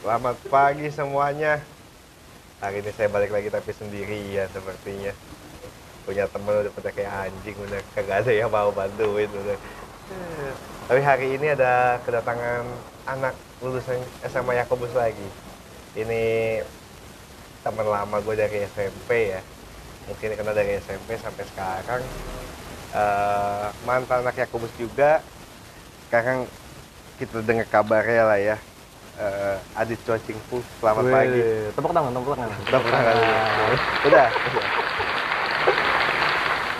Selamat 0.00 0.40
pagi 0.48 0.88
semuanya. 0.88 1.60
Hari 2.64 2.80
ini 2.80 2.88
saya 2.96 3.12
balik 3.12 3.36
lagi 3.36 3.52
tapi 3.52 3.68
sendiri 3.68 4.32
ya 4.32 4.48
sepertinya. 4.48 5.12
Punya 6.08 6.24
temen 6.24 6.56
udah 6.56 6.72
pada 6.72 6.88
kayak 6.88 7.28
anjing, 7.28 7.52
udah 7.60 7.84
kagak 7.92 8.24
ada 8.24 8.32
yang 8.32 8.48
mau 8.48 8.72
bantuin 8.72 9.28
udah. 9.28 9.60
Tapi 10.88 11.00
hari 11.04 11.36
ini 11.36 11.52
ada 11.52 12.00
kedatangan 12.00 12.64
anak 13.12 13.36
lulusan 13.60 14.00
SMA 14.24 14.64
Yakobus 14.64 14.96
lagi. 14.96 15.28
Ini 15.92 16.24
teman 17.60 17.84
lama 17.84 18.24
gue 18.24 18.40
dari 18.40 18.64
SMP 18.72 19.36
ya. 19.36 19.44
Mungkin 20.08 20.32
kenal 20.32 20.56
dari 20.56 20.80
SMP 20.80 21.20
sampai 21.20 21.44
sekarang. 21.44 22.00
Eh, 22.96 23.68
mantan 23.84 24.24
anak 24.24 24.48
Yakobus 24.48 24.72
juga. 24.80 25.20
Sekarang 26.08 26.48
kita 27.20 27.44
dengar 27.44 27.68
kabarnya 27.68 28.24
lah 28.24 28.40
ya. 28.40 28.56
Eh, 29.20 29.56
Adit 29.76 30.00
Cocingpu, 30.08 30.64
selamat 30.80 31.04
Wih, 31.04 31.12
pagi. 31.12 31.40
Tepuk 31.76 31.92
tangan, 31.92 32.08
tepuk 32.16 32.32
tangan. 32.40 32.56
Tepuk 32.72 32.88
tangan 32.88 33.14
dulu. 33.20 33.36
Udah. 34.08 34.28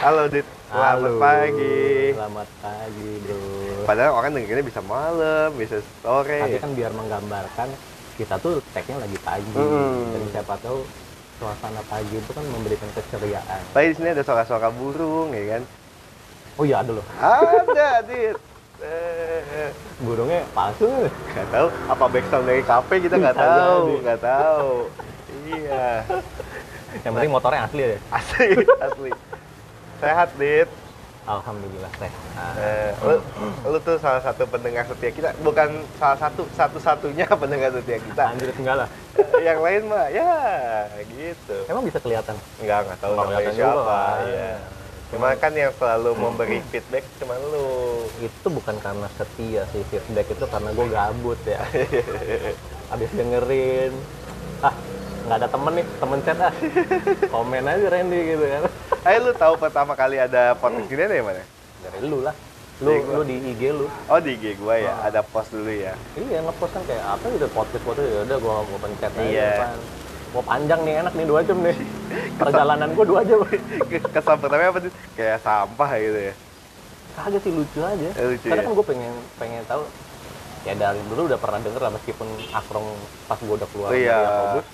Halo 0.01 0.23
Dit, 0.33 0.47
selamat 0.73 0.97
Halo. 1.05 1.12
pagi. 1.21 1.77
Selamat 2.17 2.48
pagi, 2.65 3.11
bro. 3.29 3.41
Padahal 3.84 4.12
orang 4.17 4.31
dengarnya 4.33 4.65
bisa 4.65 4.81
malam, 4.81 5.48
bisa 5.61 5.84
sore. 6.01 6.41
Tapi 6.41 6.57
kan 6.65 6.73
biar 6.73 6.93
menggambarkan 6.97 7.69
kita 8.17 8.34
tuh 8.41 8.65
tagnya 8.73 9.05
lagi 9.05 9.19
pagi. 9.20 9.53
Hmm. 9.61 10.09
Dan 10.09 10.33
siapa 10.33 10.57
tahu 10.65 10.81
suasana 11.37 11.84
pagi 11.93 12.25
itu 12.25 12.31
kan 12.33 12.45
memberikan 12.57 12.89
keceriaan. 12.97 13.61
Tapi 13.77 13.93
di 13.93 13.95
sini 14.01 14.17
ada 14.17 14.25
suara-suara 14.25 14.73
burung 14.73 15.37
ya 15.37 15.61
kan? 15.61 15.62
Oh 16.57 16.65
iya 16.65 16.81
ada 16.81 16.97
loh. 16.97 17.05
Ada 17.20 18.01
Dit. 18.09 18.41
Eh, 18.80 19.69
Burungnya 20.01 20.41
palsu. 20.51 20.89
Gak 21.30 21.48
tahu 21.52 21.66
apa 21.87 22.05
backsound 22.09 22.45
dari 22.45 22.62
kafe 22.62 22.95
kita 22.98 23.16
nggak 23.16 23.37
tahu, 23.37 24.01
nggak 24.01 24.20
tahu. 24.20 24.73
Iya, 25.45 26.05
Yang 27.01 27.12
penting 27.12 27.31
motornya 27.31 27.61
asli 27.64 27.83
ya. 27.84 27.98
asli, 28.11 28.48
asli. 28.78 29.11
Sehat 30.01 30.28
Dit. 30.36 30.69
Alhamdulillah 31.20 31.92
sehat. 31.95 32.55
Eh, 32.56 32.91
lu, 33.05 33.14
lu 33.69 33.78
tuh 33.78 34.01
salah 34.01 34.19
satu 34.19 34.48
pendengar 34.48 34.89
setia 34.89 35.12
kita, 35.12 35.28
bukan 35.39 35.69
salah 35.95 36.17
satu, 36.19 36.42
satu-satunya 36.51 37.28
pendengar 37.42 37.70
setia 37.70 38.01
kita. 38.01 38.25
Anjir 38.33 38.51
enggak 38.56 38.77
lah. 38.81 38.89
Eh, 39.14 39.45
yang 39.45 39.61
lain 39.61 39.84
mah 39.86 40.08
ya 40.08 40.33
gitu 41.06 41.56
Emang 41.69 41.84
bisa 41.84 42.01
kelihatan. 42.01 42.34
nggak 42.58 42.78
nggak 42.89 42.98
tahu 42.98 43.12
Nggak 43.12 43.23
namanya 43.23 43.39
kelihatan 43.45 43.55
juga, 43.55 43.69
siapa 43.69 44.01
ya 44.27 44.53
cuma 45.11 45.34
kan 45.34 45.50
yang 45.50 45.75
selalu 45.75 46.14
memberi 46.14 46.58
feedback 46.69 47.03
cuma 47.16 47.34
lu 47.36 47.66
Itu 48.19 48.47
bukan 48.47 48.78
karena 48.78 49.11
setia 49.11 49.67
sih 49.69 49.83
feedback 49.84 50.27
itu 50.28 50.44
karena 50.44 50.70
gue 50.70 50.86
gabut 50.89 51.41
ya. 51.42 51.58
Habis 52.91 53.11
dengerin, 53.11 53.92
ah 54.61 54.75
nggak 55.20 55.36
ada 55.36 55.48
temen 55.48 55.72
nih, 55.75 55.86
temen 55.97 56.19
chat 56.20 56.39
ah. 56.39 56.55
Komen 57.27 57.62
aja 57.64 57.86
Randy 57.89 58.19
gitu 58.28 58.44
kan. 58.44 58.62
eh 59.08 59.17
lu 59.17 59.33
tahu 59.33 59.55
pertama 59.56 59.92
kali 59.94 60.17
ada 60.17 60.52
podcast 60.55 60.86
gini 60.86 61.02
dari 61.02 61.22
mana 61.22 61.41
dari 61.80 62.05
lu 62.05 62.20
lah 62.20 62.36
lu 62.80 62.92
lu 62.97 63.22
di 63.22 63.36
IG 63.47 63.72
lu 63.72 63.89
oh 63.89 64.19
di 64.19 64.36
IG 64.36 64.56
gua 64.56 64.77
ya 64.77 64.92
Oh. 64.92 65.08
ada 65.08 65.20
post 65.22 65.48
dulu 65.50 65.69
ya 65.69 65.92
iya 66.14 66.41
ngepost 66.41 66.72
kan 66.72 66.83
kayak 66.84 67.05
apa 67.06 67.24
gitu 67.30 67.48
podcast 67.48 67.80
podcast 67.80 68.05
ya 68.06 68.20
udah 68.24 68.39
gua 68.39 68.52
mau 68.61 68.78
pencet 68.78 69.08
aja 69.11 69.20
Iya. 69.22 69.48
depan. 69.50 69.77
Mau 70.31 70.42
panjang 70.42 70.81
nih 70.83 70.95
enak 71.00 71.12
nih 71.12 71.27
dua 71.27 71.41
jam 71.42 71.59
nih. 71.59 71.77
Perjalanan 72.41 72.89
gua 72.95 73.05
dua 73.05 73.20
jam. 73.23 73.39
Kesan 74.14 74.36
pertama 74.39 74.62
apa 74.69 74.81
sih? 74.81 74.92
Kayak 75.14 75.39
sampah 75.42 75.91
gitu 75.97 76.20
ya. 76.31 76.34
Kagak 77.14 77.41
sih 77.42 77.53
lucu 77.53 77.81
aja. 77.83 78.09
Eh, 78.14 78.27
lucu 78.31 78.47
karena 78.47 78.62
ya? 78.62 78.67
kan 78.67 78.73
gua 78.73 78.86
pengen 78.86 79.14
pengen 79.36 79.62
tahu 79.67 79.83
ya 80.61 80.73
dari 80.77 81.01
dulu 81.08 81.25
udah 81.25 81.41
pernah 81.41 81.58
denger 81.58 81.81
lah 81.81 81.92
meskipun 81.92 82.28
akrong 82.53 82.89
pas 83.25 83.41
gua 83.41 83.56
udah 83.56 83.69
keluar 83.73 83.89
Oh, 83.91 83.97
iya. 83.97 84.12
dari 84.12 84.25
Yakobus 84.27 84.67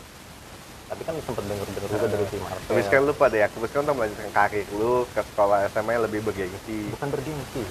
tapi 0.87 1.03
kan 1.03 1.15
sempet 1.19 1.45
denger 1.51 1.67
denger 1.67 1.91
juga 1.91 2.07
dari 2.07 2.25
si 2.27 2.37
Marvel 2.39 2.67
Habis 2.71 2.87
kan 2.87 3.01
lu 3.03 3.15
pada 3.15 3.37
ya, 3.37 3.47
terus 3.51 3.71
kan 3.75 3.83
untuk 3.83 3.97
melanjutkan 3.99 4.31
karir 4.31 4.67
lu 4.71 5.03
ke 5.11 5.23
sekolah 5.25 5.67
SMA 5.75 5.91
yang 5.99 6.05
lebih 6.07 6.21
bergengsi. 6.23 6.79
bukan 6.95 7.09
bergengsi 7.11 7.63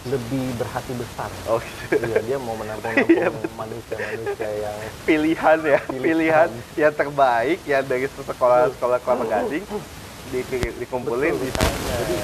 lebih 0.00 0.54
berhati 0.54 0.94
besar 0.94 1.26
Oh 1.44 1.58
gitu. 1.58 1.98
Iya, 1.98 2.18
dia 2.22 2.36
mau 2.38 2.54
menampung-nampung 2.54 3.34
manusia-manusia 3.62 4.48
yang 4.62 4.76
Pilihan 5.02 5.58
ya, 5.58 5.80
Pilihan. 5.82 5.98
pilihan 5.98 6.48
yang 6.76 6.94
terbaik 6.94 7.58
yang 7.66 7.82
dari 7.82 8.06
sekolah-sekolah 8.06 8.98
Kelapa 9.00 9.24
Gading 9.26 9.64
di, 10.28 10.40
dikumpulin 10.78 11.34
di 11.34 11.50
sana. 11.50 11.72
Jadi 11.98 12.14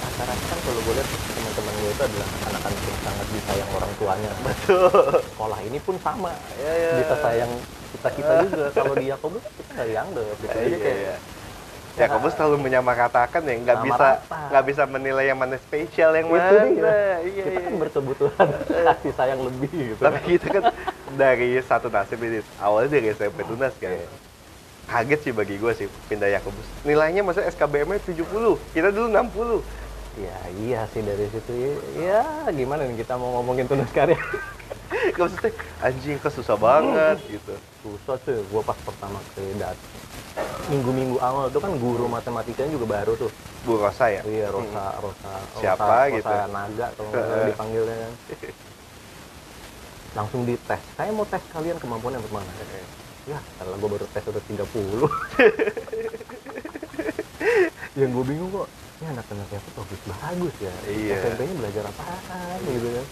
rata-rata 0.00 0.44
kan 0.46 0.58
kalau 0.62 0.80
gue 0.80 0.94
lihat 0.94 1.08
teman-teman 1.28 1.72
gue 1.74 1.90
itu 1.90 2.02
adalah 2.02 2.28
anak-anak 2.46 2.80
yang 2.80 2.98
sangat 3.02 3.26
disayang 3.30 3.70
orang 3.74 3.92
tuanya. 3.94 4.32
Betul. 4.40 4.90
Sekolah 5.28 5.58
ini 5.60 5.78
pun 5.78 5.96
sama, 6.00 6.32
Ya, 6.56 6.72
ya. 6.72 6.90
bisa 6.98 7.16
sayang 7.20 7.52
kita 7.92 8.08
kita 8.10 8.32
juga. 8.44 8.64
Kalau 8.72 8.94
di 8.94 9.06
Yakobus 9.06 9.42
kita 9.44 9.70
nggak 9.72 9.88
dianggap. 9.90 10.24
Gitu. 10.24 10.46
Jadi 10.48 10.66
Iya, 10.66 10.78
kayak 10.80 10.96
iya. 10.96 11.06
Ya, 11.10 11.16
kamu 11.94 12.26
selalu 12.34 12.56
menyamaratakan 12.66 13.40
ya, 13.46 13.54
nggak 13.62 13.78
bisa 13.86 14.06
nggak 14.50 14.64
bisa 14.66 14.82
menilai 14.90 15.30
yang 15.30 15.38
mana 15.38 15.54
spesial 15.62 16.10
yang 16.18 16.26
Itu 16.26 16.34
mana. 16.34 16.66
dia. 16.66 16.94
Iya, 17.22 17.42
kita 17.46 17.50
kan 17.54 17.70
iya. 17.70 17.78
berkebutuhan 17.78 18.46
kasih 18.90 19.12
sayang 19.14 19.40
lebih 19.46 19.70
gitu. 19.94 20.02
Tapi 20.02 20.18
kita 20.26 20.46
kan 20.50 20.64
dari 21.14 21.54
satu 21.62 21.86
nasib 21.86 22.18
ini, 22.26 22.42
awalnya 22.58 22.98
dari 22.98 23.14
SMP 23.14 23.46
Tunas 23.46 23.74
kan. 23.78 23.94
Iya. 23.94 24.08
Kaget 24.84 25.20
sih 25.24 25.32
bagi 25.32 25.54
gue 25.56 25.72
sih 25.72 25.86
pindah 26.10 26.28
Yakobus. 26.28 26.66
Nilainya 26.84 27.24
masa 27.24 27.46
SKBM-nya 27.46 28.04
70, 28.04 28.58
kita 28.76 28.88
dulu 28.92 29.06
60. 29.08 29.84
Ya 30.14 30.38
iya 30.62 30.80
sih 30.94 31.02
dari 31.02 31.26
situ 31.26 31.50
ya, 31.50 31.74
ya 31.98 32.22
gimana 32.54 32.86
nih 32.86 33.02
kita 33.02 33.18
mau 33.18 33.34
ngomongin 33.42 33.66
tunas 33.66 33.90
karya 33.90 34.14
maksudnya 35.18 35.50
anjing 35.82 36.22
kok 36.22 36.30
susah 36.30 36.54
banget 36.54 37.18
gitu. 37.26 37.54
susah 37.82 38.14
tuh 38.22 38.38
gue 38.46 38.62
pas 38.62 38.78
pertama 38.78 39.18
kali 39.34 39.58
dat 39.58 39.74
minggu-minggu 40.64 41.16
awal 41.20 41.52
itu 41.52 41.60
kan 41.60 41.72
guru 41.76 42.08
matematikanya 42.08 42.70
juga 42.74 42.86
baru 42.98 43.12
tuh 43.14 43.30
Bu 43.64 43.80
Rosa 43.80 44.12
ya? 44.12 44.20
Iya, 44.28 44.52
Rosa, 44.52 44.84
Rosa, 45.00 45.32
Siapa 45.56 45.84
Rosa, 45.84 46.12
gitu? 46.12 46.28
Rosa 46.28 46.46
Naga 46.52 46.86
kalau 46.92 47.08
nggak 47.08 47.24
salah 47.24 47.46
dipanggilnya 47.48 47.96
kan. 47.96 48.12
Langsung 50.20 50.40
dites. 50.46 50.82
Saya 50.94 51.10
mau 51.10 51.26
tes 51.26 51.42
kalian 51.50 51.76
kemampuan 51.80 52.14
yang 52.14 52.24
mana? 52.28 52.46
Ya, 53.24 53.40
kalau 53.56 53.80
gue 53.80 53.90
baru 53.98 54.06
tes 54.12 54.20
udah 54.28 54.42
30. 54.44 54.60
yang 58.04 58.10
gue 58.12 58.24
bingung 58.26 58.50
kok, 58.52 58.68
ini 59.00 59.06
anak-anaknya 59.16 59.58
tuh 59.64 59.72
bagus 59.80 60.00
bagus 60.12 60.54
ya. 60.60 60.74
Iya. 60.90 61.14
SMP-nya 61.24 61.54
belajar 61.56 61.82
apaan 61.88 62.58
gitu 62.68 62.88
kan? 62.90 63.06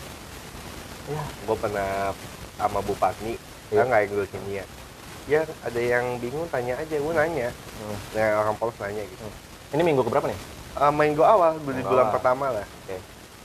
Ya, 1.02 1.22
Gue 1.48 1.56
pernah 1.58 1.90
sama 2.60 2.78
Bu 2.84 2.94
Patni, 3.00 3.34
Iya. 3.72 3.82
kan 3.82 3.86
nggak 3.88 4.28
kimia. 4.28 4.64
Ya 5.24 5.40
ada 5.62 5.78
yang 5.78 6.18
bingung 6.18 6.48
tanya 6.48 6.74
aja, 6.74 6.96
gue 6.96 7.14
nanya. 7.14 7.48
hmm. 7.50 7.96
Nah, 8.12 8.28
orang 8.40 8.54
polos 8.56 8.74
nanya 8.76 9.02
gitu. 9.02 9.22
ini 9.70 9.82
minggu 9.82 10.02
keberapa 10.02 10.26
nih? 10.26 10.38
Ah, 10.74 10.90
minggu 10.90 11.20
awal, 11.20 11.56
di 11.56 11.68
Minggu 11.70 11.86
bulan 11.86 12.06
awal. 12.06 12.14
pertama 12.14 12.46
lah. 12.50 12.66
Oke. 12.82 12.96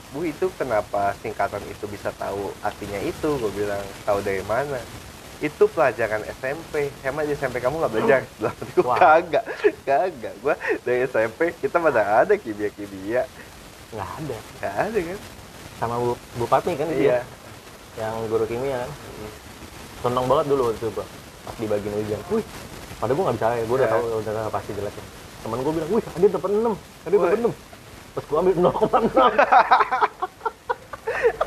Bu 0.08 0.24
itu 0.24 0.48
kenapa 0.54 1.12
singkatan 1.16 1.60
itu 1.64 1.84
bisa 1.84 2.08
tahu 2.12 2.50
artinya 2.60 2.98
itu? 2.98 3.28
Gue 3.36 3.52
bilang 3.54 3.78
tahu 4.02 4.18
dari 4.20 4.40
mana? 4.42 4.80
Itu 5.38 5.68
pelajaran 5.68 6.24
SMP. 6.32 6.88
Emang 7.00 7.22
di 7.22 7.32
SMP 7.32 7.58
kamu 7.58 7.78
nggak 7.78 7.92
belajar? 7.92 8.20
Lah, 8.40 8.52
gue 8.52 8.82
Wah. 8.82 8.96
kagak, 8.96 9.44
kagak. 9.84 10.34
Gue 10.38 10.54
dari 10.82 11.04
SMP 11.04 11.52
kita 11.54 11.76
mana 11.76 12.24
ada 12.24 12.34
kimia 12.34 12.68
kimia, 12.68 13.22
Nggak 13.90 14.08
ada. 14.18 14.36
nggak 14.58 14.74
ada 14.82 14.98
kan? 15.04 15.18
Sama 15.78 15.94
Bu, 15.96 16.10
Bu 16.34 16.44
Patmi 16.44 16.74
kan 16.74 16.88
Iya. 16.88 16.96
dia, 16.98 17.18
yang 18.00 18.18
guru 18.26 18.44
kimia 18.44 18.82
kan. 18.82 18.90
seneng 19.98 20.24
banget 20.24 20.46
dulu 20.48 20.62
waktu 20.66 20.80
itu 20.80 20.90
Pak. 20.90 21.08
Pas 21.48 21.56
di 21.56 21.66
bagian 21.66 21.94
ujian 21.96 22.20
wih 22.28 22.44
pada 22.98 23.10
gue 23.10 23.22
nggak 23.22 23.34
bisa 23.34 23.48
ya 23.48 23.64
gue 23.64 23.74
udah 23.74 23.82
Ya. 23.82 23.90
tahu 23.90 24.02
udah 24.20 24.50
pasti 24.50 24.70
jelek 24.74 24.92
ya. 24.92 25.02
temen 25.38 25.58
gue 25.58 25.72
bilang 25.72 25.88
wih 25.88 26.02
dia 26.14 26.28
dapat 26.28 26.50
6 26.52 26.60
dia 26.60 26.72
dapat. 27.08 27.40
6 27.40 27.48
terus 28.12 28.26
gue 28.26 28.36
ambil 28.36 28.54
0,6 28.60 28.68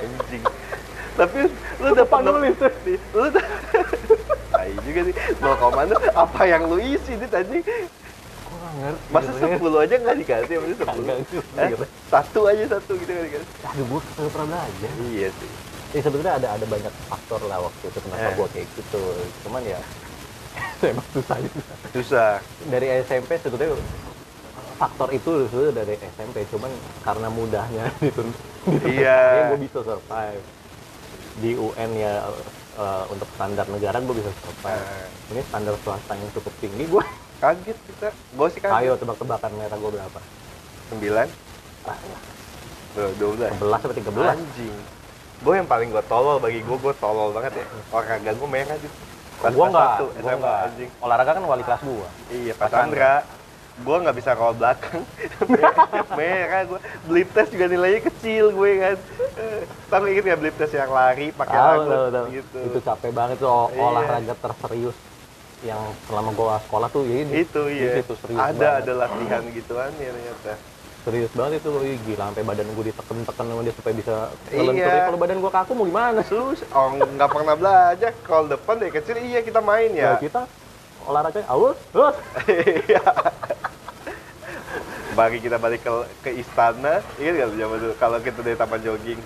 Anjing. 0.01 0.41
Tapi 1.11 1.43
lu 1.77 1.83
Lu 1.83 1.93
dapat 1.93 2.19
nulis. 2.23 2.55
Lu 3.13 3.27
da- 3.29 3.45
Tai 4.51 4.71
juga 4.81 4.99
sih. 5.05 5.13
0, 5.37 5.53
apa 6.15 6.41
yang 6.43 6.65
lu 6.65 6.79
isi 6.79 7.13
nih 7.13 7.27
tadi? 7.27 7.59
ngerti 8.71 9.11
Masa. 9.11 9.31
10 9.35 9.59
aja 9.77 9.95
nggak 9.99 10.17
dikasih? 10.17 10.55
Masa 10.57 10.73
10? 10.73 10.81
Kagak. 10.81 11.17
Hah? 11.77 11.87
Satu 12.09 12.47
aja 12.47 12.63
satu 12.67 12.95
gitu 12.95 13.11
nggak 13.11 13.27
dikasih? 13.27 13.49
aduh 13.61 13.85
gue 13.85 14.01
pernah 14.27 14.47
belajar 14.47 14.91
Iya 15.05 15.29
sih. 15.29 15.51
Ya 15.91 16.01
sebetulnya 16.01 16.33
ada 16.33 16.47
ada 16.51 16.65
banyak 16.65 16.93
faktor 17.05 17.41
lah 17.45 17.59
waktu 17.59 17.83
itu 17.85 17.99
kenapa 17.99 18.23
Eh. 18.23 18.33
gue 18.33 18.47
kayak 18.49 18.67
gitu 18.73 19.03
cuman 19.43 19.61
ya 19.61 19.79
emang 20.87 21.07
susah 21.11 21.37
juga 21.37 21.73
Susah. 21.91 22.31
dari 22.65 22.87
SMP 23.01 23.35
sebetulnya 23.37 23.75
faktor 24.73 25.09
itu 25.11 25.45
sebetulnya 25.45 25.73
dari 25.77 25.93
SMP 25.99 26.47
cuman 26.47 26.71
karena 27.01 27.27
mudahnya 27.27 27.85
gitu 28.01 28.23
Iya. 28.81 29.19
gue 29.51 29.59
bisa 29.59 29.79
survive 29.81 30.43
di 31.37 31.51
UN 31.53 31.89
ya 31.93 32.13
eh, 32.75 33.03
untuk 33.07 33.27
standar 33.31 33.65
negara 33.67 33.97
gue 33.97 34.15
bisa 34.15 34.31
survive 34.37 34.79
Nah. 34.79 35.07
ini 35.29 35.41
standar 35.43 35.75
swasta 35.77 36.13
yang 36.13 36.31
cukup 36.31 36.53
tinggi 36.57 36.85
gue 36.85 37.05
Kaget 37.41 37.73
kita. 37.73 38.13
Gue 38.31 38.47
sih 38.47 38.61
kaget. 38.61 38.85
ayo 38.85 38.93
tebak-tebakan 38.95 39.49
merah 39.55 39.73
gue 39.73 39.91
berapa 39.91 40.19
9, 40.93 41.25
ah, 41.81 41.97
Tuh, 42.93 43.09
12. 43.17 43.49
11 43.57 43.81
atau 43.81 43.95
13 43.97 44.13
Anjing. 44.29 44.75
Gue 45.41 45.53
yang 45.53 45.65
paling 45.65 45.89
gue 45.89 46.03
tolol 46.03 46.37
bagi 46.37 46.59
gue 46.59 46.77
gue 46.77 46.93
tolol 46.95 47.29
banget 47.31 47.53
ya 47.55 47.65
olahraga 47.91 48.31
gue 48.31 48.49
merah 48.49 48.77
gitu 48.77 48.97
Pas- 49.41 49.49
gua 49.51 49.73
SMA, 50.13 50.37
enggak. 50.37 50.57
anjing. 50.63 50.89
Olahraga 51.01 51.31
kan 51.33 51.41
wali 51.43 51.63
kelas 51.63 51.81
gua. 51.81 52.05
iya 52.29 52.53
pas 52.53 52.69
Sandra 52.69 53.25
gue 53.73 53.97
nggak 53.97 54.13
bisa 54.13 54.31
roll 54.31 54.53
belakang 54.53 55.01
merah 56.13 56.61
gue 56.63 56.77
blip 57.03 57.29
test 57.31 57.49
juga 57.49 57.65
nilainya 57.65 58.01
kecil 58.03 58.51
gue 58.51 58.69
kan 58.77 58.95
tahu 59.89 60.03
inget 60.05 60.23
nggak 60.23 60.39
blip 60.39 60.55
test 60.55 60.73
yang 60.73 60.89
lari 60.89 61.31
pakai 61.31 61.57
lagu 61.57 61.89
gitu 62.29 62.59
Itu 62.63 62.79
capek 62.79 63.09
banget 63.09 63.37
tuh 63.37 63.49
ol- 63.49 63.71
Iya. 63.71 63.81
olahraga 63.81 64.33
terserius 64.35 64.97
yang 65.61 65.77
selama 66.05 66.29
gua 66.31 66.57
sekolah 66.59 66.89
tuh 66.89 67.01
ya 67.03 67.21
ini. 67.21 67.41
itu 67.41 67.61
iya 67.67 67.91
Itu 67.99 68.13
serius 68.15 68.37
ada 68.39 68.53
banget. 68.53 68.81
ada 68.83 68.93
latihan 68.99 69.41
gituan 69.47 69.91
ya 69.95 70.09
ternyata 70.11 70.53
Serius 71.01 71.33
banget 71.33 71.59
itu. 71.59 71.69
Ih, 71.81 71.97
gila 72.05 72.29
sampai 72.29 72.43
badan 72.43 72.67
gua 72.71 72.85
diteken-teken 72.85 73.45
sama 73.47 73.61
dia 73.61 73.73
supaya 73.73 73.93
bisa 73.93 74.15
Iya. 74.47 74.61
ngelentur. 74.61 74.99
Kalau 75.09 75.19
badan 75.19 75.37
gua 75.39 75.51
kaku 75.51 75.71
mau 75.73 75.85
gimana? 75.85 76.19
sus 76.21 76.61
oh 76.69 76.87
nggak 76.93 77.29
pernah 77.29 77.55
belajar 77.55 78.11
kalau 78.21 78.45
depan 78.45 78.75
dari 78.77 78.91
kecil 78.91 79.17
iya 79.17 79.41
kita 79.41 79.59
main 79.59 79.89
Ya, 79.91 80.13
ya 80.13 80.21
kita 80.21 80.45
olahraga 81.01 81.41
awas, 81.45 81.77
awas. 81.91 82.15
Iya. 82.85 83.01
Bagi 85.11 85.43
kita 85.43 85.57
balik 85.57 85.81
ke, 85.81 85.91
ke 86.21 86.31
istana, 86.37 87.03
ingat 87.17 87.33
nggak 87.35 87.47
lu 87.49 87.55
zaman 87.57 87.77
dulu 87.79 87.93
kalau 87.97 88.17
kita 88.17 88.39
dari 88.39 88.55
taman 88.55 88.79
jogging? 88.79 89.19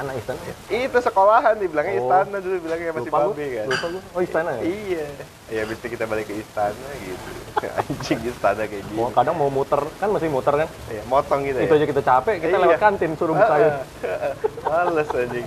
Istana, 0.00 0.12
istana. 0.16 0.40
ya? 0.42 0.54
Itu 0.80 0.98
sekolahan 0.98 1.54
dibilangnya 1.54 1.92
Oh. 1.92 2.00
istana 2.02 2.36
dulu 2.38 2.56
bilangnya 2.58 2.90
masih 2.90 3.12
babe 3.12 3.44
kan. 3.52 3.66
lupa 3.68 3.86
gua. 3.86 4.00
Oh, 4.10 4.20
istana 4.20 4.50
ya? 4.56 4.62
Iya. 4.64 5.04
Ya 5.50 5.60
itu 5.66 5.86
kita 5.86 6.04
balik 6.04 6.24
ke 6.24 6.34
istana 6.34 6.88
gitu. 6.98 7.28
Anjing 7.78 8.20
istana 8.24 8.62
kayak 8.64 8.80
gini. 8.82 8.96
Mau 8.96 9.12
kadang 9.12 9.36
mau 9.36 9.48
muter, 9.48 9.76
kan 9.94 10.08
masih 10.08 10.28
muter 10.28 10.54
kan? 10.56 10.68
Iya, 10.88 11.02
motong 11.04 11.44
gitu 11.44 11.58
Itu 11.58 11.68
ya. 11.68 11.78
aja 11.78 11.86
kita 11.86 12.02
capek, 12.02 12.36
kita 12.38 12.48
Iya. 12.50 12.64
lewat 12.64 12.78
kantin 12.80 13.12
suruh 13.14 13.36
bukain. 13.36 13.72
Males 14.64 15.08
anjing. 15.10 15.46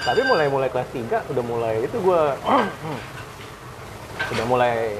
Tapi 0.00 0.20
mulai 0.22 0.46
mulai 0.46 0.68
kelas 0.68 0.88
3 0.88 1.02
udah 1.26 1.42
mulai 1.42 1.74
itu 1.80 1.96
gua 1.98 2.38
udah 4.32 4.44
mulai 4.46 4.94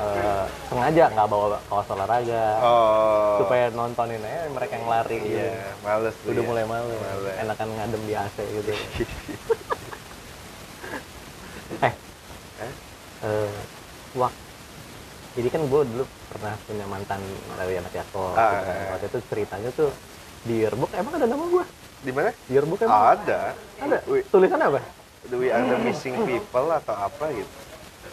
eh, 0.00 0.44
sengaja 0.66 1.04
nggak 1.08 1.28
bawa 1.28 1.60
kaos 1.62 1.88
olahraga 1.88 2.44
Oh. 2.58 3.36
supaya 3.38 3.68
nontonin 3.68 4.18
aja 4.18 4.48
mereka 4.48 4.72
yang 4.74 4.88
lari 4.88 5.16
gitu. 5.18 5.36
Iya, 5.36 5.76
males 5.80 6.14
tuh 6.16 6.28
Udah 6.28 6.40
ya. 6.40 6.48
mulai 6.48 6.64
malu, 6.64 6.94
Males. 6.94 7.34
enakan 7.38 7.68
ngadem 7.70 8.02
di 8.02 8.14
AC 8.14 8.36
gitu. 8.40 8.70
eh, 11.80 11.92
Eh? 12.60 12.72
eh, 13.22 13.52
wak. 14.14 14.32
Jadi 15.30 15.48
kan 15.48 15.62
gue 15.62 15.82
dulu 15.86 16.04
pernah 16.28 16.54
punya 16.60 16.84
mantan 16.84 17.20
dari 17.54 17.74
anak 17.76 17.92
Yasko. 17.92 18.34
Ah, 18.34 18.50
gitu 18.50 18.56
kan. 18.58 18.74
ah. 18.74 18.88
Waktu 18.90 19.06
itu 19.06 19.18
ceritanya 19.26 19.70
tuh 19.70 19.90
di 20.42 20.54
yearbook 20.58 20.90
emang 20.92 21.14
ada 21.14 21.26
nama 21.26 21.44
gue. 21.46 21.64
Di 22.00 22.10
mana? 22.10 22.30
Di 22.34 22.52
yearbook 22.52 22.80
emang 22.80 23.14
Ada. 23.14 23.54
ada. 23.78 23.98
Wih. 24.04 24.24
Tulisan 24.26 24.58
apa? 24.58 24.80
Do 25.22 25.36
we 25.36 25.48
are 25.48 25.62
the 25.62 25.76
missing 25.78 26.16
people 26.24 26.66
atau 26.66 26.96
apa 26.96 27.24
gitu? 27.30 27.50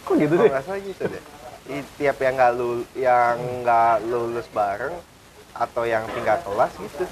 Kok 0.04 0.14
gitu 0.14 0.28
Kalau 0.30 0.44
deh? 0.44 0.50
nggak 0.52 0.62
salah 0.62 0.80
gitu 0.80 1.02
deh. 1.08 1.22
Tiap 1.68 2.16
yang 2.16 2.34
nggak 2.40 2.52
lul 2.56 2.80
yang 2.96 3.36
nggak 3.60 4.08
lulus 4.08 4.48
bareng 4.56 4.96
atau 5.52 5.84
yang 5.84 6.08
tinggal 6.16 6.40
kelas 6.40 6.72
gitu. 6.80 7.04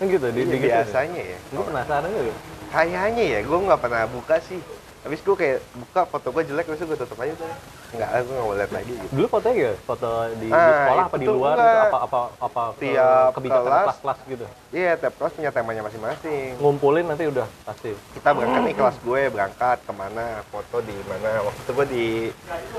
Kan 0.00 0.04
gitu 0.08 0.26
di, 0.32 0.40
Iya, 0.44 0.48
di 0.48 0.56
gitu. 0.56 0.66
biasanya 0.72 1.22
ya. 1.36 1.38
Gue 1.52 1.64
penasaran 1.68 2.08
juga. 2.08 2.34
Kayaknya 2.72 3.24
ya, 3.36 3.40
gue 3.44 3.58
nggak 3.68 3.80
pernah 3.80 4.04
buka 4.08 4.36
sih. 4.44 4.60
Habis 5.04 5.20
gue 5.22 5.36
kayak 5.36 5.58
buka 5.76 6.00
foto 6.08 6.28
gue 6.32 6.42
jelek, 6.48 6.64
terus 6.66 6.82
gue 6.82 6.98
tutup 6.98 7.20
aja 7.20 7.32
udah. 7.36 7.56
Nggak, 7.96 8.08
gue 8.20 8.34
nggak 8.36 8.56
lihat 8.56 8.72
lagi 8.72 8.92
gitu. 8.94 9.10
Dulu 9.10 9.26
fotonya 9.26 9.54
gitu, 9.56 9.72
foto 9.82 10.08
di, 10.30 10.46
di 10.46 10.48
Ah, 10.50 10.68
sekolah 10.78 11.02
apa 11.02 11.16
di 11.16 11.26
luar 11.26 11.54
enggak. 11.54 11.64
gitu, 11.66 11.80
apa 11.82 11.98
apa 11.98 12.18
apa 12.38 12.62
ke- 12.68 12.80
Tiap 12.82 13.30
kebijakan 13.32 13.64
kelas. 13.64 13.82
kelas-kelas 13.82 14.18
gitu. 14.26 14.46
Iya, 14.70 14.92
tiap 14.94 15.14
kelas 15.16 15.32
punya 15.32 15.50
temanya 15.50 15.82
masing-masing. 15.82 16.48
Ngumpulin 16.56 17.04
nanti 17.04 17.24
udah 17.24 17.46
pasti. 17.62 17.90
Kita 18.12 18.28
berangkat 18.30 18.60
nih 18.62 18.74
kelas 18.74 18.96
gue 19.00 19.20
berangkat 19.26 19.78
ke 19.80 19.92
mana, 19.92 20.24
foto 20.46 20.76
di 20.80 20.96
mana. 21.02 21.30
Waktu 21.42 21.58
itu 21.58 21.72
gue 21.72 21.86
di 21.88 22.06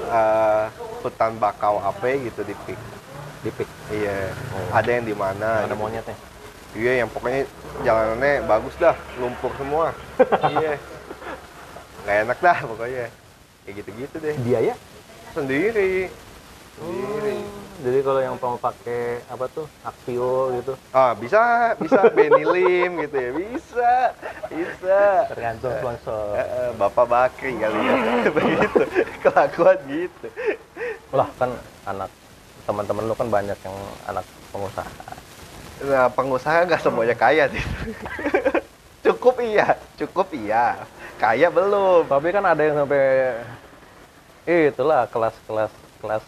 eh, 0.07 0.63
hutan 1.01 1.31
bakau 1.35 1.79
apa 1.79 2.05
gitu 2.13 2.41
di 2.41 2.55
pik. 2.59 2.79
Di 3.39 3.49
pick. 3.51 3.69
Iya, 3.89 4.29
Oh. 4.51 4.69
ada 4.71 4.89
yang 4.89 5.03
di 5.03 5.13
mana. 5.13 5.61
ada 5.61 5.67
gitu. 5.67 5.77
monyetnya. 5.77 6.17
Iya, 6.73 6.93
yang 6.99 7.09
pokoknya 7.09 7.41
jalanannya 7.81 8.33
bagus 8.43 8.75
dah, 8.77 8.93
lumpur 9.15 9.49
semua. 9.55 9.93
iya. 10.53 10.77
Nggak 12.03 12.17
enak 12.23 12.37
dah 12.39 12.57
pokoknya. 12.63 13.05
Kayak 13.63 13.73
gitu-gitu 13.77 14.15
deh. 14.17 14.35
Biaya? 14.39 14.73
Sendiri. 15.37 16.09
Sendiri. 16.81 17.37
Jadi 17.77 17.99
kalau 18.01 18.21
yang 18.25 18.41
mau 18.41 18.57
pakai 18.57 19.21
apa 19.29 19.45
tuh 19.53 19.69
Axio 19.85 20.49
gitu, 20.57 20.73
Ah, 20.89 21.13
bisa, 21.13 21.77
bisa 21.77 22.09
Benilim 22.17 23.05
gitu 23.05 23.15
ya. 23.21 23.31
Bisa, 23.37 23.93
bisa. 24.49 25.01
tergantung 25.29 25.77
sponsor. 25.77 26.33
Eh, 26.33 26.41
eh, 26.41 26.69
Bapak 26.73 27.05
Bakri 27.05 27.53
kali 27.53 27.77
ya. 27.85 27.93
Begitu. 28.35 28.81
Kelakuan 29.21 29.77
gitu. 29.85 30.27
Lah 31.13 31.29
kan 31.37 31.53
anak 31.85 32.09
teman-teman 32.65 33.05
lu 33.05 33.13
kan 33.13 33.29
banyak 33.29 33.57
yang 33.61 33.77
anak 34.09 34.25
pengusaha. 34.49 34.89
Nah, 35.85 36.09
pengusaha 36.17 36.65
nggak 36.65 36.81
semuanya 36.81 37.13
kaya 37.13 37.45
sih. 37.53 37.61
cukup 39.05 39.37
iya, 39.45 39.77
cukup 40.01 40.33
iya. 40.33 40.81
Kaya 41.21 41.53
belum. 41.53 42.09
Tapi 42.09 42.27
kan 42.33 42.41
ada 42.41 42.61
yang 42.65 42.73
sampai 42.81 43.37
eh, 44.47 44.71
itulah 44.71 45.03
kelas-kelas 45.11 45.71
kelas 45.99 46.23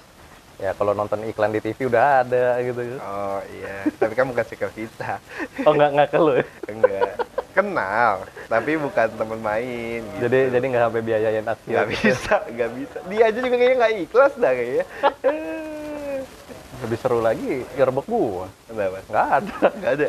ya 0.59 0.75
kalau 0.75 0.91
nonton 0.91 1.23
iklan 1.23 1.55
di 1.55 1.63
TV 1.63 1.87
udah 1.87 2.27
ada 2.27 2.59
gitu. 2.59 2.99
Oh 2.99 3.39
iya, 3.47 3.87
tapi 3.95 4.11
kan 4.11 4.27
bukan 4.27 4.43
circle 4.43 4.75
kita. 4.75 5.23
Oh 5.63 5.71
nggak 5.71 5.89
nggak 5.95 6.07
ke 6.11 6.17
lu 6.19 6.31
ya? 6.35 6.45
Enggak. 6.67 7.11
Kenal, 7.55 8.27
tapi 8.51 8.75
bukan 8.75 9.07
teman 9.15 9.39
main 9.39 10.03
gitu. 10.03 10.27
Jadi 10.27 10.39
jadi 10.51 10.65
nggak 10.67 10.83
sampai 10.83 11.01
biayain 11.01 11.47
Axio. 11.47 11.71
nggak 11.71 11.87
gitu. 11.87 12.01
bisa, 12.03 12.35
nggak 12.51 12.69
bisa. 12.75 12.97
Dia 13.07 13.23
aja 13.31 13.39
juga 13.39 13.55
kayaknya 13.55 13.75
nggak 13.79 13.93
ikhlas 14.03 14.33
dah 14.35 14.51
kayaknya. 14.51 14.85
Lebih 16.83 16.97
seru 16.99 17.19
lagi 17.23 17.63
yearbook 17.79 18.07
gua. 18.07 18.47
Kenapa? 18.67 18.99
Nggak 19.07 19.27
ada. 19.31 19.55
Nggak 19.79 19.93
ada. 19.95 20.07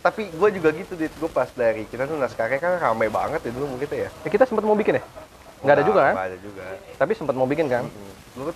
Tapi 0.00 0.32
gue 0.32 0.48
juga 0.56 0.68
gitu, 0.72 0.96
dit. 0.96 1.12
Gue 1.12 1.28
pas 1.28 1.50
dari 1.52 1.84
kita 1.84 2.08
tuh 2.08 2.16
Naskare 2.16 2.56
kan 2.56 2.80
ramai 2.80 3.12
banget 3.12 3.44
ya 3.44 3.52
dulu 3.52 3.76
gitu 3.76 4.00
ya. 4.00 4.08
Ya, 4.24 4.28
kita 4.32 4.48
sempat 4.48 4.64
mau 4.64 4.72
bikin 4.72 4.96
ya? 4.96 5.04
Nggak 5.60 5.74
ada 5.76 5.84
juga 5.84 6.00
kan? 6.00 6.14
Nggak 6.14 6.28
ada 6.28 6.38
juga. 6.40 6.62
Tapi 6.96 7.12
sempat 7.12 7.34
mau 7.36 7.48
bikin 7.48 7.66
kan? 7.68 7.84
Tuh 8.32 8.52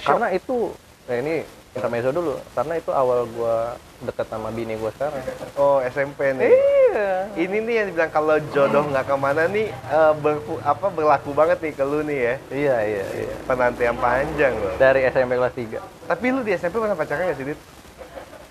Karena 0.00 0.26
itu, 0.32 0.72
ya 1.06 1.14
ini 1.20 1.34
intermezzo 1.70 2.10
dulu. 2.10 2.34
Karena 2.52 2.74
itu 2.76 2.90
awal 2.90 3.28
gua 3.30 3.76
deket 4.00 4.26
sama 4.26 4.48
bini 4.50 4.74
gua 4.74 4.90
sekarang. 4.90 5.22
oh 5.54 5.78
SMP 5.86 6.34
nih. 6.34 6.50
Iya. 6.50 7.12
Ini 7.38 7.56
nih 7.62 7.74
yang 7.78 7.86
dibilang 7.86 8.10
kalau 8.10 8.34
jodoh 8.50 8.82
nggak 8.90 9.06
ke 9.06 9.14
mana 9.14 9.46
nih 9.46 9.70
eh, 9.70 10.12
berfu- 10.18 10.58
apa 10.60 10.86
berlaku 10.90 11.30
banget 11.30 11.62
nih 11.62 11.72
ke 11.76 11.84
lu 11.86 12.02
nih 12.02 12.18
ya. 12.18 12.34
Iya, 12.50 12.76
iya, 12.82 13.04
iya. 13.14 13.34
Penantian 13.46 13.94
panjang 13.94 14.52
loh. 14.58 14.74
Dari 14.74 15.06
SMP 15.06 15.38
kelas 15.38 15.54
3. 15.54 15.78
Tapi 16.10 16.26
lu 16.34 16.40
di 16.42 16.52
SMP 16.58 16.82
pernah 16.82 16.98
pacaran 16.98 17.30
nggak 17.30 17.38
sih, 17.38 17.46
Dit? 17.46 17.60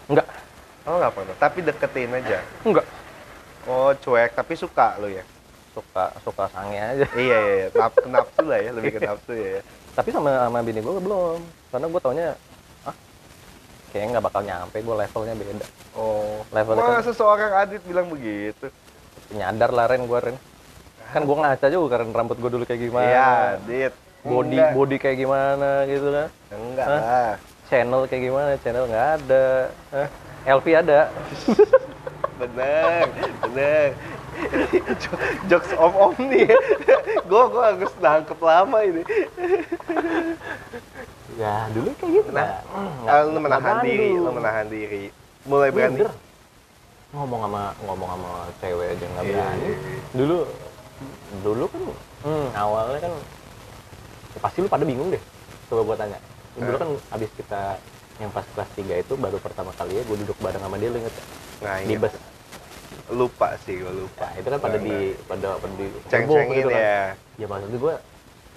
Enggak, 0.08 0.28
Oh 0.88 0.96
nggak 0.98 1.14
pernah. 1.14 1.36
Tapi 1.36 1.60
deketin 1.62 2.16
aja. 2.16 2.40
enggak. 2.64 2.88
Oh 3.68 3.92
cuek, 3.94 4.32
tapi 4.34 4.56
suka 4.56 4.96
lu 4.98 5.12
ya. 5.12 5.22
Suka 5.80 6.06
suka 6.22 6.44
sange 6.52 6.76
aja. 6.78 7.06
iya 7.16 7.38
iya, 7.40 7.54
iya. 7.56 7.68
Nap, 7.72 7.94
nafsu 8.04 8.44
lah 8.44 8.60
ya, 8.60 8.72
lebih 8.76 8.92
ke 8.92 9.00
nafsu 9.00 9.32
ya. 9.32 9.64
Tapi 9.96 10.10
sama 10.12 10.30
sama 10.44 10.60
bini 10.60 10.84
gua 10.84 11.00
belum. 11.00 11.40
Karena 11.72 11.86
gua 11.88 12.00
taunya 12.00 12.28
ah 12.84 12.96
kayaknya 13.90 14.08
nggak 14.14 14.26
bakal 14.26 14.42
nyampe 14.44 14.78
gua 14.84 14.96
levelnya 15.00 15.34
beda. 15.34 15.68
Oh, 15.96 16.44
Levelnya 16.52 16.84
kan- 16.84 17.00
masa 17.00 17.12
seorang 17.12 17.52
Adit 17.58 17.82
bilang 17.84 18.08
begitu? 18.08 18.68
Nyadar 19.32 19.72
lah 19.72 19.88
Ren 19.88 20.04
gua 20.04 20.20
Ren. 20.20 20.36
Kan 21.10 21.24
gua 21.24 21.38
ngaca 21.42 21.68
juga 21.68 21.88
karena 21.96 22.12
rambut 22.12 22.38
gua 22.38 22.52
dulu 22.52 22.64
kayak 22.64 22.82
gimana. 22.82 23.08
Iya, 23.08 23.28
Adit. 23.56 23.94
Body 24.20 24.60
Enggak. 24.60 24.72
body 24.76 24.98
kayak 25.00 25.18
gimana 25.18 25.70
gitu 25.88 26.08
kan. 26.12 26.28
Enggak 26.52 26.86
Hah? 26.86 27.00
lah. 27.00 27.32
Channel 27.72 28.02
kayak 28.06 28.24
gimana? 28.26 28.50
Channel 28.60 28.84
nggak 28.86 29.08
ada. 29.16 29.46
Hah? 29.90 30.08
LV 30.50 30.66
ada. 30.76 31.00
Bener, 32.40 33.04
bener. 33.44 33.88
Jo- 34.98 35.22
Jokes 35.50 35.72
om-om 35.76 36.16
nih. 36.22 36.48
gue 37.22 37.44
gue 37.46 37.64
harus 37.64 37.94
nangkep 37.98 38.40
lama 38.40 38.78
ini. 38.82 39.04
Ya 41.36 41.68
dulu 41.72 41.90
kayak 41.96 42.12
gitu. 42.14 42.30
Nah, 42.32 42.60
Nah, 43.06 43.10
Ah, 43.10 43.22
lu 43.24 43.40
menahan 43.40 43.78
diri, 43.82 44.10
lu 44.12 44.30
menahan 44.30 44.66
diri. 44.68 45.04
Mulai 45.44 45.70
berani. 45.72 45.96
Minder. 45.98 46.12
Ngomong 47.10 47.42
sama 47.42 47.64
ngomong 47.82 48.10
sama 48.12 48.30
cewek 48.60 48.88
aja 48.92 49.06
nggak 49.08 49.24
Iya, 49.24 49.34
berani. 49.34 49.64
iya, 49.64 49.76
iya. 49.78 50.00
Dulu 50.14 50.38
dulu 51.40 51.66
kan 51.66 51.82
hmm, 52.22 52.48
awalnya 52.54 53.00
kan 53.00 53.14
ya 54.30 54.40
pasti 54.40 54.58
lu 54.60 54.68
pada 54.68 54.84
bingung 54.84 55.10
deh. 55.10 55.22
Coba 55.66 55.82
gua 55.84 55.96
tanya. 55.96 56.20
Dulu 56.54 56.70
Eh. 56.70 56.78
kan 56.78 56.90
abis 57.12 57.30
kita 57.34 57.62
yang 58.20 58.30
pas 58.30 58.44
kelas 58.46 58.70
3 58.76 59.00
itu 59.00 59.14
baru 59.16 59.40
pertama 59.40 59.72
kali 59.72 59.96
ya 59.96 60.04
gue 60.04 60.18
duduk 60.20 60.36
bareng 60.38 60.60
sama 60.60 60.76
dia 60.76 60.92
lu 60.92 61.00
inget 61.00 61.14
ya? 61.14 61.24
Nah, 61.64 61.76
di 61.80 61.88
iya. 61.90 61.98
bus. 61.98 62.14
Lupa 63.10 63.58
sih, 63.60 63.74
gue 63.76 63.90
lupa. 63.90 64.22
Nah, 64.24 64.38
itu 64.38 64.48
kan 64.48 64.60
pada 64.60 64.78
di 64.78 64.96
pada 65.24 65.48
pada 65.58 65.74
di 65.76 65.86
Ceng-cengin 66.08 66.30
heboh 66.30 66.54
gitu 66.54 66.70
kan. 66.70 66.80
ya. 66.80 67.02
Ya 67.36 67.46
maksudnya 67.48 67.80
gue 67.80 67.96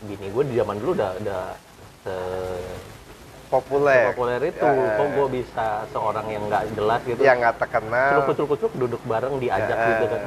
bini 0.02 0.26
gue 0.28 0.44
di 0.44 0.54
zaman 0.54 0.76
dulu 0.76 0.90
udah 0.92 1.10
udah 1.16 1.42
se 2.02 2.14
populer. 3.48 4.02
populer 4.10 4.40
itu 4.44 4.64
Ya. 4.66 4.92
kok 4.94 5.08
gue 5.10 5.26
bisa 5.30 5.66
seorang 5.88 6.26
yang 6.26 6.42
nggak 6.46 6.64
jelas 6.72 7.00
gitu 7.02 7.20
Yang 7.20 7.36
nggak 7.38 7.56
terkenal. 7.58 8.16
kucuk-kucuk 8.24 8.72
duduk 8.74 9.02
bareng 9.02 9.34
diajak 9.38 9.72
Ya. 9.72 9.88
gitu 9.88 10.04
kan 10.06 10.20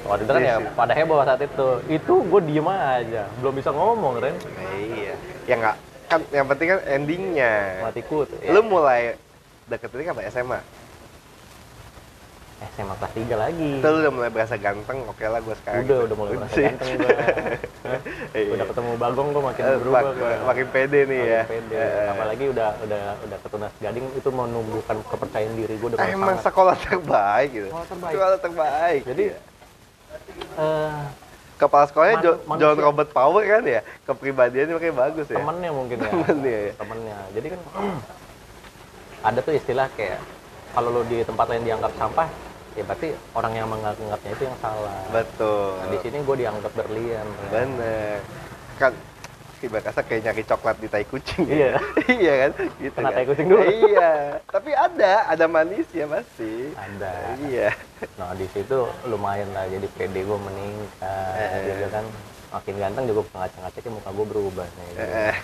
waktu 0.00 0.22
itu 0.24 0.32
kan 0.32 0.40
Iya 0.40 0.48
ya 0.48 0.56
sih. 0.58 0.66
pada 0.74 0.92
heboh 0.94 1.20
saat 1.22 1.40
itu 1.40 1.68
itu 1.86 2.14
gue 2.24 2.40
diem 2.42 2.64
aja 2.66 3.22
belum 3.38 3.54
bisa 3.54 3.70
ngomong 3.70 4.16
Ren 4.18 4.36
Iya. 4.74 5.14
Ya 5.44 5.54
nggak 5.54 5.76
kan 6.08 6.20
yang 6.30 6.46
penting 6.46 6.66
kan 6.66 6.80
endingnya. 6.82 7.54
mati 7.82 8.00
kut 8.02 8.28
Lu 8.46 8.60
mulai 8.62 9.16
deket 9.66 9.92
ini 9.92 10.02
kapan 10.02 10.24
SMA? 10.28 10.60
SMA 12.68 12.90
kelas 12.92 13.12
3 13.12 13.38
lagi 13.38 13.70
Itu 13.78 13.88
udah 13.88 14.10
mulai 14.10 14.28
berasa 14.28 14.54
ganteng, 14.56 14.98
oke 15.04 15.22
lah 15.22 15.38
gue 15.38 15.54
sekarang. 15.56 15.78
udah 15.78 15.86
gitu. 15.88 16.04
udah 16.04 16.16
mulai 16.16 16.32
merasa 16.34 16.52
sih. 16.52 16.64
ganteng 16.64 16.90
gue 16.92 17.10
Iya. 18.38 18.50
udah 18.52 18.66
ketemu 18.66 18.90
bagong 18.96 19.28
gue 19.30 19.42
makin 19.44 19.62
Eh, 19.64 19.76
berubah 19.78 20.00
mak- 20.00 20.14
gua. 20.14 20.30
makin 20.44 20.66
pede 20.68 21.00
nih 21.02 21.18
Makin 21.18 21.30
ya. 21.30 21.42
pede. 21.46 21.74
Eh, 21.76 22.06
apalagi 22.08 22.44
udah 22.48 22.68
udah 22.80 23.02
udah 23.20 23.38
ketunas 23.40 23.72
gading 23.78 24.06
itu 24.12 24.28
menumbuhkan 24.28 24.96
kepercayaan 25.02 25.54
diri 25.54 25.74
gue 25.74 25.88
dengan 25.88 26.06
emang 26.08 26.28
sangat 26.32 26.44
sekolah 26.44 26.74
terbaik 26.76 27.48
gitu. 27.52 27.66
Sekolah 27.68 27.86
terbaik. 27.86 28.12
Sekolah 28.12 28.38
terbaik. 28.38 29.02
jadi 29.06 29.24
Iya. 29.24 29.38
eh, 30.58 31.00
kepala 31.56 31.84
sekolahnya 31.86 32.16
man- 32.16 32.24
Jo- 32.24 32.40
manusia- 32.44 32.60
John 32.64 32.78
Robert 32.80 33.10
Power 33.10 33.42
kan 33.44 33.62
ya. 33.64 33.80
Kepribadiannya 34.04 34.74
makanya 34.74 34.96
bagus 34.98 35.26
ya. 35.26 35.36
temennya 35.36 35.70
mungkin 35.70 35.96
ya 35.96 36.10
Temennya 36.10 36.58
ya. 36.60 36.72
temennya 36.74 37.16
jadi 37.32 37.46
kan 37.48 37.60
ada 39.28 39.38
tuh 39.40 39.52
istilah 39.52 39.86
kayak 39.92 40.18
kalau 40.68 40.90
lo 40.90 41.02
di 41.02 41.22
tempat 41.22 41.46
lain 41.48 41.62
dianggap 41.64 41.90
sampah 41.94 42.28
ya 42.78 42.84
berarti 42.84 43.08
orang 43.34 43.52
yang 43.52 43.66
menganggapnya 43.66 44.30
itu 44.30 44.42
yang 44.46 44.58
salah 44.58 44.94
Betul. 45.10 45.74
nah, 45.76 45.88
di 45.90 45.98
sini 45.98 46.16
gue 46.22 46.36
dianggap 46.38 46.72
berlian 46.72 47.26
Bener. 47.50 48.22
Kan 48.78 48.94
ibarat 49.58 49.90
kata 49.90 50.06
kayak 50.06 50.22
nyari 50.22 50.42
coklat 50.46 50.76
di 50.78 50.86
tai 50.86 51.02
kucing. 51.02 51.42
Iya. 51.42 51.82
iya 52.22 52.34
kan? 52.46 52.50
Gitu 52.78 52.94
Kena 52.94 53.10
kan? 53.10 53.16
tai 53.18 53.26
kucing 53.26 53.46
dulu. 53.50 53.62
iya. 53.66 54.12
Tapi 54.46 54.70
ada, 54.70 55.12
ada 55.26 55.44
manisnya 55.44 56.06
pasti. 56.06 56.70
ada 56.78 57.10
Iya. 57.42 57.74
nah 58.14 58.30
di 58.32 58.46
situ 58.46 58.86
lumayan 59.04 59.50
lah 59.50 59.66
jadi 59.66 59.82
PD 59.90 60.22
gue 60.22 60.38
meningkat 60.38 61.34
Eh. 61.34 61.74
gitu 61.74 61.86
kan 61.90 62.04
makin 62.48 62.74
ganteng 62.78 63.04
juga 63.04 63.20
ngacak-ngacaknya 63.34 63.90
muka 63.90 64.10
gue 64.14 64.26
berubah 64.30 64.66
nih 64.70 64.86
gitu. 64.88 65.02
Eh, 65.02 65.36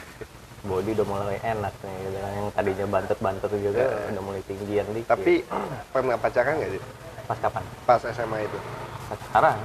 body 0.65 0.91
udah 0.95 1.07
mulai 1.11 1.39
enak 1.43 1.75
nih 1.77 1.97
gitu 2.01 2.17
kan 2.17 2.31
yang 2.33 2.49
tadinya 2.55 2.87
bantet-bantet 2.89 3.51
gitu 3.53 3.75
Eh. 3.75 4.11
udah 4.15 4.23
mulai 4.23 4.43
tinggian 4.47 4.87
dikit 4.95 5.11
tapi 5.11 5.43
pernah 5.91 6.15
pacaran 6.15 6.55
nggak 6.57 6.71
sih? 6.71 6.83
Pas 7.25 7.39
kapan 7.39 7.63
Pas 7.85 8.01
SMA 8.03 8.39
itu? 8.43 8.59
pas 9.05 9.19
sekarang 9.21 9.59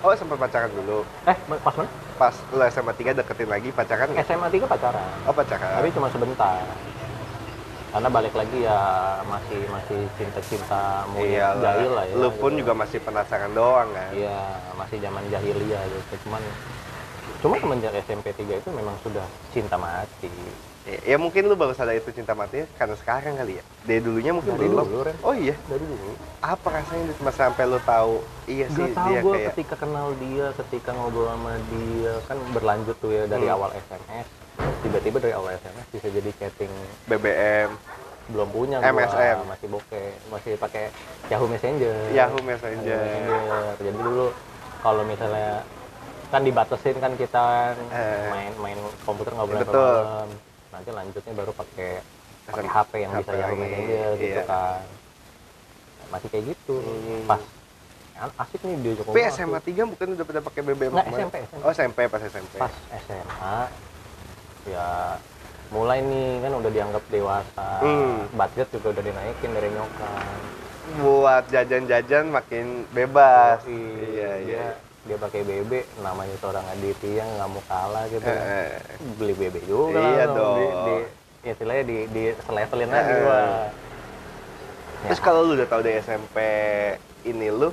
Oh 0.00 0.12
sempat 0.12 0.38
pacaran 0.38 0.70
dulu. 0.70 1.02
eh 1.24 1.36
pas 1.58 1.74
mana 1.74 1.88
Pas 2.14 2.32
lu 2.48 2.62
SMA 2.66 2.92
3 2.92 3.12
deketin 3.14 3.46
lagi 3.46 3.68
pacaran 3.70 4.08
nggak? 4.08 4.24
SMA 4.24 4.48
3 4.48 4.64
pacaran 4.66 5.08
Oh 5.24 5.32
pacaran. 5.32 5.72
tapi 5.76 5.88
cuma 5.90 6.08
sebentar 6.08 6.62
karena 7.86 8.12
balik 8.12 8.34
lagi 8.34 8.58
ya 8.60 8.80
masih 9.24 9.60
masih 9.66 10.04
cinta-cinta 10.14 11.08
mau 11.08 11.16
Iya 11.18 11.56
jahil 11.56 11.90
lah 11.90 12.04
ya 12.04 12.14
Lu 12.14 12.28
pun 12.30 12.52
gitu. 12.52 12.60
juga 12.60 12.72
masih 12.76 12.98
penasaran 13.00 13.52
doang 13.52 13.88
kan? 13.88 14.10
iya 14.12 14.36
masih 14.74 15.00
zaman 15.00 15.24
jahiliyah 15.26 15.80
gitu 15.86 16.14
cuman 16.22 16.42
cuma 17.36 17.54
semenjak 17.56 17.92
SMP 18.02 18.26
3 18.30 18.52
itu 18.54 18.68
memang 18.68 18.96
sudah 19.00 19.24
cinta 19.48 19.76
mati 19.76 20.28
Ya, 20.86 20.98
ya 21.04 21.16
mungkin 21.18 21.42
lu 21.44 21.54
baru 21.54 21.74
sadar 21.74 21.92
itu 21.92 22.14
cinta 22.14 22.30
matinya 22.30 22.62
karena 22.72 22.94
sekarang 22.94 23.34
kali 23.34 23.58
ya. 23.58 23.64
Dari 23.82 23.98
dulunya 23.98 24.30
mungkin 24.30 24.54
Dari 24.54 24.70
belum. 24.70 24.86
dulu, 24.86 24.98
Ren. 25.02 25.16
Oh 25.20 25.34
iya. 25.34 25.58
dari 25.66 25.82
dulu 25.82 26.14
Apa 26.38 26.68
rasanya 26.72 27.10
cuma 27.12 27.30
sampai 27.30 27.66
lu 27.66 27.82
tahu 27.82 28.22
iya 28.46 28.70
sih 28.70 28.86
Gak 28.86 28.94
tau 28.94 29.08
dia 29.08 29.18
gue 29.20 29.34
kayak 29.34 29.46
ketika 29.50 29.74
kenal 29.76 30.14
dia, 30.16 30.46
ketika 30.54 30.90
ngobrol 30.94 31.26
sama 31.26 31.58
dia 31.66 32.12
kan 32.24 32.38
berlanjut 32.54 32.96
tuh 32.96 33.10
ya 33.10 33.26
dari 33.26 33.44
Hmm. 33.44 33.56
awal 33.56 33.70
SMS. 33.74 34.26
Tiba-tiba 34.80 35.16
dari 35.18 35.34
awal 35.34 35.50
SMS 35.54 35.86
bisa 35.90 36.06
jadi 36.06 36.30
chatting 36.32 36.72
BBM, 37.04 37.70
belum 38.28 38.48
punya 38.48 38.76
gua, 38.78 38.86
MSN. 38.88 39.36
masih 39.44 39.66
bokeh, 39.68 40.10
masih 40.28 40.52
pakai 40.54 40.94
Yahoo 41.26 41.46
Messenger. 41.46 41.98
Yahoo 42.10 42.40
Messenger. 42.40 42.78
Yahoo 42.94 43.10
Messenger. 43.10 43.74
Jadi 43.82 43.98
dulu 44.00 44.26
kalau 44.80 45.02
misalnya 45.02 45.66
kan 46.26 46.40
dibatasin 46.40 46.96
kan 46.96 47.10
kita 47.12 47.74
Eh. 47.90 48.30
main 48.30 48.52
main 48.56 48.78
komputer 49.02 49.34
nggak 49.34 49.46
boleh 49.48 49.66
malam. 49.66 50.30
Nanti 50.76 50.90
lanjutnya 50.92 51.32
baru 51.32 51.52
pakai 51.56 51.90
pakai 52.46 52.68
HP 52.68 52.92
yang 53.00 53.12
bisa 53.16 53.32
HP 53.32 53.40
Yahoo 53.40 53.56
lagi, 53.56 53.60
Messenger 53.64 54.10
gitu 54.20 54.28
iya. 54.28 54.44
kan. 54.44 54.82
Masih 56.12 56.28
kayak 56.28 56.44
gitu. 56.52 56.74
Hmm. 56.84 57.24
Pas 57.24 57.42
asik 58.16 58.60
nih 58.64 58.76
dia 58.80 58.92
Tapi 59.04 59.20
SMA 59.28 59.60
3 59.60 59.92
bukan 59.92 60.06
udah 60.16 60.24
pada 60.24 60.40
pakai 60.40 60.60
BBM 60.64 60.92
Nggak? 60.96 61.06
SMP, 61.12 61.36
SMP. 61.48 61.62
Oh 61.64 61.72
SMP 61.72 61.98
pas 62.08 62.20
SMP. 62.24 62.54
pas 62.56 62.72
SMA 63.04 63.56
ya 64.66 64.88
mulai 65.70 65.98
nih 66.02 66.42
kan 66.42 66.52
udah 66.58 66.70
dianggap 66.70 67.04
dewasa 67.10 67.68
Hmm. 67.82 68.26
budget 68.34 68.66
juga 68.70 68.96
udah 68.96 69.02
dinaikin 69.04 69.50
dari 69.52 69.68
nyokap 69.70 70.38
Buat 71.02 71.50
jajan-jajan 71.50 72.30
makin 72.30 72.86
bebas. 72.94 73.58
Yoi, 73.66 74.14
Iya 74.14 74.32
dia 74.38 74.54
iya. 74.54 74.85
Dia 75.06 75.16
pakai 75.16 75.40
BB 75.40 75.72
namanya 75.98 76.34
seorang 76.36 76.66
Aditya 76.68 77.24
nggak 77.24 77.48
mau 77.48 77.62
kalah 77.64 78.04
gitu 78.06 78.26
Eh, 78.26 78.42
eh. 78.74 78.98
beli 79.14 79.32
BB 79.32 79.56
juga 79.64 79.94
Iya 79.94 80.24
langsung. 80.26 80.36
dong. 80.36 80.56
di, 80.56 80.66
di 80.84 80.96
ya 81.40 81.52
istilahnya 81.52 81.84
di 81.84 81.98
di 82.08 82.22
selevelin 82.40 82.90
lagi 82.90 83.06
Eh. 83.08 83.18
gua 83.20 83.40
Ya, 84.96 85.12
Terus 85.12 85.20
kalau 85.20 85.40
lu 85.42 85.54
udah 85.54 85.68
tahu 85.68 85.80
dari 85.80 86.00
SMP 86.00 86.36
ini 87.22 87.46
lu, 87.48 87.68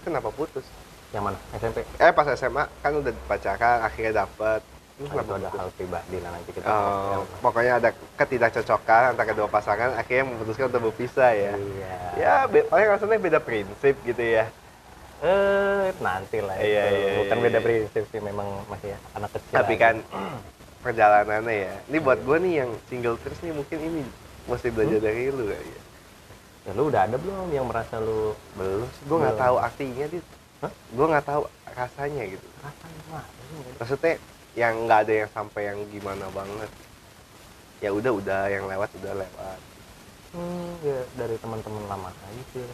kenapa 0.00 0.30
putus? 0.30 0.64
yang 1.10 1.26
mana 1.26 1.34
SMP 1.52 1.82
Eh 1.98 2.08
pas 2.08 2.24
SMA 2.30 2.64
kan 2.78 2.92
udah 2.94 3.10
pacaran, 3.26 3.82
akhirnya 3.82 4.22
dapet. 4.22 4.62
Lu 4.96 5.04
Nah, 5.04 5.18
itu 5.18 5.32
ada 5.34 5.50
putus? 5.50 5.58
hal 5.58 5.68
pribadi 5.74 6.16
lah 6.16 6.30
nanti 6.30 6.50
kita 6.54 6.70
Oh, 6.70 7.26
pokoknya 7.40 7.72
ada 7.74 7.90
ketidakcocokan 8.14 9.02
antara 9.10 9.26
kedua 9.26 9.48
pasangan, 9.48 9.92
akhirnya 9.92 10.24
memutuskan 10.26 10.70
untuk 10.70 10.82
berpisah 10.86 11.30
ya. 11.32 11.52
iya 11.52 11.94
Ya, 12.16 12.34
be- 12.46 12.64
paling 12.64 12.86
rasanya 12.88 13.18
beda 13.18 13.40
prinsip 13.40 13.98
gitu 14.00 14.22
ya. 14.22 14.46
Eh 15.20 15.92
nanti 16.00 16.38
lah 16.40 16.56
itu. 16.56 16.64
Iya, 16.66 16.84
iya, 16.88 17.10
bukan 17.20 17.36
iya, 17.36 17.44
beda 17.44 17.58
iya. 17.58 17.64
prinsip 17.64 18.04
sih 18.08 18.20
memang 18.20 18.48
masih 18.66 18.96
anak 19.12 19.30
kecil 19.32 19.52
Tapi 19.52 19.74
aja. 19.76 19.82
kan 19.84 19.94
perjalanannya 20.80 21.56
ya. 21.60 21.74
Ini 21.86 21.98
buat 22.00 22.18
gue 22.20 22.36
nih 22.40 22.54
yang 22.64 22.70
single 22.88 23.16
terus 23.20 23.36
nih 23.40 23.52
mungkin 23.52 23.78
ini 23.78 24.00
mesti 24.48 24.68
belajar 24.72 24.96
Hmm? 24.96 25.06
dari 25.06 25.22
lu 25.28 25.44
kali 25.44 25.68
ya. 25.68 25.82
Ya 26.60 26.70
lu 26.72 26.82
udah 26.88 27.02
ada 27.04 27.16
belum 27.16 27.48
yang 27.52 27.66
merasa 27.68 28.00
lu 28.00 28.32
belum? 28.54 28.88
Gue 29.04 29.16
nggak 29.18 29.36
tahu 29.36 29.56
artinya 29.56 30.06
dit. 30.08 30.26
Hah? 30.60 30.72
Gue 30.92 31.06
nggak 31.08 31.26
tahu 31.26 31.42
rasanya 31.70 32.22
gitu. 32.26 32.46
Rasanya 32.60 33.02
mah. 33.08 33.24
ada. 33.24 33.70
Maksudnya 33.76 34.14
yang 34.56 34.74
nggak 34.84 35.00
ada 35.04 35.12
yang 35.24 35.30
sampai 35.30 35.62
yang 35.68 35.78
gimana 35.88 36.26
banget. 36.32 36.70
Ya 37.80 37.90
udah 37.92 38.12
udah 38.12 38.40
yang 38.48 38.64
lewat 38.68 38.88
udah 39.00 39.14
lewat. 39.16 39.58
Hmm, 40.30 40.68
ya 40.80 41.00
dari 41.16 41.36
teman-teman 41.36 41.84
lama 41.88 42.08
aja 42.08 42.42
sih. 42.52 42.64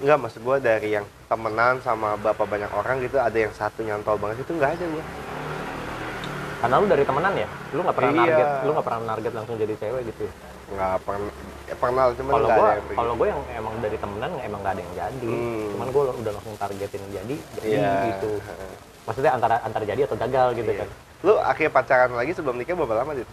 Enggak 0.00 0.16
maksud 0.16 0.40
gue 0.40 0.56
dari 0.64 0.88
yang 0.96 1.04
temenan 1.28 1.76
sama 1.84 2.16
bapak 2.16 2.48
banyak 2.48 2.72
orang 2.72 3.04
gitu 3.04 3.20
ada 3.20 3.36
yang 3.36 3.52
satu 3.52 3.84
nyantol 3.84 4.16
banget 4.16 4.40
itu 4.40 4.52
nggak 4.56 4.80
ada 4.80 4.84
gue. 4.88 5.04
Karena 6.60 6.74
lu 6.76 6.86
dari 6.88 7.04
temenan 7.04 7.32
ya, 7.36 7.48
lu 7.72 7.80
nggak 7.84 7.96
pernah 7.96 8.12
Iya. 8.12 8.20
target, 8.20 8.46
lu 8.64 8.70
nggak 8.72 8.86
pernah 8.88 9.00
target 9.12 9.32
langsung 9.32 9.56
jadi 9.56 9.74
cewek 9.76 10.02
gitu. 10.12 10.22
ya? 10.24 10.32
Nggak 10.70 10.96
pernah 11.04 11.32
ya 11.66 11.74
pernah 11.76 12.02
cuma 12.12 12.30
Kalau 12.30 12.48
yang 12.48 12.82
kalau 12.96 13.12
gua 13.14 13.26
yang 13.30 13.40
emang 13.54 13.74
dari 13.80 13.96
temenan 13.96 14.30
emang 14.40 14.60
nggak 14.60 14.74
ada 14.76 14.82
yang 14.82 14.94
jadi. 14.96 15.28
Hmm. 15.28 15.68
Cuman 15.76 15.86
gua 15.92 16.02
udah 16.12 16.32
langsung 16.36 16.54
targetin 16.56 17.02
jadi, 17.12 17.36
jadi 17.60 17.68
Iya. 17.68 17.92
gitu. 18.12 18.30
Maksudnya 19.04 19.32
antara 19.36 19.54
antara 19.60 19.84
jadi 19.84 20.00
atau 20.04 20.16
gagal 20.16 20.48
gitu 20.56 20.70
Iya. 20.70 20.80
kan. 20.84 20.88
Lu 21.20 21.34
akhirnya 21.36 21.72
pacaran 21.72 22.12
lagi 22.16 22.32
sebelum 22.32 22.56
nikah 22.56 22.72
berapa 22.72 22.94
lama 23.04 23.12
dit? 23.12 23.28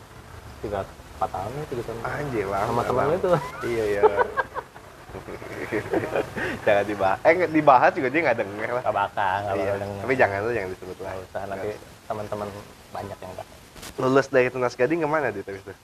Tiga 0.59 0.83
empat 1.17 1.29
tahun 1.31 1.51
ya, 1.51 1.63
tiga 1.71 1.81
tahun. 1.83 1.97
Anjir 2.03 2.45
lama. 2.47 2.67
Sama 2.67 2.81
temen 2.83 3.07
itu. 3.15 3.29
Iya 3.63 3.83
iya. 3.87 4.01
jangan 6.65 6.83
dibahas. 6.85 7.19
Eh 7.25 7.31
nggak 7.37 7.51
dibahas 7.51 7.91
juga 7.93 8.07
dia 8.09 8.21
nggak 8.27 8.37
denger 8.41 8.69
lah. 8.77 8.83
Gak 8.85 8.95
bakal, 8.95 9.35
gak 9.37 9.55
Iya. 9.55 9.63
bakal 9.65 9.77
denger. 9.81 10.01
Tapi 10.01 10.13
jangan 10.15 10.37
lu 10.43 10.51
yang 10.53 10.67
disebut 10.71 10.97
lah. 11.01 11.11
Nggak 11.11 11.25
usah 11.29 11.41
nanti 11.49 11.69
teman-teman 12.07 12.47
banyak 12.95 13.17
yang 13.19 13.31
gak 13.35 13.47
Lulus 13.97 14.27
dari 14.29 14.49
Tunas 14.53 14.73
Gading 14.77 15.01
ke 15.01 15.09
mana 15.09 15.33
dit 15.33 15.41
terus 15.41 15.63
tuh? 15.65 15.77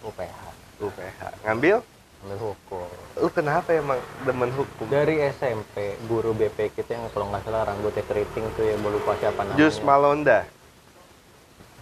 UPH, 0.00 0.40
UPH. 0.80 1.20
Ngambil? 1.44 1.84
ambil 2.20 2.52
hukum. 2.52 2.88
Lu 3.16 3.28
kenapa 3.32 3.72
emang 3.72 3.96
demen 4.28 4.52
hukum? 4.52 4.84
Dari 4.92 5.24
SMP, 5.32 5.96
guru 6.04 6.36
BP 6.36 6.76
kita 6.76 7.00
yang 7.00 7.08
kalau 7.16 7.32
nggak 7.32 7.48
salah 7.48 7.64
rambutnya 7.64 8.04
keriting 8.04 8.44
tuh 8.60 8.64
ya, 8.68 8.76
gue 8.76 8.92
lupa 8.92 9.16
siapa 9.16 9.40
namanya. 9.40 9.56
Jus 9.56 9.80
Malonda. 9.80 10.44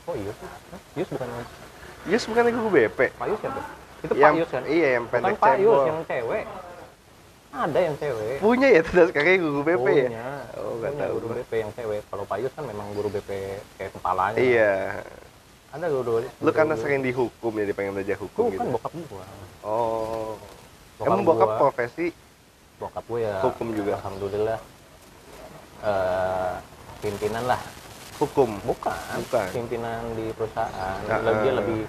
Oh 0.07 0.15
iya? 0.15 0.33
Yus 0.95 1.09
bukan 1.11 1.29
Jus 2.07 2.25
bukan 2.31 2.43
guru 2.55 2.69
BP. 2.71 2.99
Pak 3.19 3.27
Yus 3.27 3.41
siapa? 3.43 3.61
Itu 3.99 4.15
yang, 4.15 4.35
Pak 4.35 4.39
Yus 4.39 4.51
kan? 4.55 4.63
Iya 4.71 4.89
yang 4.95 5.05
Bukan 5.11 5.15
pendek 5.27 5.37
Pak 5.43 5.57
Yus 5.59 5.81
yang 5.83 6.01
cewek. 6.07 6.45
Ada 7.59 7.79
yang 7.81 7.95
cewek. 7.97 8.37
Punya 8.39 8.69
ya 8.71 8.81
Tunas 8.81 9.11
kakek 9.11 9.37
guru 9.39 9.61
BP 9.61 9.87
ya? 9.89 10.07
Punya. 10.07 10.29
Oh 10.57 10.73
nggak 10.77 10.91
Punya 10.91 11.03
tahu. 11.03 11.13
guru 11.13 11.27
gua. 11.27 11.37
BP 11.39 11.53
yang 11.57 11.71
cewek. 11.73 12.01
Kalau 12.05 12.25
Pak 12.25 12.37
Yus 12.39 12.53
kan 12.53 12.65
memang 12.65 12.87
guru 12.93 13.09
BP 13.09 13.31
kayak 13.75 13.91
kepalanya. 13.93 14.39
Iya. 14.39 14.75
Ada 15.69 15.87
guru. 15.89 16.13
Lu 16.23 16.51
karena 16.51 16.73
guru- 16.73 16.83
sering 16.83 17.01
dihukum 17.03 17.53
jadi 17.53 17.73
pengen 17.73 17.93
belajar 17.93 18.17
hukum 18.17 18.43
Bukan 18.47 18.55
gitu. 18.57 18.69
bokap 18.73 18.93
gua. 19.05 19.25
Oh. 19.61 20.39
Bokap 20.97 21.07
Emang 21.09 21.21
bokap 21.23 21.49
gua- 21.49 21.59
profesi 21.61 22.07
bokap 22.79 23.03
gue 23.05 23.21
ya 23.21 23.43
Hukum 23.43 23.75
juga? 23.75 23.99
alhamdulillah 23.99 24.59
eh 25.81 26.55
pimpinan 26.99 27.43
lah 27.45 27.59
hukum? 28.17 28.55
bukan, 28.63 28.95
Bukan. 29.19 29.47
pimpinan 29.51 30.03
di 30.15 30.31
perusahaan 30.31 30.99
Ah, 31.03 31.19
lebih 31.21 31.39
dia 31.41 31.51
ah. 31.51 31.57
lebih 31.59 31.81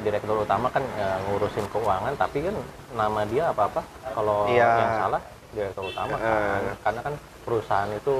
direktur 0.00 0.36
utama 0.38 0.66
kan 0.68 0.82
ya, 0.94 1.20
ngurusin 1.24 1.66
keuangan 1.68 2.12
tapi 2.14 2.38
kan 2.42 2.56
nama 2.92 3.20
dia 3.24 3.48
apa 3.48 3.62
apa 3.66 3.82
kalau 4.10 4.46
Iya. 4.46 4.68
yang 4.76 4.92
salah 4.98 5.22
direktur 5.50 5.84
utama 5.86 6.14
kan 6.14 6.30
Heeh. 6.30 6.74
karena 6.80 7.00
kan 7.02 7.14
perusahaan 7.42 7.90
itu 7.90 8.14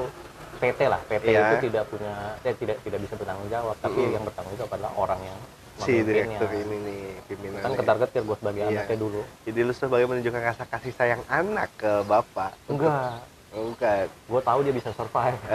PT 0.57 0.79
lah 0.85 1.01
PT 1.05 1.25
Iya. 1.27 1.41
itu 1.41 1.55
tidak 1.67 1.83
punya 1.87 2.13
eh, 2.39 2.53
tidak 2.53 2.77
tidak 2.81 2.99
bisa 3.01 3.13
bertanggung 3.15 3.49
jawab 3.49 3.75
tapi 3.79 3.99
Mm-mm. 3.99 4.13
yang 4.13 4.23
bertanggung 4.23 4.55
jawab 4.55 4.71
adalah 4.71 4.93
orang 4.95 5.21
yang 5.23 5.39
si 5.81 5.93
direktur 5.99 6.45
ini 6.51 6.75
nih 6.77 7.01
pimpinannya 7.25 7.63
kan 7.63 7.73
ketar 7.73 7.97
ketir 7.99 8.21
gue 8.21 8.37
sebagai 8.37 8.61
Iya. 8.61 8.69
anaknya 8.75 8.97
dulu 8.99 9.21
jadi 9.43 9.59
lu 9.61 9.73
sebagai 9.73 10.05
menunjukkan 10.05 10.41
rasa 10.45 10.63
kasih 10.65 10.93
sayang 10.93 11.21
anak 11.25 11.73
ke 11.73 12.05
bapak 12.05 12.53
enggak 12.67 13.17
bukan 13.51 14.05
gue 14.07 14.41
tahu 14.45 14.59
dia 14.61 14.71
bisa 14.71 14.89
survive 14.93 15.39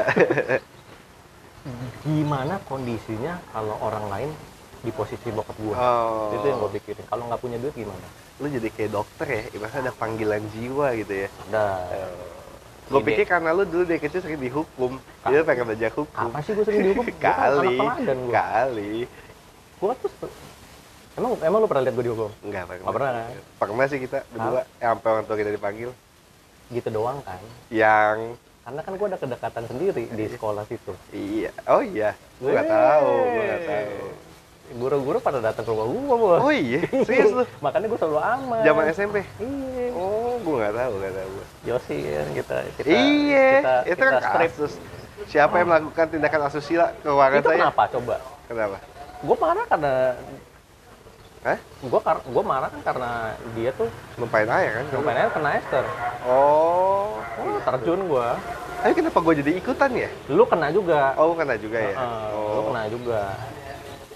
gimana 2.02 2.62
kondisinya 2.64 3.42
kalau 3.50 3.74
orang 3.80 4.06
lain 4.06 4.30
di 4.86 4.92
posisi 4.94 5.28
bokap 5.34 5.58
gue 5.58 5.74
oh. 5.74 6.30
Itu 6.38 6.46
yang 6.46 6.58
gue 6.62 6.70
pikirin. 6.78 7.04
Kalau 7.10 7.22
nggak 7.26 7.40
punya 7.42 7.58
duit 7.58 7.74
gimana? 7.74 8.06
Lu 8.38 8.46
jadi 8.46 8.68
kayak 8.70 8.90
dokter 8.94 9.26
ya 9.26 9.42
ibaratnya 9.50 9.80
ada 9.90 9.94
panggilan 9.98 10.42
jiwa 10.54 10.86
gitu 10.94 11.12
ya. 11.26 11.28
Ada. 11.50 11.66
Gue 12.86 13.00
Ide. 13.02 13.08
pikir 13.10 13.24
karena 13.26 13.50
lu 13.50 13.66
dulu 13.66 13.82
dari 13.82 13.98
kecil 13.98 14.22
sering 14.22 14.38
dihukum. 14.38 15.02
Dia 15.26 15.42
pengen 15.42 15.66
belajar 15.66 15.90
hukum. 15.90 16.30
Apa 16.30 16.38
sih 16.46 16.54
gue 16.54 16.62
sering 16.62 16.80
dihukum? 16.86 17.04
Gua 17.10 17.14
kan 17.18 17.50
kali 17.50 17.74
teladan 17.74 18.18
gue 18.22 18.32
kali. 18.32 18.94
Gue 19.82 19.92
tuh 19.98 20.10
emang 21.18 21.30
emang 21.42 21.58
lu 21.58 21.66
pernah 21.66 21.82
lihat 21.82 21.94
gue 21.98 22.06
dihukum? 22.06 22.30
Enggak 22.46 22.64
pernah. 22.70 22.82
Nggak 22.86 22.94
pernah, 22.94 23.10
kan? 23.10 23.26
Pernah 23.58 23.86
sih 23.90 23.98
kita 23.98 24.18
berdua, 24.30 24.60
eh, 24.62 24.86
sampai 24.86 25.08
orang 25.10 25.24
tua 25.26 25.36
kita 25.36 25.50
dipanggil. 25.50 25.90
gitu 26.66 26.90
doang 26.90 27.22
kan? 27.22 27.38
Yang 27.70 28.34
karena 28.66 28.80
kan 28.82 28.92
gue 28.98 29.06
ada 29.06 29.18
kedekatan 29.22 29.64
sendiri 29.70 30.02
di 30.10 30.24
sekolah 30.26 30.66
situ. 30.66 30.90
Iya, 31.14 31.54
oh 31.70 31.78
iya, 31.86 32.18
gue 32.42 32.50
nggak 32.50 32.66
tahu, 32.66 33.10
gue 33.30 33.42
nggak 33.46 33.62
tahu. 33.62 33.94
Guru-guru 34.74 35.22
pada 35.22 35.38
datang 35.38 35.62
ke 35.62 35.70
rumah 35.70 35.86
gue 35.86 36.18
bos 36.18 36.40
Oh 36.42 36.50
iya, 36.50 36.82
serius 37.06 37.30
lu? 37.30 37.44
makanya 37.64 37.86
gue 37.86 37.98
selalu 37.98 38.18
aman 38.18 38.62
Zaman 38.64 38.84
SMP? 38.90 39.16
iya 39.38 39.86
Oh, 39.94 40.36
gue 40.42 40.54
nggak 40.58 40.74
tahu, 40.74 40.92
nggak 40.98 41.14
tahu. 41.14 41.32
Yosi 41.64 41.96
kan 42.02 42.28
kita 42.34 42.56
kita 42.76 42.88
Iya, 42.90 43.48
kita, 43.48 43.74
itu 43.86 43.94
kita 43.96 44.04
kan 44.04 44.20
strip. 44.20 44.50
kasus. 44.52 44.72
Siapa 45.26 45.54
yang 45.56 45.68
melakukan 45.70 46.06
tindakan 46.10 46.40
asusila 46.44 46.86
ke 46.94 47.08
itu 47.08 47.48
saya? 47.48 47.58
kenapa 47.62 47.82
coba 47.88 48.16
Kenapa? 48.46 48.76
gue 49.16 49.36
marah 49.40 49.66
karena 49.66 49.94
Hah? 51.40 51.58
gue 51.62 52.00
gue 52.26 52.44
marah 52.44 52.68
kan 52.68 52.80
karena 52.84 53.10
dia 53.54 53.70
tuh 53.72 53.88
Numpain 54.18 54.50
air 54.50 54.70
kan? 54.82 54.84
mainnya 55.00 55.30
kena 55.30 55.50
Esther 55.56 55.84
Oh, 56.26 57.16
oh, 57.22 57.58
terjun 57.64 58.00
gue 58.02 58.28
tapi 58.76 58.92
kenapa 58.92 59.18
gue 59.18 59.34
jadi 59.40 59.50
ikutan 59.56 59.90
ya? 59.96 60.10
lu 60.28 60.44
kena 60.44 60.68
juga 60.68 61.16
Oh, 61.16 61.32
kena 61.32 61.56
juga 61.56 61.78
ya? 61.80 61.94
Heeh, 61.96 62.22
lu 62.28 62.60
Oh, 62.60 62.64
kena 62.70 62.82
juga 62.92 63.20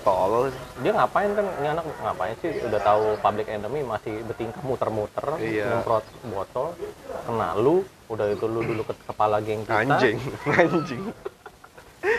tolol. 0.00 0.48
dia 0.78 0.92
ngapain 0.92 1.30
kan 1.30 1.46
ini 1.56 1.68
anak 1.68 1.84
ngapain 1.98 2.34
sih 2.36 2.50
udah 2.62 2.80
tahu 2.80 3.04
public 3.18 3.46
enemy 3.46 3.80
masih 3.82 4.20
bertingkah 4.22 4.60
muter-muter 4.60 5.26
Iya. 5.36 5.64
nyemprot 5.76 6.02
botol 6.26 6.72
kena 7.22 7.52
lu 7.54 7.82
udah 8.06 8.26
itu 8.26 8.44
lu 8.44 8.60
dulu 8.60 8.82
ke 8.82 8.94
kepala 9.04 9.38
geng 9.38 9.62
kita 9.62 9.76
Anjing, 9.78 10.16
anjing. 10.56 11.02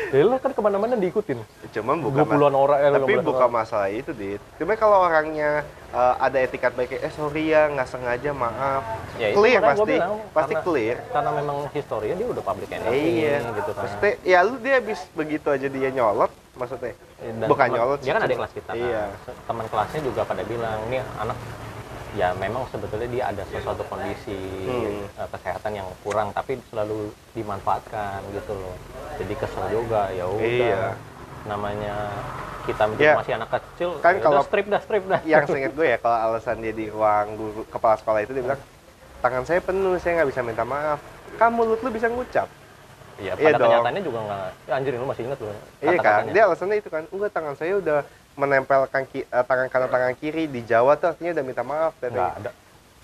ya 0.07 0.21
lu 0.21 0.37
kan 0.37 0.51
ke 0.51 0.59
mana-mana 0.59 0.93
diikutin 0.93 1.39
Cuman 1.71 1.99
bukan 1.99 2.21
20-an 2.21 2.53
orang 2.53 2.79
eh, 2.79 2.91
Tapi 2.93 3.13
15 3.17 3.23
bukan 3.23 3.39
orang. 3.41 3.51
masalah 3.55 3.89
itu, 3.89 4.11
Dit. 4.11 4.41
Cuma 4.55 4.75
kalau 4.75 5.01
orangnya 5.01 5.63
eh, 5.89 6.15
ada 6.19 6.37
etikat 6.37 6.75
baik, 6.75 6.93
eh 6.93 7.09
sorry 7.09 7.49
ya, 7.49 7.65
nggak 7.65 7.87
sengaja, 7.87 8.29
maaf. 8.31 8.83
Ya, 9.15 9.31
clear 9.31 9.63
pasti, 9.63 9.95
bilang, 9.95 10.19
pasti 10.29 10.53
karena- 10.53 10.65
clear. 10.67 10.97
karena 11.09 11.31
memang 11.33 11.57
historinya 11.71 12.13
dia 12.13 12.27
udah 12.29 12.43
public 12.43 12.69
enemy 12.69 12.99
iya, 13.17 13.35
gitu 13.41 13.71
kan 13.71 13.81
Pasti, 13.81 14.09
ya 14.21 14.39
lu 14.41 14.55
dia 14.57 14.73
habis 14.77 14.99
begitu 15.11 15.47
aja 15.47 15.65
dia 15.65 15.89
nyolot, 15.89 16.31
maksudnya. 16.53 16.93
Dan 17.17 17.47
Bukan 17.47 17.67
nyolot 17.69 17.99
dia 17.99 18.13
kan 18.13 18.23
ada 18.23 18.35
kelas 18.35 18.53
kita 18.53 18.71
Iya. 18.73 19.03
kan. 19.23 19.33
teman 19.45 19.65
kelasnya 19.67 20.01
juga 20.01 20.21
pada 20.23 20.43
bilang 20.43 20.79
nih 20.87 21.01
anak 21.17 21.37
ya 22.11 22.35
memang 22.35 22.67
sebetulnya 22.67 23.07
dia 23.07 23.23
ada 23.25 23.43
sesuatu 23.47 23.87
kondisi 23.87 24.35
Hmm. 24.67 25.07
eh, 25.07 25.27
kesehatan 25.29 25.71
yang 25.73 25.87
kurang 26.01 26.35
tapi 26.35 26.59
selalu 26.67 27.07
dimanfaatkan 27.31 28.19
gitu 28.31 28.51
loh 28.51 28.75
jadi 29.15 29.33
kesel 29.33 29.65
juga 29.69 30.11
ya 30.11 30.27
udah 30.27 30.43
Iya. 30.43 30.91
namanya 31.43 31.95
kita 32.61 32.83
Ya. 32.95 33.15
masih 33.15 33.33
anak 33.33 33.49
kecil 33.49 33.89
Kan 33.99 34.19
ya 34.19 34.21
kalau- 34.21 34.43
strip 34.43 34.67
dah 34.67 34.81
strip 34.83 35.03
dah 35.07 35.23
Yang 35.23 35.49
seinget 35.49 35.71
gue 35.71 35.87
ya, 35.87 35.97
kalau 35.97 36.17
alasan 36.29 36.59
dia 36.59 36.69
di 36.69 36.91
ruang 36.91 37.33
guru 37.33 37.63
kepala 37.65 37.95
sekolah 37.95 38.19
itu 38.21 38.35
dia 38.35 38.43
bilang, 38.43 38.61
tangan 39.17 39.43
saya 39.45 39.59
penuh, 39.59 39.97
saya 39.97 40.21
nggak 40.21 40.29
bisa 40.29 40.41
minta 40.41 40.61
maaf. 40.61 40.99
Kamu 41.31 41.53
mulut 41.55 41.79
lu 41.79 41.89
bisa 41.89 42.05
ngucap. 42.05 42.45
Iya, 43.21 43.33
Iya 43.37 43.45
pada 43.53 43.57
dong. 43.57 43.65
kenyataannya 43.69 44.01
juga 44.01 44.19
nggak 44.25 44.39
ya, 44.65 44.73
anjir 44.73 44.91
lu 44.97 45.05
masih 45.05 45.23
ingat 45.29 45.39
loh 45.39 45.53
Iya 45.79 45.97
kan? 46.01 46.21
Dia 46.27 46.43
alasannya 46.49 46.77
itu 46.81 46.89
kan, 46.89 47.03
enggak 47.07 47.31
tangan 47.31 47.53
saya 47.53 47.73
udah 47.77 47.99
menempelkan 48.33 49.03
ki- 49.05 49.27
eh, 49.27 49.43
tangan 49.45 49.67
kanan 49.69 49.89
tangan 49.89 50.13
kiri 50.17 50.49
di 50.49 50.65
Jawa 50.65 50.97
tuh 50.97 51.13
artinya 51.13 51.37
udah 51.37 51.45
minta 51.45 51.61
maaf 51.61 51.93
nggak 51.95 52.09
katanya. 52.09 52.33
ada 52.33 52.51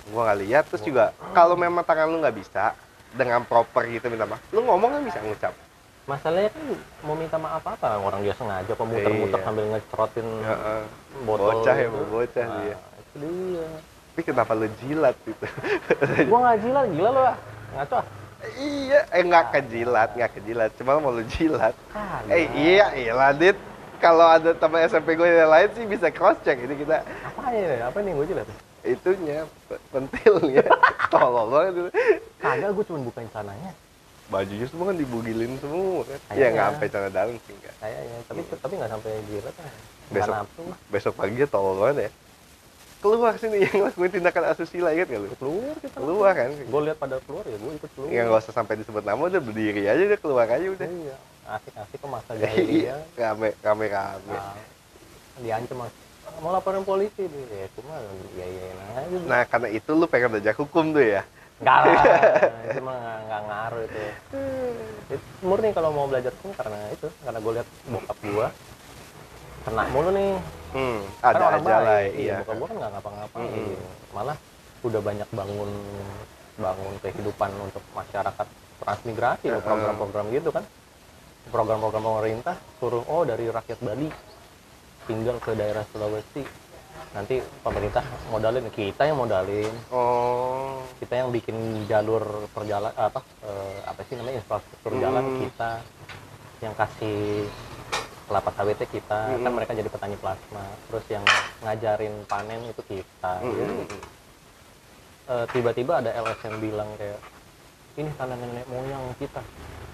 Gua 0.07 0.21
nggak 0.23 0.39
lihat 0.41 0.63
terus 0.71 0.81
juga 0.81 1.05
kalau 1.31 1.53
memang 1.53 1.83
tangan 1.83 2.07
lu 2.07 2.17
nggak 2.17 2.33
bisa 2.33 2.73
dengan 3.13 3.43
proper 3.43 3.85
gitu 3.87 4.07
minta 4.07 4.25
maaf, 4.25 4.41
lu 4.49 4.63
ngomong 4.63 4.89
kan 4.89 5.01
bisa 5.05 5.19
ngucap. 5.21 5.53
masalahnya 6.07 6.47
kan 6.47 6.63
mau 7.03 7.13
minta 7.13 7.35
maaf 7.35 7.59
apa 7.61 7.99
orang 7.99 8.23
dia 8.23 8.31
sengaja 8.31 8.71
pemuter-muter 8.71 9.37
Iya. 9.37 9.43
sambil 9.43 9.63
ngecerotin 9.67 10.27
Heeh. 10.39 10.81
botol 11.21 11.51
Bocah 11.51 11.75
ya, 11.75 11.83
gitu. 11.83 11.99
bocah 12.07 12.45
Nah, 12.47 12.55
dia. 12.63 12.75
itu 12.97 13.15
dia 13.19 13.67
Tapi 14.07 14.21
kenapa 14.23 14.51
lu 14.55 14.67
jilat 14.79 15.15
gitu? 15.27 15.45
gua 16.25 16.37
nggak 16.41 16.57
gila 16.63 16.81
gila 16.87 17.09
lu 17.11 17.21
ah 17.21 17.35
ngaco 17.75 17.95
ah 17.99 18.05
iya, 18.55 18.99
eh 19.09 19.21
nggak 19.21 19.45
kejilat, 19.51 20.09
nggak 20.13 20.31
kejilat, 20.33 20.71
cuma 20.75 20.97
mau 20.97 21.09
lu 21.09 21.25
jilat. 21.27 21.73
Eh 22.27 22.45
iya, 22.53 22.85
iya 22.93 23.13
Dit. 23.31 23.57
Kalau 23.97 24.29
ada 24.29 24.53
teman 24.53 24.85
SMP 24.85 25.13
gue 25.13 25.25
yang 25.25 25.49
lain 25.49 25.69
sih 25.73 25.81
bisa 25.83 26.07
cross 26.09 26.37
check 26.41 26.53
ini 26.55 26.77
kita 26.77 27.01
apa 27.01 27.49
ya 27.49 27.89
apa 27.89 27.97
nih 27.97 28.13
gue 28.13 28.25
jilat 28.29 28.47
itunya 28.85 29.41
pe- 29.65 29.81
pentilnya 29.89 30.61
tolol 31.11 31.49
banget 31.49 31.73
itu. 31.75 31.89
kagak 32.37 32.71
gue 32.71 32.85
cuma 32.85 32.99
bukain 33.01 33.25
celananya 33.27 33.73
bajunya 34.29 34.67
semua 34.69 34.91
kan 34.91 34.97
dibugilin 34.99 35.57
semua 35.57 36.05
kan 36.05 36.19
Kayaknya. 36.29 36.37
ya 36.37 36.47
nggak 36.53 36.67
sampai 36.69 36.87
celana 36.87 37.09
dalam 37.09 37.35
sih 37.41 37.53
enggak 37.57 37.73
kayaknya 37.79 38.17
tapi 38.21 38.41
tapi 38.53 38.73
nggak 38.77 38.91
sampai 38.91 39.11
jilat 39.25 39.55
ah 39.57 39.73
Besok. 40.07 40.35
Besok. 40.87 41.13
pagi 41.17 41.43
tolol 41.49 41.75
banget 41.81 41.97
ya 41.97 42.09
keluar 42.97 43.33
sini 43.37 43.61
yang 43.65 43.77
lakuin 43.85 44.11
tindakan 44.11 44.43
asusila 44.51 44.89
ingat 44.93 45.07
gak 45.09 45.21
lu? 45.21 45.29
Keluar 45.37 45.75
kita 45.79 45.97
keluar 45.97 46.31
kan? 46.33 46.49
Gue 46.53 46.81
lihat 46.89 46.97
pada 46.97 47.15
keluar 47.23 47.43
ya 47.45 47.57
gue 47.57 47.71
ikut 47.77 47.89
keluar. 47.93 48.09
Ya 48.09 48.21
nggak 48.25 48.41
usah 48.43 48.53
sampai 48.55 48.73
disebut 48.81 49.03
nama 49.05 49.21
udah 49.21 49.41
berdiri 49.41 49.83
aja 49.85 50.01
udah 50.01 50.19
keluar 50.19 50.47
aja 50.49 50.67
udah. 50.67 50.87
Iya 50.89 51.15
asik-asik 51.47 51.99
ke 52.03 52.07
masa 52.09 52.31
iya 52.35 52.41
jahiliyah 52.43 52.99
rame 53.15 53.49
rame 53.63 53.85
rame. 53.87 54.35
Nah, 54.35 54.55
diancam 55.39 55.77
mas. 55.85 55.93
Mau 56.43 56.51
laporin 56.51 56.83
polisi 56.83 57.23
dia. 57.23 57.45
Ya 57.53 57.65
itu 57.71 57.79
mah 57.87 57.97
ya 58.35 58.45
ya 58.45 58.65
aja 58.99 59.15
nah 59.23 59.41
karena 59.47 59.67
itu 59.71 59.91
lu 59.95 60.05
pengen 60.09 60.29
belajar 60.33 60.53
hukum 60.59 60.91
tuh 60.91 61.03
ya? 61.05 61.21
Enggak 61.57 61.79
lah, 61.89 62.03
itu 62.69 62.81
mah 62.85 62.97
nggak- 63.25 63.43
ngaruh 63.49 63.81
itu. 63.89 64.01
itu. 65.09 65.25
Murni 65.41 65.73
kalau 65.73 65.89
mau 65.89 66.05
belajar 66.05 66.29
hukum 66.37 66.53
karena 66.53 66.77
itu, 66.93 67.07
karena 67.25 67.39
gue 67.41 67.51
lihat 67.57 67.67
bokap 67.89 68.17
gua 68.29 68.47
kena 69.65 69.83
mulu 69.91 70.09
nih. 70.15 70.31
Hmm, 70.73 70.99
Kan 71.21 71.33
ada 71.35 71.43
orang 71.47 71.61
aja 71.63 71.75
lah 71.79 71.99
Iya, 72.01 72.11
iya 72.17 72.35
bokap 72.41 72.55
gua 72.57 72.67
kan 72.67 72.75
nggak 72.77 72.91
ngapa-ngapain. 72.97 73.47
Mm-mm. 73.47 73.79
Malah 74.15 74.37
udah 74.83 75.01
banyak 75.01 75.29
bangun 75.31 75.71
bangun 76.57 76.93
kehidupan 77.05 77.51
untuk 77.61 77.83
masyarakat 77.93 78.47
transmigrasi 78.81 79.45
loh, 79.49 79.61
Heeh. 79.61 79.67
program-program 79.67 80.25
gitu 80.33 80.49
kan. 80.49 80.63
Program-program 81.47 82.03
pemerintah 82.03 82.55
suruh 82.77 83.03
oh 83.07 83.23
dari 83.23 83.47
rakyat 83.47 83.79
Bali 83.79 84.09
tinggal 85.07 85.39
ke 85.39 85.55
daerah 85.55 85.85
Sulawesi. 85.93 86.43
Nanti 87.15 87.39
pemerintah 87.63 88.03
modalin, 88.27 88.67
kita 88.73 89.07
yang 89.07 89.17
modalin 89.17 89.71
oh 89.93 90.81
kita 90.97 91.13
yang 91.13 91.29
bikin 91.29 91.55
jalur 91.85 92.49
perjalan 92.51 92.89
apa 92.97 93.21
eh, 93.45 93.79
apa 93.85 94.01
sih 94.09 94.17
namanya 94.17 94.41
infrastruktur 94.41 94.91
jalan 94.97 95.23
Hmm. 95.23 95.39
kita 95.45 95.71
yang 96.57 96.73
kasih 96.73 97.45
kelapa 98.27 98.51
sawitnya 98.51 98.87
kita 98.87 99.19
kan 99.31 99.39
Hmm. 99.39 99.55
mereka 99.55 99.71
jadi 99.71 99.87
petani 99.87 100.15
plasma. 100.15 100.63
Terus 100.87 101.05
yang 101.07 101.25
ngajarin 101.61 102.13
panen 102.25 102.61
itu 102.65 102.81
kita 102.85 103.33
Hmm. 103.39 103.53
Jadi, 103.53 103.75
eh, 105.27 105.45
tiba-tiba 105.49 105.93
ada 105.99 106.11
LSM 106.13 106.59
bilang 106.59 106.89
kayak 106.95 107.19
ini 107.95 108.09
tanah 108.13 108.35
nenek 108.35 108.65
moyang 108.67 109.03
kita. 109.17 109.41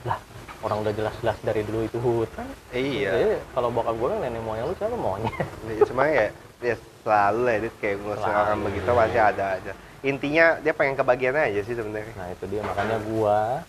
Lah 0.04 0.20
orang 0.60 0.84
udah 0.84 0.94
jelas-jelas 0.94 1.38
dari 1.40 1.62
dulu 1.62 1.80
itu 1.82 1.98
hutan 1.98 2.48
iya. 2.70 3.12
Jadi, 3.14 3.36
kalau 3.52 3.70
bokap 3.70 3.94
gue 3.94 4.08
kan 4.10 4.20
nenek 4.22 4.42
moyang 4.42 4.66
lu 4.66 4.76
siapa 4.76 4.96
monyet? 4.96 5.32
Ya, 5.70 5.80
cuma 5.86 6.04
ya 6.06 6.28
ya 6.60 6.76
selalu 7.02 7.40
lah 7.42 7.56
Dit, 7.60 7.76
kayak 7.78 7.98
ngusir 8.00 8.24
Selalu. 8.24 8.42
orang 8.42 8.60
begitu 8.64 8.90
pasti 8.90 9.20
ada 9.20 9.46
aja. 9.56 9.72
Intinya 10.02 10.46
dia 10.60 10.74
pengen 10.74 10.96
kebagian 10.96 11.36
aja 11.38 11.62
sih 11.62 11.72
sebenarnya. 11.74 12.12
Nah 12.16 12.28
itu 12.30 12.44
dia. 12.48 12.62
Makanya 12.62 12.98
gua 13.04 13.64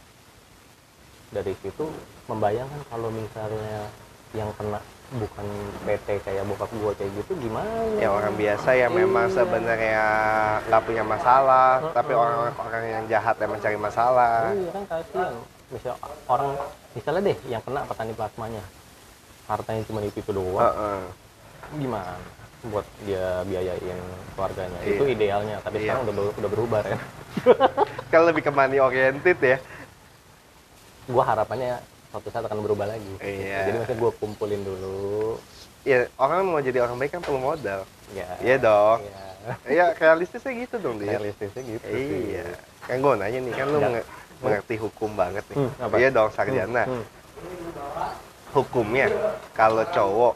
dari 1.31 1.55
situ 1.59 1.85
membayangkan 2.27 2.83
kalau 2.89 3.11
misalnya 3.11 3.91
yang 4.35 4.51
kena 4.53 4.83
bukan 5.15 5.47
PT 5.85 6.07
kayak 6.21 6.43
bokap 6.45 6.71
gua 6.75 6.91
kayak 6.93 7.13
gitu 7.15 7.39
gimana? 7.39 7.71
ya 7.97 8.11
orang 8.11 8.35
biasa 8.35 8.71
yang 8.75 8.91
memang 8.93 9.27
Iya. 9.27 9.35
sebenarnya 9.37 10.05
nggak 10.67 10.83
punya 10.83 11.03
masalah 11.03 11.79
Heeh. 11.79 11.95
tapi 11.95 12.13
orang-orang 12.13 12.85
yang 12.85 13.05
jahat 13.07 13.37
yang 13.39 13.51
mencari 13.51 13.79
masalah 13.79 14.51
Iya 14.51 14.71
kan 14.71 14.83
kasihan. 14.85 15.35
Misal 15.65 15.95
orang 16.27 16.49
misalnya 16.93 17.23
deh 17.25 17.39
yang 17.47 17.63
kena 17.63 17.81
petani 17.85 18.13
plasmanya 18.13 18.63
hartanya 19.45 19.83
cuma 19.85 20.01
itu, 20.01 20.19
itu 20.19 20.33
doang. 20.33 20.63
Heeh. 20.65 21.01
Gimana? 21.77 22.15
buat 22.65 22.87
dia 23.05 23.45
biayain 23.45 24.01
keluarganya 24.33 24.79
Iya. 24.81 24.89
itu 24.91 25.05
idealnya 25.07 25.57
tapi 25.61 25.77
Iya. 25.77 25.83
sekarang 25.85 26.03
udah 26.03 26.15
ber- 26.17 26.35
udah 26.35 26.51
berubah 26.51 26.81
kan 26.83 26.99
Kan 28.09 28.21
lebih 28.25 28.41
ke 28.41 28.49
money 28.49 28.81
oriented 28.81 29.37
ya. 29.39 29.59
gue 31.05 31.23
harapannya 31.23 31.77
suatu 32.15 32.31
saat 32.31 32.47
akan 32.47 32.63
berubah 32.63 32.87
lagi 32.87 33.11
Iya. 33.19 33.67
jadi 33.67 33.77
maksudnya 33.77 33.99
gue 33.99 34.13
kumpulin 34.15 34.63
dulu 34.63 35.35
Ya, 35.83 36.09
orang 36.17 36.47
mau 36.47 36.57
jadi 36.59 36.81
orang 36.81 36.97
baik 36.97 37.13
kan 37.13 37.21
perlu 37.21 37.37
modal. 37.37 37.85
ya 38.11 38.25
Iya 38.41 38.57
dong. 38.57 39.05
ya 39.05 39.21
Iya, 39.69 39.85
realistisnya 39.93 40.57
gitu 40.57 40.81
dong, 40.81 40.97
dia. 40.97 41.13
realistisnya 41.13 41.61
gitu 41.61 41.85
sih. 41.85 42.33
Iya. 42.33 42.57
Kan 42.81 42.97
gue 42.97 43.13
nanya 43.15 43.39
nih, 43.39 43.53
kan 43.53 43.67
lu 43.69 43.77
Ya. 43.77 43.85
menge- 43.85 44.09
mengerti 44.41 44.75
hukum 44.79 45.13
banget 45.13 45.45
nih. 45.45 45.57
Hmm, 45.59 45.73
apa? 45.79 45.95
Iya 45.95 46.09
dong, 46.09 46.31
sarjana. 46.31 46.83
Hmm, 46.87 47.05
Hukumnya 48.51 49.13
kalau 49.53 49.85
cowok 49.85 50.35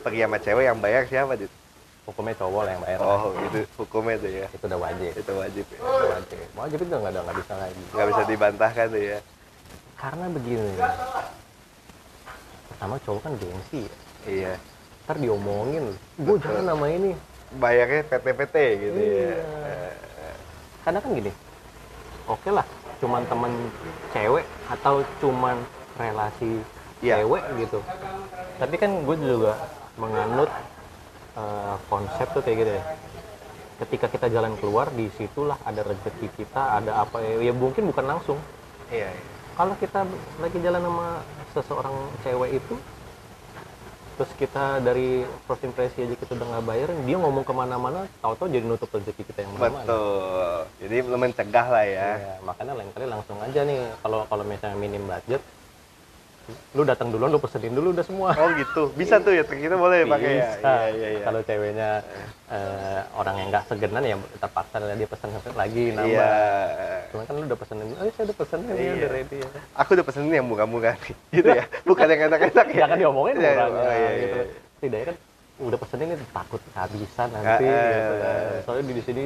pergi 0.00 0.20
sama 0.22 0.38
cewek 0.38 0.64
yang 0.64 0.78
bayar 0.78 1.04
siapa, 1.04 1.34
Dit? 1.34 1.52
hukumnya 2.02 2.34
cowok 2.34 2.60
lah 2.62 2.72
yang 2.72 2.82
bayar 2.82 2.98
Oh, 2.98 3.30
itu 3.44 3.58
hukumnya 3.76 4.16
tuh 4.16 4.30
ya. 4.32 4.46
itu 4.48 4.64
udah 4.64 4.80
wajib 4.80 5.12
Itu 5.12 5.32
wajib 5.36 5.64
ya. 5.68 5.78
Itu 5.78 6.06
wajib 6.08 6.36
wajib 6.56 6.78
itu 6.80 6.90
nggak 6.90 7.12
ada 7.12 7.20
nggak 7.20 7.36
bisa 7.36 7.54
lagi 7.56 7.82
Nggak 7.88 8.06
bisa 8.08 8.22
dibantahkan 8.24 8.86
tuh 8.88 9.02
ya. 9.04 9.18
Karena 10.02 10.26
begini 10.34 10.74
pertama 12.66 12.98
cowok 13.06 13.20
kan 13.22 13.32
gengsi 13.38 13.86
ya. 13.86 13.94
Iya. 14.26 14.52
ntar 15.06 15.16
diomongin 15.22 15.94
gue 16.18 16.36
jangan 16.42 16.74
nama 16.74 16.86
ini 16.90 17.14
Bayarnya 17.52 18.08
PT-PT 18.08 18.56
gitu 18.80 18.96
ya. 18.98 19.12
Iya. 19.30 19.92
karena 20.82 20.98
kan 20.98 21.10
gini 21.14 21.32
oke 22.26 22.48
lah 22.50 22.66
cuman 22.98 23.22
temen 23.30 23.52
cewek 24.10 24.46
atau 24.66 25.06
cuman 25.22 25.56
relasi 25.94 26.58
Iya. 26.98 27.22
cewek 27.22 27.44
gitu 27.62 27.78
tapi 28.58 28.74
kan 28.82 28.90
gue 29.06 29.16
juga 29.22 29.54
menganut 29.94 30.50
eh, 31.38 31.76
konsep 31.86 32.26
tuh 32.34 32.42
kayak 32.42 32.56
gitu 32.58 32.72
ya 32.74 32.84
ketika 33.86 34.06
kita 34.10 34.26
jalan 34.30 34.54
keluar 34.58 34.90
di 34.94 35.10
situlah 35.14 35.58
ada 35.62 35.82
rezeki 35.82 36.26
kita 36.38 36.78
ada 36.78 37.02
apa 37.02 37.18
ya, 37.22 37.50
ya 37.50 37.52
mungkin 37.54 37.86
bukan 37.86 38.18
langsung 38.18 38.38
Iya, 38.92 39.08
iya. 39.08 39.31
Kalau 39.56 39.74
kita 39.76 40.08
lagi 40.40 40.58
jalan 40.60 40.82
sama 40.82 41.08
seseorang 41.52 41.96
cewek 42.24 42.50
itu 42.60 42.74
terus 44.12 44.30
kita 44.36 44.84
dari 44.84 45.24
first 45.48 45.64
impression 45.64 46.04
aja 46.04 46.16
kita 46.20 46.36
udah 46.36 46.46
nggak 46.46 46.64
bayarin 46.68 47.00
dia 47.08 47.16
ngomong 47.16 47.44
ke 47.48 47.52
mana-mana 47.56 48.04
tahu-tahu 48.20 48.52
jadi 48.52 48.64
nutup 48.68 48.92
rezeki 48.92 49.24
kita 49.24 49.40
yang 49.42 49.52
mana-mana 49.56 49.88
Betul. 49.88 50.58
Jadi 50.84 50.94
mencegah 51.08 51.66
lah 51.72 51.84
ya. 51.88 52.10
Iya, 52.20 52.34
makanya 52.44 52.72
lain 52.76 52.90
kali 52.92 53.06
langsung 53.08 53.38
aja 53.40 53.60
nih 53.64 53.80
kalau 54.04 54.20
kalau 54.28 54.44
misalnya 54.44 54.76
minim 54.76 55.04
budget 55.08 55.40
lu 56.72 56.82
datang 56.82 57.08
duluan 57.08 57.30
lu 57.30 57.38
pesenin 57.38 57.72
dulu 57.72 57.92
udah 57.92 58.04
semua 58.04 58.34
Oh 58.34 58.48
gitu. 58.54 58.90
Bisa 58.92 59.18
tuh 59.18 59.32
ya, 59.32 59.44
kita 59.44 59.76
boleh 59.76 60.02
pakai 60.04 60.30
ya. 60.30 60.34
Bisa. 60.42 60.58
Iya, 60.58 60.86
iya, 60.92 61.08
iya. 61.14 61.24
kalau 61.24 61.40
ceweknya 61.42 61.90
eh, 62.50 63.00
orang 63.14 63.34
yang 63.38 63.48
nggak 63.52 63.64
segenan 63.68 64.02
ya 64.02 64.16
terpaksa 64.36 64.76
dia 64.82 65.08
pesen 65.08 65.28
lagi 65.54 65.84
nambah 65.94 66.10
Iya. 66.12 66.30
cuman 67.12 67.24
kan 67.28 67.34
lu 67.36 67.44
udah 67.46 67.58
pesenin 67.60 67.86
oh 67.92 68.04
saya 68.10 68.24
udah 68.26 68.36
pesenin 68.36 68.66
ya 68.68 68.74
Iya. 68.76 68.92
udah 68.98 69.10
ready 69.10 69.36
ya 69.40 69.48
Aku 69.78 69.90
udah 69.94 70.06
pesenin 70.06 70.32
yang 70.32 70.46
murah-murah 70.48 70.94
nih. 70.98 71.14
Gitu 71.38 71.48
ya. 71.48 71.64
Bukan 71.84 72.06
yang 72.08 72.20
enak-enak 72.28 72.66
ya. 72.72 72.78
jangan 72.84 72.96
diomongin 72.98 73.34
Iya, 73.38 73.50
murahnya 73.68 73.80
oh, 73.80 73.92
iya, 73.92 74.10
gitu 74.20 74.38
iya. 74.38 74.46
setidaknya 74.78 75.06
kan 75.12 75.16
udah 75.62 75.78
pesenin 75.78 76.08
ini 76.18 76.26
takut 76.34 76.60
kehabisan 76.74 77.28
nanti 77.30 77.64
gitu 77.70 78.14
kan. 78.18 78.34
eh. 78.34 78.60
soalnya 78.66 78.84
di 78.90 79.02
sini 79.04 79.24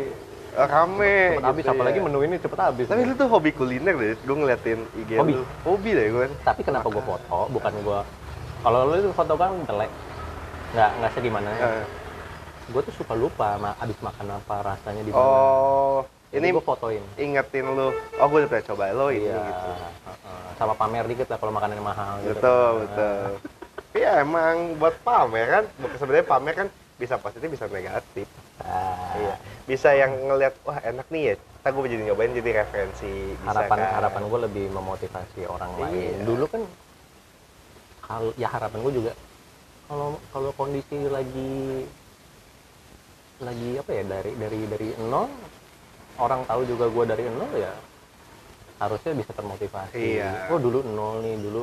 rame. 0.58 1.14
cepet 1.30 1.44
habis 1.44 1.62
gitu 1.62 1.70
apalagi 1.70 1.98
ya. 1.98 2.02
menu 2.02 2.18
ini 2.22 2.36
cepet 2.36 2.58
habis 2.58 2.86
Tapi 2.86 3.02
lu 3.02 3.12
tuh 3.12 3.28
hobi 3.28 3.50
kuliner 3.50 3.94
deh. 3.94 4.16
Gue 4.18 4.36
ngeliatin 4.36 4.80
IG 4.96 5.10
Hobi? 5.14 5.32
lu. 5.34 5.44
Hobi 5.62 5.90
deh 5.92 6.06
gue. 6.08 6.26
tapi 6.40 6.60
kenapa 6.62 6.86
gue 6.86 7.04
foto 7.04 7.38
bukan 7.50 7.72
gue 7.76 8.00
kalau 8.58 8.78
lu 8.82 8.94
itu 8.96 9.10
foto 9.12 9.34
kan 9.34 9.52
jelek 9.62 9.92
nggak 10.68 10.90
nggak 10.96 11.12
segimana 11.12 11.50
Eh. 11.52 11.84
gue 12.66 12.80
tuh 12.82 12.94
suka 12.96 13.12
lupa 13.12 13.54
ma 13.54 13.76
abis 13.76 13.94
makan 14.00 14.26
apa 14.34 14.54
rasanya 14.64 15.00
di 15.00 15.10
mana 15.10 15.22
Oh, 15.22 15.98
ini 16.32 16.50
gue 16.50 16.58
fotoin 16.60 17.04
ingetin 17.14 17.62
lu. 17.68 17.94
Oh, 18.16 18.26
gue 18.26 18.38
udah 18.40 18.50
pernah 18.50 18.66
coba 18.66 18.84
lo 18.90 19.06
ini 19.08 19.22
iya 19.22 19.38
gitu. 19.38 19.70
sama 20.56 20.72
pamer 20.72 21.04
dikit 21.04 21.28
lah 21.28 21.36
kalau 21.36 21.52
makanannya 21.52 21.84
mahal 21.84 22.14
gitu 22.18 22.32
Betul, 22.32 22.50
kan. 22.66 22.80
betul. 22.82 23.20
Iya, 23.92 24.12
emang 24.20 24.54
buat 24.76 24.92
pamer 25.00 25.46
kan. 25.46 25.64
Sebenarnya 25.94 26.26
pamer 26.26 26.54
kan 26.54 26.68
bisa 26.96 27.16
positif, 27.16 27.46
bisa 27.46 27.64
negatif. 27.66 28.26
Ah, 28.64 29.12
Iya. 29.16 29.34
Bisa 29.66 29.90
yang 29.92 30.12
ngeliat, 30.30 30.54
wah 30.62 30.78
enak 30.80 31.06
nih 31.10 31.22
ya. 31.32 31.34
Kita 31.36 31.68
gue 31.74 31.86
jadi 31.90 32.02
nyobain 32.06 32.32
jadi 32.32 32.50
referensi. 32.62 33.34
Bisa 33.42 33.48
harapan 33.50 33.78
kan? 33.82 33.90
harapan 33.98 34.22
gue 34.30 34.40
lebih 34.46 34.64
memotivasi 34.70 35.40
orang 35.50 35.72
Iya. 35.76 35.82
lain 35.82 36.16
dulu 36.24 36.44
kan 36.46 36.62
kalau 38.06 38.30
ya 38.38 38.46
harapan 38.46 38.78
gue 38.86 38.92
juga 39.02 39.12
kalau 39.90 40.14
kalau 40.30 40.50
kondisi 40.54 40.94
lagi 41.10 41.82
lagi 43.42 43.68
apa 43.82 43.90
ya 43.92 44.02
dari 44.06 44.32
dari 44.38 44.60
dari 44.70 44.88
nol 45.10 45.26
orang 46.16 46.46
tahu 46.46 46.62
juga 46.64 46.86
gue 46.86 47.04
dari 47.04 47.24
nol 47.26 47.50
ya 47.52 47.74
harusnya 48.78 49.10
bisa 49.10 49.34
termotivasi 49.34 50.22
Iya. 50.22 50.54
oh 50.54 50.58
dulu 50.62 50.86
nol 50.86 51.18
nih 51.26 51.34
dulu 51.42 51.62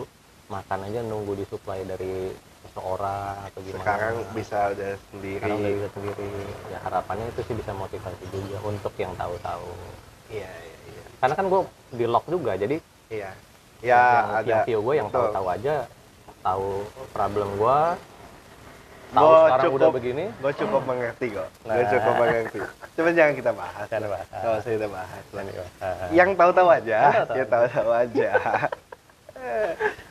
makan 0.51 0.79
aja 0.91 0.99
nunggu 1.01 1.39
disuplai 1.39 1.87
dari 1.87 2.27
seseorang 2.63 3.35
atau 3.43 3.59
gimana 3.59 3.81
Sekarang 3.81 4.13
bisa 4.31 4.59
udah 4.69 4.91
sendiri. 5.07 5.37
sekarang 5.37 5.57
udah 5.57 5.71
bisa 5.73 5.89
sendiri 5.91 6.29
ya 6.67 6.79
harapannya 6.81 7.25
itu 7.27 7.41
sih 7.43 7.55
bisa 7.55 7.71
motivasi 7.71 8.23
juga 8.29 8.57
untuk 8.63 8.93
yang 8.95 9.13
tahu-tahu 9.13 9.69
Iya, 10.27 10.49
iya, 10.49 10.75
iya. 10.89 11.03
karena 11.17 11.33
kan 11.33 11.45
gue 11.45 11.61
di 11.91 12.05
lock 12.05 12.25
juga 12.25 12.51
jadi 12.53 12.75
Iya. 13.07 13.31
Ya, 13.83 13.99
yang, 13.99 14.27
ada. 14.33 14.47
yang 14.47 14.59
view 14.63 14.79
gue 14.81 14.93
yang 14.95 15.09
tahu-tahu 15.09 15.45
aja 15.45 15.75
tahu 16.39 16.67
problem 17.11 17.47
gue 17.55 17.79
tahu 19.11 19.21
Gua 19.21 19.37
sekarang 19.45 19.63
cukup- 19.63 19.77
udah 19.77 19.89
begini 19.91 20.25
Gue 20.35 20.51
cukup 20.55 20.81
mengerti 20.83 21.27
kok. 21.29 21.49
Gue 21.61 21.77
Nah. 21.77 21.85
cukup 21.87 22.13
mengerti. 22.17 22.59
Cuma 22.93 23.09
jangan 23.11 23.33
kita 23.35 23.51
bahas. 23.53 23.85
Jangan 23.85 24.09
bahas. 24.09 24.27
Kalau 24.33 24.57
saya 24.57 24.73
kita 24.73 24.89
bahas. 24.89 25.23
lah. 25.29 25.43
uh, 25.45 26.09
Yang 26.09 26.29
tahu-tahu 26.33 26.69
aja. 26.71 26.97
Yang 27.29 27.47
tahu-tahu 27.47 27.89
Ya 27.89 28.01
aja. 28.01 28.29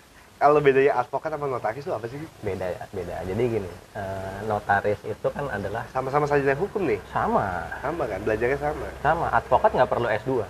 Kalau 0.43 0.59
bedanya 0.59 0.99
advokat 0.99 1.31
sama 1.31 1.47
notaris 1.47 1.87
itu 1.87 1.95
apa 1.95 2.03
sih? 2.05 2.19
beda 2.43 2.67
ya 2.67 2.83
beda 2.91 3.15
jadi 3.23 3.43
gini 3.47 3.71
eh, 3.95 4.37
notaris 4.45 4.99
itu 5.07 5.27
kan 5.31 5.47
adalah 5.47 5.87
Sama-sama 5.89 6.27
sarjana 6.27 6.59
hukum 6.59 6.83
nih. 6.83 6.99
sama 7.09 7.63
Sama 7.79 8.03
kan? 8.05 8.19
Belajarnya 8.21 8.59
sama. 8.59 8.87
sama 8.99 9.27
advokat 9.31 9.71
nggak 9.71 9.87
perlu 9.89 10.09
S2 10.11 10.43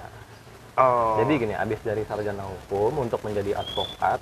Oh. 0.72 1.20
jadi 1.20 1.32
gini 1.36 1.52
abis 1.52 1.76
dari 1.84 2.00
sarjana 2.02 2.40
hukum 2.42 3.04
untuk 3.04 3.20
menjadi 3.20 3.60
advokat 3.60 4.16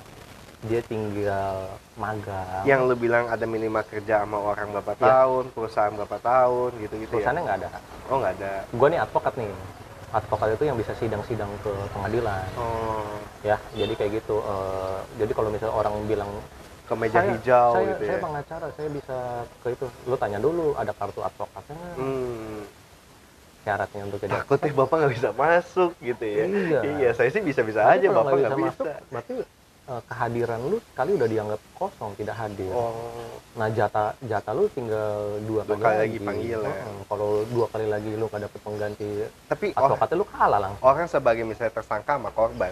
dia 0.61 0.83
tinggal 0.83 1.71
magang 1.95 2.67
yang 2.67 2.85
lu 2.85 2.99
bilang 2.99 3.31
ada 3.31 3.47
minimal 3.47 3.87
kerja 3.87 4.27
sama 4.27 4.43
orang 4.43 4.75
berapa 4.75 4.93
Iya. 4.93 5.07
tahun, 5.15 5.45
perusahaan 5.55 5.95
berapa 5.95 6.19
tahun, 6.19 6.71
gitu-gitu 6.83 7.07
ya? 7.07 7.11
perusahaannya 7.15 7.43
nggak 7.47 7.59
ada 7.63 7.69
Oh 8.11 8.19
nggak 8.19 8.35
ada. 8.35 8.53
gue 8.67 8.89
nih 8.91 9.01
advokat 9.01 9.33
nih 9.39 9.51
advokat 10.11 10.49
itu 10.59 10.65
yang 10.67 10.77
bisa 10.79 10.93
sidang-sidang 10.99 11.51
ke 11.63 11.73
pengadilan 11.95 12.47
Oh 12.59 13.07
ya 13.41 13.57
jadi 13.73 13.93
kayak 13.97 14.13
gitu 14.21 14.37
Eh, 14.45 14.99
jadi 15.21 15.33
kalau 15.33 15.49
misalnya 15.49 15.75
orang 15.75 15.95
bilang 16.05 16.29
ke 16.85 16.95
meja 16.99 17.23
saya, 17.23 17.31
hijau 17.33 17.71
saya, 17.73 17.87
gitu 17.95 18.03
saya 18.03 18.19
ya? 18.19 18.23
pengacara 18.27 18.67
saya 18.75 18.89
bisa 18.91 19.17
ke 19.63 19.67
itu 19.73 19.87
lu 20.11 20.17
tanya 20.19 20.39
dulu 20.43 20.75
ada 20.75 20.93
kartu 20.93 21.21
advokatnya? 21.23 21.79
Hmm. 21.97 22.63
syaratnya 23.61 24.01
untuk 24.09 24.19
jadi 24.25 24.33
Takut 24.41 24.59
deh 24.59 24.73
bapak 24.73 24.97
nggak 25.05 25.13
bisa 25.15 25.29
masuk 25.37 25.93
gitu 26.01 26.25
ya? 26.25 26.45
Iya. 26.49 26.81
Iya, 26.97 27.11
saya 27.13 27.29
sih 27.29 27.45
bisa-bisa 27.45 27.85
Tapi 27.85 28.01
aja 28.01 28.09
bapak 28.09 28.33
nggak 28.41 28.57
bisa. 28.57 28.67
masuk, 28.67 28.87
berarti 29.13 29.35
eh, 29.91 30.03
kehadiran 30.07 30.61
lu 30.63 30.79
kali 30.95 31.11
udah 31.13 31.27
dianggap 31.27 31.61
kosong 31.75 32.15
tidak 32.15 32.37
hadir 32.39 32.71
Oh. 32.71 32.95
nah 33.51 33.67
jatah 33.69 34.15
jatah 34.23 34.55
lu 34.55 34.71
tinggal 34.71 35.43
dua, 35.43 35.67
Dua 35.67 35.77
kali 35.77 35.97
lagi 36.07 36.19
panggil 36.23 36.61
ya. 36.63 36.71
Heeh, 36.71 36.95
kalau 37.11 37.43
dua 37.51 37.67
kali 37.67 37.87
lagi 37.91 38.11
lu 38.15 38.25
nggak 38.25 38.43
dapet 38.47 38.61
pengganti 38.63 39.09
Tapi 39.45 39.67
or- 39.75 39.91
advokatnya 39.91 40.17
lu 40.17 40.27
kalah 40.27 40.61
langsung 40.63 40.85
orang 40.87 41.07
sebagai 41.11 41.43
misalnya 41.43 41.75
tersangka 41.75 42.15
sama 42.15 42.31
korban, 42.31 42.71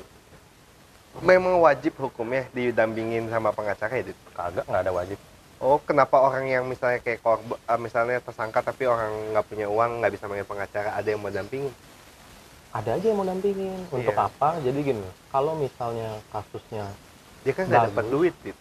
memang 1.20 1.58
wajib 1.58 1.98
hukumnya 1.98 2.46
didampingin 2.54 3.26
sama 3.26 3.50
pengacara 3.50 3.98
ya? 3.98 4.14
Kagak 4.30 4.64
nggak 4.64 4.82
ada 4.86 4.94
wajib 4.94 5.18
Oh, 5.58 5.82
kenapa 5.82 6.22
orang 6.22 6.46
yang 6.46 6.70
misalnya 6.70 7.02
kayak 7.02 7.18
korban, 7.18 7.58
eh, 7.58 7.80
misalnya 7.82 8.22
tersangka 8.22 8.62
tapi 8.62 8.86
orang 8.86 9.34
nggak 9.34 9.42
punya 9.42 9.66
uang, 9.66 9.98
nggak 9.98 10.12
bisa 10.14 10.30
manggil 10.30 10.46
pengacara, 10.46 10.94
ada 10.94 11.08
yang 11.10 11.18
mau 11.18 11.34
dampingin? 11.34 11.74
ada 12.68 12.94
aja 12.94 13.06
yang 13.10 13.18
mau 13.18 13.26
dampingin 13.26 13.80
untuk 13.90 14.12
Iya. 14.12 14.28
apa 14.28 14.60
jadi 14.60 14.78
gini 14.78 15.08
kalau 15.26 15.56
misalnya 15.56 16.20
kasusnya 16.28 16.84
Dia 17.48 17.56
kan 17.56 17.64
nggak 17.64 17.84
dapat 17.88 18.06
duit, 18.06 18.34
Dit. 18.38 18.58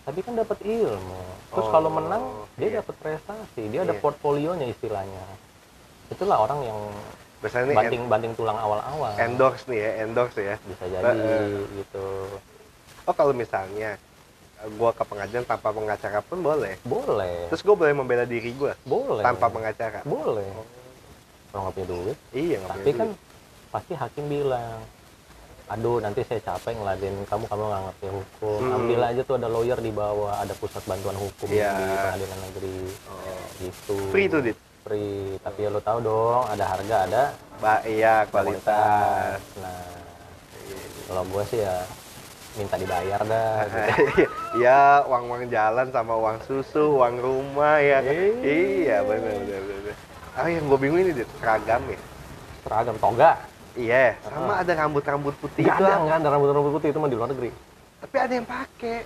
tapi 0.00 0.22
kan 0.22 0.32
dapat 0.32 0.58
ilmu 0.62 1.18
terus 1.50 1.66
Oh, 1.66 1.70
kalau 1.70 1.90
menang 1.90 2.22
dia 2.54 2.68
iya. 2.68 2.78
dapat 2.78 2.94
prestasi 2.96 3.62
dia 3.68 3.82
ada 3.82 3.90
Iya. 3.90 4.00
portfolionya 4.00 4.66
istilahnya 4.66 5.22
itulah 6.08 6.40
orang 6.40 6.62
yang 6.62 6.78
Biasanya 7.40 7.74
banting 7.74 8.04
banting 8.06 8.32
tulang 8.32 8.54
awal-awal 8.54 9.10
en- 9.12 9.34
endorse 9.34 9.66
nih 9.66 9.78
ya, 9.78 9.90
endorse 10.02 10.38
ya. 10.38 10.56
bisa 10.62 10.84
jadi 10.84 11.10
Eh, 11.10 11.62
gitu 11.74 12.06
Oh, 13.02 13.12
kalau 13.12 13.32
misalnya 13.32 13.98
gua 14.76 14.90
ke 14.90 15.02
pengadilan 15.02 15.42
tanpa 15.42 15.68
pengacara 15.68 16.20
pun 16.20 16.38
boleh. 16.38 16.78
boleh 16.82 17.48
Terus 17.48 17.60
gue 17.60 17.74
boleh 17.74 17.90
membela 17.92 18.22
diri 18.24 18.50
gue 18.52 18.72
boleh 18.80 19.22
tanpa 19.22 19.46
pengacara. 19.48 20.00
boleh 20.02 20.48
Oh. 21.50 21.60
nggak 21.60 21.72
punya 21.72 21.86
duit 21.88 22.16
Iya, 22.30 22.58
tapi 22.62 22.78
punya 22.84 22.94
kan 22.96 23.08
duit. 23.08 23.18
pasti 23.70 23.92
hakim 23.92 24.24
bilang 24.26 24.78
aduh 25.70 25.96
nanti 25.98 26.20
saya 26.22 26.42
capek 26.42 26.74
ngeladenin 26.74 27.22
kamu 27.24 27.46
kamu 27.46 27.62
nggak 27.64 27.82
ngerti 27.84 28.06
hukum 28.10 28.58
Hmm. 28.60 28.76
ambil 28.76 29.00
aja 29.04 29.20
tuh 29.22 29.34
ada 29.36 29.46
lawyer 29.46 29.78
di 29.78 29.92
bawah 29.92 30.34
ada 30.36 30.50
pusat 30.52 30.82
bantuan 30.82 31.14
hukum 31.14 31.46
Iya. 31.46 31.70
di 31.72 31.84
pengadilan 31.86 32.38
negeri 32.42 32.78
Oh. 33.06 33.42
gitu 33.56 33.96
Free 34.10 34.26
tuh, 34.26 34.42
Dit? 34.42 34.58
free 34.80 35.38
tapi 35.38 35.58
ya 35.60 35.70
lo 35.70 35.78
tahu 35.78 35.98
dong 36.00 36.42
ada 36.44 36.64
harga 36.66 36.96
ada 37.04 37.22
Ba 37.56 37.84
iya, 37.84 38.24
kualitas. 38.26 39.38
nah 39.54 39.84
kalau 41.06 41.22
gue 41.24 41.42
sih 41.46 41.60
ya 41.60 41.76
minta 42.52 42.74
dibayar 42.74 43.20
dah 43.22 43.62
gitu. 43.68 44.26
Iya, 44.56 45.04
uang-uang 45.04 45.46
jalan 45.46 45.86
sama 45.88 46.14
uang 46.16 46.38
susu, 46.42 46.96
uang 46.96 47.14
rumah 47.16 47.78
ya. 47.78 48.00
kan? 48.00 48.10
Iya. 48.10 48.42
Iya, 48.42 48.96
benar 49.04 49.34
benar 49.38 49.62
benar. 49.62 49.94
Ah, 50.32 50.46
yang 50.46 50.64
gue 50.64 50.78
bingung 50.78 50.98
ini, 50.98 51.12
Dit, 51.12 51.30
seragam 51.36 51.82
ya. 51.84 52.00
seragam 52.60 52.96
toga 52.96 53.38
Iya, 53.72 54.18
sama 54.20 54.58
ada 54.58 54.72
rambut-rambut 54.76 55.34
putih 55.36 55.62
nggak 55.62 55.78
itu. 55.78 55.84
ada 55.84 55.94
nggak 56.00 56.16
ada 56.18 56.28
rambut-rambut 56.28 56.72
putih 56.74 56.88
itu 56.90 56.98
mah 56.98 57.06
di 57.06 57.16
luar 57.16 57.30
negeri 57.30 57.50
Tapi 58.00 58.16
ada 58.16 58.32
yang 58.32 58.44
pakai. 58.44 58.98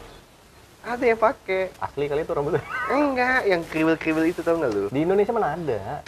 Ada 0.85 1.05
yang 1.05 1.17
pakai. 1.19 1.63
asli 1.75 2.05
kali 2.05 2.21
itu 2.23 2.33
rambutnya 2.33 2.63
Enggak, 2.87 3.41
yang 3.45 3.61
kriwil-kriwil 3.63 4.25
itu 4.27 4.41
tau 4.41 4.57
nggak 4.57 4.71
lu? 4.71 4.85
di 4.89 5.01
Indonesia 5.01 5.33
mana 5.33 5.53
ada 5.53 6.05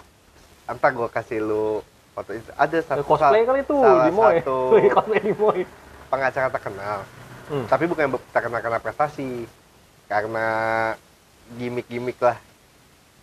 Entar 0.66 0.90
gue 0.90 1.08
kasih 1.08 1.40
lu 1.40 1.80
foto 2.10 2.32
itu. 2.32 2.48
Ada 2.52 2.78
satu 2.82 3.02
cosplay 3.02 3.44
kali 3.44 3.60
itu 3.60 3.76
salah 3.76 4.04
di 4.04 4.12
Moy 4.12 4.36
satu 4.40 4.58
cosplay 4.94 5.20
di 5.20 5.32
Moy 5.32 5.58
pengacara 6.06 6.48
terkenal. 6.48 6.98
Hmm. 7.46 7.64
Tapi 7.66 7.84
bukan 7.86 8.04
terkenal 8.32 8.58
karena 8.58 8.78
prestasi. 8.78 9.46
Karena 10.06 10.46
gimmick-gimmick 11.54 12.18
lah. 12.18 12.38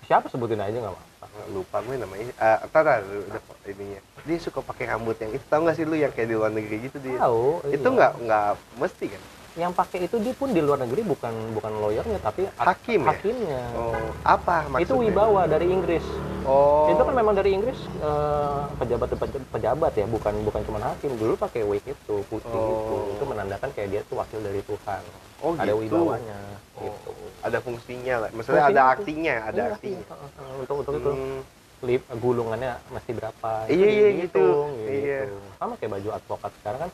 Siapa 0.04 0.28
sebutin 0.28 0.60
aja 0.60 0.74
nggak 0.74 0.94
apa 0.94 1.04
lupa 1.50 1.82
gue 1.82 1.98
namanya. 1.98 2.30
Eh 2.30 2.58
entar 2.62 2.82
dah, 2.84 2.98
lu- 3.02 3.26
udah 3.26 3.42
ininya. 3.66 4.00
Dia 4.22 4.38
suka 4.38 4.62
pakai 4.62 4.86
rambut 4.86 5.18
yang 5.18 5.34
itu 5.34 5.46
tau 5.50 5.66
gak 5.66 5.76
sih 5.76 5.84
lu 5.84 5.98
yang 5.98 6.14
kayak 6.14 6.30
di 6.30 6.36
luar 6.38 6.54
negeri 6.54 6.78
gitu 6.86 6.98
dia? 7.02 7.18
Tahu 7.18 7.74
itu 7.74 7.82
iya. 7.82 7.96
nggak 7.98 8.12
nggak 8.22 8.48
mesti 8.78 9.06
kan? 9.10 9.22
Yang 9.54 9.72
pakai 9.74 10.00
itu 10.06 10.16
dia 10.18 10.34
pun 10.34 10.50
di 10.50 10.62
luar 10.62 10.82
negeri 10.82 11.02
bukan 11.02 11.34
bukan 11.54 11.72
lawyernya 11.78 12.18
tapi 12.22 12.46
ak- 12.48 12.68
Hakim 12.70 13.02
ya? 13.02 13.10
hakimnya. 13.10 13.62
Oh 13.74 13.98
apa 14.22 14.70
maksudnya? 14.70 14.86
Itu 14.86 14.94
wibawa 15.00 15.42
dari 15.50 15.68
Inggris 15.68 16.06
oh. 16.46 16.88
Itu 16.88 17.02
kan 17.02 17.14
memang 17.14 17.34
dari 17.34 17.52
Inggris 17.52 17.80
eh, 18.00 18.62
pejabat 18.76 19.10
pejabat 19.50 19.92
ya 19.94 20.06
bukan 20.06 20.34
bukan 20.44 20.62
cuma 20.64 20.80
hakim. 20.82 21.12
Dulu 21.16 21.34
pakai 21.36 21.62
wig 21.64 21.84
itu 21.84 22.16
putih 22.28 22.48
itu 22.48 22.96
Oh. 22.96 23.12
itu. 23.12 23.24
Menandakan 23.24 23.70
kayak 23.72 23.90
dia 23.90 24.02
tuh 24.06 24.16
wakil 24.18 24.40
dari 24.40 24.62
Tuhan. 24.62 25.02
Oh, 25.44 25.52
ada 25.54 25.76
gitu. 25.76 25.82
wibawanya 25.84 26.40
Oh, 26.74 26.88
gitu. 26.88 27.12
Ada 27.44 27.58
fungsinya 27.60 28.16
lah 28.24 28.30
maksudnya 28.32 28.64
Fungsinya 28.64 28.72
ada 28.72 28.82
itu. 28.82 28.94
artinya 28.96 29.36
ada 29.44 29.54
Iya, 29.54 29.72
artinya. 29.76 30.00
iya, 30.00 30.16
eh, 30.40 30.54
untuk 30.58 30.76
untuk 30.80 30.94
itu. 30.96 31.12
Hmm, 31.12 31.40
lip 31.84 32.04
gulungannya 32.16 32.72
mesti 32.90 33.12
berapa? 33.12 33.52
Itu 33.68 33.76
Iya, 33.76 33.88
iya, 33.92 34.08
dihitung, 34.16 34.68
gitu. 34.80 34.90
Iya. 35.04 35.20
sama 35.60 35.74
kayak 35.76 35.92
baju 35.94 36.10
advokat 36.14 36.52
sekarang 36.60 36.80
kan. 36.82 36.92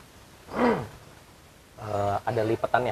Eh, 1.79 2.17
ada 2.27 2.43
lipatannya 2.43 2.91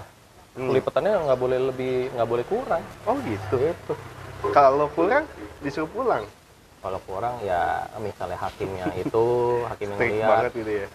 hmm. 0.56 0.72
lipatannya 0.72 1.12
nggak 1.28 1.36
boleh 1.36 1.60
lebih 1.60 2.08
nggak 2.16 2.30
boleh 2.32 2.46
kurang. 2.48 2.80
Oh 3.04 3.20
gitu? 3.20 3.56
Gitu. 3.60 3.94
Kalau 4.56 4.88
kurang 4.96 5.28
disuruh 5.60 5.92
pulang 5.92 6.24
kalau 6.78 7.00
kurang 7.04 7.42
ya 7.42 7.62
misalnya 7.98 8.38
hakimnya 8.38 8.88
itu 9.04 9.24
hakim 9.68 9.88
yang 9.94 10.00
lihat 10.00 10.30
banget 10.30 10.52
gitu 10.56 10.72
ya. 10.86 10.88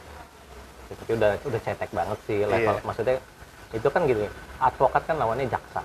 Tapi 0.92 1.12
udah 1.16 1.30
udah 1.40 1.60
cetek 1.64 1.90
banget 1.90 2.18
sih 2.28 2.38
level 2.44 2.76
Iya. 2.76 2.84
maksudnya 2.84 3.16
itu 3.72 3.88
kan 3.88 4.02
gini 4.04 4.26
advokat 4.60 5.02
kan 5.08 5.16
lawannya 5.16 5.48
jaksa. 5.48 5.82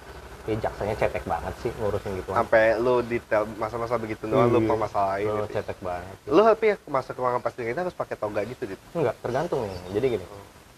Ya 0.47 0.55
jaksanya 0.63 0.95
cetek 0.95 1.23
banget 1.27 1.53
sih 1.59 1.71
ngurusin 1.75 2.11
gitu. 2.19 2.31
Sampai 2.31 2.75
lu 2.79 3.03
detail 3.03 3.43
masa-masa 3.55 3.99
begitu 3.99 4.27
doang 4.27 4.47
lu 4.51 4.59
Iya. 4.63 4.69
permasalahin 4.69 5.27
Oh, 5.27 5.35
gitu. 5.43 5.59
cetek 5.59 5.77
banget. 5.79 6.15
Lu 6.27 6.41
tapi 6.43 6.65
ya 6.71 6.75
masuk 6.87 7.13
ke 7.15 7.19
ruangan 7.19 7.41
pasti 7.43 7.59
kita 7.63 7.79
harus 7.83 7.95
pakai 7.95 8.15
toga 8.15 8.41
gitu 8.43 8.63
dit 8.67 8.79
enggak 8.95 9.15
tergantung 9.23 9.63
nih. 9.63 9.79
Jadi 9.95 10.05
gini 10.07 10.25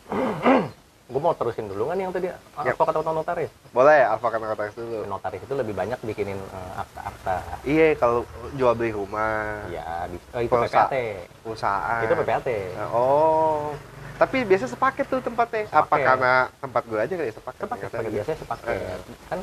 gue 1.10 1.18
mau 1.18 1.34
terusin 1.34 1.66
dulu 1.66 1.90
kan 1.90 1.98
yang 1.98 2.14
tadi? 2.14 2.30
Yap. 2.30 2.38
advokat 2.70 2.94
atau 2.96 3.12
notaris? 3.12 3.50
Boleh 3.70 4.06
alfa 4.06 4.28
kan 4.28 4.40
notaris 4.40 4.74
dulu. 4.74 4.98
Notaris 5.04 5.42
itu 5.42 5.54
lebih 5.54 5.74
banyak 5.74 5.98
bikinin 6.00 6.38
eh, 6.38 6.72
akta-akta 6.76 7.36
iya 7.66 7.88
kalau 7.94 8.22
jual 8.54 8.74
beli 8.74 8.94
rumah. 8.94 9.66
Ya 9.68 10.06
di, 10.06 10.22
oh, 10.30 10.40
itu 10.40 10.54
Perusahaan. 10.54 10.86
PPAT 10.86 10.96
perusahaan. 11.42 12.02
Itu 12.06 12.14
PPAT 12.16 12.48
oh. 12.88 13.74
Tapi 14.16 14.38
biasa 14.44 14.66
sepaket 14.68 15.06
tuh 15.08 15.20
tempatnya. 15.20 15.66
Apa 15.68 15.82
Sepaket. 15.88 16.06
karena 16.06 16.34
tempat 16.60 16.84
gue 16.86 17.00
aja 17.00 17.14
kali 17.16 17.32
sepaket. 17.32 17.62
Sepaket 17.64 17.88
sepaket. 17.88 18.00
gitu. 18.00 18.14
biasanya 18.14 18.38
sepaket. 18.38 18.70
Eh. 18.70 19.00
kan 19.28 19.40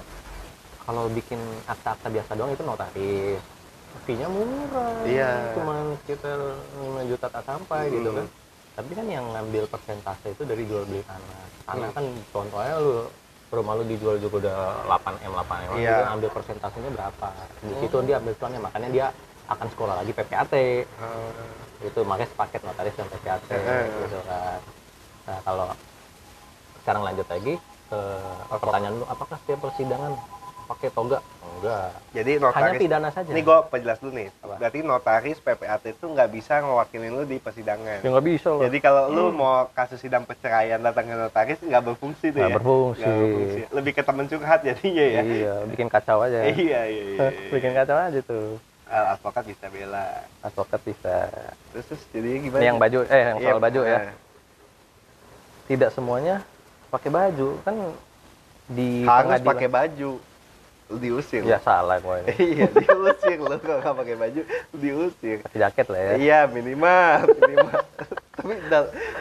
kalau 0.87 1.05
bikin 1.11 1.41
akta-akta 1.67 2.07
biasa 2.07 2.31
doang 2.33 2.53
itu 2.53 2.63
notaris. 2.63 3.43
Fee-nya 4.05 4.29
murah. 4.29 5.03
Iya. 5.03 5.51
cuma 5.53 5.75
sekitar 5.99 6.39
5 6.79 7.11
juta 7.11 7.27
tak 7.27 7.43
sampai 7.43 7.91
gitu 7.91 8.07
Hmm. 8.07 8.19
kan 8.23 8.27
tapi 8.77 8.91
kan 8.93 9.07
yang 9.07 9.25
ngambil 9.27 9.65
persentase 9.67 10.27
itu 10.29 10.43
dari 10.45 10.62
jual 10.62 10.85
beli 10.85 11.01
tanah 11.03 11.41
tanah 11.67 11.89
Hmm. 11.89 11.97
kan 11.97 12.05
contohnya 12.31 12.77
lu 12.77 13.09
rumah 13.49 13.73
lu 13.75 13.85
dijual 13.85 14.19
juga 14.19 14.37
udah 14.45 14.57
8 14.85 15.17
m 15.19 15.33
8 15.33 15.65
m 15.65 15.71
Iya. 15.75 15.97
dia 15.97 16.07
ambil 16.12 16.31
persentasenya 16.31 16.91
berapa 16.93 17.29
di 17.62 17.75
situ 17.79 17.97
dia 18.05 18.17
ambil 18.17 18.35
cuannya 18.37 18.61
makanya 18.61 18.89
dia 18.91 19.07
akan 19.47 19.67
sekolah 19.71 19.95
lagi 19.97 20.12
PPAT 20.12 20.53
Oh. 20.99 21.31
itu 21.81 22.01
makanya 22.03 22.29
sepaket 22.29 22.61
notaris 22.62 22.95
dan 22.95 23.09
PPAT 23.09 23.43
Eh. 23.49 23.87
gitu 24.03 24.19
kan 24.23 24.61
nah 25.25 25.39
kalau 25.43 25.67
sekarang 26.79 27.03
lanjut 27.03 27.27
lagi 27.27 27.55
ke 27.87 28.01
pertanyaan 28.53 28.95
lu 28.95 29.07
apakah 29.07 29.37
setiap 29.41 29.59
persidangan 29.62 30.12
pakai 30.67 30.89
toga 30.91 31.19
enggak 31.57 31.89
jadi 32.11 32.31
hanya 32.37 32.45
notaris 32.45 32.77
pidana 32.77 33.09
saja 33.09 33.31
ini 33.31 33.41
gue 33.41 33.59
perjelas 33.67 33.97
dulu 33.97 34.13
nih 34.13 34.29
Apa? 34.37 34.55
berarti 34.59 34.79
notaris 34.83 35.39
PPAT 35.39 35.83
itu 35.89 36.05
nggak 36.05 36.29
bisa 36.29 36.53
ngewakilin 36.59 37.13
lu 37.13 37.25
di 37.25 37.39
persidangan 37.39 38.03
ya 38.03 38.05
nggak 38.05 38.27
bisa 38.27 38.49
loh 38.51 38.61
Jadi 38.61 38.79
kalau 38.79 39.03
lu 39.09 39.25
mau 39.31 39.71
kasus 39.71 39.97
sidang 39.97 40.23
perceraian 40.23 40.77
datang 40.79 41.07
ke 41.07 41.15
notaris 41.15 41.59
nggak 41.59 41.83
berfungsi 41.83 42.27
tuh 42.29 42.39
Nggak 42.39 42.51
ya? 42.51 42.57
berfungsi. 42.57 43.03
Berfungsi. 43.07 43.61
Lebih 43.73 43.93
ke 43.95 44.03
temen 44.03 44.27
curhat 44.27 44.61
jadinya 44.61 45.07
ya? 45.07 45.23
iya 45.23 45.55
bikin 45.65 45.89
kacau 45.89 46.19
aja 46.21 46.39
Iya, 46.45 46.53
iya, 46.53 46.83
iya. 46.85 47.03
iya. 47.31 47.51
bikin 47.51 47.73
kacau 47.73 47.97
aja 47.97 48.21
tuh 48.21 48.59
Ah, 48.87 49.19
advokat 49.19 49.43
bisa 49.47 49.67
bela. 49.67 50.07
advokat 50.43 50.81
bisa 50.83 51.17
Terus, 51.73 51.85
terus 51.89 52.03
jadi 52.13 52.29
gimana? 52.39 52.61
ini 52.61 52.67
yang 52.69 52.79
baju 52.79 52.99
eh 53.03 53.23
yang 53.25 53.39
Iya, 53.39 53.47
soal 53.49 53.61
baju 53.61 53.81
ya 53.83 53.99
nah. 53.99 54.15
tidak 55.67 55.91
semuanya 55.91 56.37
pakai 56.87 57.11
baju 57.11 57.49
kan 57.63 57.75
di 58.67 59.03
Harus 59.03 59.43
pakai 59.43 59.69
baju. 59.69 60.11
Diusir. 60.88 61.42
ya 61.42 61.59
salah 61.59 61.99
gue 61.99 62.16
ini 62.22 62.31
iya, 62.57 62.66
diusir. 62.68 63.37
Lu 63.37 63.59
kalau 63.59 63.79
nggak 63.81 63.94
pakai 63.96 64.14
baju, 64.14 64.40
diusir. 64.72 65.42
pakai 65.42 65.59
jaket 65.61 65.87
lah 65.88 65.99
ya 65.99 66.12
Iya, 66.14 66.38
minimal. 66.46 67.27
minimal. 67.37 67.81
Tapi 68.37 68.53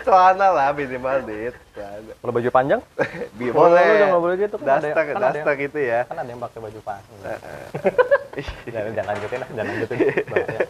celana 0.04 0.47
lah 0.51 0.69
minimal, 0.71 1.25
Dit. 1.25 1.56
Kalau 1.73 2.32
baju 2.32 2.49
panjang 2.49 2.82
boleh. 3.51 3.82
lu 3.82 3.95
jangan 3.97 4.19
boleh 4.19 4.36
gitu, 4.38 4.56
kan 4.60 4.78
yang- 4.78 4.93
kan 5.41 5.56
gitu 5.58 5.80
ya. 5.80 5.99
kan 6.06 6.15
ada 6.15 6.30
yang 6.30 6.38
pakai 6.39 6.60
baju 6.62 6.80
panjang 6.82 7.19
Heeh. 7.23 7.65
jangan, 8.67 8.91
jangan 8.93 9.10
lanjutin 9.10 9.38
lah 9.38 9.49
jangan 9.49 9.65
lanjutin 9.65 9.97
bahaya. 10.28 10.62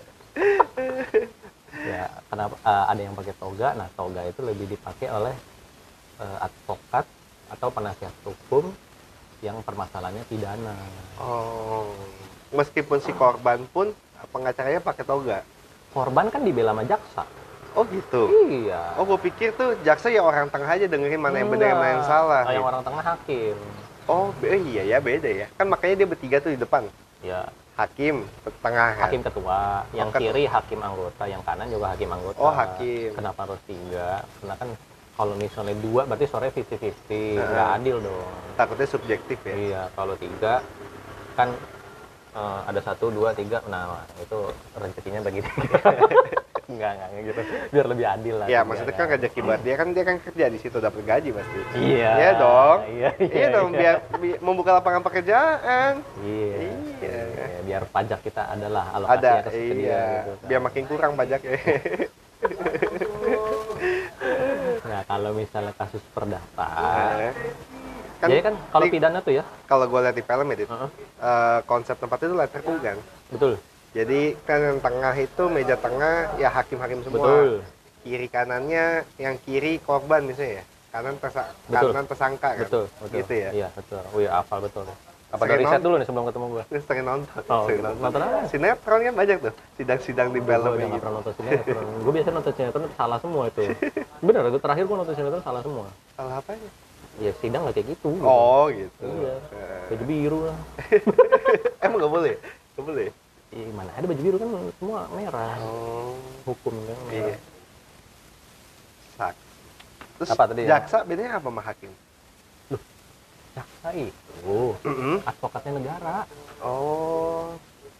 ya 1.85 2.03
kenapa 2.25 2.55
eh, 2.57 2.85
ada 2.87 3.01
yang 3.01 3.13
pakai 3.13 3.33
toga 3.35 3.67
nah 3.73 3.87
toga 3.93 4.21
itu 4.23 4.39
lebih 4.41 4.65
dipakai 4.67 5.07
oleh 5.07 5.35
eh, 6.17 6.37
advokat 6.39 7.05
atau 7.47 7.67
penasihat 7.69 8.13
hukum 8.23 8.71
yang 9.39 9.59
permasalahannya 9.59 10.23
pidana 10.27 10.75
Oh, 11.17 11.91
meskipun 12.51 12.99
si 12.99 13.11
korban 13.11 13.63
pun 13.67 13.91
pengacaranya 14.31 14.79
pakai 14.79 15.03
toga. 15.03 15.39
korban 15.91 16.27
kan 16.27 16.43
dibela 16.43 16.75
sama 16.75 16.83
jaksa 16.83 17.23
Oh 17.71 17.83
gitu. 17.87 18.31
iya 18.47 18.95
Oh, 18.95 19.03
gue 19.03 19.19
pikir 19.21 19.51
tuh 19.51 19.75
jaksa 19.83 20.07
ya 20.07 20.23
orang 20.23 20.47
tengah 20.47 20.67
aja 20.67 20.87
dengerin 20.87 21.19
mana 21.19 21.39
yang 21.39 21.51
benar 21.51 21.75
mana 21.75 21.87
yang 21.99 22.03
salah. 22.03 22.43
Oh, 22.47 22.51
yang 22.51 22.63
orang 22.63 22.83
tengah 22.83 23.03
hakim 23.03 23.57
Oh, 24.05 24.29
be- 24.37 24.53
eh, 24.53 24.61
iya 24.69 24.83
ya 24.85 24.97
beda 25.01 25.27
ya. 25.27 25.47
Kan 25.57 25.67
makanya 25.67 26.03
dia 26.03 26.07
bertiga 26.07 26.37
tuh 26.39 26.53
di 26.53 26.59
depan. 26.59 26.87
ya 27.19 27.47
Hakim, 27.75 28.23
tengah 28.63 28.95
kan. 28.95 29.11
hakim 29.11 29.19
ketua 29.19 29.83
yang 29.91 30.07
ketua. 30.07 30.31
kiri 30.31 30.47
hakim 30.47 30.79
anggota 30.79 31.27
yang 31.27 31.43
kanan 31.43 31.67
juga 31.67 31.91
hakim 31.91 32.07
anggota 32.07 32.39
Oh, 32.39 32.47
hakim. 32.47 33.11
kenapa 33.11 33.39
harus 33.43 33.59
tiga 33.67 34.23
karena 34.39 34.53
kan 34.55 34.69
kalau 35.15 35.33
misalnya 35.35 35.75
dua 35.79 36.03
berarti 36.03 36.27
sore 36.27 36.51
50-50 36.51 37.39
nggak 37.39 37.47
Heeh. 37.65 37.77
adil 37.79 37.97
dong 37.99 38.31
Takutnya 38.55 38.87
subjektif 38.87 39.35
ya. 39.43 39.51
Iya, 39.51 39.81
kalau 39.91 40.15
tiga 40.15 40.63
kan 41.35 41.51
eh, 42.31 42.59
ada 42.67 42.79
satu, 42.79 43.11
dua, 43.11 43.31
tiga, 43.31 43.59
nah 43.67 43.99
itu 44.15 44.39
rezekinya 44.75 45.19
bagi 45.19 45.43
tiga. 45.43 45.79
enggak, 46.65 46.93
gitu. 47.27 47.41
Biar 47.67 47.85
lebih 47.85 48.05
adil 48.07 48.35
lah. 48.39 48.47
Ya, 48.47 48.63
tiga 48.63 48.67
maksudnya 48.71 48.95
kan 48.95 49.07
rezeki 49.11 49.39
buat 49.41 49.59
dia 49.59 49.75
kan 49.75 49.91
dia 49.91 50.03
kan 50.03 50.23
kerja 50.23 50.45
di 50.47 50.55
situ 50.55 50.79
dapat 50.79 51.03
gaji 51.03 51.35
pasti. 51.35 51.59
Iya. 51.75 52.11
Iya 52.15 52.31
dong. 52.39 52.77
Iya, 52.87 53.09
Iya, 53.19 53.47
dong, 53.51 53.67
iya. 53.71 53.77
biar, 53.77 53.95
bi- 54.23 54.39
membuka 54.39 54.71
lapangan 54.71 55.03
pekerjaan. 55.03 55.99
Iya. 56.23 56.55
Iya. 56.55 57.19
Iya, 57.35 57.59
Biar 57.67 57.83
pajak 57.91 58.23
kita 58.23 58.47
adalah 58.47 58.87
alokasinya 58.95 59.19
Ada, 59.19 59.31
ke 59.43 59.49
ke 59.51 59.73
dia 59.75 59.83
iya. 59.83 60.03
gitu 60.23 60.31
kan. 60.31 60.47
Biar 60.47 60.61
makin 60.63 60.83
kurang 60.87 61.11
pajaknya. 61.19 61.59
Nah, 64.95 65.03
kalau 65.03 65.35
misalnya 65.35 65.75
kasus 65.75 65.99
perdata. 66.15 66.71
kan, 68.15 68.31
jadi 68.31 68.39
kan 68.47 68.55
kalau 68.71 68.87
pidana 68.87 69.19
tuh 69.19 69.35
ya, 69.35 69.43
kalau 69.67 69.91
gue 69.91 69.99
lihat 70.07 70.15
di 70.15 70.23
film 70.23 70.47
ya, 70.47 70.55
Dit, 70.55 70.71
Heeh. 70.71 70.89
eh, 71.19 71.59
konsep 71.67 71.99
tempat 71.99 72.23
itu 72.23 72.31
letter 72.31 72.63
kan. 72.63 72.97
betul. 73.27 73.59
Jadi 73.91 74.39
kan 74.47 74.59
yang 74.63 74.79
tengah 74.79 75.15
itu 75.19 75.43
meja 75.51 75.75
tengah 75.75 76.39
ya 76.39 76.47
hakim-hakim 76.47 77.03
semua. 77.03 77.27
Betul. 77.27 77.47
Kiri 78.07 78.27
kanannya 78.31 79.03
yang 79.19 79.35
kiri 79.43 79.83
korban 79.83 80.23
misalnya 80.23 80.63
ya. 80.63 80.65
Kanan 80.95 81.19
tersa 81.19 81.43
Betul. 81.67 81.91
kanan 81.91 82.05
tersangka 82.07 82.49
kan. 82.55 82.67
Betul, 82.71 82.85
betul. 83.03 83.15
Gitu 83.19 83.33
ya. 83.35 83.49
Iya, 83.51 83.67
betul. 83.75 83.99
Oh 84.15 84.19
iya, 84.23 84.31
hafal 84.39 84.63
betul. 84.63 84.87
Apa 85.33 85.43
dari 85.49 85.65
riset 85.65 85.81
dulu 85.81 85.95
nih 85.97 86.05
sebelum 86.05 86.25
ketemu 86.29 86.45
gue? 86.47 86.63
Terus 86.69 86.83
sering 86.85 87.05
nonton. 87.05 87.41
Oh, 87.49 87.65
sering 87.65 87.79
gitu. 87.81 87.87
nonton. 87.89 88.03
Nonton 88.05 88.21
apa? 88.21 88.37
Sinetron 88.47 88.99
kan 89.01 89.13
banyak 89.17 89.37
tuh. 89.41 89.53
Sidang-sidang 89.75 90.27
di 90.31 90.39
Gue 90.39 90.47
film 90.47 90.71
nggak 90.71 90.85
gitu. 90.85 90.97
pernah 91.01 91.13
nonton 91.19 91.33
sinetron. 91.35 91.85
gue 91.99 92.13
biasa 92.13 92.29
nonton 92.31 92.53
sinetron 92.55 92.83
salah 92.93 93.17
semua 93.19 93.43
itu. 93.49 93.61
Bener, 94.25 94.41
gue 94.47 94.61
terakhir 94.61 94.83
gue 94.85 94.95
nonton 94.95 95.15
sinetron 95.17 95.43
salah 95.43 95.61
semua. 95.65 95.87
Salah 96.15 96.35
apanya? 96.39 96.69
Ya 97.15 97.31
sidang 97.39 97.61
nggak 97.65 97.75
kayak 97.79 97.87
gitu. 97.95 98.07
gitu. 98.15 98.25
Oh 98.27 98.65
gitu. 98.69 99.03
Iya. 99.03 99.35
Eh. 99.55 99.83
Baju 99.91 100.03
biru 100.05 100.39
lah. 100.51 100.59
Emang 101.83 101.97
nggak 101.99 102.13
boleh? 102.13 102.33
Nggak 102.75 102.85
boleh? 102.85 103.07
Iya, 103.55 103.67
mana 103.71 103.91
ada 103.95 104.05
baju 104.05 104.21
biru 104.21 104.35
kan 104.37 104.47
semua 104.77 104.99
merah. 105.11 105.55
Oh. 105.63 106.13
Hukum 106.43 106.75
kan. 106.85 106.97
Iya. 107.11 107.35
Sak. 109.15 109.35
Terus 110.15 110.29
Apa 110.31 110.43
tadi 110.47 110.63
ya? 110.63 110.79
jaksa 110.79 111.03
bedanya 111.03 111.39
apa 111.39 111.47
sama 111.51 111.61
hakim? 111.63 111.91
Jaksa 113.55 113.89
itu 113.95 114.59
advokatnya 115.23 115.71
negara. 115.79 116.15
Oh. 116.59 117.55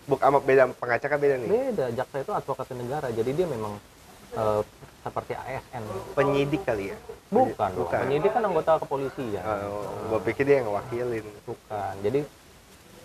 Buk 0.05 0.21
sama 0.21 0.37
beda 0.43 0.69
pengacara 0.75 1.15
beda 1.17 1.35
nih. 1.41 1.49
Beda, 1.49 1.85
jaksa 1.95 2.21
itu 2.21 2.31
advokatnya 2.35 2.75
negara. 2.83 3.07
Jadi 3.09 3.31
dia 3.33 3.47
memang 3.47 3.73
eh, 4.35 4.61
seperti 5.01 5.33
ASN. 5.33 5.83
Penyidik 6.13 6.61
kali 6.67 6.91
ya? 6.91 6.97
Bukan. 7.31 7.71
Bukan. 7.73 7.99
penyidik 8.05 8.31
kan 8.35 8.43
anggota 8.43 8.77
kepolisian. 8.83 9.41
Oh, 9.65 10.11
gua 10.11 10.19
pikir 10.21 10.43
dia 10.45 10.61
yang 10.61 10.69
ngewakilin. 10.69 11.25
Bukan. 11.47 11.93
Jadi 12.03 12.19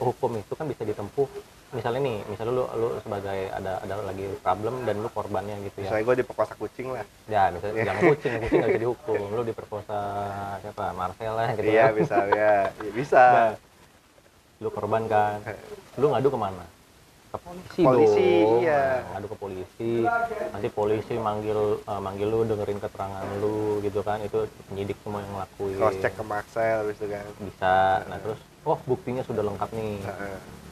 hukum 0.00 0.30
itu 0.36 0.52
kan 0.58 0.66
bisa 0.66 0.82
ditempuh. 0.84 1.28
Misalnya 1.70 2.00
nih, 2.02 2.18
misalnya 2.26 2.52
lu 2.58 2.64
lu 2.66 2.88
sebagai 2.98 3.40
ada 3.54 3.78
ada 3.78 3.94
lagi 4.02 4.26
problem 4.42 4.82
dan 4.82 4.96
lu 4.98 5.06
korbannya 5.14 5.54
gitu 5.70 5.78
ya. 5.78 5.82
Misalnya 5.86 6.04
gue 6.10 6.16
diperkosa 6.26 6.54
kucing 6.58 6.90
lah. 6.90 7.06
Ya, 7.30 7.46
misalnya 7.54 7.74
jangan 7.86 8.02
kucing, 8.10 8.32
kucing 8.42 8.58
nggak 8.58 8.70
bisa 8.74 8.82
dihukum. 8.82 9.20
Lu 9.30 9.42
diperkosa 9.46 9.98
siapa? 10.66 10.84
Marcel 10.98 11.32
lah 11.38 11.48
gitu. 11.54 11.70
Iya 11.70 11.84
misalnya. 11.94 12.50
Ya, 12.82 12.90
bisa. 12.90 13.22
Nah, 13.22 13.50
lu 14.58 14.68
korban 14.74 15.06
kan. 15.06 15.38
Lu 15.94 16.10
ngadu 16.10 16.28
ke 16.34 16.38
mana? 16.42 16.66
Ke 17.30 17.38
polisi, 17.38 17.82
Polisi, 17.86 18.30
dong. 18.42 18.58
iya. 18.66 18.82
Nah, 18.82 19.08
ngadu 19.14 19.26
ke 19.30 19.36
polisi. 19.38 19.92
Nanti 20.50 20.68
polisi 20.74 21.14
manggil 21.22 21.78
eh, 21.86 22.00
manggil 22.02 22.26
lu 22.34 22.38
dengerin 22.50 22.82
keterangan 22.82 23.22
lu 23.38 23.78
gitu 23.86 24.02
kan. 24.02 24.18
Itu 24.26 24.50
penyidik 24.66 24.98
semua 25.06 25.22
yang 25.22 25.38
ngelakuin. 25.38 25.78
Cross 25.78 25.96
check 26.02 26.14
ke 26.18 26.24
Marcel 26.26 26.78
gitu 26.90 27.06
kan. 27.06 27.26
Bisa. 27.38 28.02
Nah, 28.10 28.18
terus 28.18 28.42
oh 28.66 28.78
buktinya 28.90 29.22
sudah 29.22 29.46
lengkap 29.46 29.70
nih. 29.70 30.02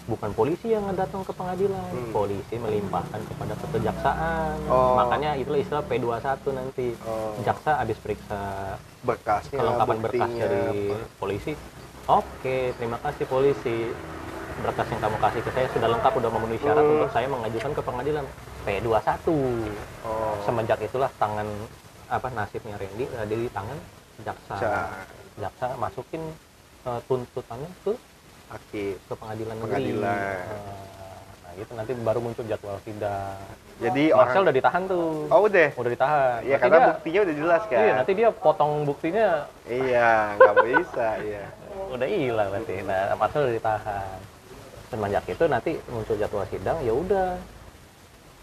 Bukan 0.09 0.33
polisi 0.33 0.73
yang 0.73 0.89
datang 0.97 1.21
ke 1.21 1.31
pengadilan, 1.31 1.93
Hmm. 1.93 2.11
polisi 2.11 2.57
melimpahkan 2.57 3.21
kepada 3.23 3.53
kejaksaan. 3.61 4.57
Oh. 4.67 4.97
Makanya 4.97 5.37
itulah 5.37 5.61
istilah 5.61 5.85
P21 5.85 6.49
nanti. 6.51 6.97
Oh. 7.05 7.37
Jaksa 7.45 7.77
habis 7.77 8.01
periksa 8.01 8.41
Berkasnya, 8.99 9.61
kelengkapan 9.61 9.97
berkas 10.01 10.31
dari 10.33 10.61
apa. 10.91 10.97
polisi. 11.21 11.53
Oke, 12.09 12.73
terima 12.75 12.97
kasih 12.99 13.25
polisi. 13.29 13.93
Berkas 14.59 14.89
yang 14.91 14.99
kamu 14.99 15.17
kasih 15.21 15.41
ke 15.45 15.51
saya 15.53 15.67
sudah 15.71 15.89
lengkap, 15.89 16.13
sudah 16.19 16.31
memenuhi 16.33 16.59
syarat 16.59 16.83
Hmm. 16.83 16.95
untuk 16.97 17.11
saya 17.13 17.27
mengajukan 17.29 17.71
ke 17.71 17.83
pengadilan. 17.85 18.25
P21. 18.65 19.25
Oh. 20.03 20.35
Semenjak 20.43 20.81
itulah 20.83 21.13
tangan 21.15 21.47
apa 22.09 22.29
nasibnya 22.33 22.75
Randy 22.75 23.05
ada 23.07 23.29
di 23.29 23.49
tangan 23.49 23.77
jaksa. 24.19 24.57
Jaksa. 24.57 24.85
Jaksa 25.39 25.67
masukin 25.77 26.23
eh, 26.81 27.01
tuntutannya 27.05 27.69
ke 27.85 27.93
Hakim. 28.49 28.95
ke 28.99 29.15
pengadilan 29.15 29.55
negeri. 29.55 29.67
Pengadilan. 29.69 30.37
Eh, 30.43 30.87
Nah, 31.39 31.53
gitu 31.57 31.73
nanti 31.73 31.93
baru 31.97 32.19
muncul 32.19 32.45
jadwal 32.45 32.77
sidang. 32.83 33.41
Jadi 33.79 34.11
Marcel 34.11 34.21
orang 34.35 34.45
udah 34.45 34.57
ditahan 34.57 34.83
tuh. 34.85 35.09
Oh 35.29 35.41
udah. 35.45 35.69
Udah 35.73 35.91
ditahan. 35.91 36.39
Iya 36.41 36.51
Nanti 36.51 36.63
karena 36.63 36.77
dia- 36.77 36.89
buktinya 36.91 37.21
udah 37.21 37.35
jelas 37.37 37.63
kan. 37.65 37.79
Iya, 37.79 37.93
nanti 37.95 38.13
dia 38.13 38.29
potong 38.31 38.73
buktinya 38.83 39.27
Iya, 39.65 40.11
nggak 40.35 40.57
bisa, 40.63 41.09
iya. 41.21 41.45
udah 41.89 42.07
hilang 42.07 42.49
berarti. 42.51 42.75
Nah, 42.83 43.01
Marcel 43.15 43.43
udah 43.45 43.55
ditahan. 43.55 44.19
Semenjak 44.89 45.25
itu 45.27 45.45
nanti 45.47 45.71
muncul 45.87 46.17
jadwal 46.17 46.47
sidang, 46.47 46.77
ya 46.81 46.93
udah. 46.93 47.31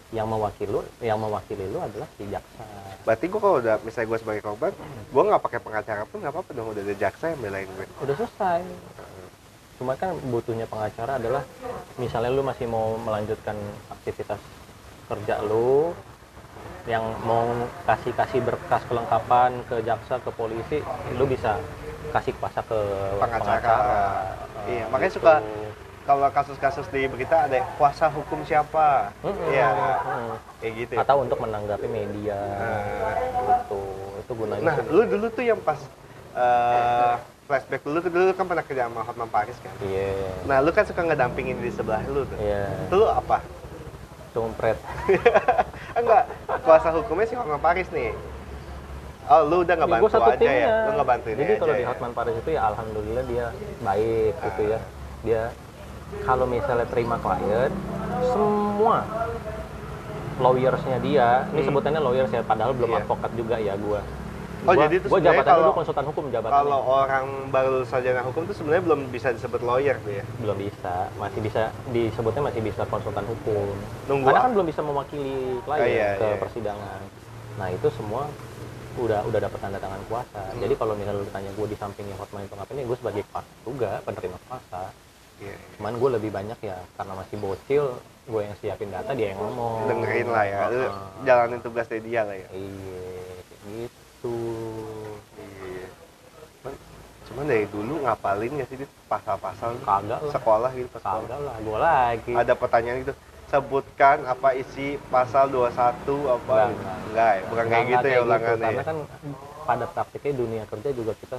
Yang 0.08 0.26
mewakili 0.28 0.70
lu, 0.70 0.80
yang 1.00 1.18
mewakili 1.18 1.66
lu 1.66 1.78
adalah 1.78 2.06
si 2.14 2.24
jaksa. 2.26 2.62
Berarti 3.02 3.26
gua 3.26 3.40
kalau 3.40 3.56
udah 3.58 3.74
misalnya 3.82 4.06
gua 4.06 4.18
sebagai 4.18 4.38
korban, 4.40 4.70
gua 5.10 5.22
nggak 5.26 5.42
pakai 5.42 5.60
pengacara 5.60 6.02
pun 6.04 6.22
nggak 6.22 6.30
apa-apa 6.30 6.50
dong 6.52 6.68
udah 6.70 6.78
ada 6.80 6.94
jaksa 6.96 7.24
yang 7.28 7.40
belain 7.40 7.66
gue. 7.68 7.86
Udah 8.00 8.14
selesai. 8.14 8.60
Cuma 9.76 9.92
kan 9.94 10.16
butuhnya 10.32 10.64
pengacara 10.64 11.20
adalah 11.20 11.44
misalnya 12.00 12.32
lu 12.32 12.40
masih 12.40 12.64
mau 12.68 12.96
melanjutkan 12.96 13.56
aktivitas 13.92 14.40
kerja 15.06 15.38
lu 15.44 15.92
yang 16.88 17.02
mau 17.26 17.44
kasih 17.84 18.14
kasih 18.14 18.40
berkas 18.46 18.82
kelengkapan 18.86 19.58
ke 19.66 19.82
jaksa 19.82 20.22
ke 20.22 20.30
polisi 20.32 20.78
lu 21.18 21.26
bisa 21.26 21.58
kasih 22.14 22.32
kuasa 22.38 22.62
ke 22.64 22.78
Pengacara. 23.20 23.90
Eh, 24.66 24.80
Iya, 24.80 24.84
makanya 24.90 25.12
gitu. 25.12 25.20
suka 25.22 25.34
Kalau 26.06 26.30
kasus-kasus 26.30 26.86
di 26.94 27.02
berita 27.10 27.50
ada 27.50 27.58
kuasa 27.74 28.06
hukum 28.06 28.46
siapa? 28.46 29.10
Mm-mm, 29.26 29.50
Iya, 29.50 29.66
mm-mm. 29.74 30.26
kayak 30.62 30.72
gitu. 30.78 30.92
ya. 30.94 30.98
atau 31.02 31.16
untuk 31.26 31.38
menanggapi 31.42 31.86
media 31.90 32.38
Nah, 32.38 33.14
gitu 33.50 33.82
itu 34.22 34.32
gunanya 34.38 34.62
Nah, 34.62 34.76
lu 34.86 35.02
dulu 35.10 35.26
tuh 35.34 35.44
yang 35.44 35.58
pas 35.66 35.82
eh, 36.38 37.14
flashback 37.46 37.80
dulu, 37.80 37.98
dulu 38.02 38.30
kan 38.32 38.44
pernah 38.44 38.64
kerja 38.64 38.82
sama 38.86 39.00
Hotman 39.02 39.30
Paris 39.30 39.54
kan? 39.58 39.70
iya 39.80 40.34
Nah, 40.44 40.58
lu 40.58 40.70
kan 40.70 40.82
suka 40.82 41.00
ngedampingin 41.00 41.56
di 41.56 41.70
sebelah 41.70 42.02
lu 42.04 42.22
tuh. 42.22 42.36
iya 42.36 42.66
Itu 42.84 42.94
lu 42.96 43.06
apa? 43.06 43.38
cumpret 44.30 44.76
Enggak, 45.98 46.28
kuasa 46.60 46.92
hukumnya 46.92 47.24
si 47.24 47.32
Hotman 47.32 47.56
Paris 47.56 47.88
nih. 47.88 48.12
Oh, 49.26 49.42
lu 49.42 49.64
udah 49.64 49.74
Ya, 49.74 49.80
ngebantu 49.80 50.02
gua 50.02 50.12
satu 50.12 50.28
aja 50.28 50.38
timnya. 50.38 50.60
ya? 50.60 50.76
Lu 50.84 50.92
ngebantuin 50.94 51.34
Jadi 51.34 51.44
aja 51.48 51.56
kalau 51.56 51.72
di 51.72 51.80
ya? 51.80 51.88
Hotman 51.88 52.12
Paris 52.12 52.34
itu 52.36 52.50
ya 52.52 52.60
alhamdulillah 52.64 53.24
dia 53.24 53.46
baik 53.80 54.34
gitu 54.36 54.60
Ah. 54.60 54.68
ya. 54.68 54.78
Dia 55.24 55.42
kalau 56.22 56.46
misalnya 56.46 56.86
terima 56.86 57.16
klien, 57.16 57.72
semua 58.28 59.02
lawyersnya 60.36 60.98
dia, 61.00 61.28
ini 61.48 61.58
Hmm. 61.58 61.66
sebutannya 61.66 61.98
lawyers 61.98 62.28
ya, 62.28 62.44
padahal 62.44 62.70
belum 62.70 62.92
Iya. 62.92 62.98
advokat 63.02 63.30
juga 63.34 63.56
ya 63.56 63.74
gua. 63.74 64.00
Oh, 64.66 64.74
Gua- 64.74 64.82
jadi 64.82 64.94
itu 64.98 65.06
gua 65.06 65.18
sebenarnya 65.22 65.44
kalau- 65.46 65.62
dulu 65.62 65.72
konsultan 65.72 66.04
hukum 66.04 66.24
jabatannya. 66.26 66.58
Kalau 66.58 66.80
orang 66.82 67.24
baru 67.48 67.74
sarjana 67.86 68.20
hukum 68.20 68.42
tuh 68.44 68.54
sebenarnya 68.54 68.82
belum 68.82 69.00
bisa 69.08 69.28
disebut 69.30 69.60
lawyer 69.62 69.96
tuh 70.02 70.12
ya? 70.12 70.24
belum 70.36 70.56
bisa, 70.58 70.94
masih 71.14 71.40
bisa 71.40 71.62
disebutnya 71.88 72.42
masih 72.42 72.60
bisa 72.60 72.82
konsultan 72.84 73.22
hukum. 73.24 73.78
Nunggu 74.10 74.26
Karena 74.26 74.42
kan 74.42 74.50
belum 74.52 74.66
bisa 74.66 74.80
mewakili 74.82 75.34
klien 75.62 75.80
Ah, 75.80 75.86
iya, 75.86 76.08
ke 76.16 76.26
iya. 76.26 76.36
persidangan. 76.36 77.00
Nah 77.56 77.68
itu 77.70 77.86
semua 77.94 78.26
udah 78.96 79.20
udah 79.22 79.38
dapat 79.38 79.58
tanda 79.60 79.78
tangan 79.78 80.02
kuasa. 80.08 80.42
Hmm. 80.42 80.58
Jadi 80.58 80.74
kalau 80.74 80.94
misalnya 80.96 81.20
lu 81.20 81.30
tanya 81.30 81.50
gue 81.52 81.66
di 81.68 81.76
sampingnya 81.76 82.16
Hotman 82.16 82.42
itu 82.42 82.54
ngapain, 82.56 82.80
ya 82.80 82.84
gue 82.84 82.98
sebagai 82.98 83.22
kuasa 83.30 83.50
juga 83.62 83.90
penerima 84.02 84.38
kuasa. 84.42 84.82
Iya. 85.36 85.56
Cuman 85.76 85.92
gue 85.94 86.10
lebih 86.16 86.30
banyak 86.32 86.58
ya 86.58 86.76
karena 86.96 87.12
masih 87.14 87.36
bocil, 87.36 87.84
gue 88.24 88.40
yang 88.40 88.56
siapin 88.56 88.88
data 88.88 89.12
dia 89.12 89.30
yang 89.30 89.38
ngomong. 89.38 89.84
Dengerin 89.84 90.28
lah 90.32 90.44
ya, 90.48 90.60
Heeh. 90.66 90.90
jalanin 91.22 91.60
tugas 91.60 91.86
dia 91.86 92.24
lah 92.24 92.34
ya. 92.34 92.48
Iya, 92.50 93.04
kayak 93.44 93.92
gitu. 94.16 94.36
Iya. 95.36 95.86
Cuman, 97.26 97.44
dari 97.44 97.66
dulu 97.68 98.00
ngapalin 98.06 98.52
nggak 98.56 98.68
sih 98.70 98.76
pasal-pasal 99.10 99.76
lu? 99.76 99.80
Kagak 99.84 100.20
lah, 100.22 100.32
sekolah 100.32 100.70
gitu 100.72 100.88
pas 100.88 101.02
sekolah? 101.02 101.26
kagak 101.26 101.40
lah, 101.42 101.56
gue 101.60 101.78
lagi. 101.78 102.32
Ada 102.32 102.52
pertanyaan 102.54 102.96
gitu, 103.02 103.14
sebutkan 103.50 104.16
apa 104.24 104.48
isi 104.56 104.96
pasal 105.10 105.50
21 105.50 105.68
apa? 105.68 105.74
Enggak, 105.76 106.68
gitu. 106.70 106.80
enggak. 106.80 106.96
Enggak 107.10 107.30
ya, 107.30 107.42
bukan 107.50 107.64
kayak 107.66 107.86
gitu 107.90 108.06
ya 108.06 108.18
ulangannya 108.22 108.62
Karena 108.62 108.82
ya. 108.82 108.84
kan 108.86 108.98
pada 109.66 109.84
praktiknya 109.90 110.32
dunia 110.38 110.62
kerja 110.70 110.88
juga 110.94 111.12
kita 111.18 111.38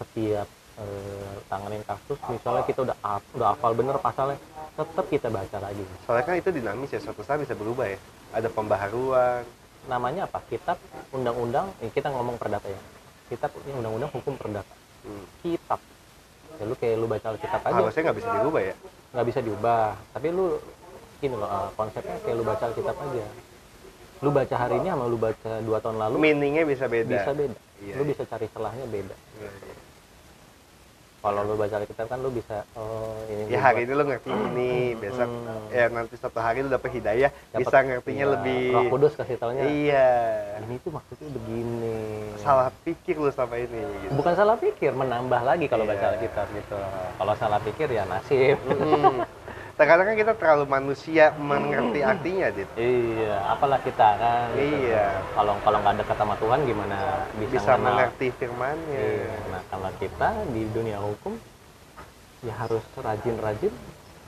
setiap 0.00 0.48
eh, 0.80 1.34
tanganin 1.52 1.84
kasus, 1.84 2.18
misalnya 2.32 2.64
kita 2.64 2.80
udah 2.88 2.96
udah 3.36 3.48
hafal 3.52 3.72
bener 3.76 4.00
pasalnya, 4.00 4.40
tetap 4.80 5.06
kita 5.12 5.28
baca 5.28 5.58
lagi. 5.60 5.84
Soalnya 6.08 6.24
kan 6.24 6.34
itu 6.40 6.48
dinamis 6.48 6.88
ya, 6.88 7.00
suatu 7.04 7.20
saat 7.20 7.44
bisa 7.44 7.52
berubah 7.52 7.84
ya. 7.84 8.00
Ada 8.32 8.48
pembaharuan. 8.48 9.44
Namanya 9.88 10.28
apa? 10.28 10.42
Kitab 10.50 10.76
undang-undang, 11.14 11.72
eh, 11.80 11.88
kita 11.88 12.12
ngomong 12.12 12.36
perdata 12.36 12.68
ya. 12.68 12.80
Kitab 13.30 13.54
ini 13.64 13.72
undang-undang 13.78 14.10
hukum 14.12 14.34
perdata. 14.36 14.74
Hmm. 15.06 15.24
Kitab. 15.40 15.80
Ya 16.60 16.64
lu 16.68 16.74
kayak 16.76 16.96
lu 17.00 17.06
baca 17.08 17.28
kitab 17.40 17.60
aja, 17.64 17.72
Harusnya 17.72 18.02
nggak 18.10 18.18
bisa 18.20 18.28
dirubah 18.36 18.62
ya. 18.62 18.74
nggak 19.10 19.26
bisa 19.26 19.40
diubah. 19.40 19.86
Tapi 20.12 20.26
lu 20.28 20.46
gini 21.20 21.34
loh, 21.36 21.48
eh, 21.48 21.68
konsepnya 21.78 22.16
kayak 22.20 22.36
lu 22.36 22.44
baca 22.44 22.64
kitab 22.76 22.96
aja. 23.00 23.24
Lu 24.20 24.28
baca 24.28 24.54
hari 24.60 24.74
ini 24.84 24.88
sama 24.92 25.04
lu 25.08 25.16
baca 25.16 25.50
dua 25.64 25.78
tahun 25.80 25.96
lalu 25.96 26.16
Meaningnya 26.20 26.68
bisa 26.68 26.84
beda. 26.84 27.08
bisa 27.08 27.32
beda. 27.32 27.56
Iya, 27.80 27.94
lu 27.96 28.04
iya. 28.04 28.10
bisa 28.12 28.22
cari 28.28 28.46
celahnya 28.52 28.84
beda. 28.84 29.16
Iya, 29.40 29.48
iya. 29.48 29.74
Kalau 31.20 31.44
lu 31.44 31.52
baca 31.54 31.76
kitab 31.80 32.08
kan 32.08 32.18
lu 32.18 32.32
bisa 32.32 32.64
oh 32.72 33.12
ini 33.28 33.52
Ya 33.52 33.60
hari 33.60 33.84
buat- 33.84 33.86
ini 33.86 33.92
lo 33.92 34.04
ngerti 34.08 34.30
ini, 34.32 34.72
besok 34.96 35.28
Hmm. 35.28 35.68
ya 35.68 35.84
nanti 35.86 36.16
satu 36.16 36.40
hari 36.40 36.64
lu 36.64 36.68
dapet 36.68 36.90
hidayah, 36.90 37.28
Dapet- 37.28 37.60
bisa 37.60 37.76
ngertinya 37.78 38.24
iya, 38.24 38.32
lebih. 38.32 38.64
Roh 38.72 38.84
Kudus 38.88 39.12
kasih 39.14 39.36
taunya. 39.36 39.62
Iya. 39.62 40.10
Ini 40.60 40.80
tuh 40.80 40.90
maksudnya 40.90 41.28
begini. 41.30 42.00
Salah 42.36 42.72
pikir 42.80 43.16
lu 43.16 43.28
sama 43.30 43.56
ini. 43.56 43.84
Gitu. 44.00 44.16
Bukan 44.16 44.32
salah 44.32 44.56
pikir, 44.56 44.90
menambah 44.92 45.40
lagi 45.40 45.68
kalau 45.68 45.84
Iya. 45.84 45.92
baca 45.92 46.06
kitab 46.16 46.46
gitu. 46.50 46.76
Kalau 47.14 47.34
salah 47.36 47.60
pikir 47.60 47.88
ya 47.90 48.08
nasib. 48.08 48.56
Mm-mm. 48.64 49.20
Terkadang 49.80 50.12
kan 50.12 50.16
kita 50.20 50.32
terlalu 50.36 50.64
manusia 50.68 51.32
mengerti 51.40 52.04
artinya, 52.04 52.52
Dit. 52.52 52.68
iya, 52.76 53.48
apalah 53.48 53.80
kita 53.80 54.08
kan. 54.20 54.52
gitu. 54.52 54.76
Iya. 54.92 55.24
Kalau 55.32 55.56
kalau 55.64 55.78
nggak 55.80 56.04
dekat 56.04 56.16
sama 56.20 56.36
Tuhan 56.36 56.58
gimana 56.68 56.96
bisa, 57.40 57.52
Bisa 57.56 57.72
mengerti 57.80 58.28
firmannya. 58.36 59.00
Iya. 59.00 59.32
Nah, 59.48 59.62
kalau 59.72 59.88
kita 59.96 60.28
di 60.52 60.68
dunia 60.68 61.00
hukum 61.00 61.32
ya 62.44 62.52
harus 62.60 62.84
rajin-rajin 62.92 63.72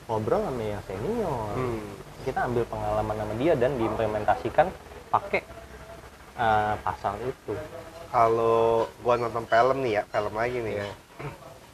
ngobrol 0.09 0.41
sama 0.41 0.65
yang 0.65 0.83
senior 0.89 1.53
Hmm. 1.57 1.85
kita 2.25 2.45
ambil 2.45 2.65
pengalaman 2.69 3.17
sama 3.17 3.35
dia 3.41 3.53
dan 3.57 3.71
diimplementasikan 3.77 4.67
pakai 5.09 5.41
uh, 6.37 6.77
pasal 6.81 7.17
itu 7.25 7.53
Kalau 8.13 8.89
gua 9.01 9.17
nonton 9.17 9.49
film 9.49 9.81
nih 9.85 10.01
ya, 10.01 10.03
film 10.09 10.33
lagi 10.37 10.61
nih 10.61 10.75
ya. 10.81 10.89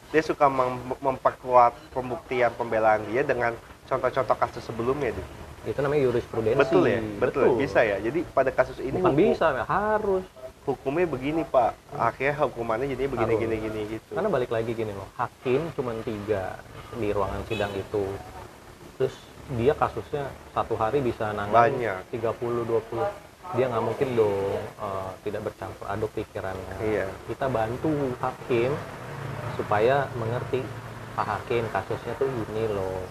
Dia 0.09 0.23
suka 0.23 0.49
mem- 0.49 0.97
memperkuat 0.99 1.93
pembuktian 1.93 2.49
pembelaan 2.51 3.05
dia 3.07 3.21
dengan 3.21 3.53
contoh-contoh 3.85 4.37
kasus 4.37 4.63
sebelumnya, 4.63 5.13
Dit. 5.13 5.29
itu 5.67 5.79
namanya 5.79 6.03
jurisprudensi 6.07 6.57
Betul 6.57 6.85
ya? 6.87 7.01
Betul, 7.19 7.47
bisa 7.57 7.81
ya. 7.83 7.97
Jadi 7.99 8.25
pada 8.27 8.49
kasus 8.49 8.79
ini 8.79 8.97
bukan 8.97 9.13
hukum- 9.13 9.21
bisa 9.27 9.47
harus 9.63 10.25
hukumnya 10.65 11.05
begini, 11.05 11.43
Pak. 11.45 11.73
Akhirnya 11.93 12.41
hukumannya 12.43 12.89
jadi 12.91 13.05
begini 13.07 13.29
Harus. 13.31 13.43
gini 13.43 13.57
gini 13.59 13.81
gitu. 13.91 14.11
karena 14.13 14.29
balik 14.29 14.49
lagi 14.49 14.71
gini 14.71 14.93
loh 14.93 15.09
hakim 15.15 15.61
cuma 15.73 15.93
tiga 16.03 16.57
di 16.91 17.09
ruangan 17.09 17.41
sidang 17.45 17.73
itu 17.75 18.05
terus 18.97 19.15
dia 19.51 19.73
kasusnya 19.73 20.25
satu 20.51 20.73
hari 20.75 21.01
bisa 21.01 21.31
nangani 21.31 21.79
Banyak. 21.79 22.01
30 22.13 22.65
20 22.65 23.05
dia 23.51 23.65
nggak 23.67 23.81
mungkin 23.83 24.09
dong 24.15 24.57
eh, 24.59 25.11
tidak 25.23 25.41
bercampur 25.43 25.85
aduk 25.87 26.11
pikirannya 26.13 26.75
Iya. 26.83 27.07
kita 27.27 27.47
bantu 27.47 27.93
hakim 28.19 28.73
supaya 29.59 30.07
mengerti 30.15 30.63
pak 31.13 31.27
hakim 31.29 31.67
kasusnya 31.69 32.15
tuh 32.15 32.31
ini 32.47 32.71
loh 32.71 33.03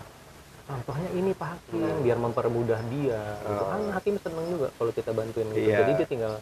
contohnya 0.63 1.09
ini 1.13 1.31
pak 1.31 1.49
hakim 1.53 1.83
biar 2.01 2.17
mempermudah 2.17 2.79
dia 2.87 3.19
gitu. 3.37 3.51
Oh. 3.57 3.67
kan 3.67 3.81
hakim 3.93 4.15
seneng 4.17 4.45
juga 4.47 4.67
kalau 4.73 4.91
kita 4.91 5.11
bantuin 5.11 5.47
gitu 5.49 5.59
Iya. 5.61 5.77
jadi 5.77 5.91
dia 5.93 6.07
tinggal 6.07 6.33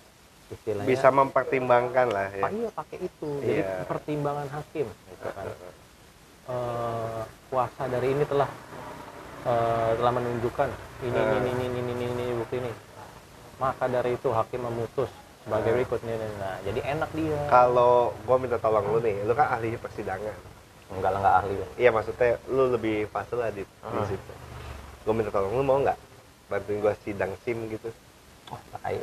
istilahnya 0.47 0.85
Bisa 0.87 1.07
mempertimbangkan 1.09 2.07
lah 2.07 2.29
ya. 2.29 2.39
pak 2.39 2.51
iya 2.53 2.69
pakai 2.71 2.97
itu 3.01 3.29
jadi 3.41 3.53
Iya. 3.59 3.73
pertimbangan 3.85 4.47
hakim 4.51 4.87
gitu 4.87 5.29
kan 5.31 5.47
Eh, 6.45 7.21
kuasa 7.49 7.89
dari 7.89 8.13
ini 8.13 8.21
telah 8.23 8.45
eh, 9.43 9.91
telah 9.97 10.13
menunjukkan 10.13 10.69
ini 11.01 11.09
ini 11.09 11.17
Eh. 11.17 11.41
ini 11.41 11.49
ini 11.49 11.79
ini 11.81 11.91
ini, 11.91 12.05
ini 12.07 12.25
bukti 12.35 12.55
ini 12.55 12.69
maka 13.57 13.85
dari 13.87 14.13
itu 14.13 14.29
hakim 14.29 14.61
memutus 14.61 15.09
sebagai 15.45 15.69
Eh. 15.69 15.75
berikut 15.75 15.99
nih 16.01 16.15
nah 16.35 16.57
jadi 16.59 16.79
enak 16.91 17.09
dia 17.13 17.37
Kalau 17.47 17.93
gua 18.21 18.35
minta 18.35 18.57
tolong 18.57 18.85
lu 18.87 18.99
nih, 18.99 19.21
lu 19.21 19.31
kan 19.31 19.47
ahli 19.51 19.77
persidangan. 19.77 20.33
enggak 20.87 21.09
lah 21.11 21.19
enggak 21.19 21.35
ahli 21.39 21.55
lah 21.55 21.69
Iya 21.75 21.89
maksudnya 21.91 22.29
lu 22.47 22.63
lebih 22.71 23.05
fase 23.07 23.33
lah 23.33 23.49
di, 23.49 23.61
di 23.61 23.69
Ah. 23.85 24.05
situ. 24.05 24.33
Gua 25.01 25.13
minta 25.13 25.29
tolong 25.29 25.53
lu 25.53 25.61
mau 25.61 25.77
nggak 25.77 25.97
bantuin 26.47 26.77
gua 26.79 26.93
sidang 26.99 27.29
sim 27.39 27.57
gitu? 27.67 27.89
oh 28.45 28.59
tai 28.75 29.01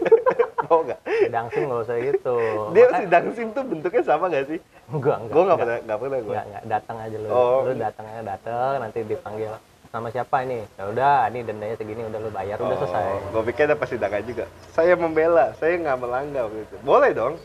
mau 0.64 0.80
nggak? 0.82 1.00
sidang 1.06 1.46
sim 1.48 1.62
nggak 1.64 1.80
usah 1.82 1.96
gitu 1.98 2.36
Dia 2.70 2.84
Maka- 2.86 2.98
sidang 2.98 3.24
sim 3.30 3.48
tuh 3.50 3.62
bentuknya 3.62 4.02
sama 4.02 4.24
gak 4.26 4.44
sih? 4.46 4.60
enggak 4.86 5.16
enggak 5.18 5.32
Gua 5.32 5.42
nggak 5.42 5.44
enggak. 5.44 5.58
pernah 5.58 5.78
nggak 5.80 5.98
pernah 5.98 6.18
gua. 6.18 6.32
Enggak, 6.32 6.44
enggak, 6.46 6.64
datang 6.66 6.96
aja 6.98 7.16
lu. 7.16 7.28
Oh. 7.28 7.58
Lu 7.62 7.72
datang 7.74 8.04
aja 8.06 8.22
datang 8.26 8.72
nanti 8.78 8.98
dipanggil 9.02 9.52
sama 9.94 10.10
siapa 10.10 10.42
ini? 10.42 10.66
Ya 10.74 10.90
udah, 10.90 11.30
ini 11.30 11.46
dendanya 11.46 11.78
segini 11.78 12.02
udah 12.02 12.18
lu 12.18 12.30
bayar 12.34 12.58
udah 12.58 12.78
selesai. 12.82 13.30
Gue 13.30 13.38
Oh, 13.38 13.44
pikir 13.46 13.70
ada 13.70 13.78
persidangan 13.78 14.26
juga. 14.26 14.50
Saya 14.74 14.98
membela, 14.98 15.54
saya 15.62 15.78
nggak 15.78 15.98
melanggar 16.02 16.50
gitu. 16.50 16.74
Boleh 16.82 17.14
dong. 17.14 17.38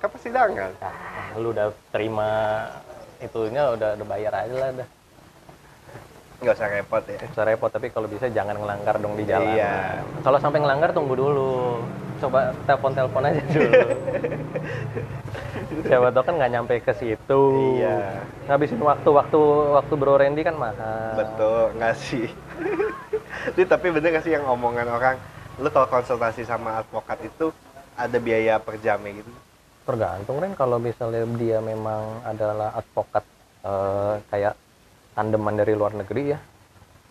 Kan 0.00 0.08
persidangan. 0.08 0.72
Nah, 0.80 1.36
lu 1.36 1.52
udah 1.52 1.76
terima 1.92 2.28
itunya 3.20 3.76
udah 3.76 4.00
udah 4.00 4.06
bayar 4.08 4.32
aja 4.48 4.56
lah 4.56 4.70
dah. 4.72 4.88
Nggak 6.40 6.54
usah 6.56 6.68
repot 6.72 7.04
ya. 7.04 7.18
Bisa 7.28 7.42
repot 7.44 7.68
tapi 7.68 7.92
kalau 7.92 8.08
bisa 8.08 8.24
jangan 8.32 8.56
ngelanggar 8.56 8.96
dong 8.96 9.12
di 9.20 9.28
jalan. 9.28 9.52
Iya. 9.52 10.00
Kalau 10.24 10.38
sampai 10.40 10.64
ngelanggar 10.64 10.96
tunggu 10.96 11.12
dulu. 11.12 11.84
Coba 12.20 12.54
telepon-telepon 12.64 13.22
aja 13.28 13.42
dulu. 13.52 13.72
Siapa 15.86 16.08
tau 16.10 16.22
kan 16.24 16.34
nggak 16.40 16.52
nyampe 16.52 16.74
ke 16.80 16.92
situ. 16.96 17.42
Iya. 17.78 18.22
Ngabisin 18.48 18.80
waktu 18.80 19.08
waktu 19.12 19.38
waktu 19.76 19.94
Bro 19.94 20.18
Randy 20.18 20.42
kan 20.42 20.56
mahal. 20.56 21.20
Betul, 21.20 21.76
nggak 21.76 21.94
sih. 21.96 22.26
Ini 23.54 23.64
tapi 23.68 23.92
bener 23.92 24.16
nggak 24.16 24.24
sih 24.24 24.32
yang 24.34 24.48
omongan 24.48 24.88
orang, 24.90 25.16
lu 25.60 25.68
kalau 25.70 25.86
konsultasi 25.86 26.42
sama 26.42 26.82
advokat 26.82 27.20
itu 27.22 27.52
ada 27.94 28.16
biaya 28.18 28.58
per 28.58 28.80
jamnya 28.80 29.22
gitu? 29.22 29.30
tergantung 29.86 30.42
Ren 30.42 30.58
kalau 30.58 30.82
misalnya 30.82 31.22
dia 31.38 31.62
memang 31.62 32.26
adalah 32.26 32.74
advokat 32.74 33.22
eh, 33.62 34.14
kayak 34.34 34.54
tandeman 35.14 35.54
dari 35.54 35.72
luar 35.78 35.94
negeri 35.94 36.34
ya 36.34 36.38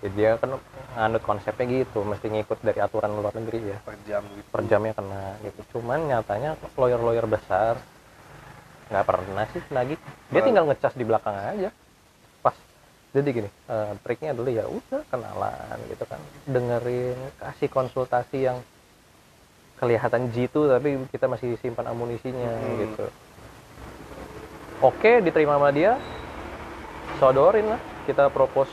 ya 0.05 0.09
dia 0.13 0.29
kan 0.37 0.61
nganut 0.93 1.23
konsepnya 1.25 1.65
gitu 1.81 2.05
mesti 2.05 2.29
ngikut 2.29 2.61
dari 2.61 2.79
aturan 2.79 3.09
luar 3.11 3.33
negeri 3.33 3.73
ya. 3.73 3.77
Per 3.81 3.97
jam 4.05 4.21
gitu. 4.29 4.47
per 4.53 4.61
jamnya 4.69 4.93
kena 4.93 5.23
gitu. 5.41 5.59
Cuman 5.73 5.99
nyatanya 6.05 6.53
lawyer-lawyer 6.77 7.25
besar 7.25 7.81
nggak 8.85 9.05
pernah 9.05 9.45
sih 9.49 9.65
lagi. 9.73 9.97
Dia 10.29 10.41
Oh. 10.41 10.45
tinggal 10.45 10.69
ngecas 10.69 10.93
di 10.93 11.03
belakang 11.03 11.33
aja. 11.33 11.69
Pas 12.39 12.53
jadi 13.11 13.29
gini 13.33 13.49
eh, 13.49 13.91
triknya 14.05 14.37
dulu 14.37 14.49
ya 14.53 14.69
udah 14.69 15.01
kenalan 15.09 15.77
gitu 15.89 16.05
kan. 16.05 16.21
Dengerin 16.45 17.17
kasih 17.41 17.69
konsultasi 17.73 18.45
yang 18.45 18.61
kelihatan 19.75 20.31
jitu 20.31 20.69
tapi 20.69 21.01
kita 21.09 21.25
masih 21.25 21.57
simpan 21.59 21.89
amunisinya 21.89 22.53
Hmm. 22.53 22.77
gitu. 22.79 23.05
Oke 24.79 25.19
diterima 25.19 25.57
sama 25.57 25.73
dia 25.73 25.97
sodorin 27.17 27.73
lah. 27.73 27.81
Kita 28.05 28.29
propose 28.29 28.69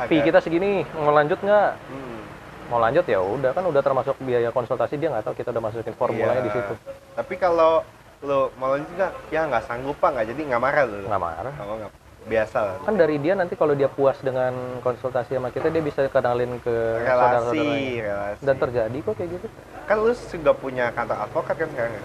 fee 0.00 0.16
Harga. 0.16 0.26
kita 0.26 0.38
segini 0.40 0.70
mau 0.94 1.10
lanjut 1.10 1.38
nggak 1.38 1.68
Hmm. 1.88 2.20
mau 2.68 2.78
lanjut 2.78 3.02
ya 3.02 3.18
udah 3.18 3.50
kan 3.50 3.64
udah 3.64 3.80
termasuk 3.80 4.14
biaya 4.20 4.50
konsultasi 4.50 4.94
dia 4.94 5.08
nggak 5.08 5.24
tahu 5.24 5.34
kita 5.34 5.48
udah 5.50 5.62
masukin 5.64 5.94
formulanya 5.94 6.38
Iya. 6.38 6.46
di 6.46 6.52
situ 6.52 6.74
Tapi 7.16 7.34
kalau 7.34 7.82
lu 8.20 8.50
mau 8.54 8.68
lanjut 8.68 8.90
nggak? 8.92 9.12
Ya 9.30 9.42
nggak 9.44 9.62
sanggup 9.64 9.94
pak, 9.96 10.10
nggak 10.10 10.26
jadi 10.28 10.40
nggak 10.44 10.58
marah 10.60 10.84
lu. 10.84 11.02
nggak 11.02 11.18
marah 11.20 11.54
Oh, 11.60 11.76
nggak. 11.76 11.92
Biasa 12.20 12.58
lah. 12.60 12.76
kan 12.82 12.94
dari 12.94 13.16
dia 13.16 13.32
nanti 13.32 13.54
kalau 13.54 13.72
dia 13.72 13.88
puas 13.88 14.18
dengan 14.20 14.52
konsultasi 14.78 15.32
sama 15.32 15.48
kita 15.48 15.66
dia 15.66 15.80
bisa 15.80 16.04
kenalin 16.06 16.60
ke 16.60 16.74
relasi, 17.00 17.08
saudara-saudaranya 17.08 18.02
relasi. 18.04 18.42
dan 18.44 18.54
terjadi 18.58 18.98
kok 19.00 19.14
kayak 19.14 19.30
gitu 19.32 19.46
kan 19.82 19.96
lu 19.96 20.12
juga 20.12 20.52
punya 20.52 20.84
kantor 20.90 21.16
advokat 21.22 21.56
kan 21.56 21.68
sekarang 21.70 21.92
ya? 21.94 22.02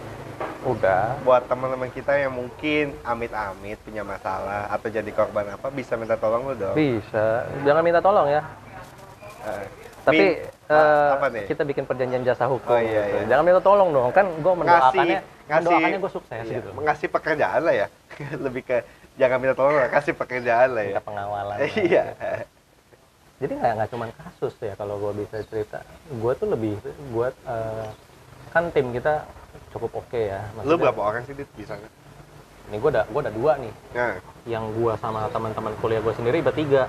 Udah. 0.64 1.20
Buat 1.22 1.46
teman-teman 1.46 1.90
kita 1.90 2.16
yang 2.16 2.32
mungkin 2.32 2.96
amit-amit 3.02 3.78
punya 3.82 4.02
masalah 4.02 4.68
atau 4.68 4.88
jadi 4.88 5.10
korban 5.10 5.52
apa 5.52 5.68
bisa 5.70 5.94
minta 5.94 6.16
tolong 6.16 6.48
lu 6.48 6.56
dong. 6.56 6.76
Bisa. 6.76 7.48
Jangan 7.62 7.82
minta 7.82 8.00
tolong 8.00 8.28
ya. 8.28 8.42
Eh, 9.44 9.66
tapi 10.04 10.26
min- 10.40 10.52
apa 11.14 11.28
nih? 11.30 11.46
kita 11.46 11.64
bikin 11.64 11.84
perjanjian 11.84 12.24
jasa 12.24 12.48
hukum 12.48 12.66
Oh, 12.66 12.80
iya, 12.80 13.08
gitu. 13.08 13.18
iya. 13.20 13.24
jangan 13.30 13.44
minta 13.46 13.62
tolong 13.62 13.90
dong 13.92 14.10
kan 14.10 14.26
gue 14.26 14.54
mendoakannya 14.56 15.20
ngasih 15.22 15.60
mendoakannya 15.62 16.00
gue 16.00 16.12
sukses 16.12 16.44
iya, 16.44 16.56
gitu. 16.60 16.70
ngasih 16.76 17.08
pekerjaan 17.08 17.62
lah 17.62 17.76
ya. 17.76 17.88
Lebih 18.46 18.62
ke 18.64 18.78
jangan 19.16 19.38
minta 19.38 19.54
tolong 19.54 19.76
lah 19.76 19.90
kasih 19.92 20.14
pekerjaan 20.16 20.70
lah 20.74 20.84
ya. 20.84 20.96
Minta 20.96 21.04
pengawalan. 21.04 21.58
Iya. 21.92 22.04
Jadi 23.42 23.54
nggak 23.60 23.72
nggak 23.76 23.90
cuma 23.92 24.06
kasus 24.10 24.54
ya 24.64 24.74
kalau 24.74 24.96
gue 24.98 25.12
bisa 25.24 25.44
cerita. 25.44 25.84
Gue 26.10 26.32
tuh 26.36 26.48
lebih 26.48 26.80
gue 26.84 27.28
eh, 27.28 27.88
kan 28.50 28.64
tim 28.72 28.92
kita 28.92 29.28
cukup 29.74 29.92
oke 30.00 30.20
ya. 30.20 30.42
Lu 30.54 30.64
Maksudnya, 30.64 30.82
berapa 30.88 31.02
orang 31.02 31.22
sih 31.26 31.34
Dit, 31.34 31.50
bisa 31.54 31.74
nggak? 31.74 31.94
ini 32.64 32.80
gue 32.80 32.90
ada 32.90 33.04
gue 33.06 33.20
ada 33.22 33.34
dua 33.34 33.52
nih. 33.60 33.74
Nah. 33.92 34.16
Yang 34.46 34.66
gue 34.74 34.94
sama 34.98 35.28
teman-teman 35.28 35.74
kuliah 35.78 36.00
gue 36.00 36.14
sendiri 36.14 36.40
bertiga. 36.40 36.88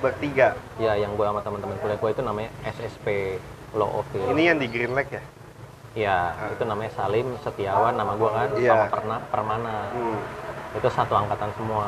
Bertiga? 0.00 0.58
Ya 0.76 0.92
yang 0.96 1.14
gue 1.14 1.22
sama 1.22 1.40
teman-teman 1.40 1.76
kuliah 1.78 1.96
gue 1.96 2.10
itu 2.10 2.22
namanya 2.22 2.50
SSP 2.66 3.38
Law 3.72 4.02
Office 4.02 4.26
ini 4.26 4.42
yang 4.44 4.58
di 4.58 4.66
Green 4.66 4.92
Lake 4.92 5.08
ya? 5.10 5.22
Ya 5.92 6.16
Ah. 6.34 6.48
itu 6.50 6.64
namanya 6.64 6.90
Salim 6.92 7.36
Setiawan 7.40 7.94
nama 7.94 8.16
gue 8.16 8.26
kan 8.26 8.48
Iya. 8.56 8.68
sama 8.68 8.84
Perna 8.88 9.16
Permana. 9.28 9.76
Hmm. 9.92 10.18
itu 10.72 10.88
satu 10.88 11.12
angkatan 11.14 11.52
semua. 11.52 11.84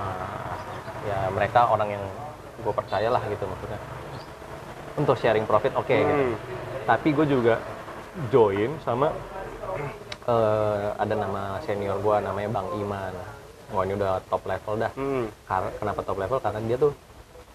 Ya 1.05 1.29
mereka 1.29 1.67
orang 1.67 1.89
yang 1.91 2.05
gue 2.61 2.73
percaya 2.73 3.09
lah 3.09 3.21
gitu 3.27 3.45
maksudnya. 3.45 3.81
Untuk 4.95 5.17
sharing 5.19 5.45
profit 5.45 5.73
oke 5.75 5.89
gitu. 5.91 6.15
Hmm. 6.15 6.37
tapi 6.85 7.11
gue 7.11 7.27
juga 7.27 7.55
join 8.29 8.71
sama 8.81 9.09
eh, 10.25 10.87
ada 10.95 11.15
nama 11.15 11.43
senior 11.61 11.99
gue 11.99 12.17
namanya 12.19 12.49
Bang 12.51 12.69
Iman 12.75 13.13
wah 13.69 13.83
ini 13.83 13.95
udah 13.95 14.23
top 14.25 14.43
level 14.45 14.75
dah 14.79 14.93
Hmm. 14.93 15.27
Kar- 15.45 15.75
kenapa 15.75 16.01
top 16.01 16.19
level 16.19 16.39
karena 16.39 16.61
dia 16.63 16.77
tuh 16.79 16.93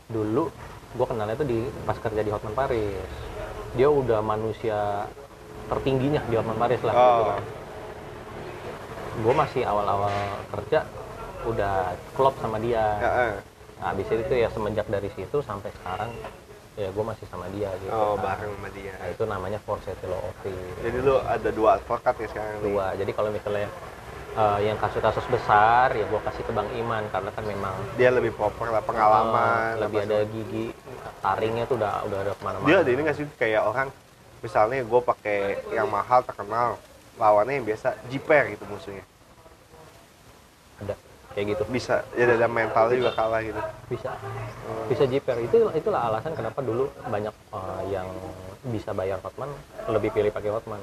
dulu 0.08 0.50
gue 0.92 1.06
kenalnya 1.06 1.36
tuh 1.36 1.46
di 1.46 1.60
pas 1.84 1.96
kerja 1.96 2.22
di 2.22 2.30
Hotman 2.30 2.54
Paris 2.54 3.10
dia 3.72 3.86
udah 3.86 4.20
manusia 4.20 5.06
tertingginya 5.68 6.26
di 6.26 6.36
Hotman 6.36 6.58
Paris 6.58 6.82
lah 6.82 6.94
gitu 6.94 7.06
Oh. 7.16 7.26
kan. 7.30 7.44
gue 9.20 9.34
masih 9.36 9.64
awal-awal 9.64 10.16
kerja 10.50 10.80
udah 11.42 11.76
klop 12.14 12.36
sama 12.38 12.58
dia 12.58 12.84
Ya, 12.98 13.10
eh. 13.22 13.34
nah, 13.78 13.86
habis 13.90 14.08
itu 14.08 14.34
ya 14.34 14.48
semenjak 14.50 14.88
dari 14.88 15.08
situ 15.10 15.40
sampai 15.40 15.70
sekarang 15.74 16.10
ya 16.80 16.90
gue 16.96 17.04
masih 17.04 17.26
sama 17.28 17.46
dia 17.52 17.68
gitu 17.84 17.92
oh 17.92 18.16
kan. 18.16 18.40
bareng 18.40 18.56
sama 18.56 18.70
dia. 18.72 18.96
Nah 18.96 19.08
itu 19.12 19.24
namanya 19.28 19.60
Forseti 19.68 20.06
Law 20.08 20.24
Office 20.24 20.80
jadi 20.80 20.98
lu 21.04 21.16
ada 21.20 21.50
dua 21.52 21.70
advokat 21.76 22.16
ya 22.24 22.28
sekarang 22.32 22.56
nih? 22.56 22.64
dua. 22.72 22.86
Jadi 22.96 23.12
kalau 23.12 23.30
misalnya 23.36 23.68
eh, 24.40 24.60
yang 24.64 24.78
kasus-kasus 24.80 25.26
besar 25.28 25.92
ya 25.92 26.06
gue 26.08 26.22
kasih 26.24 26.44
ke 26.48 26.52
Bang 26.56 26.72
Iman 26.80 27.04
karena 27.12 27.30
kan 27.36 27.44
memang 27.44 27.76
dia 28.00 28.10
lebih 28.16 28.32
proper 28.32 28.72
lah 28.72 28.80
pengalaman 28.80 29.76
eh, 29.76 29.82
lebih 29.84 30.00
ada 30.08 30.18
gigi. 30.24 30.68
Taringnya 31.20 31.68
tuh 31.68 31.76
udah 31.76 31.94
udah 32.08 32.18
ada 32.24 32.32
ke 32.32 32.44
mana-mana. 32.48 32.68
Dia 32.72 32.78
ada 32.80 32.90
ini 32.96 33.02
nggak 33.04 33.18
sih 33.20 33.28
kayak 33.36 33.62
orang 33.68 33.88
misalnya 34.40 34.80
gue 34.88 35.02
pakai 35.04 35.40
yang 35.76 35.92
mahal 35.92 36.24
terkenal 36.24 36.80
lawannya 37.20 37.60
yang 37.60 37.68
biasa 37.68 38.00
jiper 38.08 38.56
gitu 38.56 38.64
musuhnya. 38.72 39.04
Ada 40.80 41.09
kayak 41.34 41.46
gitu. 41.56 41.64
Bisa 41.70 42.02
ya 42.18 42.26
ada 42.26 42.48
mental 42.50 42.90
juga 42.94 43.12
kalah 43.14 43.42
gitu. 43.44 43.62
Bisa. 43.90 44.10
Bisa 44.90 45.04
jiper. 45.06 45.38
Itu 45.46 45.70
itulah 45.74 46.10
alasan 46.10 46.34
kenapa 46.34 46.60
dulu 46.62 46.90
banyak 47.06 47.34
eh, 47.34 47.82
yang 47.94 48.08
bisa 48.68 48.92
bayar 48.92 49.22
Hotman 49.24 49.50
lebih 49.88 50.10
pilih 50.12 50.32
pakai 50.34 50.52
Hotman. 50.52 50.82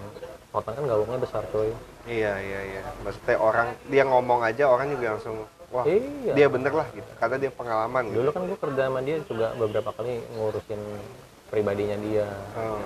Hotman 0.54 0.72
kan 0.72 0.84
gawangnya 0.88 1.18
besar 1.20 1.42
coy. 1.52 1.70
Iya 2.06 2.32
iya 2.40 2.60
iya. 2.74 2.82
Maksudnya 3.02 3.36
orang 3.42 3.68
dia 3.90 4.02
ngomong 4.06 4.40
aja 4.46 4.70
orang 4.70 4.94
juga 4.94 5.18
langsung 5.18 5.36
wah 5.74 5.82
iya. 5.84 6.32
dia 6.32 6.46
bener 6.46 6.72
lah 6.72 6.88
gitu. 6.94 7.10
Karena 7.18 7.36
dia 7.42 7.50
pengalaman 7.50 8.02
gitu. 8.08 8.22
Dulu 8.22 8.30
kan 8.30 8.42
gue 8.46 8.58
kerja 8.58 8.82
sama 8.88 9.00
dia 9.02 9.16
juga 9.26 9.46
beberapa 9.58 9.90
kali 9.92 10.22
ngurusin 10.38 10.80
pribadinya 11.50 11.96
dia. 12.00 12.26
Oh. 12.56 12.80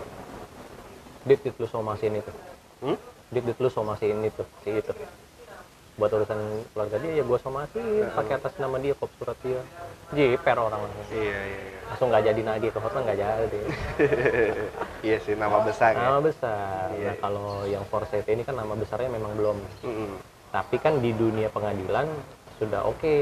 dit 1.21 1.37
dit 1.37 1.53
lu 1.61 1.69
somasiin 1.69 2.17
itu 2.17 2.33
Hmm? 2.81 2.97
dit 3.29 3.45
dit 3.45 3.59
lu 3.61 3.69
somasiin 3.69 4.25
itu 4.25 4.41
si 4.65 4.73
itu 4.73 4.93
buat 6.01 6.11
urusan 6.17 6.41
keluarga 6.73 6.97
dia 7.05 7.13
ya 7.21 7.25
gue 7.29 7.39
somasiin 7.45 8.09
pakai 8.17 8.41
atas 8.41 8.57
nama 8.57 8.81
dia 8.81 8.97
kop 8.97 9.13
surat 9.21 9.37
dia. 9.45 9.61
Jiper 10.17 10.57
orang. 10.57 10.81
Langsung 10.81 11.13
iya 11.13 11.41
iya 11.45 11.61
iya. 11.69 11.81
Langsung 11.93 12.09
nggak 12.09 12.25
jadi 12.33 12.41
nadi 12.41 12.67
tuh 12.73 12.81
Hotman 12.81 13.03
nggak 13.05 13.19
jadi 13.21 13.61
iya 15.07 15.17
sih 15.21 15.37
nama 15.37 15.61
besar 15.61 15.93
ya. 15.93 16.01
Nama 16.09 16.21
besar. 16.25 16.85
Iya. 16.97 17.13
nah 17.13 17.17
kalau 17.21 17.51
yang 17.69 17.85
Forsete 17.85 18.31
ini 18.33 18.43
kan 18.49 18.57
nama 18.57 18.73
besarnya 18.73 19.13
memang 19.13 19.37
belum. 19.37 19.59
Mm-mm. 19.85 20.13
tapi 20.51 20.83
kan 20.83 20.99
di 20.99 21.15
dunia 21.15 21.47
pengadilan 21.47 22.11
sudah 22.59 22.83
oke 22.83 23.17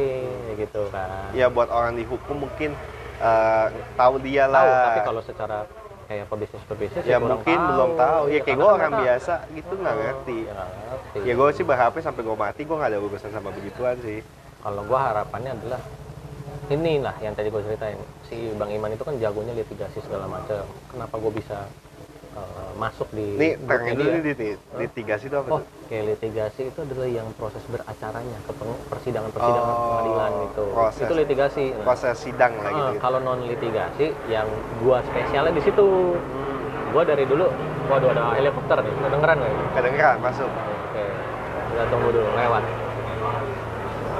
gitu 0.57 0.89
kan. 0.89 1.29
Ya 1.37 1.53
buat 1.53 1.68
orang 1.68 1.99
dihukum 2.01 2.49
mungkin 2.49 2.72
eh, 3.20 3.66
tahu 4.01 4.14
dia 4.24 4.49
tahu 4.49 4.55
lah. 4.64 4.85
tapi 4.89 5.01
kalau 5.05 5.20
secara 5.20 5.68
kayak 6.09 6.25
pebisnis 6.33 6.65
pebisnis 6.65 7.05
ya 7.05 7.21
kurang 7.21 7.45
mungkin 7.45 7.59
belum 7.61 7.91
tahu. 8.01 8.23
Ya 8.27 8.31
Iya, 8.33 8.41
kayak 8.49 8.57
gue 8.57 8.71
orang 8.81 8.93
biasa 8.97 9.35
gitu 9.53 9.73
nggak 9.77 9.97
ngerti. 10.01 10.39
ya 10.49 10.53
ngerti. 10.57 11.19
Ya 11.29 11.33
gue 11.37 11.49
sih 11.53 11.65
berharapnya 11.69 12.03
sampai 12.09 12.23
gue 12.25 12.37
mati 12.37 12.61
gue 12.65 12.77
nggak 12.81 12.91
ada 12.97 13.01
urusan 13.05 13.31
sama 13.31 13.49
begituan 13.53 13.97
sih. 14.01 14.21
Kalau 14.59 14.83
gua 14.89 15.01
harapannya 15.15 15.55
adalah 15.55 15.81
ini 16.69 16.99
lah 16.99 17.15
yang 17.23 17.33
tadi 17.37 17.49
gue 17.53 17.63
ceritain. 17.63 18.01
Si 18.27 18.37
Bang 18.57 18.73
Iman 18.73 18.93
itu 18.93 19.05
kan 19.05 19.15
jagonya 19.21 19.53
litigasi 19.55 20.01
segala 20.03 20.27
macam. 20.27 20.65
Kenapa 20.91 21.15
gue 21.21 21.33
bisa 21.37 21.69
eh, 22.37 22.70
masuk 22.76 23.09
di 23.12 23.29
terangin 23.57 23.93
dulu 23.97 24.09
dia? 24.09 24.20
nih 24.20 24.35
di 24.37 24.49
litigasi 24.76 25.24
itu 25.29 25.37
apa 25.37 25.49
Oh, 25.49 25.61
tuh 25.61 25.64
kayak 25.89 26.05
litigasi 26.16 26.61
itu 26.68 26.79
adalah 26.85 27.09
yang 27.09 27.29
proses 27.37 27.62
beracaranya 27.68 28.39
ke 28.45 28.53
persidangan-persidangan 28.93 29.74
Oh, 29.74 29.83
pengadilan 29.89 30.33
itu. 30.45 30.64
proses. 30.74 31.07
Itu 31.09 31.14
litigasi. 31.16 31.64
Nah, 31.72 31.85
proses 31.89 32.14
sidang 32.20 32.53
lah 32.61 32.70
gitu, 32.70 32.83
ah, 32.85 32.93
gitu. 32.93 33.01
kalau 33.01 33.18
non 33.24 33.41
litigasi 33.45 34.07
yang 34.29 34.49
gua 34.85 35.01
spesialnya 35.05 35.53
di 35.57 35.62
situ. 35.64 35.87
Gua 36.89 37.05
dari 37.05 37.29
dulu, 37.29 37.53
waduh 37.93 38.09
ada 38.12 38.33
helikopter 38.33 38.81
nih, 38.81 38.93
kedengeran 38.97 39.37
nggak? 39.37 39.51
ini? 39.53 39.64
kedengeran 39.76 40.16
masuk 40.24 40.49
Oke, 40.49 41.05
kita 41.76 41.85
tunggu 41.93 42.09
dulu 42.16 42.29
lewat. 42.33 42.64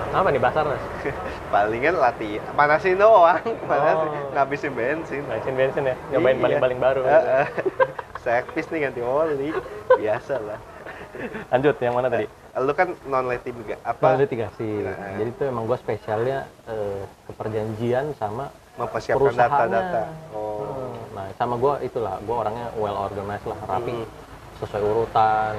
Apa 0.09 0.29
nih 0.33 0.41
Basarnas? 0.41 0.81
palingan 1.53 1.97
latih 1.97 2.41
panasin 2.53 2.97
doang 2.97 3.41
panasin 3.65 4.09
Oh. 4.09 4.33
ngabisin 4.33 4.73
bensin 4.73 5.23
Bensin 5.25 5.55
bensin 5.55 5.83
ya, 5.85 5.95
nyobain 6.11 6.37
Iya. 6.37 6.43
baling-baling 6.45 6.81
baru. 6.81 7.03
Heeh. 7.05 7.47
servis 8.25 8.67
nih 8.69 8.79
ganti 8.85 9.01
oli 9.01 9.51
biasa 9.95 10.35
lah 10.39 10.61
Lanjut, 11.49 11.75
yang 11.81 11.95
mana 11.95 12.09
tadi? 12.09 12.27
lu 12.59 12.75
kan 12.75 12.91
non 13.07 13.31
litig 13.31 13.55
juga 13.55 13.79
apa 13.81 14.03
Non 14.03 14.19
litigasi. 14.19 14.83
Nah. 14.83 15.15
Jadi 15.15 15.31
itu 15.31 15.43
emang 15.47 15.65
gua 15.65 15.79
spesialnya 15.79 16.43
eh, 16.67 17.01
ke 17.23 17.33
perjanjian 17.33 18.11
sama 18.15 18.51
mempersiapkan 18.75 19.31
data-data 19.33 20.03
oh 20.35 20.59
Hmm, 20.59 20.95
Nah, 21.15 21.27
sama 21.35 21.55
gue 21.55 21.75
itulah, 21.83 22.19
gue 22.19 22.31
orangnya 22.33 22.71
well 22.75 22.95
organized 23.01 23.47
lah, 23.47 23.59
rapi, 23.65 23.95
Hmm. 23.95 24.11
sesuai 24.59 24.83
urutan. 24.83 25.55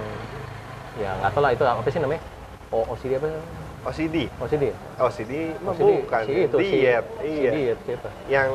Ya 0.96 1.16
nggak 1.18 1.32
tahu 1.32 1.42
lah 1.42 1.52
itu 1.52 1.64
apa 1.64 1.88
sih 1.88 2.00
namanya? 2.00 2.22
O 2.70 2.84
OCD 2.86 3.16
apa? 3.16 3.28
OCD 3.80 4.16
OCD. 4.38 4.64
ya? 4.70 4.76
OCD 5.00 5.34
OCD, 5.62 5.92
bukan 6.04 6.24
si 6.26 6.34
itu, 6.46 6.58
si- 6.60 6.72
diet 6.76 7.06
si 7.18 7.28
iya 7.40 7.52
diet 7.52 7.80
siapa? 7.88 8.10
yang 8.28 8.50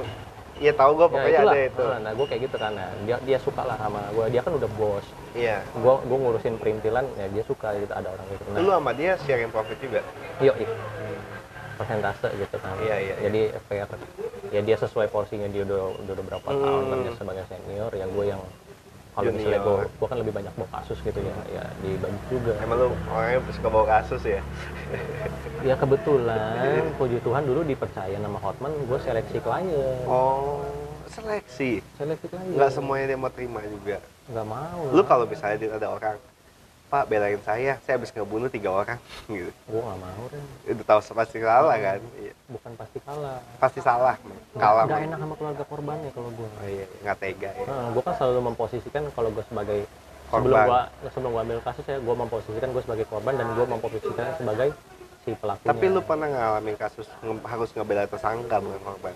ya 0.55 0.71
tahu 0.71 0.91
gue 0.95 1.09
pokoknya 1.11 1.39
itulah. 1.41 1.55
ada 1.55 1.61
itu 1.65 1.83
Nah, 1.83 1.99
Nah, 1.99 2.13
gue 2.15 2.27
kayak 2.29 2.43
gitu 2.47 2.57
kan. 2.57 2.73
Nah, 2.73 2.89
dia 3.03 3.17
dia 3.21 3.39
suka 3.41 3.63
lah 3.67 3.75
sama 3.75 4.07
gue. 4.13 4.25
Dia 4.31 4.41
kan 4.45 4.53
udah 4.55 4.71
bos. 4.71 5.07
iya 5.35 5.65
Gue 5.75 5.95
gue 5.99 6.19
ngurusin 6.21 6.55
perintilan, 6.61 7.05
ya 7.19 7.27
dia 7.27 7.43
suka 7.43 7.75
gitu 7.75 7.91
ada 7.91 8.07
orang 8.07 8.27
gitu. 8.31 8.43
lu 8.47 8.63
Nah, 8.63 8.79
sama 8.79 8.91
dia 8.95 9.13
sharing 9.19 9.51
profit 9.51 9.79
juga 9.81 10.01
yuk, 10.39 10.55
yuk. 10.55 10.71
persentase 11.75 12.29
gitu 12.39 12.57
kan. 12.63 12.75
Iya, 12.79 12.97
iya, 13.03 13.15
Jadi 13.19 13.41
fair. 13.67 13.89
Ya 14.55 14.61
dia 14.63 14.77
sesuai 14.79 15.11
porsinya 15.11 15.51
dia 15.51 15.67
udah 15.67 15.91
udah, 15.99 16.13
udah 16.15 16.25
berapa 16.31 16.49
Hmm. 16.49 16.63
tahun 16.63 16.85
kerja 16.87 17.11
sebagai 17.19 17.45
senior, 17.51 17.91
ya 17.91 18.07
gue 18.07 18.25
yang 18.29 18.43
kalau 19.15 19.31
misalnya 19.31 19.61
gue 19.63 19.77
gue 19.87 20.09
kan 20.11 20.19
lebih 20.19 20.35
banyak 20.35 20.53
bawa 20.59 20.69
kasus 20.83 20.99
gitu 21.07 21.19
ya 21.23 21.35
ya 21.55 21.65
dibagi 21.79 22.19
juga. 22.27 22.53
Emang 22.59 22.77
lu 22.83 22.89
orangnya 23.15 23.39
suka 23.55 23.69
bawa 23.71 23.87
kasus 23.87 24.23
ya? 24.27 24.41
Ya 25.63 25.75
kebetulan. 25.83 26.83
Puji 26.99 27.19
Tuhan 27.23 27.43
dulu 27.47 27.63
dipercaya 27.63 28.17
nama 28.19 28.39
Hotman 28.43 28.75
gue 28.75 28.99
seleksi 28.99 29.39
klien. 29.39 30.03
Oh 30.11 30.67
seleksi? 31.07 31.79
Seleksi 31.95 32.27
klien. 32.27 32.59
Nggak 32.59 32.71
semuanya 32.75 33.15
dia 33.15 33.19
mau 33.19 33.31
terima 33.31 33.63
juga? 33.63 34.03
Nggak 34.27 34.47
mau. 34.51 34.81
Lu 34.91 35.03
kalau 35.07 35.25
misalnya 35.31 35.79
ada 35.79 35.89
orang 35.95 36.19
pak 36.95 37.11
belain 37.11 37.41
saya. 37.43 37.75
Saya 37.83 37.99
habis 37.99 38.15
ngebunuh 38.15 38.47
tiga 38.47 38.71
orang 38.71 38.99
gitu. 39.35 39.51
Gue 39.67 39.81
nggak 39.83 39.99
mau 39.99 40.25
Ren. 40.31 40.45
itu 40.71 40.83
tahu 40.87 41.01
pasti 41.11 41.39
salah 41.43 41.75
kan? 41.75 41.99
Iya. 42.23 42.33
bukan 42.47 42.73
pasti 42.79 42.99
kalah. 43.03 43.39
Pasti 43.59 43.81
salah 43.83 44.15
nggak 44.23 44.63
kalah 44.63 44.85
nggak 44.87 45.03
enak 45.11 45.19
sama 45.19 45.35
keluarga 45.35 45.65
korbannya 45.67 46.11
kalau 46.15 46.31
gue 46.31 46.47
oh, 46.47 46.69
iya. 46.71 46.87
nggak 47.03 47.17
tega 47.19 47.51
ya. 47.51 47.67
Nah, 47.67 47.89
gue 47.91 48.03
kan 48.07 48.15
selalu 48.15 48.41
memposisikan 48.55 49.03
kalau 49.11 49.29
gue 49.35 49.45
sebagai 49.51 49.81
sebelum 50.31 50.55
Korban. 50.55 50.67
gue 50.71 51.11
sebelum 51.11 51.31
gue 51.35 51.43
ambil 51.43 51.61
kasus 51.67 51.85
ya 51.85 51.99
gue 51.99 52.15
memposisikan 52.17 52.69
gue 52.71 52.83
sebagai 52.83 53.07
korban 53.07 53.35
dan 53.35 53.47
gue 53.55 53.67
memposisikan 53.67 54.27
sebagai 54.39 54.69
si 55.25 55.31
pelakunya. 55.35 55.69
Tapi 55.75 55.85
lu 55.91 56.01
pernah 56.01 56.29
ngalamin 56.31 56.77
kasus 56.79 57.07
nge- 57.23 57.45
harus 57.45 57.71
ngebela 57.75 58.05
tersangka 58.07 58.57
bukan 58.63 58.81
korban? 58.83 59.15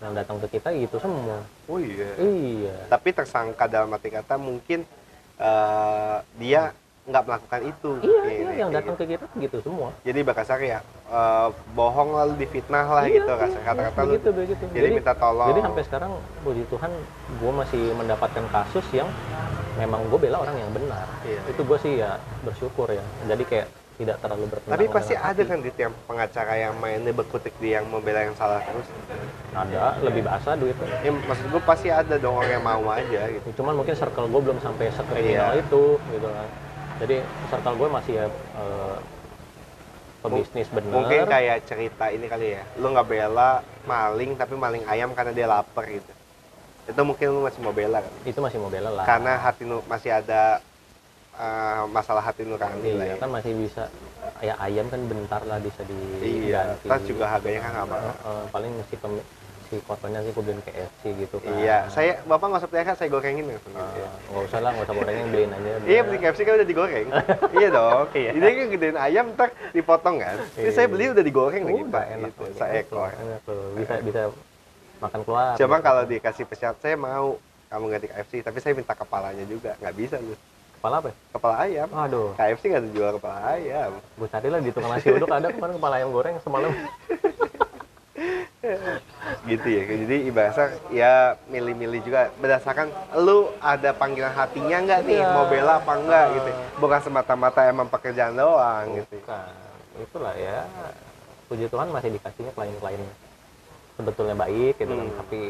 Yang 0.00 0.12
datang 0.16 0.36
ke 0.40 0.46
kita 0.56 0.68
gitu 0.72 0.96
semua. 0.96 1.44
Oh 1.68 1.76
iya. 1.76 2.16
Iya. 2.16 2.76
Tapi 2.88 3.08
tersangka 3.12 3.68
dalam 3.68 3.92
arti 3.92 4.08
kata 4.08 4.40
mungkin 4.40 4.88
eh, 5.36 6.18
dia 6.36 6.72
nggak 7.10 7.24
melakukan 7.26 7.60
itu. 7.66 7.90
Iya 7.98 8.20
Kayak 8.20 8.30
iya 8.30 8.38
gitu, 8.40 8.52
yang 8.56 8.70
datang 8.70 8.94
ke 8.94 9.04
kita 9.04 9.24
gitu 9.36 9.56
semua. 9.60 9.88
Gitu. 9.90 10.02
jadi 10.06 10.18
bakasar 10.22 10.58
ya 10.58 10.78
eh, 11.10 11.48
bohong 11.74 12.10
lalu 12.12 12.32
difitnah 12.38 12.86
lah 12.86 13.04
Iya, 13.04 13.14
gitu 13.18 13.32
kasar 13.34 13.50
iya, 13.52 13.66
kata-kata 13.66 13.98
lu. 13.98 14.06
begitu 14.08 14.28
begitu. 14.30 14.62
Jadi, 14.70 14.88
minta 14.94 15.14
tolong. 15.14 15.48
jadi 15.50 15.60
sampai 15.60 15.82
sekarang 15.84 16.10
puji 16.40 16.62
Tuhan 16.66 16.90
gue 17.36 17.52
masih 17.52 17.82
mendapatkan 17.92 18.44
kasus 18.48 18.86
yang 18.90 19.08
memang 19.74 20.00
gue 20.06 20.18
bela 20.18 20.38
orang 20.38 20.56
yang 20.56 20.70
benar. 20.70 21.06
Iya. 21.22 21.40
itu 21.46 21.60
gue 21.60 21.78
sih 21.78 21.92
ya 21.98 22.16
bersyukur 22.40 22.86
ya. 22.86 23.02
Jadi 23.26 23.44
kayak 23.44 23.68
tidak 23.96 24.16
terlalu 24.16 24.48
bertentangan 24.48 24.72
tapi 24.72 24.86
pasti 24.88 25.12
ada 25.12 25.28
hati. 25.36 25.44
kan 25.44 25.58
di 25.60 25.70
tiap 25.70 25.92
pengacara 26.08 26.56
yang 26.56 26.72
mainnya 26.80 27.12
berkutik 27.12 27.52
di 27.60 27.76
yang 27.76 27.84
membela 27.84 28.24
yang 28.24 28.32
salah 28.32 28.64
terus? 28.64 28.88
Ada 29.50 30.00
lebih 30.00 30.24
basah 30.24 30.56
duitnya. 30.56 30.88
Ya, 31.02 31.10
maksud 31.12 31.44
gue 31.44 31.60
pasti 31.60 31.88
ada 31.90 32.16
dong 32.16 32.32
orang 32.32 32.54
yang 32.54 32.64
mau 32.64 32.80
aja 32.88 33.28
gitu. 33.28 33.60
Cuman 33.60 33.76
mungkin 33.76 33.92
circle 33.92 34.24
gue 34.24 34.40
belum 34.40 34.56
sampai 34.58 34.88
sekriminal 34.88 35.52
Iya. 35.52 35.60
itu 35.60 35.82
gitu 36.06 36.28
kan 36.28 36.46
jadi 37.00 37.16
circle 37.48 37.76
gue 37.80 37.88
masih 37.88 38.12
ya 38.20 38.26
eh, 38.28 38.96
pebisnis 40.20 40.68
bener. 40.68 40.92
mungkin 40.92 41.20
kayak 41.32 41.64
cerita 41.64 42.12
ini 42.12 42.28
kali 42.28 42.60
ya. 42.60 42.62
Lu 42.76 42.92
nggak 42.92 43.08
bela 43.08 43.64
maling 43.88 44.36
tapi 44.36 44.52
maling 44.52 44.84
ayam 44.84 45.16
karena 45.16 45.32
dia 45.32 45.46
lapar 45.48 45.88
gitu. 45.88 46.12
Itu 46.84 47.00
mungkin 47.08 47.32
lu 47.32 47.40
masih 47.40 47.60
mau 47.64 47.72
bela 47.72 48.04
kan? 48.04 48.12
Itu 48.28 48.44
masih 48.44 48.60
mau 48.60 48.68
bela 48.68 48.92
lah. 48.92 49.04
Karena 49.08 49.40
hati 49.40 49.64
nu 49.64 49.80
masih 49.88 50.12
ada 50.12 50.60
eh, 51.40 51.82
masalah 51.88 52.20
hati 52.20 52.44
nurani 52.44 52.92
lah 53.00 53.06
iya 53.08 53.16
ya 53.16 53.22
kan 53.22 53.28
masih 53.32 53.52
bisa 53.56 53.88
ya 54.44 54.54
ayam 54.60 54.88
kan 54.92 55.00
bentar 55.08 55.40
lah 55.48 55.56
bisa 55.56 55.80
iya 55.88 56.76
diganti. 56.76 56.84
terus 56.84 57.02
juga 57.08 57.24
harganya 57.32 57.60
kan 57.64 57.70
nggak 57.80 57.88
mahal. 57.88 58.12
Eh, 58.12 58.44
paling 58.52 58.72
si 58.92 58.94
pem- 59.00 59.24
si 59.70 59.78
korbannya 59.80 60.18
sih 60.20 60.32
gue 60.32 60.42
beliin 60.42 60.60
KFC 60.60 61.02
gitu 61.16 61.36
kan 61.38 61.54
iya 61.56 61.86
saya 61.86 62.18
bapak 62.24 62.42
nggak 62.44 62.60
usah 62.60 62.68
pelihara 62.68 62.92
saya 62.92 63.06
gorengin 63.08 63.46
langsung 63.46 63.70
Eh, 63.70 63.78
gitu 63.78 63.96
ya. 63.96 64.08
nggak 64.26 64.44
usah 64.44 64.58
lah 64.58 64.70
nggak 64.72 64.84
usah 64.84 64.96
gorengin 64.96 65.26
beliin 65.28 65.50
aja 65.52 65.70
Iya 65.86 66.00
beli 66.02 66.18
KFC 66.18 66.40
kan 66.40 66.52
udah 66.52 66.68
digoreng. 66.68 67.06
iya 67.56 67.68
dong. 67.70 68.04
Iya. 68.12 68.30
Ini 68.32 68.46
kan 68.50 68.66
gedein 68.68 68.98
ayam 68.98 69.24
ntar 69.32 69.48
dipotong 69.70 70.16
kan. 70.18 70.36
Ini 70.52 70.60
Iya. 70.60 70.70
saya 70.72 70.86
beli 70.86 71.04
udah 71.08 71.22
digoreng 71.22 71.62
lagi 71.64 71.82
pak. 71.86 72.04
enak 72.10 72.30
Gitu, 72.32 72.44
seekor. 72.52 73.10
enak 73.12 73.40
bisa 73.72 73.94
bisa 74.02 74.20
makan 74.98 75.20
keluar 75.22 75.54
Coba 75.54 75.76
kalau 75.80 76.02
dikasih 76.04 76.44
pesawat 76.44 76.76
saya 76.76 76.94
mau 76.94 77.38
kamu 77.66 77.84
ganti 77.88 78.06
KFC, 78.08 78.32
tapi 78.42 78.58
saya 78.58 78.74
minta 78.74 78.92
kepalanya 78.92 79.44
juga. 79.44 79.78
Nggak 79.78 79.94
bisa 79.94 80.16
lu. 80.18 80.34
kepala 80.74 80.96
apa 80.98 81.08
ya? 81.08 81.16
Kepala 81.30 81.54
ayam. 81.60 81.88
Aduh, 81.94 82.28
KFC 82.34 82.62
nggak 82.66 82.82
ada 82.82 82.90
jual 82.90 83.10
kepala 83.14 83.38
ayam. 83.52 83.90
gue 83.94 84.28
cari 84.28 84.48
lah 84.48 84.58
di 84.58 84.70
tukang 84.70 84.90
nasi 84.90 85.08
uduk 85.08 85.30
ada 85.30 85.48
kemarin 85.48 85.74
kepala 85.76 85.94
ayam 85.94 86.10
goreng 86.10 86.34
semalam. 86.42 86.72
Gitu 89.46 89.66
ya. 89.66 89.82
Jadi 89.86 90.16
ibaratnya 90.28 90.66
ya 90.92 91.12
milih-milih 91.48 92.00
juga 92.04 92.28
berdasarkan 92.36 92.88
lu 93.18 93.48
ada 93.58 93.90
panggilan 93.90 94.30
hatinya 94.30 94.76
nggak 94.80 95.00
nih 95.04 95.18
Iya. 95.18 95.32
mau 95.32 95.46
bela 95.46 95.80
apa 95.80 95.92
enggak 95.96 96.26
gitu. 96.34 96.50
Bukan 96.78 97.00
semata-mata 97.00 97.60
emang 97.64 97.88
pekerjaan 97.88 98.36
doang 98.36 98.84
gitu. 98.94 99.16
Bukan. 99.16 99.52
Itulah 99.98 100.34
ya. 100.36 100.64
Puji 101.48 101.66
Tuhan 101.66 101.88
masih 101.90 102.14
dikasihnya 102.14 102.52
klien-klien 102.52 103.02
sebetulnya 103.96 104.32
baik 104.34 104.78
gitu 104.78 104.92
kan, 104.92 105.04
Hmm. 105.04 105.18
tapi 105.18 105.40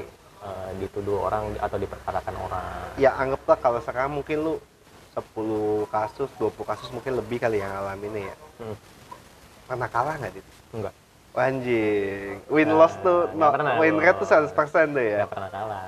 eh, 0.41 0.71
dituduh 0.81 1.21
orang 1.23 1.53
atau 1.57 1.77
diperkarakan 1.77 2.35
orang. 2.41 2.81
ya 2.97 3.13
anggaplah 3.15 3.59
kalau 3.61 3.79
sekarang 3.79 4.11
mungkin 4.11 4.41
lu 4.41 4.55
10 5.13 5.85
kasus, 5.87 6.31
20 6.35 6.65
kasus 6.65 6.89
mungkin 6.89 7.15
lebih 7.15 7.37
kali 7.37 7.61
yang 7.61 7.69
ngalaminnya 7.69 8.33
ya. 8.33 8.37
Hmm. 8.59 8.77
pernah 9.67 9.87
kalah 9.87 10.15
nggak 10.17 10.33
dit? 10.33 10.47
enggak 10.73 10.95
Anjing, 11.33 12.43
win 12.47 12.67
Nah, 12.67 12.77
loss 12.77 12.95
tuh, 12.99 13.31
no, 13.33 13.49
pernah 13.49 13.79
win 13.79 13.97
rate 13.97 14.19
tuh 14.19 14.27
100% 14.27 14.51
tuh 14.91 14.99
ya. 15.01 15.17
nggak 15.21 15.31
pernah 15.31 15.49
kalah 15.49 15.85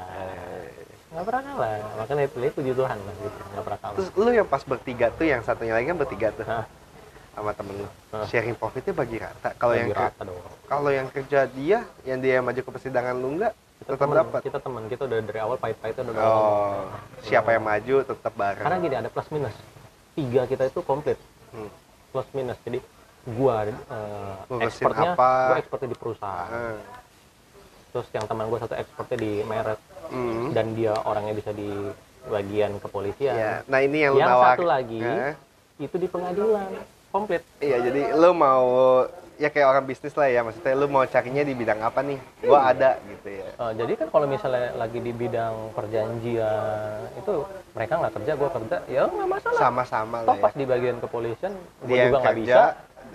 nggak 1.12 1.24
pernah 1.28 1.42
kalah 1.44 1.72
makanya 1.98 2.22
itu 2.24 2.36
itu 2.40 2.52
puji 2.54 2.72
Tuhan 2.72 2.96
lah 2.96 3.14
gitu 3.18 3.40
nggak 3.44 3.64
pernah 3.64 3.80
kalah 3.80 3.96
Terus 3.98 4.08
lu 4.14 4.30
yang 4.30 4.46
pas 4.46 4.62
bertiga 4.62 5.06
tuh, 5.10 5.24
yang 5.24 5.40
satunya 5.40 5.74
lagi 5.74 5.86
kan 5.86 5.98
bertiga 5.98 6.28
tuh 6.30 6.46
Hah? 6.46 6.64
sama 7.32 7.50
temen 7.52 7.74
lu. 7.74 7.86
Hah. 8.12 8.24
Sharing 8.24 8.54
profitnya 8.54 8.92
bagi 8.92 9.16
rata. 9.16 9.50
Kalau 9.52 9.72
yang 9.72 9.88
rata 9.90 10.22
kalau 10.64 10.88
yang 10.88 11.08
kerja 11.08 11.48
dia, 11.48 11.80
yang 12.02 12.18
dia 12.18 12.32
yang 12.34 12.44
maju 12.44 12.56
ke 12.58 12.70
persidangan 12.70 13.12
lu 13.14 13.34
enggak, 13.34 13.52
kita 13.78 13.90
tetap 13.90 14.08
dapat. 14.10 14.40
kita 14.42 14.58
teman 14.58 14.82
kita 14.86 15.02
udah 15.02 15.18
dari 15.22 15.38
awal 15.38 15.56
pahit-pahitnya 15.56 16.02
udah 16.06 16.22
Oh, 16.22 16.86
siapa 17.20 17.50
yang 17.50 17.64
maju 17.66 17.96
tetap 18.06 18.32
bareng. 18.32 18.62
karena 18.62 18.76
gini 18.78 18.96
ada 18.96 19.08
plus 19.08 19.28
minus 19.28 19.56
tiga 20.12 20.46
kita 20.46 20.64
itu 20.66 20.80
komplit 20.80 21.18
Hmm. 21.50 21.68
plus 22.10 22.28
minus 22.30 22.56
jadi 22.62 22.80
gua 23.24 23.56
uh, 23.88 24.60
ekspornya 24.60 25.14
apa? 25.14 25.30
gua 25.48 25.58
ekspornya 25.58 25.88
di 25.88 25.98
perusahaan 25.98 26.50
Ah. 26.50 26.78
terus 27.90 28.06
yang 28.10 28.24
teman 28.24 28.46
gua 28.46 28.58
satu 28.58 28.74
ekspornya 28.74 29.16
di 29.16 29.32
merek 29.42 29.80
Hmm. 30.04 30.52
dan 30.52 30.74
dia 30.74 30.92
orangnya 30.98 31.32
bisa 31.32 31.50
di 31.50 31.72
bagian 32.24 32.76
kepolisian 32.76 33.32
Iya. 33.32 33.52
Nah 33.64 33.80
ini 33.80 33.98
yang, 33.98 34.12
lu 34.12 34.20
yang 34.20 34.28
nawar. 34.30 34.54
satu 34.54 34.66
lagi 34.66 35.00
Hah? 35.00 35.32
itu 35.78 35.96
di 35.96 36.04
pengadilan 36.06 36.68
komplit 37.08 37.40
Iya, 37.56 37.80
jadi 37.80 38.00
lu 38.12 38.30
mau 38.32 38.66
ya 39.34 39.48
kayak 39.48 39.66
orang 39.66 39.84
bisnis 39.84 40.12
lah 40.12 40.28
ya, 40.28 40.40
maksudnya 40.40 40.74
lu 40.74 40.86
mau 40.86 41.02
carinya 41.04 41.40
di 41.40 41.50
bidang 41.50 41.80
apa 41.80 41.98
nih? 42.00 42.20
Gua 42.42 42.60
ada 42.68 43.00
gitu 43.02 43.28
ya. 43.32 43.48
Eh, 43.50 43.72
jadi 43.74 43.92
kan 43.96 44.08
kalau 44.08 44.26
misalnya 44.26 44.70
lagi 44.76 44.98
di 44.98 45.12
bidang 45.12 45.54
perjanjian 45.72 46.98
itu 47.16 47.32
mereka 47.72 47.92
nggak 47.96 48.12
kerja 48.12 48.32
gua 48.34 48.50
kerja 48.52 48.76
ya 48.86 49.00
nggak 49.04 49.28
masalah 49.30 49.58
Sama-sama 49.58 50.16
toh 50.18 50.26
lah 50.26 50.36
ya. 50.36 50.42
pas 50.42 50.52
di 50.52 50.64
bagian 50.64 50.96
kepolisian 50.98 51.52
gua 51.80 51.88
Dia 51.88 52.02
juga 52.04 52.18
nggak 52.20 52.36
bisa 52.38 52.62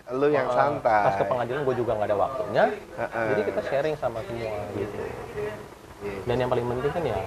lu 0.10 0.28
yang 0.28 0.48
Eh, 0.48 0.54
santai. 0.54 1.04
pas 1.04 1.16
ke 1.16 1.26
pengadilan 1.26 1.62
gue 1.62 1.76
juga 1.76 1.92
nggak 1.94 2.08
ada 2.08 2.18
waktunya 2.18 2.64
Heeh. 2.96 3.28
jadi 3.28 3.42
kita 3.44 3.62
sharing 3.62 3.96
sama 3.96 4.20
semua 4.24 4.56
gitu 4.74 5.04
Iya. 5.98 6.20
dan 6.24 6.36
yang 6.38 6.48
paling 6.48 6.66
penting 6.66 6.92
kan 6.92 7.04
ya 7.04 7.18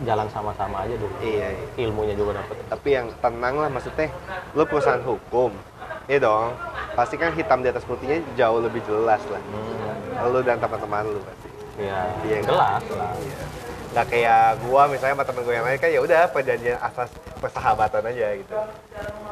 jalan 0.00 0.28
sama-sama 0.28 0.76
aja 0.80 0.94
dulu 0.94 1.14
Iya, 1.18 1.48
iya. 1.48 1.64
ilmunya 1.80 2.12
juga 2.12 2.36
dapet 2.36 2.54
Tapi 2.68 2.88
yang 2.92 3.06
tenang 3.18 3.54
lah 3.56 3.68
maksudnya, 3.68 4.10
lu 4.52 4.62
perusahaan 4.62 5.00
hukum. 5.00 5.50
Iya 6.06 6.18
dong. 6.20 6.54
Pasti 6.94 7.14
kan 7.14 7.30
hitam 7.32 7.60
di 7.60 7.68
atas 7.68 7.82
putihnya 7.82 8.22
jauh 8.32 8.58
lebih 8.58 8.80
jelas 8.82 9.20
lah. 9.24 9.42
hmm, 9.42 10.28
Lu 10.28 10.40
dan 10.40 10.56
teman-teman 10.56 11.04
lu 11.04 11.20
pasti. 11.20 11.48
ya 11.78 11.98
Iya, 12.22 12.38
jelas 12.42 12.84
lah 12.90 13.12
Nggak 13.98 14.14
kayak 14.14 14.62
gua 14.62 14.86
misalnya 14.86 15.10
sama 15.12 15.26
temen 15.26 15.42
gua 15.42 15.54
yang 15.58 15.66
lain 15.66 15.74
kan 15.76 15.90
ya 15.90 15.98
udah 15.98 16.30
perjanjian 16.30 16.78
asas 16.78 17.10
persahabatan 17.36 17.98
aja 18.04 18.26
gitu. 18.32 18.54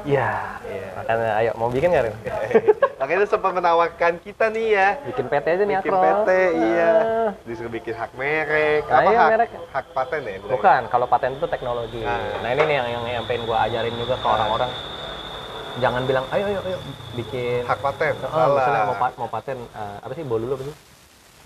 ya 0.02 0.58
Iya. 0.66 0.88
makanya 0.92 1.30
ayo 1.38 1.50
mau 1.54 1.70
bikin 1.70 1.86
nggak 1.86 2.02
Rin? 2.02 2.14
Makanya 2.98 3.18
lu 3.20 3.28
sempat 3.28 3.52
menawarkan 3.52 4.18
kita 4.18 4.46
nih 4.48 4.66
ya. 4.72 4.88
bikin 5.06 5.24
PT 5.24 5.46
aja 5.48 5.62
nih 5.62 5.76
bikin 5.76 5.92
Akro 5.92 6.02
PT 6.02 6.28
iya 6.56 6.90
Ah. 6.90 7.30
disuruh 7.42 7.70
bikin 7.70 7.94
hak 7.94 8.10
merek 8.12 8.82
Nah, 8.84 8.94
apa 8.96 9.06
iya, 9.06 9.18
hak 9.20 9.30
merek. 9.30 9.48
hak 9.68 9.86
paten 9.88 10.20
ya 10.20 10.34
bilangnya? 10.34 10.50
bukan 10.50 10.80
kalau 10.88 11.06
paten 11.06 11.30
itu 11.32 11.46
teknologi 11.46 12.02
Ah. 12.02 12.18
nah 12.36 12.48
ini 12.48 12.62
nih 12.64 12.76
yang 12.76 12.88
yang, 12.90 13.04
yang 13.12 13.24
pengen 13.24 13.42
gue 13.44 13.58
ajarin 13.60 13.94
juga 13.96 14.14
ke 14.16 14.26
orang-orang 14.26 14.70
jangan 15.76 16.02
bilang 16.02 16.24
ayo 16.28 16.44
ayo 16.44 16.60
ayo 16.64 16.78
bikin 17.14 17.62
hak 17.62 17.78
paten 17.80 18.14
Oh, 18.20 18.28
salah 18.28 18.50
misalnya 18.52 18.82
mau, 18.84 18.96
pa- 18.96 19.14
mau 19.16 19.28
paten 19.28 19.58
eh, 19.62 19.96
apa 20.00 20.12
sih 20.12 20.24
bolu 20.24 20.42
dulu 20.44 20.54
apa 20.56 20.64
sih 20.64 20.74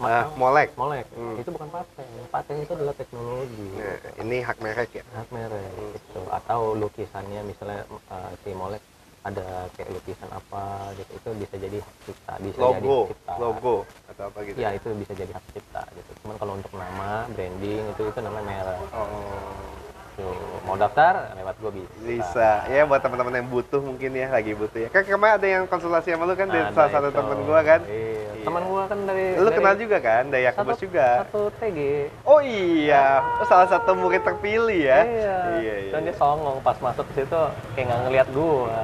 Ma- 0.01 0.33
molek. 0.33 0.69
Molek. 0.81 1.07
Hmm. 1.13 1.37
itu 1.37 1.51
bukan 1.53 1.69
paten. 1.69 2.09
Paten 2.33 2.57
itu 2.65 2.73
adalah 2.73 2.95
teknologi. 2.97 3.67
Nah, 3.77 3.97
ini 4.25 4.37
hak 4.41 4.59
merek 4.65 4.91
ya? 4.97 5.05
Hak 5.13 5.29
merek 5.29 5.71
Hmm. 5.77 5.93
gitu. 5.95 6.21
Atau 6.33 6.61
lukisannya 6.75 7.41
misalnya 7.45 7.85
eh, 7.87 8.31
si 8.41 8.51
molek 8.57 8.83
ada 9.21 9.69
kayak 9.77 9.91
lukisan 9.93 10.31
apa 10.33 10.65
gitu. 10.97 11.11
Itu 11.21 11.29
bisa 11.37 11.55
jadi 11.61 11.77
hak 11.85 11.95
cipta 12.09 12.35
bisa 12.41 12.59
jadi 12.59 12.81
logo. 12.81 12.99
hak 13.05 13.09
cipta. 13.13 13.35
Logo 13.37 13.77
atau 14.09 14.25
apa 14.33 14.39
gitu? 14.49 14.57
Ya 14.57 14.69
itu 14.73 14.89
bisa 14.97 15.13
jadi 15.13 15.33
hak 15.37 15.45
cipta 15.53 15.83
gitu. 15.93 16.11
Cuman 16.25 16.37
kalau 16.41 16.53
untuk 16.57 16.73
nama 16.73 17.29
branding 17.37 17.85
itu 17.93 18.03
itu 18.09 18.19
namanya 18.25 18.47
merek. 18.49 18.81
Oh 18.97 19.80
Tuh, 20.21 20.37
mau 20.68 20.77
daftar 20.77 21.33
lewat 21.33 21.57
gue 21.57 21.73
bisa. 21.81 21.97
Bisa. 22.05 22.51
Ya 22.68 22.85
buat 22.85 23.01
teman-teman 23.01 23.41
yang 23.41 23.49
butuh 23.49 23.81
mungkin 23.81 24.12
ya 24.12 24.29
lagi 24.29 24.53
butuh 24.53 24.79
ya. 24.85 24.89
Kan 24.93 25.09
kemarin 25.09 25.35
ada 25.41 25.49
yang 25.49 25.62
konsultasi 25.64 26.12
sama 26.12 26.29
lu 26.29 26.37
kan 26.37 26.53
dari 26.53 26.68
salah 26.77 26.91
satu 26.93 27.09
itu. 27.09 27.16
temen 27.16 27.39
gua 27.49 27.61
kan? 27.64 27.81
Iya. 27.89 28.21
Iya. 28.41 28.45
teman 28.49 28.62
gua 28.73 28.83
kan 28.89 28.99
dari 29.05 29.25
lu 29.37 29.49
dari 29.49 29.57
kenal 29.61 29.75
juga 29.77 29.97
kan? 30.01 30.23
Daya 30.29 30.51
satu, 30.53 30.61
Kebus 30.64 30.81
juga? 30.81 31.07
satu 31.25 31.41
TG 31.61 31.79
oh 32.25 32.41
iya. 32.41 33.05
Oh, 33.41 33.47
salah 33.49 33.68
satu 33.68 33.91
murid 33.97 34.21
terpilih 34.25 34.81
ya? 34.81 35.01
Iya. 35.05 35.37
iya, 35.61 35.75
iya. 35.89 35.91
dan 35.93 36.01
dia 36.09 36.14
songong 36.16 36.57
pas 36.64 36.77
masuk 36.81 37.05
ke 37.12 37.25
situ 37.25 37.43
kayak 37.77 37.85
nggak 37.89 38.01
ngeliat 38.05 38.29
gua. 38.33 38.81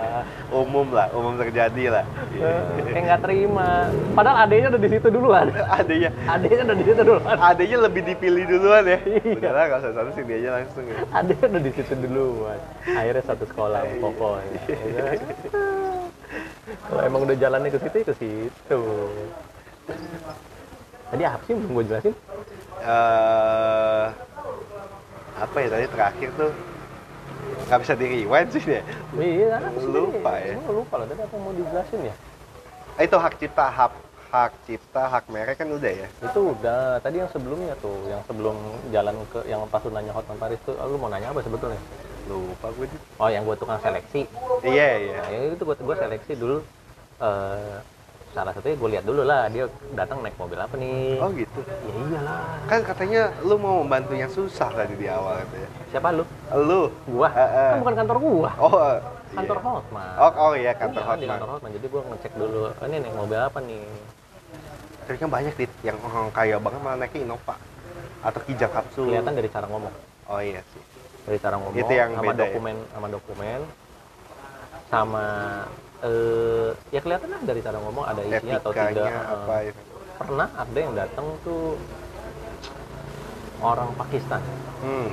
Umum 0.52 0.86
lah 0.92 1.08
umum 1.12 1.36
terjadi 1.36 1.84
lah. 2.00 2.04
Eh, 2.36 2.60
kayak 2.92 3.04
nggak 3.12 3.20
terima. 3.24 3.92
Padahal 4.16 4.48
adanya 4.48 4.72
udah 4.72 4.80
di 4.80 4.90
situ 4.92 5.08
duluan. 5.12 5.46
Adanya 5.76 6.08
adanya 6.28 6.72
udah 6.72 6.76
di 6.76 6.84
situ 6.84 7.00
duluan. 7.04 7.36
Adanya 7.36 7.76
lebih 7.84 8.02
dipilih 8.08 8.44
duluan 8.48 8.84
ya? 8.88 8.98
Iya. 9.04 9.40
udahlah 9.40 9.64
nggak 9.68 9.80
usah 9.84 9.92
satu 9.96 10.10
sini 10.16 10.32
aja 10.40 10.50
langsung 10.60 10.84
ya 10.84 10.96
adanya 11.26 11.46
udah 11.48 11.62
di 11.62 11.72
situ 11.72 11.94
duluan 11.98 12.58
akhirnya 12.86 13.24
satu 13.24 13.44
sekolah 13.44 13.80
Iya. 13.82 13.98
pokoknya 13.98 14.60
ya 14.62 15.02
kan? 15.02 15.18
kalau 16.86 17.02
emang 17.02 17.20
udah 17.22 17.36
jalannya 17.36 17.70
ke 17.70 17.78
situ 17.78 17.96
ya 17.96 18.04
ke 18.06 18.14
situ 18.16 18.80
tadi 21.06 21.22
apa 21.22 21.42
sih 21.42 21.54
belum 21.54 21.70
gue 21.72 21.84
jelasin 21.86 22.14
eh 22.80 24.06
apa 25.36 25.56
ya 25.58 25.68
tadi 25.68 25.86
terakhir 25.86 26.28
tuh 26.34 26.50
nggak 27.66 27.78
bisa 27.82 27.92
di 27.92 28.06
rewind 28.06 28.48
sih 28.50 28.62
ya 28.62 28.82
iya 29.16 29.58
sih 29.74 29.86
Lupa 29.86 30.30
tadi? 30.32 30.48
ya. 30.48 30.56
Lupa 30.66 30.94
lah 30.96 31.06
tadi 31.06 31.20
apa 31.20 31.36
mau 31.36 31.52
dijelasin 31.52 32.00
ya 32.04 32.16
Eh, 32.96 33.04
itu 33.04 33.12
hak 33.12 33.36
cipta 33.36 33.68
hak 33.68 33.92
hak 34.36 34.52
cipta 34.68 35.02
hak 35.08 35.24
merek 35.32 35.56
kan 35.56 35.68
udah 35.72 35.92
ya? 36.04 36.08
Itu 36.20 36.52
udah. 36.52 37.00
Tadi 37.00 37.16
yang 37.24 37.30
sebelumnya 37.32 37.72
tuh 37.80 37.96
yang 38.04 38.20
sebelum 38.28 38.56
jalan 38.92 39.16
ke 39.32 39.40
yang 39.48 39.64
pas 39.72 39.80
lu 39.80 39.90
nanya 39.96 40.12
Hotman 40.12 40.36
Paris 40.36 40.60
tuh 40.68 40.76
lu 40.76 40.96
mau 41.00 41.08
nanya 41.08 41.32
apa 41.32 41.40
sebetulnya? 41.40 41.80
Lupa 42.28 42.68
gue 42.74 42.86
tuh 42.90 43.00
oh 43.16 43.28
yang 43.32 43.42
gua 43.48 43.56
tukang 43.56 43.80
seleksi. 43.80 44.28
Iya 44.60 44.88
iya. 45.00 45.16
Nah, 45.24 45.54
itu 45.56 45.64
gua 45.64 45.76
gua 45.80 45.96
seleksi 45.96 46.32
dulu. 46.36 46.58
Eh 47.22 47.76
salah 48.36 48.52
satunya 48.52 48.76
gue 48.76 48.88
lihat 48.92 49.04
dulu 49.08 49.24
lah 49.24 49.48
dia 49.48 49.64
datang 49.96 50.20
naik 50.20 50.36
mobil 50.36 50.60
apa 50.60 50.76
nih? 50.76 51.16
Oh 51.24 51.32
gitu? 51.32 51.60
Ya 51.64 51.94
iyalah. 52.04 52.44
Kan 52.68 52.84
katanya 52.84 53.32
lu 53.40 53.56
mau 53.56 53.80
membantu 53.80 54.12
yang 54.12 54.28
susah 54.28 54.68
tadi 54.76 54.92
di 54.92 55.08
awal 55.08 55.40
katanya 55.40 55.68
siapa 55.88 56.08
lu? 56.12 56.24
Lu. 56.52 56.92
Gua? 57.08 57.32
Eh, 57.32 57.40
eh. 57.40 57.70
kan 57.72 57.80
bukan 57.80 57.96
kantor 58.04 58.16
gua. 58.20 58.50
Oh 58.60 58.74
eh, 58.76 58.98
kantor 59.32 59.56
iya. 59.56 59.64
Hotman. 59.72 60.14
Oh 60.20 60.32
oh 60.36 60.52
iya 60.52 60.72
kantor 60.76 61.00
Iya, 61.00 61.00
di 61.00 61.08
Hotman. 61.08 61.30
kantor 61.32 61.48
Hotman. 61.56 61.70
Jadi 61.80 61.86
gua 61.88 62.02
ngecek 62.12 62.32
dulu 62.36 62.62
"Oh, 62.68 62.84
ini 62.84 62.96
naik 63.00 63.14
mobil 63.16 63.40
apa 63.40 63.58
nih 63.64 63.84
kan 65.14 65.30
banyak 65.30 65.54
dit. 65.54 65.70
Yang 65.86 66.02
orang 66.02 66.34
kaya 66.34 66.58
banget 66.58 66.80
malah 66.82 66.98
naiknya 66.98 67.20
Innova 67.22 67.54
atau 68.26 68.40
Kijang 68.42 68.72
Kapsul 68.74 69.06
kelihatan 69.14 69.32
dari 69.38 69.46
cara 69.46 69.66
ngomong. 69.70 69.94
Oh 70.26 70.42
iya 70.42 70.58
sih. 70.74 70.82
Dari 71.30 71.38
cara 71.38 71.54
ngomong 71.62 71.78
Itu 71.78 71.92
yang 71.94 72.10
sama 72.18 72.22
beda 72.26 72.34
ya? 72.34 72.42
dokumen 72.50 72.76
sama 72.90 73.06
dokumen 73.10 73.60
sama 74.86 75.24
eh 76.06 76.70
ya 76.94 77.00
kelihatan 77.02 77.28
lah 77.30 77.40
dari 77.42 77.60
cara 77.62 77.78
ngomong 77.82 78.04
ada 78.06 78.20
isinya 78.22 78.54
atau 78.58 78.70
tidak. 78.70 78.90
etikanya 78.90 79.14
Eh, 79.16 79.34
apa 79.34 79.54
ya? 79.62 79.72
pernah 80.16 80.48
ada 80.54 80.78
yang 80.78 80.94
datang 80.94 81.26
tuh 81.46 81.78
orang 83.62 83.90
Pakistan. 83.94 84.42
Hmm. 84.82 85.10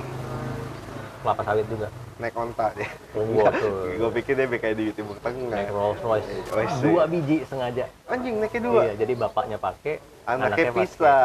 Kelapa 1.23 1.41
sawit 1.47 1.65
juga 1.71 1.87
naik 2.23 2.35
onta 2.39 2.67
deh 2.79 2.89
Wah, 3.13 3.51
tuh. 3.51 3.91
gue 3.99 4.09
pikir 4.23 4.33
dia 4.39 4.47
kayak 4.47 4.75
di 4.79 4.85
Timur 4.95 5.19
naik 5.19 5.27
Tengah 5.27 5.63
Rolls 5.75 5.99
Royce. 5.99 6.27
Oh, 6.55 6.63
iya. 6.63 6.75
dua 6.79 7.03
biji 7.05 7.37
sengaja. 7.45 7.85
Anjing 8.07 8.39
naiknya 8.39 8.61
dua. 8.63 8.81
Iya 8.87 8.93
jadi 9.03 9.13
bapaknya 9.19 9.57
pakai 9.59 9.95
anaknya 10.23 10.71
pakai. 10.71 10.79
bisa 10.87 11.15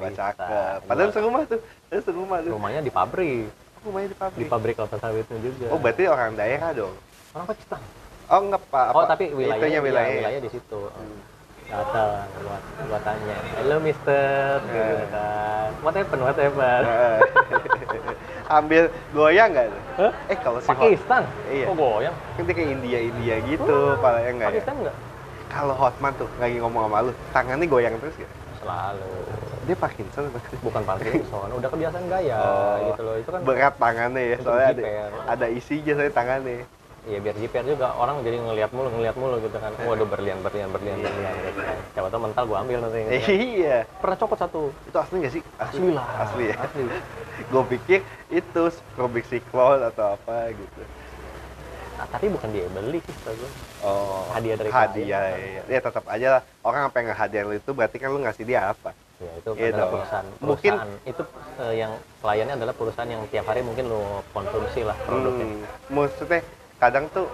iya, 0.00 0.10
cakep. 0.16 0.78
Padahal 0.88 1.10
serumah 1.12 1.40
tuh. 1.44 1.60
Padahal 1.60 2.02
serumah 2.08 2.38
tuh. 2.40 2.50
Rumahnya 2.56 2.80
di 2.80 2.92
pabrik. 2.92 3.46
Rumahnya 3.84 4.08
di 4.08 4.16
di 4.16 4.18
pabrik 4.18 4.46
pabrik 4.48 4.74
kelapa 4.80 4.96
sawitnya 4.96 5.38
juga. 5.44 5.66
Oh 5.70 5.78
berarti 5.78 6.02
orang 6.08 6.32
daerah 6.34 6.70
dong? 6.72 6.94
Orang 7.36 7.46
Pakistan 7.52 7.80
oh 8.26 8.40
enggak 8.42 8.62
pak. 8.70 8.88
Oh 8.90 9.04
tapi 9.06 9.24
wilayahnya 9.30 9.58
itunya 9.62 9.78
iya, 9.78 9.80
wilayah 9.84 10.14
wilayah 10.18 10.40
di 10.42 10.50
situ. 10.50 10.80
Hmm. 10.90 11.18
datang 11.66 12.30
gua, 12.46 12.58
gua 12.86 13.00
tanya 13.02 13.36
halo 13.58 13.76
mister. 13.82 14.62
Gitu 14.70 14.94
Eh. 15.02 15.06
kan. 15.10 15.68
What 15.82 15.94
happened 15.98 16.22
what 16.22 16.38
happened 16.38 16.86
Heeh. 16.86 17.18
Ambil 18.48 18.82
goyang 19.10 19.50
nggak 19.50 19.66
tuh? 19.66 19.82
Hah? 19.96 20.12
eh 20.26 20.38
kalau 20.38 20.58
si 20.58 20.68
Hot- 20.68 20.78
Pakistan 20.78 21.22
Iya. 21.46 21.66
kok 21.66 21.74
goyang? 21.74 22.14
Kan 22.32 22.42
dia 22.42 22.54
kayak 22.54 22.70
India 22.72 22.98
India 23.00 23.34
gitu 23.42 23.76
palanya 23.98 24.30
enggak 24.30 24.48
ya 24.48 24.52
Pakistan 24.54 24.76
enggak 24.78 24.96
kalau 25.46 25.74
Hotman 25.74 26.12
tuh 26.14 26.28
lagi 26.36 26.56
ngomong 26.56 26.82
sama 26.84 26.98
lu 27.00 27.12
tangannya 27.30 27.66
goyang 27.66 27.94
terus 27.96 28.16
ya 28.16 28.28
selalu. 28.56 29.06
Dia 29.62 29.76
Parkinson 29.76 30.24
bukan 30.60 30.82
Parkinson 30.82 31.48
udah 31.58 31.68
kebiasaan 31.68 32.06
gaya 32.06 32.36
Oh. 32.36 32.76
gitu 32.84 33.02
loh 33.02 33.14
itu 33.16 33.30
kan 33.30 33.40
berat 33.42 33.74
tangannya 33.76 34.22
ya 34.26 34.36
soalnya 34.42 34.68
ada, 34.68 34.82
ada 35.28 35.46
isinya 35.48 35.92
soalnya 35.92 36.12
tangannya 36.12 36.56
Iya 37.06 37.22
biar 37.22 37.38
jiper 37.38 37.62
juga 37.62 37.94
orang 37.94 38.18
jadi 38.20 38.34
ngelihat 38.36 38.70
mulu 38.70 38.90
ngelihat 38.90 39.14
mulu 39.14 39.38
gitu 39.38 39.54
kan. 39.56 39.70
Waduh 39.78 40.04
berlian 40.04 40.42
berlian 40.42 40.66
berlian 40.68 40.98
Iya. 40.98 41.06
berlian 41.06 41.34
gitu 41.40 41.60
kan. 41.62 41.78
Siapa 41.94 42.08
tahu 42.10 42.20
mental 42.20 42.44
gua 42.44 42.58
ambil 42.60 42.78
nanti. 42.82 42.98
Gitu 42.98 43.10
kan. 43.14 43.30
iya 43.30 43.76
Pernah 44.02 44.16
copot 44.16 44.34
satu. 44.36 44.62
itu 44.82 44.96
asli 44.96 45.16
nggak 45.22 45.32
sih 45.32 45.42
Asli 45.56 45.88
lah. 45.94 46.06
asli 46.18 46.44
ya 46.50 46.56
Asli. 46.58 46.82
gue 47.52 47.62
pikir 47.68 47.98
itu 48.28 48.62
produksi 48.92 49.38
cloud 49.44 49.84
atau 49.84 50.14
apa 50.14 50.50
gitu 50.50 50.82
Ah, 51.96 52.04
tapi 52.06 52.28
bukan 52.28 52.48
dia 52.50 52.66
beli 52.68 53.00
sih 53.00 53.14
gue 53.24 53.50
Oh, 53.80 54.26
Hadiah 54.28 54.56
dari 54.56 54.68
hadiah. 54.68 55.20
klien. 55.30 55.62
Iya. 55.62 55.62
Ya 55.68 55.80
tetap 55.80 56.04
aja 56.06 56.28
lah. 56.28 56.42
Orang 56.60 56.82
apa 56.84 56.96
yang 56.96 57.08
ngehadiah 57.08 57.44
lu 57.44 57.54
itu 57.54 57.70
berarti 57.70 57.96
kan 57.96 58.08
lu 58.10 58.18
ngasih 58.18 58.44
dia 58.44 58.68
apa? 58.68 58.90
ya 59.16 59.32
itu 59.32 59.50
Iya 59.54 59.68
adalah 59.70 59.80
dong. 59.80 59.92
perusahaan 59.94 60.26
Mungkin- 60.42 60.76
perusahaan 60.76 60.92
itu 61.06 61.22
eh, 61.56 61.74
yang 61.78 61.92
kliennya 62.20 62.54
adalah 62.54 62.74
perusahaan 62.74 63.08
yang 63.08 63.22
tiap 63.26 63.46
hari 63.46 63.60
mungkin 63.60 63.84
lo 63.86 64.00
konsumsi 64.28 64.80
lah 64.82 64.92
produknya 64.98 65.46
Hmm, 65.46 65.64
maksudnya 65.88 66.40
kadang 66.76 67.08
tuh 67.08 67.26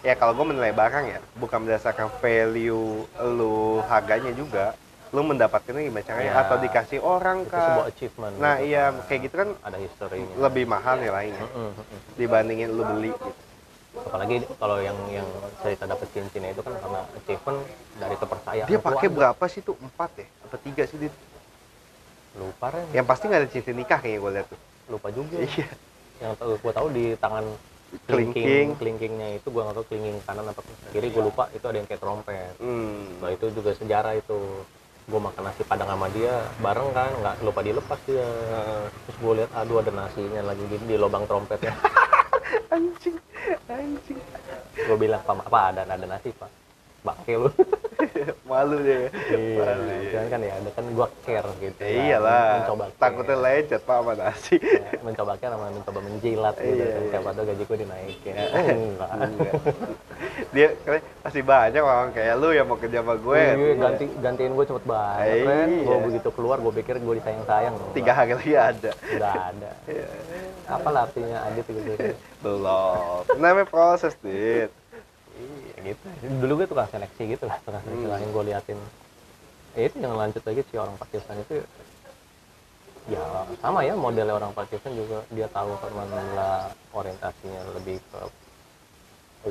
ya 0.00 0.14
kalau 0.14 0.36
gue 0.36 0.46
menilai 0.46 0.70
barang 0.70 1.04
ya 1.08 1.18
bukan 1.34 1.64
berdasarkan 1.64 2.08
value 2.20 3.02
lu 3.34 3.80
harganya 3.88 4.30
juga 4.32 4.76
lu 5.14 5.22
mendapatkannya 5.22 5.86
gimana 5.86 6.04
caranya 6.04 6.32
Ya. 6.34 6.40
atau 6.42 6.56
dikasih 6.58 6.98
orang 7.00 7.46
itu 7.46 7.54
sebuah 7.54 7.86
achievement 7.88 8.32
nah 8.36 8.58
gitu. 8.58 8.66
iya 8.68 8.82
Nah, 8.90 9.04
kayak 9.06 9.20
gitu 9.26 9.34
kan 9.38 9.48
ada 9.62 9.78
historinya 9.78 10.34
lebih 10.36 10.64
mahal 10.66 10.94
nilainya 10.98 11.42
Mm-mm, 11.42 11.70
mm-mm. 11.78 11.98
dibandingin 12.18 12.68
lu 12.70 12.82
beli 12.84 13.10
gitu. 13.14 13.30
apalagi 13.94 14.42
kalau 14.58 14.82
yang 14.82 14.98
yang 15.08 15.28
cerita 15.62 15.86
dapet 15.86 16.06
cincinnya 16.10 16.50
itu 16.50 16.62
kan 16.66 16.74
karena 16.76 17.00
achievement 17.14 17.58
dari 17.94 18.16
kepercayaan 18.18 18.68
dia 18.68 18.78
pakai 18.82 19.08
berapa 19.08 19.44
sih 19.46 19.62
tuh 19.62 19.78
empat 19.78 20.10
ya 20.18 20.26
apa 20.42 20.56
tiga 20.58 20.82
sih 20.84 20.98
Dit? 20.98 21.14
lupa 22.34 22.66
Ren. 22.74 22.86
yang 22.90 23.06
pasti 23.06 23.30
nggak 23.30 23.40
ada 23.46 23.48
cincin 23.48 23.74
nikah 23.78 23.98
kayaknya 24.02 24.18
gue 24.18 24.30
lihat 24.34 24.46
tuh 24.50 24.60
lupa 24.90 25.08
juga 25.14 25.38
iya 25.38 25.68
yang 26.18 26.34
tahu 26.34 26.58
gue 26.58 26.72
tahu 26.74 26.88
di 26.90 27.04
tangan 27.22 27.46
Kelingking. 28.04 28.44
kelingking 28.44 28.68
kelingkingnya 28.76 29.28
itu 29.38 29.48
gue 29.48 29.62
nggak 29.62 29.76
tahu 29.78 29.86
kelingking 29.88 30.18
kanan 30.26 30.50
apa 30.50 30.60
kiri 30.90 31.08
gue 31.14 31.22
lupa 31.22 31.44
itu 31.54 31.64
ada 31.64 31.76
yang 31.78 31.88
kayak 31.88 32.02
trompet. 32.02 32.54
Hmm. 32.58 33.18
nah 33.22 33.30
itu 33.30 33.46
juga 33.54 33.70
sejarah 33.74 34.14
itu. 34.18 34.38
Gue 35.04 35.20
makan 35.20 35.44
nasi 35.44 35.60
padang 35.68 35.92
sama 35.92 36.08
dia 36.16 36.32
bareng 36.64 36.90
kan 36.96 37.12
nggak 37.20 37.34
lupa 37.44 37.60
dilepas 37.60 38.00
dia. 38.08 38.24
Terus 39.04 39.16
gue 39.20 39.32
lihat 39.42 39.50
aduh 39.52 39.84
ada 39.84 39.92
nasinya 39.92 40.40
lagi 40.42 40.64
di, 40.64 40.76
di 40.80 40.96
lubang 40.96 41.28
trompetnya. 41.28 41.76
Anjing 42.74 43.20
anjing. 43.68 44.18
Gue 44.74 44.96
bilang 44.96 45.20
pak 45.22 45.44
apa 45.44 45.60
ada 45.72 45.80
ada 45.84 46.06
nasi 46.08 46.32
pak. 46.32 46.50
Bangke 47.04 47.36
lu 47.36 47.50
malu 48.50 48.76
deh 48.78 49.08
iya 49.30 49.64
malu 49.64 49.84
cuman 50.04 50.26
kan 50.28 50.40
ya 50.40 50.52
ada 50.54 50.70
kan 50.70 50.84
gue 50.86 51.08
care 51.22 51.50
gitu 51.58 51.80
Ya. 51.80 51.88
Kan. 51.90 52.04
iyalah 52.04 52.44
mencoba 52.58 52.84
takutnya 52.96 53.36
care. 53.36 53.44
lecet 53.44 53.82
pak 53.82 53.96
sama 53.96 54.12
nasi. 54.14 54.56
Ya, 54.56 54.90
mencoba 55.00 55.32
care 55.36 55.52
sama 55.52 55.66
mencoba 55.68 56.00
menjilat 56.00 56.54
gitu. 56.56 56.74
Iya, 56.74 56.86
kan 56.86 57.02
iya. 57.02 57.10
siapa 57.10 57.28
tahu 57.30 57.44
gaji 57.44 57.62
gue 57.64 57.78
dinaikin. 57.78 58.34
Ya. 58.34 58.44
oh, 58.46 58.64
enggak. 58.74 59.08
Enggak. 59.14 59.54
dia 60.50 60.68
kan 60.80 60.92
masih 61.20 61.42
banyak 61.42 61.82
orang 61.82 62.10
kayak 62.12 62.34
lu 62.38 62.48
yang 62.50 62.66
mau 62.66 62.78
kerja 62.78 62.98
sama 63.00 63.14
gue. 63.16 63.40
Iya, 63.40 63.74
ganti 63.76 64.04
gantiin 64.18 64.52
gue 64.52 64.66
cepet 64.66 64.84
banget 64.84 65.24
Iya. 65.24 65.44
kan 65.44 65.68
gue 65.84 65.98
begitu 66.10 66.28
keluar 66.30 66.56
gue 66.58 66.72
pikir 66.74 66.94
gue 66.96 67.14
disayang 67.18 67.44
sayang 67.44 67.74
tiga 67.92 68.12
hari 68.12 68.32
lagi 68.32 68.52
ada. 68.54 68.90
Udah 69.12 69.32
ada. 69.50 69.70
Apa 70.66 70.88
lah 70.88 71.00
artinya 71.06 71.38
adit 71.44 71.66
gitu. 71.66 71.90
Belum. 72.44 73.24
Namanya 73.36 73.66
proses 73.66 74.14
dit. 74.20 74.68
iya 74.68 74.83
gitu. 75.84 76.06
Dulu 76.40 76.52
gue 76.58 76.66
tukang 76.66 76.88
seleksi 76.88 77.22
gitu 77.36 77.44
lah 77.44 77.56
tukang 77.62 77.82
seleksi 77.84 78.06
Hmm. 78.08 78.12
lain 78.16 78.28
gue 78.32 78.44
liatin. 78.48 78.78
Ya 79.74 79.82
itu 79.90 79.96
yang 80.00 80.14
lanjut 80.16 80.42
lagi 80.42 80.60
si 80.66 80.74
orang 80.78 80.96
Pakistan 80.96 81.36
itu 81.38 81.54
ya 83.04 83.20
sama 83.60 83.84
ya 83.84 83.92
modelnya 83.92 84.34
orang 84.34 84.52
Pakistan 84.56 84.96
juga. 84.96 85.20
Dia 85.30 85.46
tahu 85.52 85.76
ke 85.76 85.86
mana 85.92 86.24
orientasinya 86.96 87.60
lebih 87.76 88.00
ke 88.00 88.20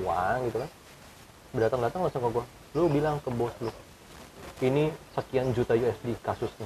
uang 0.02 0.38
gitu 0.50 0.58
kan. 0.64 0.70
Datang-datang 1.54 2.02
langsung 2.10 2.24
ke 2.26 2.30
gue 2.34 2.46
lu 2.74 2.90
bilang 2.90 3.22
ke 3.22 3.30
bos 3.30 3.54
lu 3.62 3.70
ini 4.66 4.90
sekian 5.14 5.54
juta 5.54 5.78
USD 5.78 6.18
kasusnya. 6.26 6.66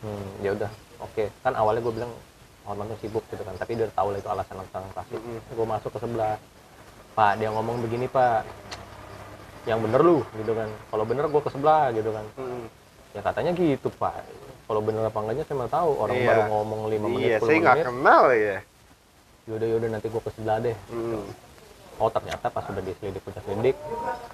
Hmm 0.00 0.28
ya 0.40 0.56
udah 0.56 0.70
oke. 1.04 1.28
Kan 1.44 1.52
awalnya 1.52 1.84
gue 1.84 1.94
bilang 1.94 2.12
Hormatnya 2.60 2.96
sibuk 3.00 3.24
gitu 3.32 3.42
kan. 3.42 3.56
Tapi 3.56 3.72
dia 3.76 3.84
udah 3.88 3.96
tahu 3.96 4.08
lah 4.14 4.18
itu 4.20 4.30
alasan-alasan 4.30 4.84
klasik 4.94 5.18
Mm-mm. 5.18 5.40
gue 5.56 5.66
masuk 5.66 5.90
ke 5.92 5.98
sebelah 5.98 6.36
pak 7.12 7.32
dia 7.36 7.48
ngomong 7.48 7.80
begini 7.80 8.06
pak. 8.06 8.44
Yang 9.64 9.78
bener 9.84 10.00
lu 10.00 10.18
gitu 10.34 10.52
kan. 10.52 10.68
Kalau 10.88 11.04
bener 11.04 11.24
gue 11.26 11.40
ke 11.40 11.50
sebelah 11.50 11.84
gitu 11.90 12.10
kan. 12.10 12.26
Hmm. 12.34 12.64
ya 13.10 13.20
katanya 13.20 13.50
gitu 13.52 13.88
pak. 13.92 14.22
Kalau 14.64 14.80
bener 14.80 15.02
apa 15.02 15.18
enggaknya 15.18 15.44
saya 15.44 15.56
mau 15.56 15.68
tahu. 15.68 15.90
Orang 15.98 16.16
Iya. 16.16 16.28
baru 16.30 16.42
ngomong 16.48 16.80
5 16.86 17.06
menit 17.08 17.26
iya 17.26 17.38
10 17.38 17.44
saya 17.44 17.58
nggak 17.60 17.76
kenal 17.84 18.24
ya 18.30 18.58
yaudah 19.48 19.66
yaudah 19.66 19.88
nanti 19.90 20.06
gue 20.06 20.22
ke 20.22 20.30
sebelah 20.30 20.56
deh. 20.60 20.76
Hmm. 20.88 21.26
oh 21.98 22.08
ternyata 22.08 22.46
pas 22.48 22.64
sudah 22.64 22.80
diselidik 22.80 23.20
udah 23.20 23.42
selidik 23.42 23.76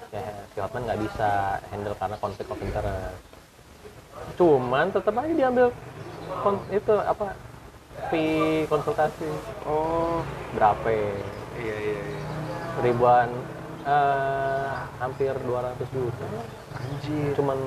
ya 0.07 0.23
si 0.47 0.57
Hotman 0.57 0.87
nggak 0.87 1.01
bisa 1.03 1.29
handle 1.67 1.95
karena 1.95 2.15
konflik 2.15 2.47
of 2.47 2.59
interest. 2.59 3.19
Cuman 4.35 4.87
tetap 4.87 5.13
aja 5.13 5.33
diambil 5.33 5.67
kon- 6.41 6.63
itu 6.69 6.93
apa 6.95 7.33
fee 8.07 8.63
konsultasi. 8.65 9.27
Oh. 9.65 10.21
Berapa? 10.53 10.85
Ya? 10.85 11.11
iya 11.57 11.75
iya 11.75 11.97
iya 11.99 12.36
ribuan 12.83 13.29
eh 13.87 14.73
hampir 14.99 15.31
200 15.31 15.79
juta. 15.95 16.25
Anjir. 16.75 17.31
Cuman 17.39 17.57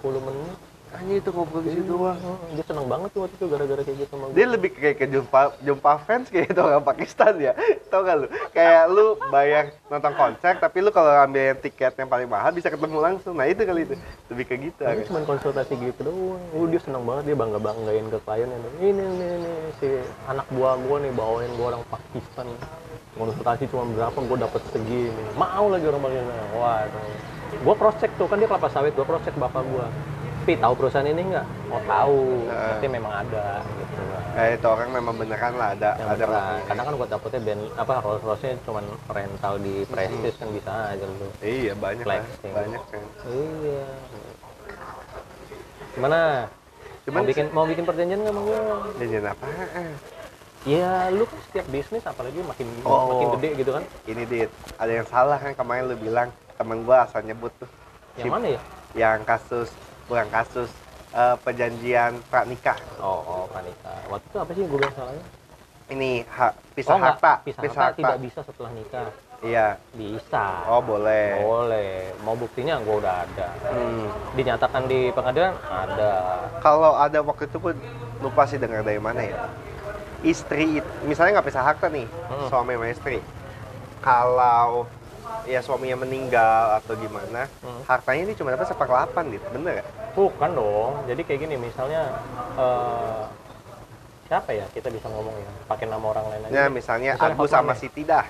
10 0.00 0.20
menit. 0.24 0.56
Anjir 0.88 1.20
itu 1.20 1.30
ngobrol 1.36 1.60
di 1.60 1.76
situ 1.76 1.84
doang 1.84 2.16
Hmm, 2.16 2.56
dia 2.56 2.64
seneng 2.64 2.88
banget 2.88 3.12
tuh 3.12 3.28
waktu 3.28 3.36
itu 3.36 3.44
gara-gara 3.52 3.82
kayak 3.84 3.96
gitu 4.00 4.08
sama 4.08 4.24
gue 4.32 4.36
dia 4.40 4.46
lebih 4.48 4.70
kayak 4.72 4.96
ke 4.96 5.06
jumpa 5.12 5.40
jumpa 5.60 5.92
fans 6.08 6.32
kayak 6.32 6.48
itu 6.56 6.60
orang 6.64 6.80
Pakistan 6.80 7.36
ya? 7.36 7.52
Tau 7.92 8.00
gak 8.08 8.16
lu? 8.24 8.26
Kayak 8.56 8.88
lu 8.88 9.20
bayar 9.28 9.76
nonton 9.92 10.16
konser 10.16 10.56
tapi 10.56 10.80
lu 10.80 10.88
kalau 10.88 11.12
ambil 11.12 11.52
yang 11.52 11.60
tiket 11.60 11.92
yang 11.92 12.08
paling 12.08 12.24
mahal 12.24 12.56
bisa 12.56 12.72
ketemu 12.72 13.04
langsung. 13.04 13.36
Nah 13.36 13.44
itu 13.44 13.68
kali 13.68 13.84
itu. 13.84 14.00
Lebih 14.32 14.44
kayak 14.48 14.60
gitu 14.72 14.80
Ini 14.88 15.04
cuma 15.12 15.20
konsultasi 15.28 15.76
gitu 15.76 16.00
doang. 16.08 16.40
Uh, 16.56 16.64
dia 16.72 16.80
seneng 16.80 17.04
banget 17.04 17.22
dia 17.28 17.36
bangga 17.36 17.60
banggain 17.60 18.06
ke 18.08 18.18
kliennya. 18.24 18.58
Ini 18.80 18.88
ini 18.88 19.04
ini 19.12 19.52
si 19.84 19.88
anak 20.24 20.48
buah 20.56 20.80
gue 20.80 20.96
nih 21.04 21.12
bawain 21.12 21.52
gue 21.52 21.66
orang 21.68 21.84
Pakistan. 21.92 22.48
Konsultasi 23.18 23.66
cuma 23.66 23.84
berapa 23.88 24.14
gue 24.16 24.38
dapet 24.38 24.62
segini. 24.70 25.22
Mau 25.34 25.66
lagi 25.66 25.84
orang 25.84 26.00
Pakistan. 26.00 26.38
Waduh. 26.54 27.06
Gue 27.58 27.74
cross 27.74 27.96
check 27.98 28.12
tuh 28.14 28.24
kan 28.24 28.38
dia 28.38 28.46
kelapa 28.46 28.68
sawit. 28.68 28.94
Gue 28.94 29.02
cross 29.02 29.20
check 29.20 29.34
bapak 29.34 29.62
gue. 29.64 29.86
Pi 30.46 30.54
tahu 30.54 30.72
perusahaan 30.74 31.04
ini 31.04 31.22
nggak? 31.28 31.46
Oh 31.68 31.82
tahu. 31.84 32.20
Heeh. 32.46 32.56
Berarti 32.72 32.86
memang 32.88 33.12
ada 33.12 33.46
gitu. 33.60 34.02
kayak 34.28 34.52
itu 34.54 34.66
orang 34.66 34.88
memang 34.88 35.14
beneran 35.18 35.52
lah 35.52 35.74
ada 35.74 35.90
Yang 35.92 36.06
ada 36.06 36.14
beneran. 36.14 36.30
orangnya. 36.30 36.62
Kadang 36.64 36.84
kan 36.86 36.94
gue 36.94 37.08
dapetnya 37.10 37.40
band 37.42 37.62
apa 37.74 37.92
Rolls 37.98 38.22
Royce 38.22 38.50
cuma 38.62 38.80
rental 39.08 39.54
di 39.58 39.74
Prestige 39.84 40.36
kan 40.38 40.48
bisa 40.54 40.72
aja 40.88 41.04
lu. 41.04 41.28
iya 41.42 41.72
banyak 41.74 42.06
lah 42.06 42.22
banyak 42.40 42.82
kan 42.86 43.02
Iya. 43.26 43.86
Gimana? 45.90 46.20
Cuman 47.02 47.18
mau 47.18 47.26
bikin 47.26 47.46
mau 47.50 47.64
bikin 47.66 47.82
perjanjian 47.82 48.18
nggak 48.20 48.30
sama 48.30 48.40
gue? 48.46 48.60
jajan 49.00 49.24
apa 49.26 49.44
Ya 50.68 51.08
lu 51.08 51.24
kan 51.24 51.38
setiap 51.42 51.66
bisnis 51.66 52.04
apalagi 52.04 52.38
makin 52.42 52.68
Oh. 52.82 53.08
makin 53.10 53.28
gede 53.34 53.50
gitu 53.56 53.70
kan. 53.72 53.84
ini 54.04 54.22
dit 54.24 54.50
ada 54.76 54.92
yang 54.92 55.06
salah 55.06 55.38
kan 55.38 55.52
kemarin 55.54 55.88
lu 55.88 55.96
bilang 55.96 56.28
temen 56.52 56.84
gua 56.84 57.08
asal 57.08 57.22
nyebut 57.22 57.48
tuh 57.56 57.68
Yang 58.14 58.26
Si- 58.26 58.30
mana 58.30 58.46
ya? 58.50 58.60
yang 58.94 59.18
kasus 59.22 59.72
bukan 60.04 60.28
kasus 60.28 60.68
eh, 61.10 61.36
perjanjian 61.40 62.20
pranikah 62.28 62.76
Oh, 62.98 63.20
oh 63.22 63.42
Pranika. 63.46 63.92
Waktu 64.06 64.26
itu 64.26 64.36
apa 64.36 64.50
sih 64.50 64.62
gue 64.62 64.76
bilang 64.76 64.92
salahnya? 64.92 65.24
ini 65.88 66.10
ha, 66.28 66.52
pisah 66.74 66.92
oh, 66.92 67.00
harta 67.00 67.32
Pisah, 67.40 67.62
pisah 67.62 67.80
harta 67.80 67.84
harta 67.86 67.96
tidak 67.96 68.18
bisa 68.20 68.40
setelah 68.42 68.70
nikah. 68.70 69.08
iya 69.40 69.66
Bisa. 69.94 70.44
oh 70.66 70.82
boleh 70.82 71.40
Boleh. 71.40 72.12
Mau 72.20 72.34
buktinya 72.34 72.76
gue 72.76 72.92
udah 72.94 73.24
ada. 73.24 73.48
Hmm. 73.64 74.04
Dinyatakan 74.34 74.84
di 74.84 75.08
pengadilan 75.10 75.56
ada. 75.64 76.12
kalau 76.58 76.92
ada 76.92 77.18
waktu 77.18 77.46
itu 77.46 77.56
pun 77.56 77.72
lupa 78.18 78.44
sih 78.44 78.58
dengar 78.58 78.82
dari 78.82 78.98
mana 78.98 79.22
ya 79.22 79.48
istri 80.20 80.78
misalnya 81.02 81.38
nggak 81.38 81.46
pisah 81.46 81.64
harta 81.64 81.86
nih 81.86 82.06
Hmm. 82.26 82.48
suami 82.48 82.74
sama 82.74 82.86
istri 82.88 83.18
kalau 83.98 84.86
ya 85.44 85.60
suaminya 85.60 85.98
meninggal 85.98 86.78
atau 86.78 86.94
gimana 86.94 87.46
Hmm. 87.60 87.82
hartanya 87.84 88.22
ini 88.22 88.34
cuma 88.34 88.50
dapat 88.50 88.66
seperlapan 88.66 89.24
gitu 89.30 89.46
bener 89.50 89.80
gak? 89.80 89.88
Bukan 90.12 90.50
dong. 90.52 90.92
Jadi 91.06 91.20
kayak 91.22 91.40
gini 91.40 91.54
misalnya 91.56 92.10
eh 92.54 93.22
siapa 94.26 94.50
ya 94.52 94.66
kita 94.68 94.90
bisa 94.90 95.06
ngomong 95.06 95.32
ya 95.32 95.50
pakai 95.64 95.86
nama 95.86 96.04
orang 96.04 96.26
lain 96.28 96.42
aja. 96.44 96.52
Ya 96.52 96.64
misalnya 96.68 97.14
Misalnya 97.14 97.32
Agus 97.32 97.48
Hotman 97.48 97.54
sama 97.54 97.72
deh. 97.72 97.78
Siti 97.78 98.02
dah 98.02 98.26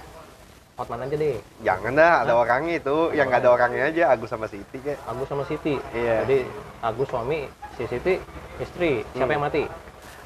Hotman 0.77 1.01
aja 1.03 1.17
deh. 1.17 1.37
jangan 1.59 1.93
dah 1.93 2.13
ada 2.23 2.35
orangnya 2.37 2.75
itu 2.77 2.97
yang 3.11 3.27
nggak 3.27 3.43
ada 3.43 3.51
orangnya 3.51 3.83
aja 3.89 4.05
Agus 4.13 4.29
sama 4.29 4.47
Siti 4.47 4.79
kayak 4.79 5.01
Agus 5.03 5.27
sama 5.27 5.43
Siti. 5.43 5.75
Iya. 5.91 6.17
Jadi 6.23 6.39
Agus 6.79 7.09
suami, 7.09 7.41
si 7.75 7.83
Siti 7.85 8.15
istri. 8.59 8.93
Siapa 9.11 9.25
Hmm. 9.25 9.35
yang 9.35 9.43
mati? 9.43 9.63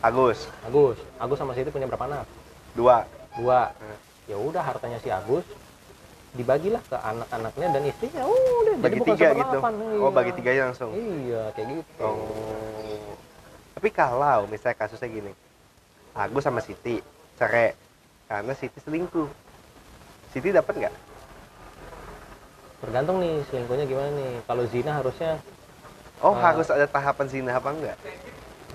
Agus 0.03 0.51
Agus. 0.67 0.99
Agus 1.17 1.39
sama 1.39 1.55
Siti 1.55 1.71
punya 1.71 1.87
berapa 1.87 2.05
anak? 2.05 2.27
dua 2.75 3.07
Dua. 3.33 3.71
Hmm. 3.73 3.97
Ya 4.27 4.37
udah 4.37 4.61
hartanya 4.61 4.99
si 4.99 5.09
Agus 5.09 5.47
dibagilah 6.33 6.81
ke 6.83 6.97
anak-anaknya 6.97 7.67
dan 7.71 7.83
istrinya. 7.85 8.23
Udah 8.25 8.75
bagi 8.81 8.99
jadi 8.99 9.09
tiga 9.09 9.29
gitu 9.31 9.57
seperlapan. 9.57 9.73
oh 9.77 9.89
Iya. 10.03 10.09
bagi 10.11 10.33
tiga 10.33 10.49
aja 10.51 10.63
langsung 10.67 10.91
Iya, 10.93 11.43
kayak 11.53 11.67
gitu. 11.77 12.03
Oh. 12.03 13.13
Tapi 13.77 13.89
kalau 13.91 14.45
misalnya 14.47 14.77
kasusnya 14.79 15.09
gini, 15.09 15.33
Agus 16.13 16.43
sama 16.43 16.61
Siti 16.61 17.01
cerai 17.37 17.77
karena 18.27 18.53
Siti 18.53 18.79
selingkuh. 18.81 19.29
Siti 20.33 20.49
dapat 20.49 20.73
nggak? 20.73 20.95
Tergantung 22.81 23.21
nih 23.21 23.45
selingkuhnya 23.47 23.85
gimana 23.85 24.11
nih. 24.13 24.33
Kalau 24.43 24.65
zina 24.67 24.93
harusnya 24.99 25.33
Oh 26.19 26.33
Ah. 26.33 26.51
harus 26.51 26.71
ada 26.71 26.87
tahapan 26.87 27.27
zina 27.27 27.51
apa 27.53 27.69
enggak? 27.71 27.99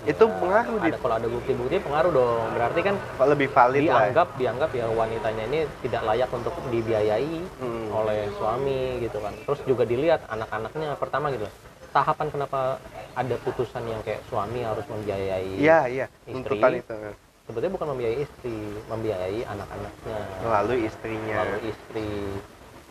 Itu 0.06 0.30
pengaruh 0.30 0.78
di 0.78 0.88
ada 0.88 0.98
kalau 0.98 1.14
ada 1.16 1.26
bukti-bukti 1.26 1.76
pengaruh 1.78 2.10
dong 2.12 2.46
berarti 2.54 2.80
kan 2.80 2.94
lebih 3.26 3.48
valid 3.50 3.82
lah. 3.82 4.06
dianggap 4.06 4.28
dianggap 4.36 4.70
ya 4.70 4.86
wanitanya 4.86 5.44
ini 5.44 5.60
tidak 5.82 6.02
layak 6.04 6.30
untuk 6.30 6.54
dibiayai 6.70 7.34
Hmm. 7.58 7.90
oleh 7.90 8.30
suami 8.32 9.00
gitu 9.00 9.18
kan 9.18 9.34
terus 9.42 9.58
juga 9.64 9.82
dilihat 9.82 10.22
anak-anaknya 10.28 10.94
pertama 10.94 11.28
gitu 11.30 11.50
tahapan 11.90 12.30
kenapa 12.30 12.78
ada 13.12 13.34
putusan 13.42 13.82
yang 13.84 13.98
kayak 14.00 14.22
suami 14.28 14.62
harus 14.62 14.86
membiayai 14.86 15.58
Iya, 15.58 15.78
iya. 15.88 16.06
Istri. 16.24 16.60
Itu. 16.78 16.94
sebetulnya 17.42 17.72
bukan 17.74 17.88
membiayai 17.90 18.18
istri 18.20 18.54
membiayai 18.86 19.40
anak-anaknya 19.42 20.18
Lalu 20.44 20.74
istrinya. 20.84 21.34
lalu 21.42 21.58
istri 21.66 22.08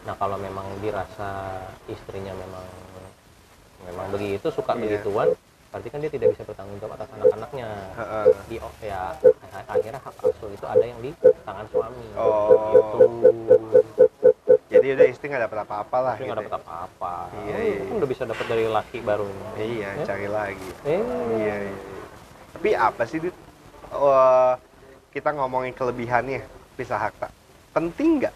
nah 0.03 0.15
kalau 0.15 0.35
memang 0.35 0.65
dirasa 0.77 1.55
istrinya 1.85 2.33
memang 2.33 2.65
memang 3.85 4.05
begitu 4.09 4.49
suka 4.49 4.73
Iya. 4.73 4.81
begituan 4.99 5.29
berarti 5.77 5.93
kan 5.93 6.01
dia 6.01 6.09
tidak 6.09 6.27
bisa 6.33 6.41
bertanggung 6.41 6.77
jawab 6.81 6.97
atas 6.97 7.09
anak-anaknya 7.13 7.67
di 8.49 8.57
ya 8.81 9.13
akhirnya 9.69 10.01
hak 10.01 10.15
asuh 10.25 10.49
itu 10.49 10.65
ada 10.65 10.81
yang 10.81 10.97
di 11.05 11.13
tangan 11.45 11.65
suami 11.69 12.05
Oh. 12.17 12.49
gitu 12.73 12.97
Jadi 14.67 14.87
udah 14.89 15.05
istri 15.05 15.29
nggak 15.29 15.45
dapat 15.45 15.59
apa-apa 15.63 15.97
lah. 16.01 16.15
nggak 16.17 16.27
gitu 16.27 16.41
dapat 16.43 16.53
apa-apa 16.57 17.13
Iya, 17.39 17.53
Oh, 17.53 17.61
iya. 17.61 17.77
kan 17.79 17.93
udah 17.93 18.09
bisa 18.09 18.23
dapat 18.25 18.45
dari 18.49 18.65
laki 18.65 18.97
baru 18.99 19.25
ya. 19.29 19.49
Iya, 19.55 19.89
Ya? 19.93 20.03
cari 20.03 20.27
lagi. 20.27 20.69
eh 20.81 21.01
Iya, 21.37 21.55
iya. 21.61 21.75
Tapi 22.57 22.69
apa 22.73 23.03
sih, 23.05 23.17
Dit? 23.21 23.35
Oh, 23.89 24.53
kita 25.13 25.29
ngomongin 25.31 25.71
kelebihannya 25.71 26.41
pisah 26.73 26.97
harta. 26.99 27.29
Penting 27.71 28.17
nggak? 28.19 28.35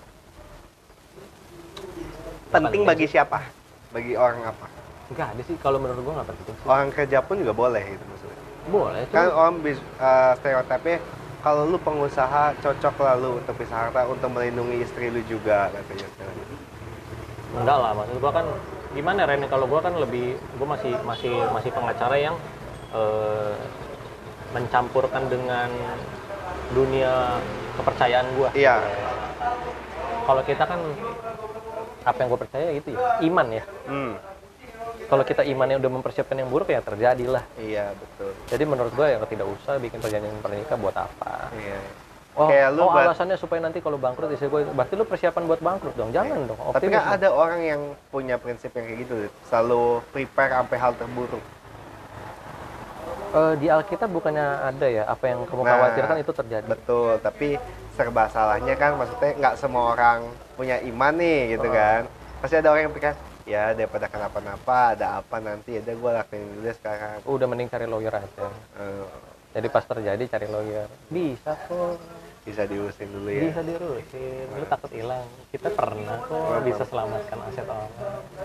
Penting 2.50 2.82
bagi 2.86 3.06
siapa? 3.08 3.42
Bagi 3.90 4.14
orang 4.14 4.46
apa? 4.46 4.66
Nggak 5.12 5.28
ada 5.30 5.42
sih 5.44 5.56
kalau 5.58 5.78
menurut 5.78 6.02
gua 6.02 6.14
nggak 6.18 6.30
penting 6.30 6.46
sih 6.50 6.66
Orang 6.66 6.90
kerja 6.90 7.18
pun 7.20 7.36
juga 7.38 7.54
boleh 7.54 7.84
gitu 7.86 8.04
maksudnya. 8.06 8.40
boleh 8.64 9.02
Kan 9.10 9.28
orang 9.30 9.56
bis, 9.60 9.78
eh, 9.78 10.32
stereotipnya 10.38 10.98
kalau 11.42 11.66
lu 11.66 11.78
pengusaha 11.78 12.54
cocok 12.56 12.96
lah 12.98 13.16
lu 13.16 13.30
untuk 13.36 13.54
pisah 13.58 13.90
harta 13.90 14.06
untuk 14.06 14.30
melindungi 14.30 14.80
istri 14.80 15.10
lu 15.10 15.20
juga 15.26 15.68
katanya. 15.70 16.08
enggak 17.52 17.78
lah 17.78 17.92
maksud 17.94 18.18
gua 18.18 18.32
kan 18.32 18.46
gimana 18.92 19.28
Ren 19.28 19.44
kalau 19.46 19.68
gua 19.68 19.82
kan 19.82 19.92
lebih 19.94 20.40
gua 20.56 20.68
masih 20.74 20.96
masih 21.04 21.34
masih 21.52 21.70
pengacara 21.70 22.16
yang 22.16 22.36
eh, 22.92 23.56
mencampurkan 24.52 25.28
dengan 25.28 25.68
dunia 26.72 27.40
kepercayaan 27.76 28.28
gua 28.36 28.50
Iya. 28.54 28.80
kalau 30.24 30.44
kita 30.44 30.64
kan 30.64 30.80
apa 32.02 32.18
yang 32.18 32.30
gue 32.30 32.40
percaya 32.40 32.66
gitu 32.74 32.90
ya 32.92 33.00
iman 33.22 33.48
ya 33.52 33.64
Hmm. 33.86 34.14
Kalau 35.12 35.24
kita 35.24 35.44
imannya 35.44 35.76
udah 35.78 35.92
mempersiapkan 35.92 36.34
yang 36.34 36.48
buruk 36.48 36.68
ya 36.68 36.80
terjadilah 36.80 37.44
Iya, 37.58 37.92
betul. 37.92 38.32
jadi 38.48 38.64
menurut 38.64 38.92
gue 38.92 39.06
ya 39.06 39.20
tidak 39.22 39.48
usah 39.52 39.76
bikin 39.76 40.00
perjanjian 40.00 40.40
pernikah 40.40 40.78
buat 40.78 40.96
apa 40.96 41.52
Iya. 41.52 41.80
oh, 42.34 42.48
Kayak 42.48 42.70
lu 42.72 42.82
oh 42.82 42.90
buat- 42.90 43.06
alasannya 43.06 43.36
supaya 43.36 43.60
nanti 43.60 43.78
kalau 43.78 43.98
bangkrut 43.98 44.32
istri 44.32 44.48
gue 44.48 44.64
berarti 44.66 44.94
lu 44.96 45.04
persiapan 45.04 45.44
buat 45.46 45.60
bangkrut 45.60 45.94
dong 45.94 46.10
jangan 46.10 46.48
dong 46.48 46.56
Tapi 46.72 46.88
kan 46.88 47.04
ada 47.12 47.28
orang 47.30 47.60
yang 47.62 47.82
punya 48.08 48.36
prinsip 48.36 48.72
yang 48.72 48.88
kayak 48.88 49.00
gitu, 49.02 49.16
selalu 49.46 49.84
prepare 50.10 50.56
sampai 50.56 50.78
hal 50.78 50.96
terburuk. 50.96 51.44
Eh, 53.32 53.54
di 53.58 53.68
Alkitab 53.68 54.08
bukannya 54.10 54.44
ada 54.62 54.88
ya 54.88 55.04
apa 55.06 55.24
yang 55.26 55.44
kamu 55.44 55.62
Nah, 55.62 55.72
khawatirkan 55.72 56.18
itu 56.20 56.32
terjadi 56.34 56.68
Betul, 56.68 57.16
tapi 57.18 57.56
serba 57.92 58.28
salahnya 58.28 58.76
kan 58.76 58.96
maksudnya 58.96 59.32
nggak 59.36 59.56
semua 59.56 59.92
orang 59.92 60.20
punya 60.54 60.80
iman 60.82 61.14
nih 61.16 61.56
gitu 61.56 61.64
Oh. 61.64 61.72
kan. 61.74 62.02
Pasti 62.40 62.56
ada 62.56 62.68
orang 62.70 62.84
yang 62.84 62.94
pikir, 62.94 63.16
ya 63.52 63.76
daripada 63.76 64.08
kenapa-napa, 64.08 64.96
ada 64.96 65.20
apa 65.20 65.38
nanti, 65.38 65.76
udah 65.76 65.92
gue 65.94 66.12
lakuin 66.16 66.44
dulu 66.48 66.62
deh 66.64 66.76
sekarang. 66.78 67.18
udah 67.26 67.46
mending 67.46 67.68
cari 67.68 67.86
lawyer 67.86 68.14
aja 68.16 68.48
Eh, 68.80 69.06
jadi 69.52 69.68
pas 69.68 69.84
terjadi 69.84 70.24
cari 70.30 70.48
lawyer 70.48 70.88
bisa 71.08 71.52
kok 71.68 72.00
bisa 72.42 72.64
diurusin 72.66 73.06
dulu 73.12 73.30
ya. 73.30 73.44
bisa 73.46 73.62
diurusin 73.62 74.46
lu 74.50 74.66
takut 74.66 74.90
hilang 74.90 75.28
kita 75.52 75.68
pernah 75.70 76.18
kok 76.24 76.64
bisa 76.64 76.84
selamatkan 76.84 77.38
aset 77.46 77.68
orang 77.68 77.92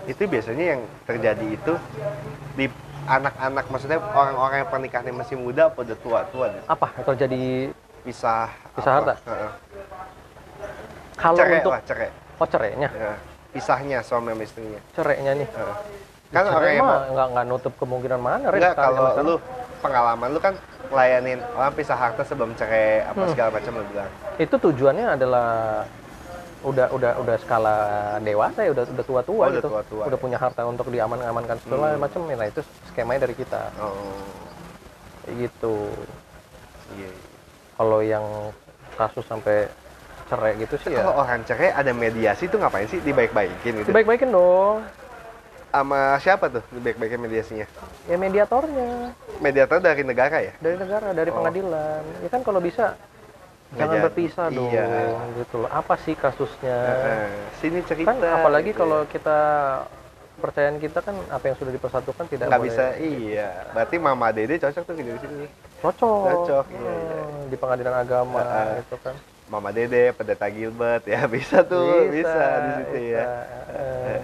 Itu 0.04 0.22
biasanya 0.26 0.64
yang 0.74 0.80
terjadi 1.06 1.46
itu 1.48 1.74
di 2.54 2.66
anak-anak, 3.06 3.64
maksudnya 3.70 4.02
orang-orang 4.02 4.56
yang 4.60 4.68
pernikahannya 4.68 5.14
masih 5.14 5.38
muda 5.38 5.70
apa 5.70 5.78
udah 5.80 5.98
tua-tua, 6.02 6.46
apa 6.66 6.86
yang 6.92 7.04
terjadi 7.06 7.42
pisah 8.02 8.50
Pisah 8.74 8.92
apa? 8.92 8.98
harta? 8.98 9.14
Heeh. 9.22 9.50
kalau 11.16 11.38
cerai 11.38 11.56
untuk 11.56 11.72
lah, 11.72 11.82
cerai. 11.86 12.10
oh 12.36 12.46
cerainya 12.46 12.88
Ya. 12.90 13.14
Pisahnya 13.56 13.98
suami 14.00 14.30
sama 14.30 14.42
istrinya. 14.42 14.80
cerainya 14.92 15.32
nih 15.34 15.48
Heeh. 15.48 15.76
Kan 16.26 16.44
orang 16.44 16.72
yang 16.72 16.88
nggak 17.08 17.26
nggak 17.32 17.44
nutup 17.46 17.72
kemungkinan 17.76 18.18
mana 18.18 18.50
sekarang 18.50 18.76
kalau 18.76 19.24
lu 19.24 19.34
pengalaman 19.78 20.28
lu 20.28 20.38
kan 20.38 20.54
ngelayanin 20.86 21.38
orang 21.50 21.72
pisah 21.72 21.94
harta 21.94 22.22
sebelum 22.22 22.52
cerai 22.52 23.00
apa 23.02 23.16
Hmm. 23.16 23.30
segala 23.32 23.50
macam 23.52 23.72
lu 23.74 23.84
bilang. 23.86 24.10
itu 24.36 24.54
tujuannya 24.54 25.06
adalah 25.12 25.48
udah 26.62 26.86
udah 26.90 27.12
udah 27.16 27.36
skala 27.38 27.76
dewasa 28.20 28.60
ya 28.60 28.70
udah 28.72 28.84
udah 28.88 29.04
tua-tua 29.04 29.38
Oh, 29.38 29.46
udah 29.46 29.54
gitu 29.56 29.68
tua-tua, 29.68 30.02
udah 30.04 30.12
ya. 30.12 30.20
punya 30.20 30.36
harta 30.36 30.62
untuk 30.62 30.86
diaman-amankan 30.88 31.56
segala 31.60 31.94
Hmm. 31.94 32.02
macam 32.02 32.20
nah 32.26 32.44
itu 32.44 32.60
skemanya 32.86 33.20
dari 33.22 33.34
kita 33.34 33.62
Oh, 33.78 34.18
Kayak 35.22 35.34
gitu 35.46 35.74
iya. 36.92 37.06
iya. 37.06 37.10
kalau 37.72 38.00
yang 38.00 38.24
kasus 38.94 39.22
sampai 39.24 39.70
cerai 40.26 40.52
gitu 40.56 40.74
sih 40.76 40.90
Kalau 40.90 41.12
ya 41.12 41.16
orang 41.16 41.40
cerai 41.42 41.70
ada 41.70 41.92
mediasi 41.92 42.44
tuh 42.46 42.58
ngapain 42.58 42.86
sih 42.86 42.98
dibaik-baikin 43.00 43.72
gitu? 43.80 43.88
dibaik-baikin 43.88 44.30
dong 44.30 44.82
Sama 45.68 46.16
siapa 46.18 46.48
tuh 46.48 46.64
dibaik-baikin 46.70 47.20
mediasinya? 47.20 47.66
ya 48.06 48.16
mediatornya 48.16 49.12
Mediator 49.38 49.78
dari 49.78 50.02
negara 50.02 50.36
ya? 50.40 50.52
dari 50.56 50.76
negara 50.76 51.12
dari 51.12 51.30
Oh. 51.30 51.36
pengadilan 51.36 52.02
ya 52.22 52.28
kan 52.28 52.40
kalau 52.40 52.58
bisa 52.58 52.96
jangan 53.72 53.98
berpisah 54.04 54.46
dong 54.48 54.70
Iya. 54.70 54.86
gitu 55.36 55.54
loh 55.58 55.70
apa 55.70 55.98
sih 55.98 56.14
kasusnya. 56.14 56.78
Sini 57.58 57.82
cerita. 57.82 58.08
kan 58.08 58.16
apalagi 58.22 58.70
gitu 58.70 58.78
kalau 58.78 59.02
ya. 59.02 59.10
kita 59.10 59.38
percayaan 60.36 60.76
kita 60.76 61.00
kan 61.00 61.16
apa 61.28 61.44
yang 61.44 61.56
sudah 61.56 61.72
dipersatukan 61.72 62.24
tidak 62.28 62.44
nggak 62.46 62.60
boleh 62.60 62.68
bisa 62.68 62.84
iya 63.00 63.48
berarti 63.72 63.96
mama 63.96 64.28
dede 64.30 64.60
cocok 64.60 64.82
tuh 64.84 64.94
di 64.94 65.02
sini 65.16 65.48
cocok, 65.80 66.24
Cocok, 66.44 66.64
iya, 66.70 66.92
iya. 66.92 67.18
Hmm, 67.24 67.40
di 67.48 67.56
pengadilan 67.56 67.94
agama 67.96 68.40
Heeh. 68.40 68.68
gitu 68.78 68.96
kan 69.00 69.16
mama 69.46 69.70
dede 69.70 70.10
pendeta 70.10 70.50
Gilbert 70.50 71.06
ya 71.06 71.22
bisa 71.34 71.62
tuh 71.62 72.10
bisa, 72.10 72.34
di 72.58 72.70
situ 72.82 72.98
ya. 73.14 73.24
Bisa. 73.24 73.24
Eh, 73.76 74.20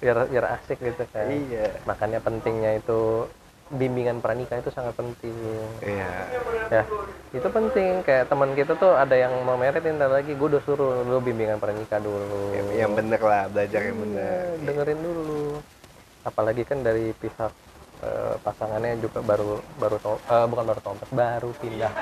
biar 0.00 0.16
biar 0.28 0.44
asik 0.60 0.78
gitu 0.80 1.04
kan. 1.12 1.28
Iya. 1.28 1.68
Makanya 1.84 2.18
pentingnya 2.20 2.80
itu 2.80 3.28
bimbingan 3.72 4.20
pranikah 4.20 4.60
itu 4.60 4.68
sangat 4.68 4.92
penting. 4.96 5.32
Iya. 5.80 6.12
Ya 6.68 6.82
itu 7.32 7.48
penting. 7.48 8.04
Kayak 8.04 8.28
teman 8.28 8.52
kita 8.52 8.76
tuh 8.76 8.92
ada 8.96 9.16
yang 9.16 9.32
mau 9.44 9.56
merit 9.56 9.84
ntar 9.84 10.12
lagi 10.12 10.36
gue 10.36 10.48
udah 10.48 10.62
suruh 10.64 11.04
lu 11.04 11.20
bimbingan 11.20 11.60
pranikah 11.60 12.00
dulu. 12.00 12.52
Yang, 12.52 12.68
yang 12.76 12.92
bener 12.92 13.20
lah 13.20 13.48
belajar 13.48 13.80
yang 13.80 13.96
Iya, 13.96 14.02
bener. 14.04 14.42
dengerin 14.64 15.00
dulu. 15.00 15.44
Apalagi 16.24 16.62
kan 16.64 16.80
dari 16.80 17.12
pihak 17.16 17.52
eh, 18.04 18.34
pasangannya 18.38 19.00
juga 19.00 19.18
baru 19.20 19.50
baru 19.74 19.96
to- 19.98 20.20
eh, 20.22 20.46
bukan 20.46 20.64
baru 20.66 20.80
tobat 20.80 21.08
baru 21.10 21.50
pindah 21.56 21.92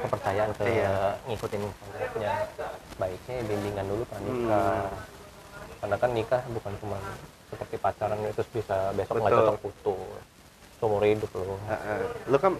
kepercayaan 0.00 0.50
ke 0.52 0.62
Iya. 0.66 0.96
ngikutin 1.24 1.60
konsepnya. 1.62 2.32
Baiknya 2.94 3.36
bimbingan 3.44 3.86
dulu 3.86 4.02
pranikah 4.04 4.82
Hmm. 4.84 5.78
karena 5.78 5.96
kan 5.96 6.10
nikah 6.10 6.42
bukan 6.48 6.72
cuma 6.76 6.98
seperti 7.46 7.76
pacaran 7.76 8.18
itu 8.22 8.42
bisa 8.50 8.76
besok 8.92 9.14
nggak 9.16 9.32
cocok 9.32 9.56
putus. 9.60 10.20
Seumur 10.76 11.02
hidup 11.02 11.30
loh. 11.32 11.58
Heeh. 11.64 12.00
lu 12.26 12.36
kan 12.36 12.52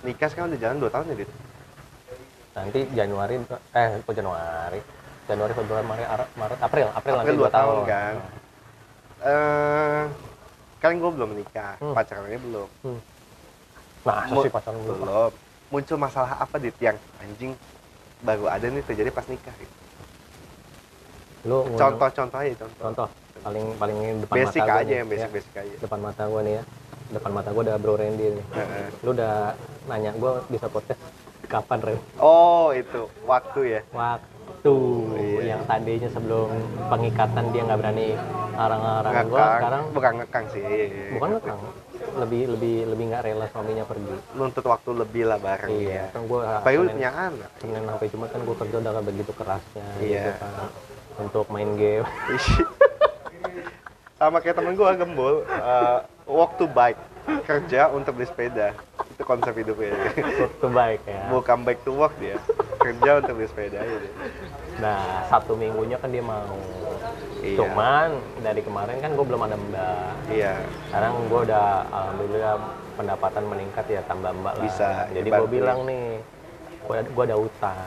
nikah 0.00 0.28
sekarang 0.28 0.48
udah 0.48 0.60
jalan 0.62 0.76
2 0.78 0.88
tahun 0.88 1.06
ya 1.06 1.16
dit? 1.16 1.30
Nanti 2.54 2.80
Januari 2.90 3.34
eh 3.74 3.88
kok 4.00 4.14
Januari. 4.14 4.80
Januari 5.24 5.52
Februari 5.52 5.84
Maret 5.84 6.06
Ar- 6.06 6.32
Maret 6.34 6.58
April. 6.58 6.86
April, 6.90 7.14
nanti 7.14 7.24
April 7.26 7.36
dua 7.36 7.42
dua 7.42 7.50
tahun, 7.50 7.74
tahun. 7.74 7.84
kan? 7.86 8.14
eh 9.24 10.02
kan 10.84 11.00
gue 11.00 11.10
belum 11.16 11.30
nikah. 11.32 11.80
Hmm. 11.80 11.96
pacarannya 11.96 12.40
belum. 12.44 12.68
Nah 14.04 14.28
Mu- 14.28 14.44
sih 14.44 14.52
pacaran 14.52 14.76
belum 14.84 14.98
belum. 15.00 15.32
Muncul 15.72 15.96
masalah 15.96 16.36
apa 16.36 16.60
dit? 16.60 16.76
Yang 16.76 17.00
anjing 17.24 17.56
baru 18.20 18.52
ada 18.52 18.68
nih 18.68 18.84
terjadi 18.84 19.08
pas 19.08 19.24
nikah 19.24 19.56
gitu. 19.56 19.74
lu 21.44 21.60
contoh-contoh 21.76 22.40
aja 22.40 22.56
contoh. 22.56 22.82
Contoh. 22.88 23.08
Paling 23.44 23.66
paling 23.76 23.98
depan 24.24 24.36
basic 24.40 24.60
mata 24.64 24.80
aja 24.80 24.84
nih, 24.88 24.96
yang 24.96 25.08
ya. 25.08 25.12
basic-basic 25.12 25.52
aja. 25.60 25.74
Depan 25.76 25.98
mata 26.00 26.22
gua 26.24 26.40
nih 26.40 26.54
ya. 26.56 26.62
Depan 27.12 27.30
mata 27.36 27.48
gua 27.52 27.62
ada 27.68 27.74
Bro 27.76 28.00
Randy 28.00 28.26
nih. 28.32 28.44
Lu 29.04 29.10
udah 29.12 29.52
nanya 29.84 30.10
gua 30.16 30.40
bisa 30.48 30.72
podcast 30.72 31.00
kapan 31.44 31.78
Ren? 31.84 31.98
Oh 32.16 32.72
itu. 32.72 33.12
Waktu 33.28 33.60
ya? 33.76 33.80
Waktu 33.92 34.33
Iya. 34.64 35.40
yang 35.44 35.62
tadinya 35.68 36.08
sebelum 36.08 36.48
pengikatan 36.88 37.44
dia 37.52 37.62
nggak 37.68 37.80
berani 37.84 38.08
arang-arang 38.56 39.12
gua 39.12 39.36
ngekang. 39.36 39.52
sekarang 39.60 39.82
bukan 39.92 40.12
ngekang 40.24 40.44
sih. 40.56 40.62
Iya, 40.64 40.84
iya, 40.88 41.04
bukan 41.12 41.28
iya. 41.28 41.36
ngekang. 41.36 41.58
Lebih 42.14 42.42
lebih 42.56 42.76
lebih 42.88 43.04
nggak 43.12 43.22
rela 43.28 43.46
suaminya 43.52 43.84
pergi. 43.84 44.14
Nuntut 44.32 44.64
waktu 44.64 44.90
lebih 44.96 45.22
lah 45.28 45.36
bareng 45.36 45.70
iya 45.74 45.92
ya 45.92 46.04
kan 46.16 46.22
gua 46.24 46.40
apalagi 46.64 46.76
lu 46.80 46.84
punya 46.88 47.12
anak? 47.12 47.50
Senin 47.60 47.82
sampai 47.84 48.06
Jumat 48.08 48.28
kan 48.32 48.40
gua 48.40 48.56
kerja 48.56 48.76
udah 48.80 49.02
begitu 49.04 49.32
kerasnya 49.36 49.84
Iya. 50.00 50.22
gitu 50.24 50.30
kan 50.40 50.52
untuk 51.20 51.44
main 51.52 51.70
game. 51.76 52.06
Sama 54.18 54.40
kayak 54.40 54.56
temen 54.56 54.72
gue 54.72 54.88
gembul. 54.96 55.44
Uh, 55.44 56.00
walk 56.24 56.56
to 56.56 56.64
bike 56.64 56.96
kerja 57.42 57.88
untuk 57.88 58.14
beli 58.14 58.26
sepeda 58.26 58.72
itu 59.06 59.22
konsep 59.22 59.52
hidupnya 59.52 59.94
Itu 60.50 60.66
baik 60.66 61.02
ya. 61.04 61.28
mau 61.28 61.40
come 61.40 61.62
back 61.62 61.78
to 61.82 61.92
work 61.92 62.12
dia 62.16 62.36
kerja 62.76 63.10
untuk 63.18 63.34
beli 63.36 63.48
sepeda 63.48 63.78
deh 63.78 64.12
Nah, 64.74 65.22
satu 65.24 65.54
minggunya 65.54 65.94
kan 65.94 66.10
dia 66.10 66.18
mau. 66.18 66.50
Iya. 67.38 67.62
Cuman 67.62 68.08
dari 68.42 68.58
kemarin 68.58 68.98
kan 68.98 69.14
gue 69.14 69.22
belum 69.22 69.40
ada 69.40 69.54
mbak. 69.54 70.12
iya 70.26 70.58
Sekarang 70.84 71.14
gue 71.24 71.40
udah 71.46 71.66
alhamdulillah 71.86 72.54
pendapatan 72.94 73.42
meningkat 73.46 73.86
ya 73.86 74.02
tambah 74.02 74.34
mbak 74.34 74.54
lah. 74.58 74.64
Bisa, 74.66 75.06
Jadi 75.14 75.28
gue 75.30 75.46
bilang 75.48 75.86
nih, 75.86 76.18
gue 76.82 76.96
gua 77.08 77.24
ada 77.24 77.38
utang. 77.38 77.86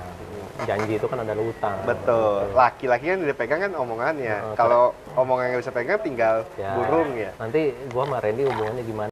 Janji 0.64 0.96
itu 0.96 1.06
kan 1.06 1.20
ada 1.20 1.36
utang. 1.36 1.76
betul 1.84 2.50
laki-laki 2.56 3.06
kan 3.06 3.20
udah 3.22 3.36
pegang 3.36 3.60
kan 3.62 3.74
omongannya 3.76 4.36
Oh, 4.42 4.56
kalau 4.56 4.84
omongan 5.14 5.52
nggak 5.52 5.62
bisa 5.62 5.74
pegang 5.76 6.00
tinggal 6.00 6.48
Ya. 6.56 6.72
burung 6.74 7.14
ya 7.14 7.30
Nanti 7.36 7.76
gue 7.76 8.02
sama 8.02 8.18
Randy 8.18 8.42
hubungannya 8.44 8.82
gimana? 8.82 9.12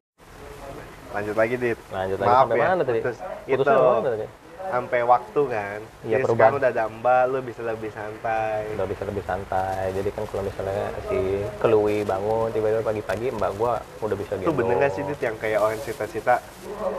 Lanjut 1.16 1.32
lagi 1.34 1.54
dit 1.56 1.78
Lanjut 1.88 2.18
lagi 2.18 2.28
Maaf 2.28 2.40
sampai 2.42 2.56
ya, 2.56 2.66
mana 2.66 2.82
tadi? 2.82 3.00
putus. 3.00 3.16
Itu. 3.46 3.64
mana 3.64 4.10
tadi? 4.12 4.28
sampai 4.66 4.98
waktu 5.00 5.40
kan 5.46 5.78
Iya, 5.78 6.10
jadi 6.10 6.22
perubahan. 6.22 6.34
sekarang 6.42 6.54
udah 6.58 6.70
ada 6.72 6.84
mbak 6.90 7.22
lu 7.24 7.38
bisa 7.40 7.60
lebih 7.62 7.86
santai 7.88 8.60
Udah 8.74 8.84
bisa 8.84 9.02
lebih 9.04 9.22
santai. 9.22 9.84
Jadi 9.94 10.08
kan 10.10 10.22
kalau 10.26 10.42
misalnya 10.42 10.82
si 11.06 11.18
Kelui 11.56 11.98
bangun 12.02 12.50
tiba-tiba 12.50 12.82
pagi-pagi 12.82 13.26
mbak 13.30 13.50
gue 13.54 13.72
udah 14.02 14.16
bisa 14.16 14.32
itu 14.32 14.42
gendong. 14.42 14.58
bener 14.58 14.74
nggak 14.76 14.90
sih 14.90 15.02
dit 15.02 15.20
yang 15.20 15.36
kayak 15.36 15.60
orang 15.60 15.78
cita-cita 15.80 16.42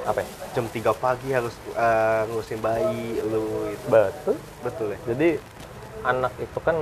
Apa 0.02 0.18
ya? 0.18 0.28
jam 0.56 0.66
3 0.66 0.80
pagi 0.96 1.30
harus 1.30 1.52
eh, 1.76 2.22
ngurusin 2.26 2.60
bayi 2.60 3.20
lu 3.22 3.44
itu 3.68 3.86
Betul. 3.86 4.36
betul 4.64 4.88
ya 4.88 5.00
Jadi 5.06 5.30
anak 6.04 6.34
itu 6.40 6.60
kan 6.62 6.78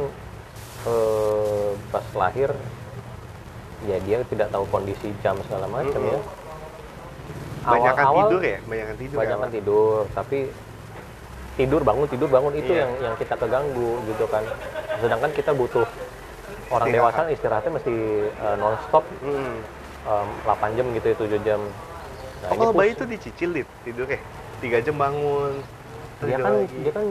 eh, 0.86 1.70
pas 1.90 2.06
lahir 2.16 2.54
ya 3.84 3.98
dia 4.00 4.22
tidak 4.24 4.50
tahu 4.50 4.66
kondisi 4.68 5.10
jam 5.20 5.34
segala 5.42 5.66
macam 5.68 5.98
Mm-mm. 5.98 6.14
ya. 6.14 6.20
Banyakan 7.66 8.04
Awal-awal 8.04 8.24
tidur 8.24 8.42
ya 8.42 8.58
banyakan 8.64 8.96
tidur 8.96 9.18
Banyak 9.18 9.38
ya, 9.38 9.48
tidur, 9.52 10.00
tapi 10.12 10.40
tidur 11.56 11.82
bangun 11.82 12.06
tidur 12.06 12.30
bangun 12.30 12.54
itu 12.54 12.68
Iya. 12.70 12.82
yang 12.84 12.92
yang 13.02 13.14
kita 13.16 13.34
keganggu 13.34 13.92
gitu 14.06 14.26
kan. 14.28 14.44
Sedangkan 15.00 15.32
kita 15.32 15.52
butuh 15.52 15.88
orang 16.68 16.88
Istirahat. 16.88 17.14
dewasa 17.16 17.32
istirahatnya 17.32 17.72
mesti 17.74 17.96
eh, 18.28 18.56
nonstop 18.56 19.04
Mm. 19.22 19.58
em, 20.06 20.28
8 20.44 20.76
jam 20.76 20.86
gitu 20.92 21.06
ya 21.08 21.16
7 21.16 21.40
jam. 21.42 21.62
Nah, 22.44 22.50
oh 22.52 22.56
kalau 22.60 22.74
bayi 22.74 22.92
itu 22.92 23.06
dicicil 23.06 23.50
dit 23.52 23.68
tidur 23.82 24.06
ya 24.06 24.20
tiga 24.56 24.78
jam 24.80 24.96
bangun 24.96 25.54
dia 26.22 26.38
kan 26.38 26.54
lagi. 26.56 26.78
dia 26.80 26.92
kan 26.92 27.06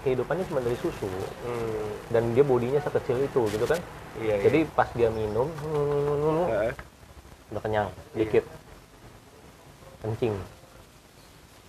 kehidupannya 0.00 0.44
cuma 0.44 0.60
dari 0.60 0.76
susu 0.76 1.06
Hmm, 1.44 1.86
dan 2.08 2.32
dia 2.32 2.42
bodinya 2.42 2.80
sekecil 2.80 3.20
itu 3.20 3.40
gitu 3.48 3.64
kan. 3.64 3.78
iya, 4.16 4.34
iya. 4.34 4.42
Jadi 4.42 4.58
pas 4.70 4.88
dia 4.90 5.08
minum 5.08 5.46
Heeh. 6.48 6.72
udah 7.50 7.60
kenyang 7.60 7.88
Iya. 8.10 8.18
dikit 8.18 8.44
kencing. 10.00 10.34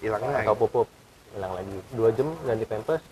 Hilang 0.02 0.22
lagi? 0.24 0.44
atau 0.44 0.56
pupup 0.58 0.88
hilang 1.32 1.54
lagi. 1.54 1.78
Dua 1.94 2.10
jam 2.12 2.34
ganti 2.44 2.66
pampers. 2.66 3.04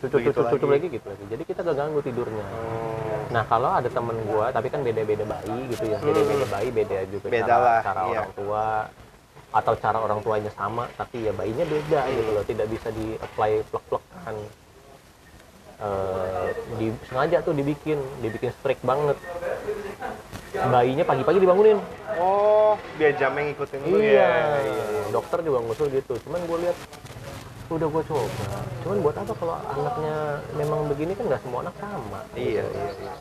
Cucu 0.00 0.16
Begitu 0.16 0.32
cucu 0.34 0.50
cucu 0.56 0.66
lagi. 0.66 0.86
gitu 0.88 1.06
lagi. 1.06 1.24
Jadi 1.28 1.42
kita 1.44 1.60
ganggu 1.62 2.00
tidurnya. 2.00 2.44
Oh, 2.44 3.28
nah 3.30 3.44
kalau 3.44 3.70
ada 3.70 3.86
temen 3.86 4.16
gua 4.26 4.48
tapi 4.50 4.68
kan 4.68 4.80
beda 4.80 5.02
beda 5.04 5.24
bayi 5.24 5.58
gitu 5.70 5.84
ya. 5.86 5.98
Beda 6.00 6.20
beda 6.20 6.46
bayi 6.48 6.68
beda 6.70 6.96
juga 7.06 7.26
Hmm. 7.28 7.34
Beda 7.36 7.46
cara, 7.46 7.60
lah, 7.62 7.80
cara 7.84 8.00
iya. 8.00 8.08
orang 8.18 8.30
tua. 8.34 8.64
Atau 9.50 9.74
cara 9.82 9.98
orang 9.98 10.20
tuanya 10.22 10.50
sama 10.54 10.86
tapi 10.94 11.26
ya 11.26 11.32
bayinya 11.32 11.64
beda 11.64 12.00
Hmm. 12.02 12.14
gitu 12.14 12.30
loh. 12.32 12.44
Tidak 12.44 12.66
bisa 12.66 12.88
di 12.90 13.14
apply 13.16 13.50
plek 13.68 13.84
plekan 13.88 14.36
Eh, 15.80 16.48
di 16.76 16.86
sengaja 17.08 17.40
tuh 17.40 17.56
dibikin. 17.56 17.96
Dibikin 18.20 18.52
strict 18.52 18.84
banget 18.84 19.16
bayinya 20.50 21.04
pagi-pagi 21.04 21.38
dibangunin 21.38 21.78
oh 22.16 22.74
biar 22.96 23.14
jamnya 23.14 23.42
ngikutin 23.48 23.80
lu 23.84 23.98
iya. 23.98 24.26
ya 24.26 24.30
iya. 24.66 24.84
dokter 25.08 25.38
juga 25.40 25.58
ngusul 25.62 25.86
gitu 25.90 26.14
cuman 26.20 26.40
gue 26.42 26.58
lihat 26.66 26.76
udah 27.70 27.86
gue 27.86 28.02
coba 28.02 28.26
cuman 28.82 28.96
buat 28.98 29.16
apa 29.16 29.32
kalau 29.32 29.54
anaknya 29.56 30.16
memang 30.52 30.80
begini 30.86 31.12
kan 31.14 31.24
nggak 31.26 31.40
semua 31.40 31.62
anak 31.62 31.74
sama 31.78 32.20
iya 32.34 32.62
gitu. 32.62 32.74
iya 32.74 32.90
iya 32.98 33.14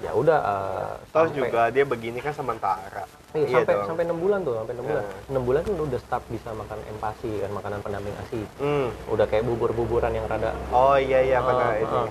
ya 0.00 0.10
udah 0.12 0.38
eh, 0.40 0.92
Terus 1.08 1.30
sampai- 1.30 1.38
juga 1.40 1.60
dia 1.68 1.84
begini 1.84 2.18
kan 2.18 2.32
sementara 2.32 3.04
Iya, 3.32 3.48
Iya 3.48 3.56
sampai 3.56 3.74
dong. 3.74 3.86
sampai 3.88 4.02
enam 4.04 4.18
bulan 4.20 4.38
tuh 4.42 4.54
sampai 4.54 4.72
enam 4.76 4.84
bulan 4.84 5.02
Nah. 5.02 5.30
enam 5.32 5.42
bulan 5.42 5.60
kan 5.64 5.72
udah 5.74 6.00
start 6.02 6.24
bisa 6.28 6.48
makan 6.52 6.78
empasi 6.86 7.30
kan 7.38 7.50
makanan 7.50 7.78
pendamping 7.80 8.16
asi 8.18 8.40
Hmm. 8.60 8.88
udah 9.08 9.24
kayak 9.24 9.42
bubur-buburan 9.42 10.12
yang 10.12 10.26
rada 10.26 10.52
oh 10.68 10.94
iya 10.94 11.18
iya 11.24 11.38
eh, 11.38 11.42
pernah 11.42 11.70
itu 11.74 11.96
eh, 11.96 12.08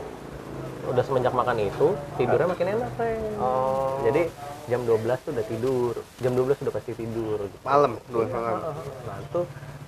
udah 0.90 1.04
semenjak 1.06 1.34
makan 1.36 1.58
itu 1.62 1.88
tidurnya 2.18 2.48
makin 2.50 2.68
enak 2.78 2.92
Ren. 2.98 3.22
oh. 3.38 4.02
Jadi 4.08 4.22
jam 4.70 4.82
12 4.88 5.26
tuh 5.26 5.32
udah 5.36 5.46
tidur. 5.46 5.94
Jam 6.24 6.34
12 6.34 6.64
udah 6.66 6.74
pasti 6.74 6.92
tidur 6.98 7.38
gitu. 7.46 7.64
malam 7.66 7.92
dua 8.10 8.24
Iya, 8.26 8.34
malam. 8.34 8.62
Nah 9.06 9.18
itu 9.22 9.42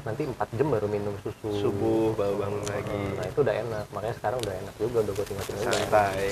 nanti 0.03 0.21
4 0.27 0.57
jam 0.59 0.67
baru 0.69 0.87
minum 0.91 1.15
susu. 1.23 1.49
Subuh 1.49 2.13
baru 2.13 2.35
bangun 2.37 2.63
lagi. 2.69 3.01
nah 3.17 3.25
itu 3.25 3.39
udah 3.41 3.55
enak. 3.55 3.85
Makanya 3.95 4.15
sekarang 4.21 4.39
udah 4.43 4.55
enak 4.61 4.73
juga 4.77 4.97
udah 5.01 5.13
gue 5.13 5.25
tinggal 5.25 5.45
tinggal 5.47 5.63
santai. 5.71 6.25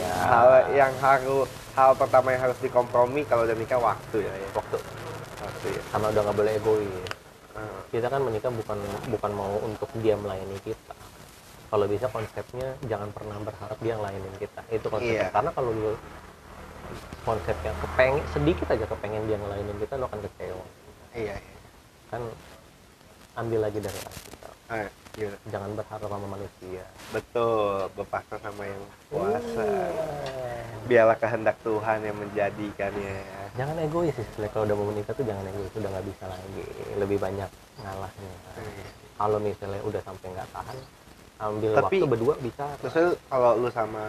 Ya 0.00 0.12
hal 0.30 0.48
yang 0.72 0.92
harus 1.02 1.48
hal 1.76 1.90
pertama 1.98 2.32
yang 2.34 2.42
harus 2.50 2.58
dikompromi 2.62 3.22
kalau 3.28 3.44
udah 3.44 3.56
nikah 3.56 3.80
waktu 3.80 4.24
ya, 4.24 4.32
ya. 4.32 4.48
waktu. 4.54 4.76
Waktu 5.40 5.66
ya. 5.74 5.82
Sama 5.90 6.14
udah 6.14 6.22
nggak 6.28 6.36
boleh 6.38 6.52
egois. 6.56 7.08
Kita 7.90 8.06
kan 8.06 8.22
menikah 8.22 8.54
bukan 8.54 8.78
bukan 9.10 9.30
mau 9.34 9.58
untuk 9.66 9.90
dia 9.98 10.14
melayani 10.14 10.56
kita 10.62 10.99
kalau 11.70 11.86
bisa 11.86 12.06
konsepnya 12.10 12.74
jangan 12.90 13.08
pernah 13.14 13.38
berharap 13.38 13.78
dia 13.78 13.94
ngelayanin 13.94 14.34
kita. 14.42 14.60
Itu 14.74 14.90
konsepnya. 14.90 15.30
Iya. 15.30 15.34
karena 15.34 15.50
kalau 15.54 15.70
lu 15.70 15.94
konsepnya 17.22 17.72
kepengen 17.78 18.24
sedikit 18.34 18.66
aja 18.74 18.84
kepengen 18.90 19.22
dia 19.30 19.38
ngelayanin 19.38 19.76
kita 19.78 19.94
lo 19.94 20.04
akan 20.10 20.20
kecewa. 20.26 20.64
Iya 21.14 21.34
iya. 21.38 21.58
Kan 22.10 22.22
ambil 23.38 23.60
lagi 23.62 23.78
dari 23.78 24.00
kita. 24.02 24.48
Ah, 24.70 24.86
gimana? 25.14 25.38
jangan 25.50 25.70
berharap 25.78 26.08
sama 26.10 26.26
manusia. 26.26 26.84
Betul 27.14 27.86
berpasrah 27.94 28.40
sama 28.42 28.62
yang 28.66 28.82
kuasa. 29.06 29.62
Iya. 29.62 29.94
biarlah 30.90 31.18
kehendak 31.22 31.56
Tuhan 31.62 31.98
yang 32.02 32.16
menjadikannya. 32.18 33.18
Jangan 33.54 33.76
egois 33.78 34.14
sih 34.18 34.26
kalau 34.50 34.66
udah 34.66 34.74
mau 34.74 34.86
menikah 34.90 35.14
tuh 35.14 35.22
jangan 35.22 35.46
egois 35.46 35.70
udah 35.78 35.90
nggak 35.94 36.06
bisa 36.10 36.24
lagi. 36.26 36.66
Lebih 36.98 37.18
banyak 37.22 37.50
ngalahnya. 37.78 38.34
Kalau 39.14 39.38
misalnya 39.38 39.80
udah 39.86 40.02
sampai 40.02 40.26
nggak 40.34 40.50
tahan 40.50 40.78
ambil 41.40 41.70
Tapi- 41.72 41.98
waktu 41.98 42.06
berdua 42.06 42.34
bisa 42.38 42.66
terus 42.78 42.94
lu 42.94 43.10
kalau 43.26 43.50
lu 43.56 43.68
sama 43.70 44.04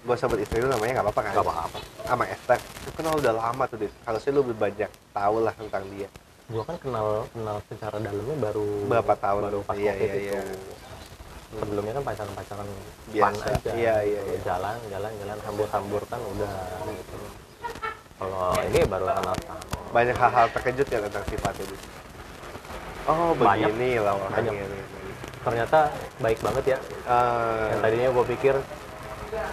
gue 0.00 0.16
sebut 0.16 0.38
istri 0.38 0.60
lu 0.60 0.68
namanya 0.68 0.92
nggak 0.94 1.06
apa-apa 1.06 1.20
kan 1.22 1.32
nggak 1.32 1.46
apa-apa 1.46 1.78
sama 2.02 2.24
Esther 2.26 2.58
itu 2.60 2.90
kenal 2.94 3.14
udah 3.16 3.32
lama 3.34 3.64
tuh 3.64 3.78
Dit. 3.78 3.92
harusnya 4.02 4.30
lu 4.30 4.40
lebih 4.42 4.56
banyak 4.58 4.90
tahu 5.10 5.36
lah 5.40 5.54
tentang 5.54 5.84
dia 5.90 6.08
gua 6.46 6.62
kan 6.64 6.76
kenal 6.76 7.06
kenal 7.30 7.56
secara 7.64 7.96
dalamnya 7.96 8.36
baru 8.42 8.66
Berapa 8.86 9.14
tahun 9.14 9.42
baru 9.46 9.58
pas 9.62 9.76
Iya, 9.76 9.92
iya, 9.94 10.04
itu 10.04 10.18
iya. 10.26 10.40
sebelumnya 11.52 11.92
kan 11.94 12.02
pacaran 12.02 12.32
pacaran 12.34 12.66
Biasa. 13.08 13.44
aja 13.50 13.70
Iya, 13.70 13.96
iya, 14.02 14.20
iya. 14.20 14.38
jalan 14.42 14.76
jalan 14.86 15.10
jalan 15.16 15.38
hambur 15.40 15.66
hambur 15.68 16.02
kan 16.06 16.18
udah 16.18 16.52
gitu 16.86 17.16
kalau 18.16 18.52
ini 18.62 18.78
baru 18.84 19.04
kenal 19.06 19.34
sama 19.38 19.56
banyak 19.90 20.16
hal-hal 20.16 20.46
terkejut 20.50 20.86
ya 20.86 20.98
tentang 21.02 21.24
sifatnya 21.24 21.64
oh 23.06 23.30
Banyak. 23.32 23.68
begini 23.70 23.90
lah 23.96 24.12
orangnya 24.14 24.52
Banyak. 24.52 24.66
nih. 24.66 24.84
Ternyata 25.40 25.78
baik 26.18 26.38
banget 26.40 26.64
ya. 26.66 26.78
Eh, 27.04 27.64
yang 27.70 27.80
tadinya 27.80 28.08
gue 28.10 28.24
pikir 28.30 28.54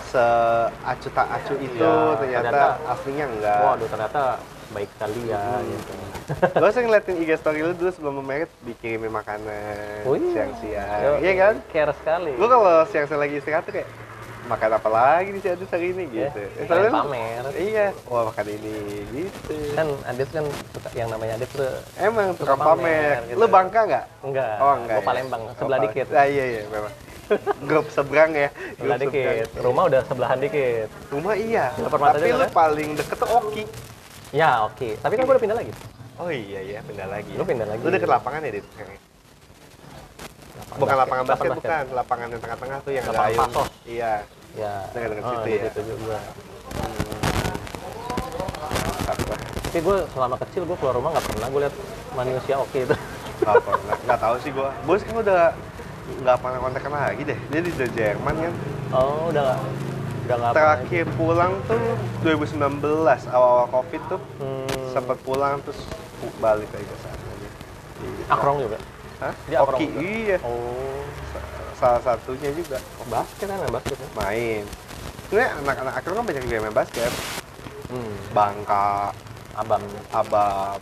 seacu 0.04 1.08
tak 1.12 1.28
acu 1.32 1.54
itu 1.58 1.78
Iya, 1.78 2.18
ternyata, 2.18 2.48
ternyata- 2.50 2.78
aslinya 2.88 3.26
enggak. 3.28 3.60
Waduh 3.64 3.88
ternyata 3.88 4.22
baik 4.68 4.90
sekali 4.92 5.22
ya 5.26 5.40
Hmm. 5.40 5.64
gitu. 5.66 5.94
Gue 6.60 6.70
sering 6.70 6.92
ngeliatin 6.92 7.16
IG 7.18 7.40
story 7.40 7.60
lu 7.62 7.72
dulu 7.72 7.88
sebelum 7.88 8.20
merit 8.20 8.52
dikirimin 8.62 9.08
makanan 9.10 10.04
Oh 10.04 10.12
iya. 10.12 10.44
siang-siang. 10.44 11.00
Yo, 11.00 11.12
iya 11.24 11.34
kan? 11.38 11.56
care 11.72 11.94
sekali. 11.96 12.36
Lu 12.36 12.46
kalau 12.46 12.84
siang-siang 12.86 13.16
lagi 13.18 13.40
istirahat 13.40 13.64
tuh 13.64 13.74
kayak 13.74 13.88
makan 14.48 14.70
apa 14.74 14.90
lagi 14.90 15.30
di 15.30 15.40
sini 15.40 15.66
hari 15.66 15.88
ini 15.90 16.04
Ya, 16.08 16.28
gitu. 16.28 16.40
pengen 16.40 16.66
Soalnya 16.66 16.88
lu- 16.88 16.98
pamer. 17.04 17.44
iya 17.54 17.86
wah 18.06 18.24
makan 18.26 18.46
ini 18.50 18.76
gitu. 19.12 19.56
Kan 19.74 19.88
Adit 20.06 20.30
kan 20.30 20.46
suka 20.72 20.90
yang 20.94 21.10
namanya 21.10 21.34
Adit 21.36 21.50
tuh 21.52 21.68
emang 21.98 22.28
suka 22.32 22.42
tukang 22.48 22.60
pamer, 22.60 22.80
pamer, 22.80 23.18
gitu. 23.28 23.38
lu 23.38 23.46
bangka 23.48 23.80
nggak? 23.84 24.06
Enggak 24.22 24.54
oh 24.58 24.74
enggak 24.76 24.96
gue 24.96 25.04
ya? 25.04 25.08
Palembang 25.08 25.42
Oh, 25.44 25.54
sebelah 25.54 25.78
Pal- 25.78 25.86
dikit. 25.86 26.08
Ah, 26.12 26.26
iya 26.26 26.46
iya 26.48 26.62
memang. 26.68 26.94
Grup 27.68 27.86
seberang 27.90 28.32
ya 28.32 28.48
sebelah 28.74 28.98
dikit. 28.98 29.46
seberang. 29.46 29.62
rumah 29.62 29.84
udah 29.86 30.02
sebelahan 30.08 30.40
dikit. 30.40 30.88
Rumah 31.10 31.34
iya 31.36 31.66
tapi 31.76 32.28
lu 32.30 32.40
kan? 32.42 32.52
paling 32.56 32.90
deket 32.96 33.18
tuh 33.18 33.30
Oki. 33.30 33.64
Ya 34.32 34.64
oke 34.64 34.90
tapi 34.98 35.14
kan 35.14 35.24
gue 35.24 35.34
udah 35.34 35.44
pindah 35.44 35.58
lagi. 35.58 35.72
Oh 36.18 36.28
iya 36.28 36.60
iya 36.62 36.80
pindah 36.82 37.06
lagi 37.06 37.30
Lu 37.32 37.44
pindah 37.44 37.64
lagi. 37.64 37.78
lu 37.78 37.90
deket 37.90 38.08
lapangan 38.08 38.42
ya 38.42 38.52
di 38.52 38.62
bukan 40.78 40.96
lapangan 40.98 41.24
basket, 41.26 41.52
bukan. 41.58 41.84
lapangan 41.94 42.28
yang 42.32 42.42
tengah-tengah 42.42 42.78
tuh 42.86 42.92
yang 42.94 43.06
ada 43.10 43.20
ayun 43.26 43.40
pasos. 43.50 43.70
iya. 43.84 44.14
Ya 44.58 44.90
Dekat-dekat 44.90 45.24
oh, 45.24 45.30
situ 45.30 45.46
di 45.46 45.54
ya? 45.54 45.64
situ 45.70 45.82
juga. 45.86 46.18
Apa 49.08 49.34
tapi 49.68 49.84
gue 49.84 49.98
selama 50.16 50.36
kecil 50.42 50.62
gue 50.64 50.78
keluar 50.80 50.96
rumah 50.96 51.10
nggak 51.14 51.28
pernah. 51.28 51.48
Gue 51.52 51.62
lihat 51.68 51.76
manusia 52.16 52.56
oke 52.58 52.78
itu. 52.82 52.96
Nggak 53.44 53.56
pernah. 53.62 53.96
Nggak 54.08 54.20
tahu 54.20 54.36
sih 54.42 54.52
gua. 54.56 54.70
Gua 54.82 54.96
sekarang 54.98 55.22
udah 55.22 55.44
nggak 56.24 56.38
pernah 56.42 56.60
kontekan 56.64 56.92
lagi 56.96 57.22
deh. 57.28 57.40
Dia 57.54 57.62
di 57.62 57.72
Jerman 57.76 58.36
kan? 58.42 58.54
Oh 58.96 59.30
udah 59.30 59.42
nggak 59.44 59.60
udah 59.62 60.36
pernah 60.36 60.52
terakhir 60.56 61.06
pulang 61.16 61.54
tuh 61.70 61.80
2019 62.26 62.82
awal-awal 63.30 63.68
covid 63.70 64.02
tuh. 64.10 64.22
Hmm, 64.42 64.66
sempat 64.96 65.18
pulang 65.22 65.62
terus 65.62 65.80
balik 66.42 66.70
lagi 66.74 66.88
ke 66.88 66.98
sana. 67.04 67.32
Gitu. 67.38 67.58
Iya. 68.02 68.26
Akrong 68.34 68.58
juga. 68.64 68.78
Hah? 69.18 69.34
Dia 69.50 69.58
Oki, 69.66 69.86
iya. 69.98 70.38
Oh, 70.46 71.02
Sa- 71.34 71.46
Salah 71.78 72.02
satunya 72.02 72.50
juga 72.54 72.78
oh, 72.98 73.06
basket 73.06 73.46
kan 73.46 73.58
main 73.58 73.74
basket 73.74 73.98
kan? 73.98 74.10
main. 74.14 74.64
Sebenarnya 75.30 75.52
anak-anak 75.62 75.94
akrong 76.00 76.16
kan 76.18 76.26
banyak 76.26 76.44
yang 76.50 76.64
main 76.66 76.76
basket. 76.76 77.12
Hmm. 77.88 78.14
Bangka, 78.34 79.14
Abang 79.58 79.84
Abam, 80.14 80.78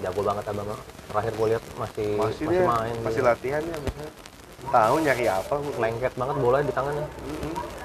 jago 0.00 0.20
banget 0.20 0.44
abang. 0.48 0.68
Terakhir 1.08 1.32
gue 1.32 1.46
lihat 1.52 1.64
masih 1.76 2.08
masih, 2.16 2.44
masih, 2.44 2.46
dia 2.48 2.60
main. 2.68 2.94
masih 3.00 3.20
dia. 3.20 3.28
latihan 3.28 3.62
ya 3.62 3.76
misalnya. 3.76 4.12
Tahu 4.64 4.94
nyari 5.00 5.26
apa 5.26 5.54
lengket 5.76 6.12
banget 6.14 6.36
bola 6.38 6.58
di 6.60 6.70
tangannya. 6.70 7.06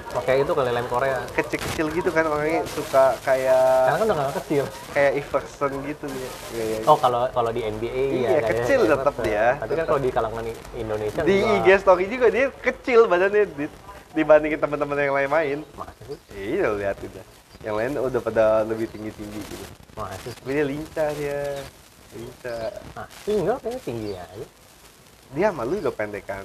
Pakai 0.08 0.40
itu 0.40 0.50
kali 0.50 0.70
lem 0.70 0.86
Korea. 0.86 1.20
Kecil-kecil 1.30 1.86
gitu 1.92 2.08
kan 2.08 2.24
orangnya 2.24 2.64
suka 2.66 3.12
kayak 3.20 3.60
Karena 3.84 3.92
kan 3.94 4.06
udah 4.06 4.16
nggak 4.18 4.36
kecil. 4.40 4.64
kayak 4.90 5.12
Iverson 5.16 5.72
gitu 5.84 6.04
dia. 6.08 6.30
Kayak- 6.48 6.84
Oh 6.84 6.96
kalau 6.96 7.22
kalau 7.28 7.50
di 7.50 7.60
NBA 7.60 8.04
Iya, 8.16 8.28
kayak- 8.40 8.48
kecil 8.64 8.80
tetap 8.86 9.14
dia. 9.20 9.46
Tapi 9.58 9.72
kan 9.74 9.84
kalau 9.84 10.00
di 10.00 10.10
kalangan 10.10 10.44
Indonesia 10.72 11.20
di. 11.22 11.36
IG 11.60 11.68
story 11.76 12.04
juga 12.06 12.26
dia 12.28 12.48
kecil 12.54 13.04
badannya 13.04 13.44
di- 13.50 13.76
dibandingin 14.10 14.56
teman-teman 14.56 14.96
yang 14.98 15.14
lain 15.14 15.28
main. 15.28 15.58
Masa 15.74 16.02
sih? 16.02 16.18
Iya 16.56 16.72
lihat 16.72 16.96
udah. 16.98 17.24
Yang 17.58 17.74
lain 17.76 17.90
udah 18.00 18.20
pada 18.22 18.44
lebih 18.64 18.86
tinggi-tinggi 18.88 19.40
gitu. 19.44 19.64
Masa 19.92 20.16
sih? 20.24 20.32
Tapi 20.32 20.50
dia 20.50 20.64
lincah 20.64 21.08
dia. 21.12 21.40
Lincah. 22.08 22.72
Nah, 22.96 23.06
enggak 23.28 23.56
kayaknya 23.60 23.80
tinggi 23.84 24.10
aja. 24.16 24.46
Dia 25.36 25.48
malu 25.52 25.76
juga 25.76 25.92
pendekan. 25.92 26.44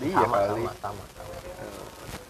Dia 0.00 0.12
sama, 0.16 0.36
kali. 0.40 0.64
sama, 0.64 0.72
sama, 0.80 1.02
sama. 1.12 1.34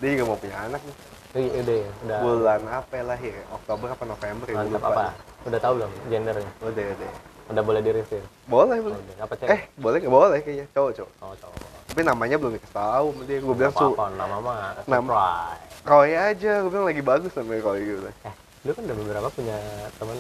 Dia 0.03 0.09
juga 0.19 0.25
mau 0.27 0.39
punya 0.39 0.57
anak 0.59 0.81
nih. 0.83 0.97
Iya, 1.35 1.51
udah 1.67 1.77
ya, 1.77 1.91
udah. 2.07 2.19
Bulan 2.23 2.61
apa 2.71 2.93
ya 2.95 3.05
lahir? 3.05 3.35
Oktober 3.51 3.87
apa 3.91 4.05
November 4.07 4.47
ya? 4.47 4.55
Mantap 4.55 4.83
apa? 4.87 5.03
Udah 5.43 5.59
tahu 5.59 5.73
belum 5.83 5.91
gendernya? 6.07 6.51
Udah, 6.63 6.85
udah. 6.95 7.13
Udah 7.45 7.63
boleh 7.67 7.81
di 7.83 7.91
review? 7.93 8.23
Boleh, 8.47 8.79
boleh. 8.79 8.97
Udah. 8.97 9.17
Apa 9.27 9.33
cewek? 9.37 9.51
Eh, 9.51 9.61
boleh 9.77 9.97
nggak 9.99 10.15
boleh 10.15 10.39
kayaknya? 10.41 10.67
Cowok, 10.73 10.91
cowok. 10.95 11.11
Oh, 11.21 11.35
cowok. 11.37 11.59
Tapi 11.91 12.01
namanya 12.03 12.37
belum 12.39 12.53
dikasih 12.55 12.75
tahu. 12.75 13.07
Gue 13.27 13.55
bilang 13.55 13.75
su, 13.75 13.87
apa 13.95 14.07
nama 14.15 14.37
mah 14.39 14.59
Nama-. 14.87 15.59
Roy 15.85 16.11
aja. 16.17 16.53
Gue 16.65 16.71
bilang 16.71 16.87
lagi 16.89 17.03
bagus 17.03 17.33
namanya 17.37 17.61
Roy 17.67 17.79
gitu. 17.83 18.01
Eh, 18.09 18.35
lu 18.65 18.71
kan 18.73 18.83
udah 18.87 18.97
beberapa 18.97 19.29
punya 19.29 19.57
temen 19.99 20.17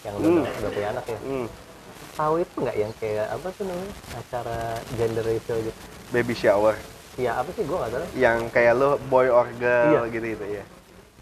yang 0.00 0.14
Hmm. 0.16 0.40
udah, 0.40 0.52
udah 0.60 0.70
punya 0.70 0.88
anak 0.92 1.04
ya. 1.08 1.18
Hmm. 1.24 1.46
Tahu 2.20 2.34
itu 2.36 2.56
nggak 2.60 2.76
yang 2.76 2.92
kayak 3.00 3.32
apa 3.32 3.48
tuh 3.56 3.64
namanya 3.64 3.94
acara 4.12 4.58
gender 4.92 5.24
reveal 5.24 5.58
gitu? 5.64 5.78
Baby 6.12 6.36
shower. 6.36 6.76
Iya 7.16 7.40
apa 7.40 7.48
sih? 7.56 7.64
Gue 7.64 7.80
nggak 7.80 7.92
tahu. 7.96 8.04
Yang 8.12 8.38
kayak 8.52 8.72
lo 8.76 9.00
boy 9.08 9.32
or 9.32 9.48
girl 9.56 10.04
Iya. 10.04 10.12
gitu 10.12 10.26
gitu 10.36 10.44
ya. 10.60 10.64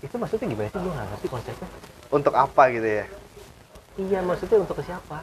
Itu 0.02 0.14
maksudnya 0.18 0.46
gimana 0.50 0.68
sih? 0.74 0.82
Gue 0.82 0.90
nggak 0.90 1.06
ngerti 1.14 1.26
konsepnya. 1.30 1.68
Untuk 2.10 2.34
apa 2.34 2.62
gitu 2.74 2.88
ya? 2.90 3.04
Iya 3.94 4.18
maksudnya 4.26 4.58
untuk 4.58 4.74
siapa? 4.82 5.22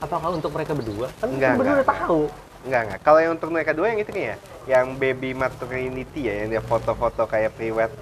Apakah 0.00 0.28
untuk 0.32 0.56
mereka 0.56 0.72
berdua? 0.72 1.12
Kan 1.20 1.36
Enggak, 1.36 1.60
berdua 1.60 1.68
enggak, 1.68 1.84
udah 1.84 1.88
tahu. 1.92 2.20
Enggak, 2.64 2.80
enggak. 2.88 3.00
Kalau 3.04 3.18
yang 3.20 3.32
untuk 3.36 3.50
mereka 3.52 3.70
dua 3.76 3.86
yang 3.92 4.00
itu 4.00 4.10
kayaknya 4.16 4.36
yang 4.64 4.86
baby 4.96 5.30
maternity 5.36 6.20
ya, 6.32 6.34
yang 6.40 6.48
dia 6.48 6.62
foto-foto 6.64 7.28
kayak 7.28 7.52
pre-wed 7.60 7.92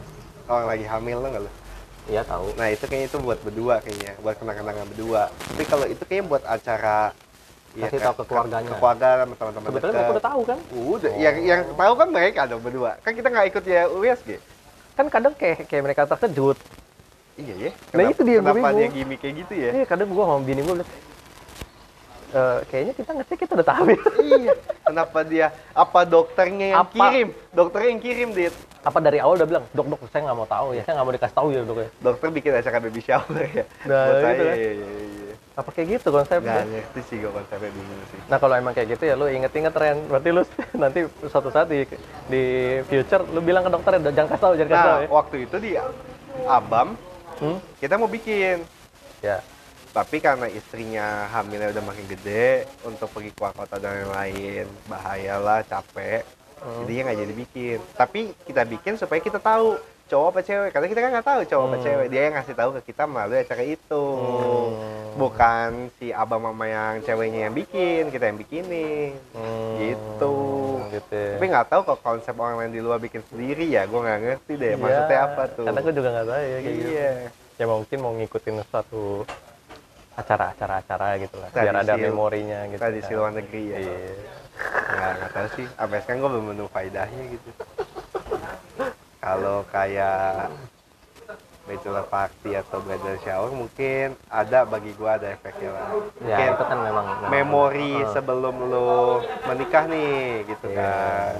orang 0.47 0.66
lagi 0.70 0.87
hamil 0.87 1.18
lo 1.18 1.34
nggak 1.34 1.43
lo? 1.43 1.51
Iya 2.07 2.23
tahu. 2.23 2.55
Nah 2.55 2.71
itu 2.71 2.85
kayaknya 2.87 3.09
itu 3.11 3.19
buat 3.19 3.39
berdua 3.43 3.75
kayaknya, 3.83 4.15
buat 4.23 4.39
kenang-kenangan 4.39 4.87
berdua. 4.95 5.23
Tapi 5.27 5.65
kalau 5.67 5.87
itu 5.91 6.03
kayaknya 6.07 6.27
buat 6.31 6.43
acara 6.47 7.11
ya, 7.75 7.87
Kasih 7.91 7.99
tahu 7.99 8.15
ke 8.15 8.25
keluarganya. 8.31 8.71
Ke 8.71 8.75
keluarga 8.79 9.07
sama 9.19 9.35
teman-teman 9.35 9.67
Sebetulnya 9.69 9.95
mereka 9.99 10.13
udah 10.15 10.25
tahu 10.31 10.41
kan? 10.47 10.59
Udah, 10.71 11.11
Oh. 11.11 11.19
yang 11.19 11.37
yang 11.43 11.61
tahu 11.75 11.93
kan 11.99 12.09
mereka 12.15 12.41
dong 12.47 12.63
berdua. 12.63 12.91
Kan 13.03 13.13
kita 13.13 13.27
nggak 13.27 13.47
ikut 13.51 13.65
ya 13.67 13.83
USG. 13.91 14.29
Kan 14.95 15.07
kadang 15.11 15.35
kayak 15.35 15.67
kayak 15.67 15.83
mereka 15.83 16.07
terkejut. 16.07 16.57
Iya 17.37 17.55
ya. 17.69 17.71
Nah, 17.93 18.03
itu 18.09 18.23
dia, 18.25 18.39
Kenapa 18.41 18.69
dia 18.73 18.89
gimmick 18.89 19.21
kayak 19.21 19.35
gitu 19.45 19.53
ya? 19.53 19.71
Iya 19.77 19.85
kadang 19.85 20.09
gua 20.09 20.25
sama 20.25 20.41
bini 20.41 20.61
gua 20.65 20.81
liat, 20.81 20.89
"Eh, 22.33 22.59
kayaknya 22.73 22.95
kita 22.97 23.11
ngecek 23.13 23.39
kita 23.45 23.53
udah 23.61 23.69
tahu 23.69 23.85
ya. 23.93 24.01
iya. 24.25 24.55
Kenapa 24.81 25.19
dia? 25.21 25.47
Apa 25.77 26.01
dokternya 26.07 26.67
yang 26.73 26.81
Apa? 26.81 26.97
kirim? 27.13 27.29
Dokternya 27.53 27.89
yang 27.93 28.01
kirim, 28.01 28.29
Dit. 28.33 28.55
Apa 28.87 29.03
dari 29.03 29.18
awal 29.18 29.34
udah 29.34 29.49
bilang, 29.51 29.64
dok 29.74 29.87
dok 29.91 30.01
saya 30.07 30.22
nggak 30.24 30.39
mau 30.39 30.47
tahu 30.47 30.68
ya, 30.72 30.82
saya 30.87 30.95
nggak 30.95 31.07
mau 31.07 31.14
dikasih 31.18 31.34
tahu 31.34 31.49
ya 31.51 31.61
dok 31.61 31.78
ya. 31.82 31.89
Dokter 31.99 32.28
bikin 32.30 32.53
acara 32.55 32.78
baby 32.78 33.01
shower 33.03 33.34
ya. 33.34 33.64
Nah, 33.82 34.03
Buat 34.07 34.14
gitu 34.14 34.22
saya, 34.22 34.37
kan. 34.39 34.57
iya, 34.57 34.70
iya, 34.70 34.95
iya. 35.11 35.32
Apa 35.57 35.68
kayak 35.72 35.87
gitu 35.91 36.09
konsepnya? 36.12 36.53
Nggak 36.53 36.66
ngerti 36.70 37.01
sih 37.03 37.16
gue 37.18 37.30
konsepnya 37.32 37.70
bingung 37.72 38.03
sih. 38.07 38.18
Nah 38.28 38.37
kalau 38.37 38.55
emang 38.55 38.72
kayak 38.72 38.89
gitu 38.95 39.03
ya 39.03 39.14
lu 39.16 39.26
inget-inget 39.26 39.74
Ren, 39.74 39.99
berarti 40.07 40.28
lu 40.30 40.43
nanti 40.84 41.01
suatu 41.26 41.49
saat 41.51 41.66
di 41.66 41.82
di 42.28 42.43
future 42.84 43.26
lu 43.26 43.41
bilang 43.41 43.64
ke 43.64 43.70
dokter 43.72 43.99
jangan 43.99 44.28
kasih 44.28 44.39
tahu, 44.39 44.53
jangan 44.55 44.70
kasih 44.70 44.84
tahu 44.84 44.93
Nah, 44.93 45.03
ya. 45.03 45.09
waktu 45.11 45.37
itu 45.43 45.57
di 45.59 45.70
Abam, 46.47 46.89
Hmm? 47.37 47.59
kita 47.76 47.99
mau 47.99 48.07
bikin. 48.07 48.62
Ya. 49.18 49.43
Tapi 49.91 50.20
karena 50.20 50.45
istrinya 50.47 51.24
hamilnya 51.26 51.72
udah 51.72 51.84
makin 51.84 52.05
gede, 52.07 52.68
untuk 52.80 53.09
pergi 53.09 53.32
keluar 53.32 53.53
kota 53.53 53.76
dan 53.76 54.05
lain-lain, 54.05 54.68
bahayalah, 54.84 55.64
capek. 55.64 56.20
Hmm. 56.57 56.83
Jadinya 56.83 57.03
nggak 57.05 57.19
jadi 57.19 57.35
bikin. 57.37 57.79
Tapi 57.93 58.21
kita 58.43 58.63
bikin 58.65 58.93
supaya 58.95 59.19
kita 59.19 59.39
tahu 59.39 59.77
cowok 60.07 60.27
apa 60.29 60.41
cewek. 60.41 60.71
Karena 60.71 60.87
kita 60.87 61.01
kan 61.01 61.11
nggak 61.13 61.27
tahu 61.27 61.41
cowok 61.45 61.65
apa 61.65 61.77
Hmm. 61.77 61.85
cewek. 61.85 62.07
Dia 62.09 62.21
yang 62.23 62.35
ngasih 62.35 62.55
tahu 62.55 62.71
ke 62.73 62.83
kita 62.87 63.03
melalui 63.05 63.39
acara 63.39 63.63
itu. 63.63 64.05
Hmm. 64.17 64.71
Bukan 65.17 65.69
si 65.95 66.13
abang 66.13 66.39
mama 66.39 66.65
yang 66.65 67.01
ceweknya 67.01 67.49
yang 67.49 67.55
bikin, 67.55 68.09
kita 68.09 68.25
yang 68.27 68.37
bikinin. 68.37 69.17
Hmm, 69.33 69.75
Gitu. 69.79 70.35
Gitu. 70.89 71.13
ya. 71.13 71.35
Tapi 71.35 71.47
nggak 71.47 71.67
tahu 71.67 71.81
kok 71.85 72.01
konsep 72.01 72.35
orang 72.35 72.57
lain 72.59 72.73
di 72.73 72.81
luar 72.81 72.97
bikin 72.97 73.25
sendiri 73.25 73.65
ya. 73.67 73.85
Gue 73.85 73.99
nggak 73.99 74.21
ngerti 74.23 74.53
deh. 74.55 74.71
Iya, 74.71 74.79
Maksudnya 74.79 75.19
apa 75.23 75.43
tuh? 75.51 75.65
Karena 75.65 75.81
gue 75.81 75.95
juga 75.95 76.09
nggak 76.11 76.27
tahu 76.27 76.37
ya 76.39 76.59
kayak 76.59 76.75
gitu. 76.75 76.89
Iya. 76.91 77.13
Ya 77.57 77.65
mungkin 77.67 77.99
mau 77.99 78.13
ngikutin 78.13 78.55
suatu 78.67 79.05
acara-acara-acara 80.15 81.09
gitu 81.19 81.37
lah, 81.37 81.49
biar 81.51 81.75
ada 81.75 81.85
Tradisi- 81.87 82.05
memorinya 82.07 82.61
gitu. 82.67 82.81
Tradisi 82.81 83.05
kan. 83.07 83.17
luar 83.17 83.33
negeri 83.33 83.63
ya. 83.67 83.79
Iya. 83.79 83.97
Nggak 84.59 85.11
nggak 85.15 85.31
tahu 85.31 85.47
sih. 85.55 85.67
Sampai 85.71 85.99
sekarang 86.01 86.19
gue 86.19 86.31
belum 86.31 86.47
nemu 86.51 86.69
faedahnya 86.69 87.23
gitu. 87.31 87.51
Kalau 89.19 89.67
kayak 89.67 90.55
bachelor 91.67 92.07
party 92.07 92.55
atau 92.55 92.79
bridal 92.79 93.19
shower 93.21 93.51
mungkin 93.51 94.15
ada 94.31 94.63
bagi 94.63 94.95
gue 94.95 95.11
ada 95.11 95.27
efeknya 95.29 95.71
lah. 95.73 95.83
Ya 95.83 95.99
mungkin 96.31 96.47
itu 96.49 96.65
kan 96.65 96.79
memang 96.79 97.07
memang- 97.19 97.31
memori 97.33 97.93
sebelum 98.13 98.55
lo 98.65 99.19
menikah 99.45 99.85
nih 99.85 100.17
gitu 100.47 100.67
Iya. 100.71 100.79
kan. 100.79 101.33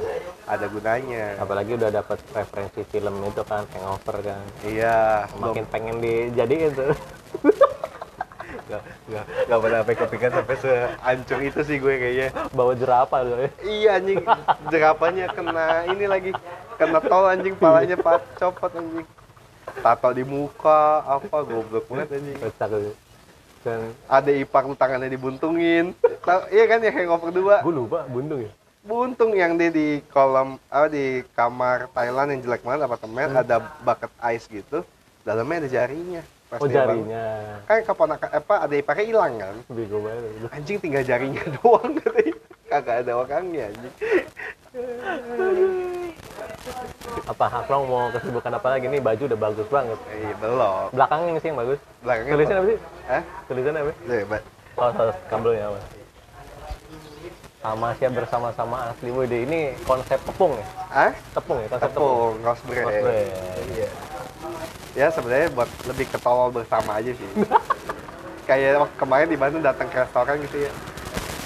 Ada 0.49 0.67
gunanya. 0.67 1.27
Apalagi 1.39 1.75
udah 1.75 1.91
dapat 1.93 2.19
referensi 2.33 2.83
film 2.85 3.15
itu 3.23 3.43
kan 3.43 3.63
hangover 3.71 4.17
kan. 4.21 4.43
Iya 4.63 4.99
makin 5.39 5.65
pengen 5.67 6.03
dijadiin 6.03 6.75
tuh 6.75 6.91
nggak 8.67 8.83
nggak 8.83 9.25
nggak 9.47 9.59
pernah 9.63 9.79
sampai 9.79 9.97
kepikiran 9.97 10.33
sampai 10.43 10.57
sehancur 10.59 11.39
itu 11.39 11.61
sih 11.63 11.77
gue 11.79 11.95
kayaknya 12.03 12.29
bawa 12.51 12.73
jerapah 12.75 13.21
loh 13.23 13.39
ya 13.39 13.51
Iya 13.63 13.91
anjing, 14.03 14.19
jerapahnya 14.75 15.27
kena 15.31 15.67
ini 15.87 16.05
lagi 16.11 16.31
kena 16.75 16.99
tol 16.99 17.31
anjing, 17.31 17.55
palanya 17.55 17.95
pat 17.95 18.27
copot 18.35 18.75
anjing. 18.75 19.07
Tato 19.83 20.09
di 20.15 20.25
muka, 20.27 21.03
apa 21.07 21.37
goblok 21.47 21.87
banget 21.91 22.19
anjing. 22.19 22.39
kocak 22.43 22.71
dan 23.67 23.91
Ada 24.07 24.31
ipar 24.31 24.63
tangannya 24.79 25.11
dibuntungin. 25.11 25.91
Tau, 26.23 26.47
iya 26.55 26.71
kan 26.71 26.79
yang 26.79 26.95
hangover 26.95 27.35
dua. 27.35 27.67
gue 27.67 27.75
lupa 27.75 28.07
buntung 28.07 28.47
ya 28.47 28.53
Buntung 28.87 29.35
yang 29.35 29.59
dia 29.59 29.75
di 29.75 29.99
kolam 30.15 30.63
apa 30.71 30.87
di 30.87 31.27
kamar 31.35 31.91
Thailand 31.91 32.39
yang 32.39 32.41
jelek 32.47 32.63
banget 32.63 32.87
apartemen 32.87 33.35
ada 33.35 33.59
bucket 33.83 34.13
ice 34.31 34.47
gitu. 34.47 34.87
Dalamnya 35.27 35.67
ada 35.67 35.71
jarinya. 35.83 36.23
Pas 36.47 36.59
oh 36.59 36.67
dia 36.67 36.79
jarinya 36.81 37.27
Kan 37.65 37.79
keponakan 37.83 38.29
apa 38.33 38.55
ada 38.63 38.75
iparnya 38.75 39.05
hilang 39.05 39.33
kan. 39.37 39.55
bego 39.69 39.99
banget. 39.99 40.23
Anjing 40.49 40.79
tinggal 40.79 41.03
jarinya 41.03 41.43
doang 41.57 41.91
katanya. 41.97 42.35
Kagak 42.67 42.97
ada 43.01 43.13
orangnya 43.17 43.63
anjing. 43.67 43.95
apa 47.27 47.45
Haklong 47.45 47.85
mau 47.87 48.07
kesibukan 48.11 48.53
apa 48.53 48.69
lagi 48.69 48.87
nih 48.87 49.01
baju 49.01 49.23
udah 49.25 49.41
bagus 49.41 49.67
banget 49.67 49.99
Eh, 50.09 50.35
belum. 50.37 50.93
belakangnya 50.93 51.39
sih 51.39 51.49
yang 51.49 51.59
bagus 51.59 51.79
Belakangnya 52.01 52.33
tulisannya 52.33 52.57
apa 52.57 52.69
sih 52.69 52.79
Hah? 53.07 53.23
tulisannya 53.47 53.81
apa 53.81 53.93
Hebat. 54.07 54.43
oh 54.77 54.91
saus 54.93 55.17
kabelnya 55.27 55.65
apa 55.67 55.79
sama 57.57 57.89
siap 57.97 58.13
bersama-sama 58.15 58.77
asli 58.87 59.11
Wede 59.11 59.43
ini 59.43 59.61
konsep 59.83 60.21
tepung 60.21 60.55
ya 60.55 60.67
Ah? 60.89 61.13
tepung 61.33 61.59
ya 61.59 61.67
konsep 61.67 61.89
tepung, 61.89 62.37
Tepung. 62.37 62.45
Rose 62.45 62.63
bread. 62.63 63.27
Iya. 63.73 63.89
Ya 64.97 65.13
sebenarnya 65.13 65.53
buat 65.53 65.69
lebih 65.85 66.09
ketolol 66.09 66.53
bersama 66.53 66.97
aja 66.97 67.13
sih. 67.13 67.31
Kayak 68.49 68.89
kemarin 68.97 69.29
di 69.29 69.37
Bandung 69.37 69.61
datang 69.61 69.91
ke 69.91 70.01
restoran 70.01 70.39
gitu 70.41 70.67
ya. 70.67 70.73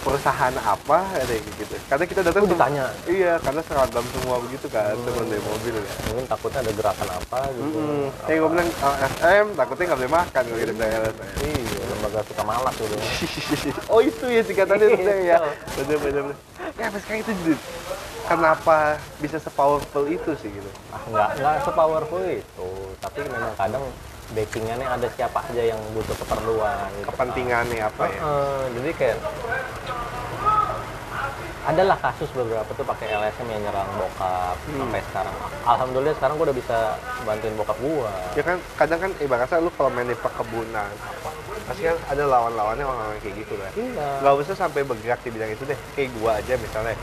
Perusahaan 0.00 0.54
apa 0.56 0.98
kayak 1.12 1.44
gitu. 1.54 1.74
Karena 1.84 2.04
kita 2.04 2.20
datang 2.22 2.40
Oh, 2.40 2.46
sem- 2.46 2.54
ditanya? 2.54 2.86
Iya, 3.04 3.32
karena 3.38 3.60
seragam 3.60 4.04
semua 4.10 4.36
begitu 4.40 4.66
kan, 4.66 4.96
Hmm. 4.96 5.06
dari 5.22 5.42
mobil 5.42 5.74
ya. 5.76 5.92
mungkin 6.06 6.24
takutnya 6.26 6.60
ada 6.60 6.72
gerakan 6.72 7.08
apa 7.12 7.40
gitu 7.50 7.62
Mm-mm. 7.70 8.04
Apa- 8.08 8.24
Kayak 8.24 8.38
gue 8.38 8.50
bilang 8.50 8.68
oh, 8.80 8.96
SM, 8.96 9.46
takutnya 9.54 9.84
nggak 9.84 9.98
boleh 9.98 10.12
makan 10.14 10.42
kalau 10.42 10.58
kita 10.58 10.72
LSM. 10.86 11.28
iya 11.42 11.82
lembaga 11.86 12.20
suka 12.22 12.42
malak 12.42 12.74
gitu 12.74 12.96
oh 13.92 14.00
itu 14.00 14.24
ya 14.26 14.42
singkatannya 14.42 14.86
sebenarnya 14.88 15.24
ya. 15.26 15.36
Itu. 15.36 15.50
Bener 15.76 15.98
bener 15.98 16.20
bener. 16.24 16.36
Ya 16.70 16.82
sampai 16.82 17.00
sekarang 17.00 17.20
itu 17.20 17.32
jadi 17.36 17.54
kenapa 18.22 18.76
bisa 19.18 19.36
sepowerful 19.36 20.04
itu 20.06 20.30
sih 20.34 20.50
gitu. 20.50 20.70
ah, 20.88 21.00
nggak 21.04 21.28
nggak 21.36 21.56
sepowerful 21.62 22.22
itu 22.22 22.68
tapi 22.98 23.18
memang 23.22 23.52
kadang 23.54 23.84
backingannya 24.30 24.86
ada 24.86 25.06
siapa 25.10 25.42
aja 25.44 25.62
yang 25.66 25.80
butuh 25.90 26.14
keperluan 26.16 26.88
gitu. 26.94 27.06
kepentingannya 27.08 27.82
apa 27.82 28.04
ya 28.06 28.20
jadi 28.72 28.90
kayak 28.92 29.18
adalah 31.60 31.92
kasus 31.94 32.26
beberapa 32.32 32.66
tuh 32.72 32.82
pakai 32.82 33.12
LSM 33.12 33.46
yang 33.46 33.62
nyerang 33.62 33.86
bokap 33.94 34.56
Hmm. 34.64 34.80
sampai 34.80 35.00
sekarang. 35.04 35.34
Alhamdulillah 35.62 36.16
sekarang 36.16 36.34
gue 36.34 36.46
udah 36.48 36.56
bisa 36.56 36.78
bantuin 37.22 37.54
bokap 37.54 37.76
gua. 37.78 38.10
ya 38.32 38.42
kan 38.42 38.56
kadang 38.74 38.98
kan 38.98 39.10
ibaratnya 39.18 39.60
lu 39.60 39.70
kalau 39.70 39.92
main 39.92 40.08
di 40.08 40.16
perkebunan 40.16 40.88
apa 40.88 41.30
pasti 41.68 41.84
kan 41.84 41.94
ada 42.08 42.24
lawan-lawannya 42.24 42.82
orang-orang 42.82 43.20
kayak 43.20 43.44
gitu 43.44 43.54
kan 43.54 43.72
Iya. 43.76 44.08
nggak 44.18 44.34
usah 44.40 44.56
sampai 44.56 44.82
bergerak 44.82 45.20
di 45.20 45.30
bidang 45.30 45.50
itu 45.52 45.62
deh 45.62 45.78
kayak 45.94 46.10
gua 46.16 46.40
aja 46.40 46.54
misalnya 46.56 46.94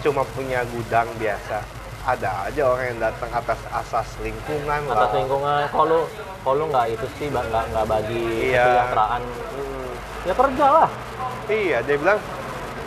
cuma 0.00 0.24
punya 0.26 0.64
gudang 0.66 1.06
biasa 1.14 1.58
ada 2.02 2.30
aja 2.44 2.62
orang 2.64 2.86
yang 2.88 3.00
datang 3.02 3.30
atas 3.30 3.60
asas 3.70 4.08
lingkungan 4.18 4.80
Atas 4.86 4.96
lah. 5.06 5.12
lingkungan, 5.14 5.60
kalau 5.68 6.00
kalau 6.40 6.64
nggak 6.66 6.86
itu 6.90 7.06
sih 7.14 7.26
nggak 7.28 7.44
nggak 7.70 7.86
bagi 7.86 8.24
Iya. 8.48 8.64
kesejahteraan, 8.64 9.22
Hmm. 9.22 9.90
ya 10.22 10.32
kerja 10.34 10.66
lah. 10.70 10.88
iya 11.46 11.78
dia 11.80 11.96
bilang 11.96 12.18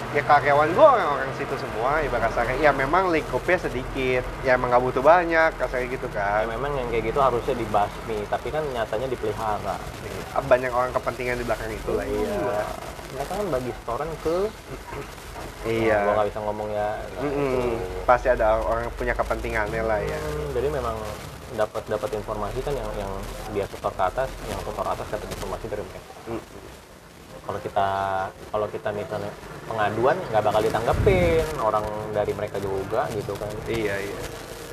ya 0.09 0.21
karyawan 0.21 0.69
gua 0.71 0.87
orang-orang 0.93 1.29
situ 1.33 1.55
semua 1.55 1.97
ibarat 1.99 2.23
kasarnya 2.23 2.57
ya 2.59 2.71
memang 2.71 3.09
lingkupnya 3.09 3.57
sedikit 3.59 4.21
ya 4.41 4.53
emang 4.53 4.69
nggak 4.69 4.83
butuh 4.83 5.01
banyak 5.01 5.51
kasarnya 5.57 5.87
gitu 5.89 6.05
Ya, 6.07 6.21
kan 6.39 6.45
memang 6.47 6.71
yang 6.71 6.87
kayak 6.87 7.09
gitu 7.09 7.19
harusnya 7.19 7.55
dibasmi, 7.55 8.17
tapi 8.27 8.47
kan 8.49 8.61
nyatanya 8.67 9.07
dipelihara. 9.07 9.77
banyak 10.43 10.69
orang 10.69 10.89
kepentingan 10.91 11.37
di 11.37 11.45
belakang 11.45 11.69
itu 11.69 11.91
lah 11.91 12.05
iya 12.05 12.65
Mereka 13.11 13.29
kan 13.31 13.45
bagi 13.47 13.69
setoran 13.71 14.09
ke 14.19 14.37
iya 15.65 15.97
gua 16.03 16.13
nggak 16.15 16.27
bisa 16.29 16.39
ngomong 16.41 16.69
ya. 16.69 16.89
nah, 17.13 17.21
Mm-mm. 17.21 17.47
itu. 17.47 17.59
pasti 18.03 18.27
ada 18.27 18.59
orang 18.59 18.87
punya 18.93 19.13
kepentingannya 19.13 19.81
lah 19.81 19.99
ya 19.99 20.17
Hmm, 20.17 20.47
jadi 20.51 20.67
memang 20.69 20.95
dapat 21.53 21.83
dapat 21.85 22.09
informasi 22.13 22.59
kan 22.59 22.73
yang 22.73 22.89
yang 22.97 23.11
dia 23.51 23.65
setor 23.65 23.93
ke 23.93 24.03
atas, 24.03 24.25
yang 24.47 24.57
setor 24.59 24.83
atas 24.83 25.05
dapat 25.07 25.29
informasi 25.29 25.65
dari 25.67 25.83
mereka. 25.83 26.11
Mm-mm. 26.27 26.41
Kalau 27.43 27.59
kita 27.59 27.87
kalau 28.49 28.67
kita 28.67 28.89
misalnya 28.89 29.31
pengaduan 29.63 30.17
nggak 30.27 30.43
bakal 30.43 30.61
ditanggepin 30.61 31.43
orang 31.59 31.83
dari 32.11 32.31
mereka 32.31 32.57
juga 32.57 33.07
gitu 33.11 33.35
kan. 33.35 33.51
iya 33.67 33.99
iya 33.99 34.21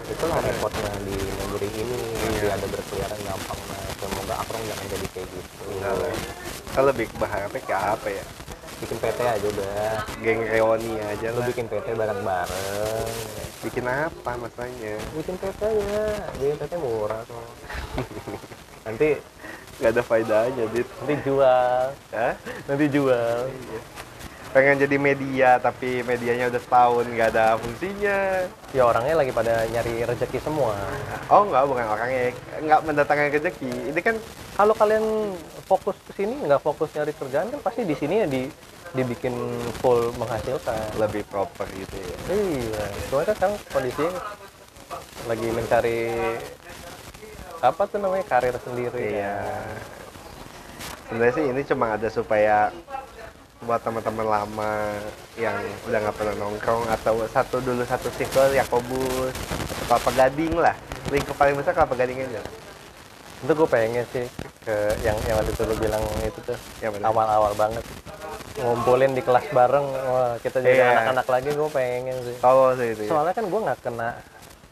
Itulah 0.06 0.38
repotnya 0.38 0.90
di 1.02 1.14
negeri 1.14 1.68
ini 1.76 1.98
Iya. 2.18 2.38
dia 2.40 2.52
ada 2.56 2.66
berkeliaran 2.66 3.20
gampang. 3.22 3.60
Nah, 3.62 3.82
semoga 3.94 4.34
Akrong 4.38 4.64
jangan 4.66 4.86
jadi 4.88 5.06
kayak 5.12 5.28
gitu. 5.30 5.62
Kita 6.66 6.80
lebih 6.82 7.06
berharapnya 7.14 7.62
kayak 7.62 7.82
apa 7.94 8.08
ya 8.10 8.24
Bikin 8.81 8.97
PT 8.97 9.19
aja 9.20 9.47
udah. 9.47 9.93
geng 10.24 10.40
reoni 10.48 10.97
aja 10.97 11.27
Lu 11.36 11.40
lah 11.40 11.47
bikin 11.52 11.66
PT 11.69 11.86
bareng-bareng. 11.93 13.09
bikin 13.61 13.85
apa 13.85 14.31
masalahnya 14.40 14.97
Bikin 15.12 15.36
PT 15.36 15.61
aja. 15.61 16.05
Bikin 16.40 16.57
PT 16.57 16.73
murah 16.81 17.20
kok. 17.28 17.48
Nanti 18.89 19.20
nggak 19.81 19.93
ada 19.97 20.02
faedahnya 20.05 20.65
dit 20.73 20.89
nanti 21.01 21.15
jual. 21.24 21.85
Hah? 22.12 22.35
Nanti 22.69 22.85
jual. 22.89 23.39
Iya. 23.48 23.81
Pengen 24.51 24.82
jadi 24.82 24.97
media 24.98 25.51
tapi 25.56 26.02
medianya 26.02 26.51
udah 26.51 26.59
setahun 26.59 27.06
nggak 27.06 27.28
ada 27.31 27.55
fungsinya 27.56 28.18
Ya 28.70 28.82
orangnya 28.82 29.18
lagi 29.18 29.31
pada 29.31 29.66
nyari 29.66 30.02
rezeki 30.02 30.39
semua. 30.43 30.74
oh 31.27 31.43
nggak 31.47 31.62
bukan 31.66 31.86
orangnya 31.86 32.35
nggak 32.59 32.81
mendatangkan 32.82 33.31
rezeki 33.31 33.72
ini 33.90 34.01
kan 34.01 34.18
Kalau 34.55 34.74
kalian 34.74 35.32
fokus 35.64 35.94
ke 36.02 36.12
sini 36.12 36.35
nggak 36.44 36.60
fokus 36.60 36.90
nyari 36.93 37.14
kerjaan 37.14 37.48
kan 37.48 37.60
pasti 37.62 37.86
di 37.86 37.94
sini 37.94 38.14
ya 38.16 38.27
di 38.27 38.43
dibikin 38.90 39.35
full 39.78 40.10
menghasilkan. 40.18 40.98
lebih 40.98 41.22
proper 41.31 41.66
gitu 41.70 41.94
ya 41.97 42.16
Iya, 42.28 42.85
soalnya 43.06 43.27
kan 43.31 43.35
sekarang 43.39 43.55
kondisinya 43.70 44.12
lagi 45.31 45.47
mencari 45.47 46.01
apa 47.60 47.82
tuh 47.86 47.98
namanya 48.01 48.24
karir 48.27 48.56
sendiri. 48.59 49.14
iya 49.14 49.39
sebenarnya 51.06 51.35
sih 51.35 51.44
ini 51.44 51.60
cuma 51.62 51.94
ada 51.94 52.09
supaya 52.09 52.70
buat 53.60 53.80
teman-teman 53.80 54.26
lama 54.26 54.72
yang 55.36 55.52
udah 55.84 55.98
nggak 56.00 56.16
pernah 56.16 56.34
nongkrong 56.38 56.88
atau 56.90 57.28
satu 57.28 57.60
dulu 57.60 57.84
satu 57.84 58.08
circle 58.10 58.52
Yakobus 58.52 59.36
Kelapa 59.84 60.10
Gading 60.10 60.56
lah 60.56 60.72
lingkup 61.08 61.36
paling 61.36 61.54
besar 61.54 61.72
Kelapa 61.72 61.92
Gading 61.92 62.24
aja 62.24 62.40
Itu 63.40 63.52
gue 63.52 63.68
pengen 63.68 64.04
sih 64.08 64.24
ke 64.60 64.76
yang 65.00 65.16
yang 65.24 65.36
waktu 65.36 65.50
itu 65.50 65.62
lu 65.62 65.74
bilang 65.74 66.00
itu 66.20 66.40
tuh 66.42 66.56
mana? 66.82 67.04
awal-awal 67.06 67.52
banget 67.54 67.84
ngumpulin 68.56 69.12
di 69.12 69.20
kelas 69.20 69.48
bareng 69.50 69.86
wah 70.06 70.36
kita 70.36 70.60
jadi 70.60 70.76
Iya. 70.76 70.88
anak-anak 70.94 71.26
lagi 71.26 71.48
gue 71.50 71.68
pengen 71.70 72.16
sih 72.20 72.36
Oh 72.42 72.72
sih 72.74 72.88
itu 72.90 73.02
ya. 73.04 73.08
soalnya 73.08 73.32
kan 73.32 73.44
gue 73.44 73.60
nggak 73.62 73.80
kena 73.80 74.08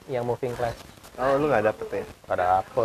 yang 0.06 0.24
moving 0.24 0.52
class 0.52 0.76
Oh 1.16 1.36
lu 1.36 1.48
nggak 1.48 1.64
dapet 1.66 1.88
ya? 1.94 2.04
ada 2.26 2.44
apa 2.60 2.84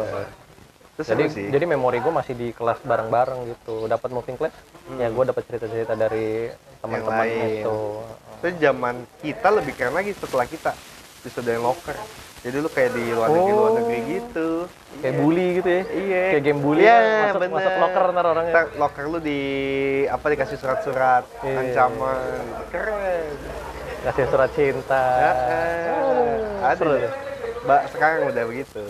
Terus 0.94 1.08
jadi 1.08 1.24
sih. 1.28 1.48
jadi 1.50 1.66
memori 1.66 1.98
gue 1.98 2.10
masih 2.10 2.34
di 2.34 2.48
kelas 2.52 2.78
bareng-bareng 2.82 3.50
gitu 3.50 3.86
dapat 3.86 4.10
moving 4.10 4.38
class 4.38 4.54
ya 4.94 5.10
gue 5.10 5.24
dapat 5.26 5.42
cerita-cerita 5.44 5.94
dari 5.94 6.54
teman-teman 6.80 7.26
itu 7.26 7.80
Terus 8.40 8.56
zaman 8.60 8.96
kita 9.18 9.48
lebih 9.50 9.74
keren 9.74 9.96
lagi 9.96 10.12
setelah 10.12 10.44
kita 10.44 10.76
disediain 11.22 11.58
locker. 11.58 11.96
Jadi 12.44 12.60
lu 12.60 12.68
kayak 12.68 12.92
di 12.92 13.08
luar 13.08 13.32
negeri 13.32 13.54
luar 13.54 13.64
Oh. 13.66 13.76
negeri 13.80 14.00
gitu. 14.12 14.48
kayak 14.94 15.10
Iya. 15.10 15.22
bully 15.24 15.48
gitu 15.56 15.70
ya 15.70 15.84
Iya. 15.88 16.24
kayak 16.30 16.44
game 16.44 16.60
bully 16.60 16.82
Iya, 16.84 16.92
kan, 16.94 17.08
masuk 17.24 17.40
bener. 17.40 17.56
masuk 17.56 17.74
locker 17.80 18.04
ntar 18.06 18.26
orangnya 18.28 18.52
Ntar 18.52 18.66
locker 18.76 19.04
lu 19.08 19.20
di 19.20 19.40
apa 20.06 20.26
dikasih 20.28 20.58
surat-surat 20.60 21.24
Iya. 21.42 21.58
ancaman. 21.58 22.44
Keren. 22.68 23.26
kasih 24.04 24.26
surat 24.28 24.52
cinta 24.52 25.04
Ya, 25.16 25.32
eh, 25.32 26.68
ada. 26.76 26.86
Mbak 27.64 27.82
sekarang 27.90 28.20
udah 28.28 28.44
begitu. 28.44 28.84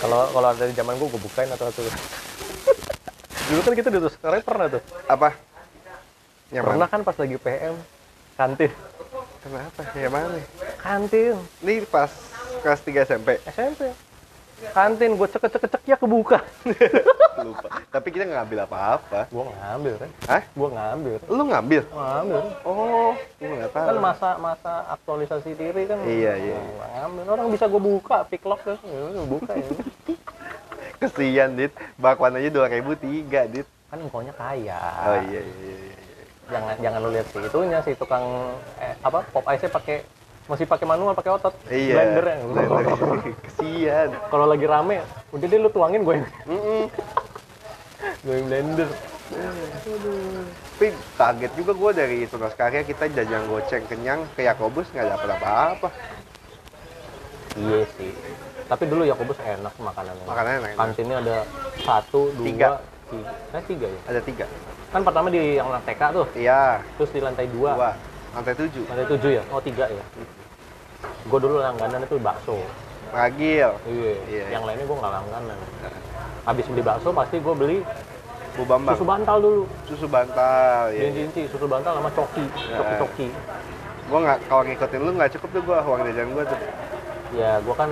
Kalau 0.00 0.20
kalau 0.32 0.48
ada 0.52 0.64
di 0.64 0.74
zaman 0.74 0.94
gue 0.96 1.08
gue 1.10 1.22
bukain 1.22 1.50
atau 1.52 1.68
satu 1.68 1.84
dulu 3.48 3.60
kan 3.64 3.72
gitu 3.76 3.88
tuh 3.88 4.12
sekarang 4.12 4.40
pernah 4.44 4.66
tuh 4.68 4.82
Apa? 5.08 5.28
Yang 6.48 6.64
pernah 6.64 6.88
mana? 6.88 6.92
kan 6.92 7.00
pas 7.04 7.16
lagi 7.16 7.36
PM 7.36 7.74
kantin 8.36 8.72
Kenapa? 9.38 9.80
Yang 9.94 10.12
mana? 10.12 10.38
kantin 10.82 11.36
Ini 11.64 11.86
pas 11.88 12.10
kelas 12.60 12.80
3 12.82 13.06
SMP. 13.06 13.28
SMP 13.48 14.07
kantin 14.68 15.14
gue 15.14 15.26
cek 15.26 15.44
cek 15.44 15.64
cek 15.64 15.82
ya 15.84 15.94
kebuka 15.94 16.42
Lupa. 17.38 17.70
Tapi 17.88 18.08
kita 18.10 18.26
nggak 18.26 18.38
ngambil 18.42 18.58
apa-apa. 18.66 19.20
gue 19.24 19.44
ngambil 19.46 19.94
kan 19.96 20.10
Hah? 20.26 20.42
gue 20.44 20.68
ngambil 20.68 21.14
Lu 21.24 21.42
ngambil? 21.44 21.82
ngambil 21.86 22.40
Oh, 22.62 23.14
gua 23.14 23.46
nggak 23.54 23.70
tahu. 23.70 23.86
kan 23.86 23.96
masa 23.96 24.28
masa 24.36 24.72
aktualisasi 24.90 25.50
diri 25.54 25.82
kan 25.84 26.02
Iya, 26.02 26.34
iya. 26.34 26.58
Gua 26.58 26.86
ngambil 26.92 27.24
orang 27.30 27.46
bisa 27.48 27.64
gue 27.64 27.78
buka 27.80 28.26
pick 28.26 28.42
lock 28.42 28.60
kan 28.60 28.74
ya 28.82 29.22
buka 29.24 29.52
ya 29.54 29.68
Kesian, 30.98 31.54
Dit. 31.54 31.70
Bakwan 31.94 32.34
aja 32.34 32.50
2003, 32.50 33.22
Dit. 33.48 33.68
kan 33.86 33.98
mukanya 33.98 34.34
kaya 34.34 34.80
Oh 35.06 35.16
iya, 35.24 35.38
iya, 35.38 35.54
iya. 35.62 35.76
iya. 35.86 35.96
jangan 36.48 36.74
jangan 36.76 36.98
lu 37.00 37.10
lihat 37.10 37.26
si 37.26 37.38
itunya 37.38 37.78
si 37.80 37.92
tukang 37.94 38.24
eh, 38.76 38.92
apa 38.98 39.20
pop 39.30 39.44
ice 39.46 39.64
pakai 39.64 40.00
masih 40.48 40.64
pakai 40.64 40.84
manual 40.84 41.12
pakai 41.12 41.30
otot 41.30 41.52
Iya. 41.68 41.94
blender 41.94 42.24
ya 42.24 42.36
Blender. 42.42 42.96
Kesian. 43.44 44.08
kalau 44.26 44.46
lagi 44.46 44.64
rame 44.64 45.04
udah 45.28 45.46
deh 45.46 45.58
lu 45.58 45.68
tuangin 45.68 46.00
gue 46.02 46.16
gue 48.18 48.36
blender 48.42 48.88
Tapi 49.28 50.86
kaget 51.14 51.52
juga 51.52 51.72
gue 51.74 51.90
dari 51.92 52.18
Tunas 52.24 52.54
Karya 52.54 52.80
kita 52.82 53.04
jajan 53.08 53.44
goceng 53.44 53.84
kenyang 53.84 54.24
ke 54.32 54.40
Yakobus 54.42 54.88
nggak 54.88 55.04
dapet 55.06 55.28
apa-apa. 55.32 55.88
iya 57.54 57.84
sih 57.92 58.08
tapi 58.64 58.84
dulu 58.84 59.02
Yakobus 59.02 59.36
enak 59.38 59.74
makanannya 59.74 60.24
Makanannya 60.24 60.58
enak. 60.62 60.76
kantinnya 60.76 61.16
ada 61.18 61.36
satu 61.78 62.32
dua 62.32 62.46
Tiga. 62.46 62.68
tiga 63.08 63.30
eh 63.50 63.62
tiga 63.64 63.86
ya 63.86 64.00
Ada 64.06 64.20
tiga. 64.22 64.44
kan 64.88 65.00
pertama 65.02 65.28
di 65.28 65.56
yang 65.56 65.68
anak 65.68 65.84
TK 65.84 66.02
tuh 66.10 66.26
Iya, 66.32 66.62
terus 66.94 67.10
di 67.10 67.20
lantai 67.20 67.44
dua, 67.48 67.70
dua. 67.74 67.90
Lantai 68.30 68.54
tujuh. 68.54 68.84
lantai 68.86 69.06
tujuh 69.08 69.30
ya 69.32 69.42
oh 69.48 69.60
tiga 69.60 69.84
ya 69.86 70.04
gue 71.28 71.38
dulu 71.38 71.56
langganan 71.58 72.00
itu 72.02 72.16
bakso 72.18 72.56
Ragil. 73.08 73.72
iya 73.86 74.12
Iya. 74.26 74.44
yang 74.50 74.64
lainnya 74.64 74.84
gue 74.84 74.96
nggak 74.96 75.12
langganan 75.12 75.56
habis 76.44 76.64
beli 76.66 76.82
bakso 76.82 77.08
pasti 77.10 77.36
gue 77.38 77.54
beli 77.54 77.78
Bu 78.52 78.66
Bambang. 78.66 78.98
susu 78.98 79.06
bantal 79.06 79.36
dulu 79.38 79.62
Susu 79.86 80.06
bantal. 80.06 80.90
Iya. 80.90 81.14
Inci 81.14 81.46
susu 81.46 81.64
bantal 81.64 81.94
sama 81.94 82.10
coki 82.10 82.42
coki 82.50 82.94
coki 82.98 83.28
Gue 84.08 84.18
nggak 84.18 84.38
kalau 84.46 84.62
ngikutin 84.64 85.00
lu 85.00 85.10
nggak 85.14 85.30
cukup 85.36 85.48
tuh 85.52 85.62
gue 85.62 85.78
uang 85.78 86.00
jajan 86.02 86.28
gue 86.28 86.44
tuh. 86.44 86.60
ya 87.34 87.60
gue 87.60 87.74
kan 87.76 87.90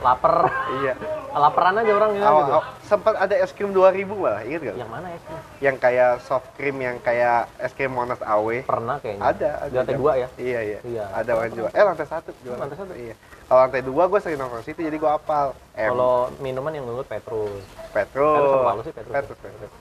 lapar 0.00 0.34
Iya. 0.76 0.94
laparan 1.30 1.74
aja 1.76 1.92
orangnya 1.92 2.20
Awal, 2.22 2.40
gitu 2.40 2.52
sempat 2.84 3.14
ada 3.14 3.34
es 3.34 3.50
krim 3.50 3.70
2000 3.70 4.02
malah, 4.10 4.42
inget 4.42 4.60
gak? 4.64 4.76
yang 4.76 4.90
mana 4.90 5.06
ya 5.06 5.18
sih 5.20 5.36
Yang 5.60 5.76
kayak 5.78 6.10
soft 6.20 6.48
cream 6.54 6.76
yang 6.76 6.96
kayak 6.98 7.46
es 7.56 7.70
krim 7.70 7.90
Monas 7.90 8.18
AW. 8.18 8.64
pernah 8.64 8.96
kayaknya 8.98 9.22
Ada, 9.22 9.50
ada. 9.60 9.68
di 9.68 9.76
lantai 9.76 9.94
dua 9.94 10.12
ya 10.16 10.28
Iya, 10.34 10.60
iya. 10.64 10.78
Iya. 10.82 11.04
Ada 11.12 11.30
orang 11.32 11.50
jual. 11.52 11.70
Eh, 11.70 11.84
lantai 11.84 12.06
satu 12.06 12.30
jual. 12.40 12.56
Lantai 12.56 12.76
satu? 12.76 12.92
Iya. 12.92 13.14
Kalau 13.44 13.60
lantai 13.60 13.82
dua 13.82 14.02
gue 14.06 14.18
sering 14.18 14.38
nongkrong 14.38 14.62
situ 14.62 14.80
jadi 14.80 14.96
gue 14.96 15.10
apal. 15.10 15.46
Kalau 15.72 16.14
minuman 16.38 16.72
yang 16.72 16.84
dulu 16.84 17.02
Petrus 17.02 17.62
Petrus. 17.90 18.34
Petrus 18.34 18.54
apa 18.56 18.70
lu 18.72 18.82
sih, 18.82 18.92
Petrus? 18.92 19.12
Petrus, 19.12 19.38
Petrus. 19.38 19.72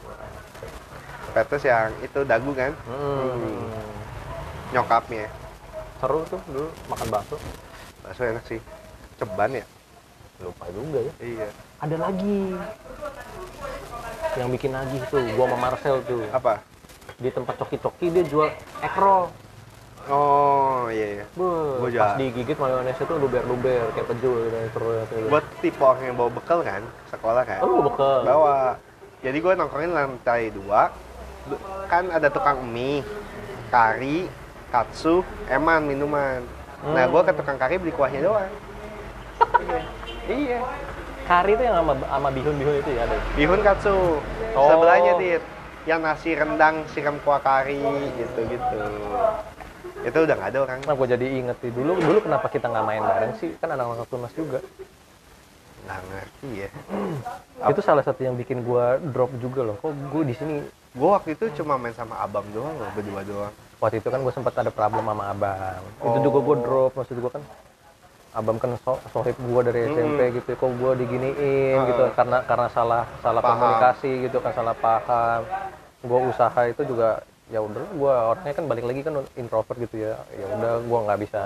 Petrus 1.30 1.64
yang 1.64 1.89
itu 1.99 2.19
dagu 2.23 2.51
kan? 2.51 2.72
hmm. 2.73 3.89
Nyokapnya. 4.69 5.26
seru 5.97 6.23
tuh 6.26 6.39
dulu 6.45 6.69
makan 6.88 7.07
bakso 7.10 7.35
Bakso 7.99 8.22
enak 8.23 8.45
sih. 8.45 8.60
Ceban 9.19 9.51
ya? 9.53 9.65
lupa 10.39 10.65
juga 10.71 11.03
ya 11.03 11.13
Iya. 11.19 11.47
ada 11.77 11.95
lagi 11.99 12.55
yang 14.35 14.49
bikin 14.49 14.71
nagih 14.71 15.01
tuh 15.11 15.19
gua 15.35 15.45
sama 15.45 15.57
Marcel 15.59 15.99
tuh 16.03 16.23
Apa? 16.31 16.63
di 17.19 17.27
tempat 17.27 17.59
coki-coki 17.59 18.07
dia 18.07 18.23
jual 18.23 18.47
roll 18.95 19.27
Oh 20.09 20.89
iya 20.89 21.21
iya. 21.21 21.25
Beuh, 21.37 21.77
Gua 21.77 21.89
pas 21.91 22.17
digigit 22.17 22.57
mayonesnya 22.57 23.05
tuh 23.05 23.19
luber-luber 23.19 23.93
kayak 23.93 24.09
pejul 24.09 24.41
gitu 24.41 24.57
terus. 24.73 25.05
Buat 25.29 25.45
tipe 25.61 25.77
orang 25.77 26.01
yang 26.01 26.17
bawa 26.17 26.31
bekal 26.33 26.59
kan, 26.63 26.81
sekolah 27.13 27.43
kan. 27.45 27.61
oh 27.61 27.85
bekal 27.85 28.25
Bawa. 28.25 28.79
Jadi 29.21 29.37
gue 29.37 29.53
nongkrongin 29.53 29.93
lantai 29.93 30.49
dua. 30.49 30.89
Du- 31.45 31.61
Kan 31.85 32.09
ada 32.09 32.25
tukang 32.25 32.57
mie, 32.63 33.05
kari, 33.69 34.25
katsu, 34.71 35.21
eman 35.45 35.85
minuman. 35.85 36.41
Nah 36.81 37.05
Hmm. 37.05 37.11
gue 37.11 37.21
ke 37.21 37.33
tukang 37.35 37.59
kari 37.59 37.77
beli 37.77 37.93
kuahnya 37.93 38.23
doang. 38.23 38.49
Iya. 40.30 40.60
kari 41.30 41.52
tuh 41.53 41.64
yang 41.66 41.78
sama 41.82 41.94
sama 42.02 42.30
bihun-bihun 42.34 42.76
itu 42.82 42.90
ya 42.98 43.06
ada 43.06 43.18
Bihun 43.38 43.61
katsu. 43.61 44.18
Oh. 44.57 44.70
Sebelahnya 44.74 45.14
dit. 45.22 45.44
Yang 45.88 45.99
nasi 46.06 46.30
rendang 46.36 46.76
siram 46.91 47.18
kuah 47.22 47.41
kari 47.41 47.82
gitu-gitu. 48.18 48.82
Itu 50.03 50.18
udah 50.26 50.36
nggak 50.36 50.49
ada 50.53 50.60
orang. 50.66 50.80
Nah, 50.86 50.94
gue 50.98 51.07
jadi 51.07 51.26
inget 51.40 51.57
sih 51.61 51.72
dulu 51.72 51.98
dulu 51.98 52.18
kenapa 52.26 52.49
kita 52.49 52.68
nggak 52.68 52.86
main 52.86 53.02
bareng 53.02 53.34
sih? 53.38 53.53
Kan 53.61 53.74
anak-anak 53.74 54.07
tunas 54.10 54.34
juga. 54.34 54.60
Nggak 55.86 55.99
ngerti 56.10 56.49
ya. 56.66 56.70
Itu 57.70 57.82
salah 57.86 58.03
satu 58.03 58.22
yang 58.26 58.36
bikin 58.36 58.66
gue 58.66 58.86
drop 59.14 59.32
juga 59.38 59.61
loh. 59.70 59.76
Kok 59.82 59.91
gue 60.14 60.24
di 60.30 60.36
sini 60.36 60.56
Gue 60.90 61.14
waktu 61.14 61.38
itu 61.38 61.45
cuma 61.61 61.78
main 61.78 61.94
sama 61.94 62.18
abang 62.18 62.41
doang 62.49 62.74
loh, 62.74 62.90
berdua 62.98 63.22
doang. 63.22 63.53
waktu 63.80 64.02
itu 64.02 64.10
kan 64.11 64.20
gue 64.26 64.34
sempat 64.34 64.57
ada 64.57 64.74
problem 64.74 65.06
sama 65.06 65.30
abang. 65.32 65.80
Itu 66.02 66.18
Oh. 66.18 66.24
juga 66.26 66.40
gue 66.41 66.56
drop. 66.66 66.91
Maksud 66.98 67.16
gue 67.22 67.32
kan 67.32 67.44
abang 68.40 68.56
kan 68.56 68.72
so 68.80 68.95
sohib 69.10 69.36
gue 69.36 69.61
dari 69.61 69.80
Hmm. 69.84 69.91
SMP 69.94 70.20
gitu. 70.34 70.49
Kok 70.56 70.72
gue 70.74 70.91
diginiin 70.98 71.76
Ah. 71.76 71.86
gitu 71.86 72.03
karena 72.14 72.38
karena 72.41 72.68
salah 72.70 73.03
salah 73.20 73.41
Paham. 73.41 73.53
komunikasi 73.53 74.11
gitu 74.24 74.38
kan 74.40 74.52
salah 74.53 74.76
paham. 74.76 75.41
Gue 75.99 76.20
usaha 76.26 76.61
itu 76.66 76.82
juga 76.84 77.20
ya 77.49 77.60
udah 77.60 77.82
gue 77.84 78.14
orangnya 78.30 78.53
kan 78.53 78.66
balik 78.66 78.86
lagi 78.86 79.02
kan 79.02 79.14
introvert 79.36 79.78
gitu 79.78 79.95
ya. 79.99 80.16
Ya 80.32 80.45
udah 80.49 80.74
gue 80.80 80.99
nggak 81.03 81.20
bisa 81.20 81.44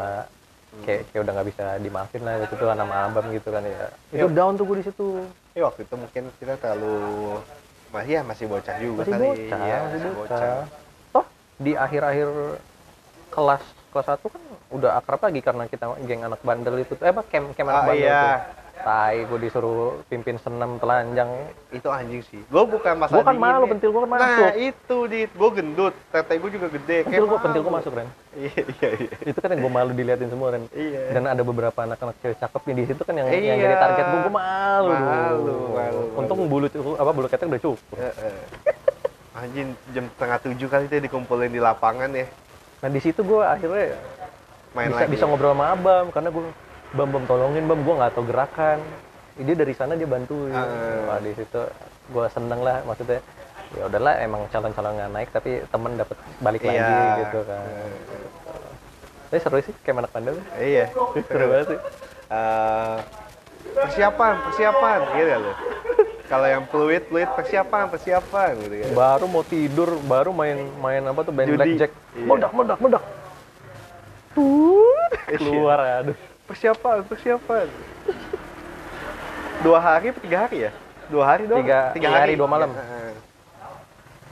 kayak 0.80 1.02
kayak 1.08 1.22
udah 1.22 1.34
nggak 1.34 1.50
bisa 1.50 1.66
dimaafin 1.78 2.22
lah 2.22 2.34
gitu 2.40 2.54
tuh 2.56 2.66
kan 2.66 2.78
sama 2.78 2.96
abang 3.04 3.28
gitu 3.30 3.50
kan 3.50 3.62
ya. 3.62 3.86
Itu 4.10 4.26
Iya. 4.26 4.34
down 4.34 4.54
tuh 4.54 4.66
gue 4.66 4.78
di 4.78 4.86
situ. 4.86 5.08
Ya 5.54 5.62
waktu 5.64 5.82
itu 5.84 5.96
mungkin 5.96 6.24
kita 6.38 6.54
terlalu 6.58 6.98
masih 7.90 8.12
ya 8.12 8.22
masih 8.22 8.46
bocah 8.48 8.76
juga 8.78 9.02
masih 9.02 9.14
kali. 9.14 9.26
bocah, 9.28 9.60
Iya, 9.60 9.78
masih 9.86 10.12
bocah. 10.12 10.58
Toh 11.10 11.26
di 11.60 11.72
akhir-akhir 11.76 12.30
kelas 13.30 13.64
kelas 13.94 14.08
satu 14.08 14.28
kan 14.28 14.42
udah 14.70 14.98
akrab 14.98 15.22
lagi 15.22 15.40
karena 15.40 15.64
kita 15.66 15.86
geng 16.02 16.22
anak 16.24 16.42
bandel 16.42 16.76
itu. 16.78 16.98
Eh 16.98 17.08
apa 17.08 17.22
camp 17.24 17.54
camp 17.54 17.70
anak 17.70 17.78
Ah, 17.78 17.88
bandel 17.88 18.04
iya. 18.04 18.22
itu. 18.26 18.62
Tai 18.74 19.16
gue 19.24 19.40
disuruh 19.40 19.80
pimpin 20.04 20.36
senam 20.36 20.76
telanjang. 20.76 21.30
Itu 21.70 21.88
anjing 21.88 22.20
sih. 22.26 22.42
Gue 22.44 22.66
bukan 22.66 22.98
masalah 22.98 23.16
Gue 23.16 23.24
kan 23.24 23.38
malu 23.38 23.66
pentil 23.70 23.90
gue 23.90 24.02
kan 24.02 24.10
Nah 24.10 24.20
masuk. 24.20 24.50
itu 24.60 24.98
dit, 25.08 25.30
gue 25.32 25.50
gendut, 25.54 25.94
tete 26.10 26.34
gue 26.36 26.52
juga 26.52 26.68
gede. 26.68 26.98
pentil 27.06 27.24
gue 27.24 27.40
pentil 27.40 27.62
gue 27.62 27.74
masuk 27.74 27.94
kan. 27.94 28.08
Iya 28.34 28.52
iya 28.74 28.90
iya. 29.00 29.12
Itu 29.24 29.40
kan 29.40 29.54
yang 29.54 29.62
gue 29.62 29.72
malu 29.72 29.92
diliatin 29.94 30.28
semua 30.28 30.52
kan. 30.52 30.66
Iya. 30.74 31.00
Dan 31.12 31.24
ada 31.30 31.42
beberapa 31.42 31.80
anak-anak 31.80 32.18
cewek 32.20 32.36
cakep 32.36 32.62
yang 32.66 32.76
di 32.76 32.86
situ 32.90 33.02
kan 33.02 33.14
yang, 33.14 33.28
yang 33.30 33.40
Iya. 33.40 33.54
jadi 33.62 33.76
target 33.78 34.04
gue, 34.04 34.20
gue 34.20 34.34
malu. 34.36 34.92
Malu, 34.92 35.56
malu, 35.70 36.02
Untung 36.18 36.40
bulu 36.44 36.66
apa 36.98 37.12
bulu 37.14 37.28
ketek 37.30 37.48
udah 37.48 37.62
cukup. 37.62 37.80
Anjing 39.34 39.74
jam 39.90 40.06
setengah 40.10 40.38
tujuh 40.42 40.68
kali 40.68 40.86
itu 40.86 40.96
dikumpulin 41.02 41.50
di 41.50 41.58
lapangan 41.58 42.10
ya. 42.12 42.26
Nah 42.84 42.90
di 42.90 43.00
situ 43.00 43.24
gue 43.24 43.40
akhirnya 43.40 43.96
Main 44.74 44.90
bisa 44.90 45.00
lagi. 45.00 45.12
bisa 45.12 45.24
ngobrol 45.24 45.54
sama 45.54 45.72
abam 45.72 46.06
karena 46.10 46.30
gue 46.30 46.44
bam 46.92 47.08
bam 47.08 47.24
tolongin 47.24 47.64
bam 47.64 47.80
gue 47.80 47.96
nggak 47.96 48.12
tahu 48.12 48.26
gerakan 48.26 48.78
dia 49.36 49.56
dari 49.56 49.72
sana 49.72 49.96
dia 49.96 50.06
bantuin 50.06 50.52
Ah. 50.52 51.08
Wah, 51.08 51.20
di 51.20 51.32
situ 51.32 51.62
gue 52.06 52.26
seneng 52.28 52.60
lah 52.60 52.84
maksudnya 52.84 53.24
ya 53.74 53.88
udahlah 53.88 54.14
emang 54.20 54.46
calon-calon 54.48 54.94
nggak 54.94 55.12
naik 55.12 55.30
tapi 55.32 55.52
temen 55.66 55.96
dapat 55.96 56.14
balik 56.38 56.62
lagi 56.62 56.78
Iya. 56.78 57.18
gitu 57.24 57.40
kan 57.44 57.64
Eh, 57.64 57.90
tapi 59.26 59.40
seru 59.40 59.58
sih 59.60 59.74
kayak 59.80 59.98
anak 60.00 60.12
bandel 60.12 60.36
Iya. 60.54 60.86
seru 61.30 61.46
banget 61.48 61.68
sih 61.70 61.80
Eh, 62.30 62.98
persiapan, 63.74 64.34
persiapan, 64.44 65.00
gitu 65.14 65.30
ya 65.30 65.38
lo. 65.40 65.52
Kalau 66.24 66.48
yang 66.48 66.64
fluid, 66.66 67.04
fluid 67.06 67.30
persiapan, 67.30 67.84
persiapan 67.88 68.52
gitu 68.58 68.76
kan. 68.80 68.92
baru 68.94 69.26
mau 69.28 69.44
tidur 69.44 70.00
baru 70.02 70.32
main 70.32 70.56
main 70.78 71.04
apa 71.04 71.20
tuh 71.22 71.34
Judi. 71.46 71.54
blackjack 71.54 71.92
Iya. 72.14 72.26
meledak 72.26 72.52
meledak 72.52 72.78
meledak 72.80 73.04
tuh 74.32 75.04
keluar 75.40 75.80
aduh 75.80 76.18
Persiapan, 76.44 77.04
persiapan. 77.04 77.68
Dua 79.60 79.80
hari 79.80 80.12
atau 80.12 80.20
tiga 80.20 80.44
hari 80.44 80.58
ya? 80.62 80.72
Dua 81.08 81.24
hari 81.26 81.44
doang? 81.46 81.64
Tiga- 81.64 81.92
tiga 81.92 82.10
hari, 82.12 82.36
dua 82.36 82.48
malam. 82.48 82.70
Heeh. 82.70 83.12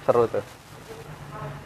seru 0.01 0.26
tuh 0.26 0.41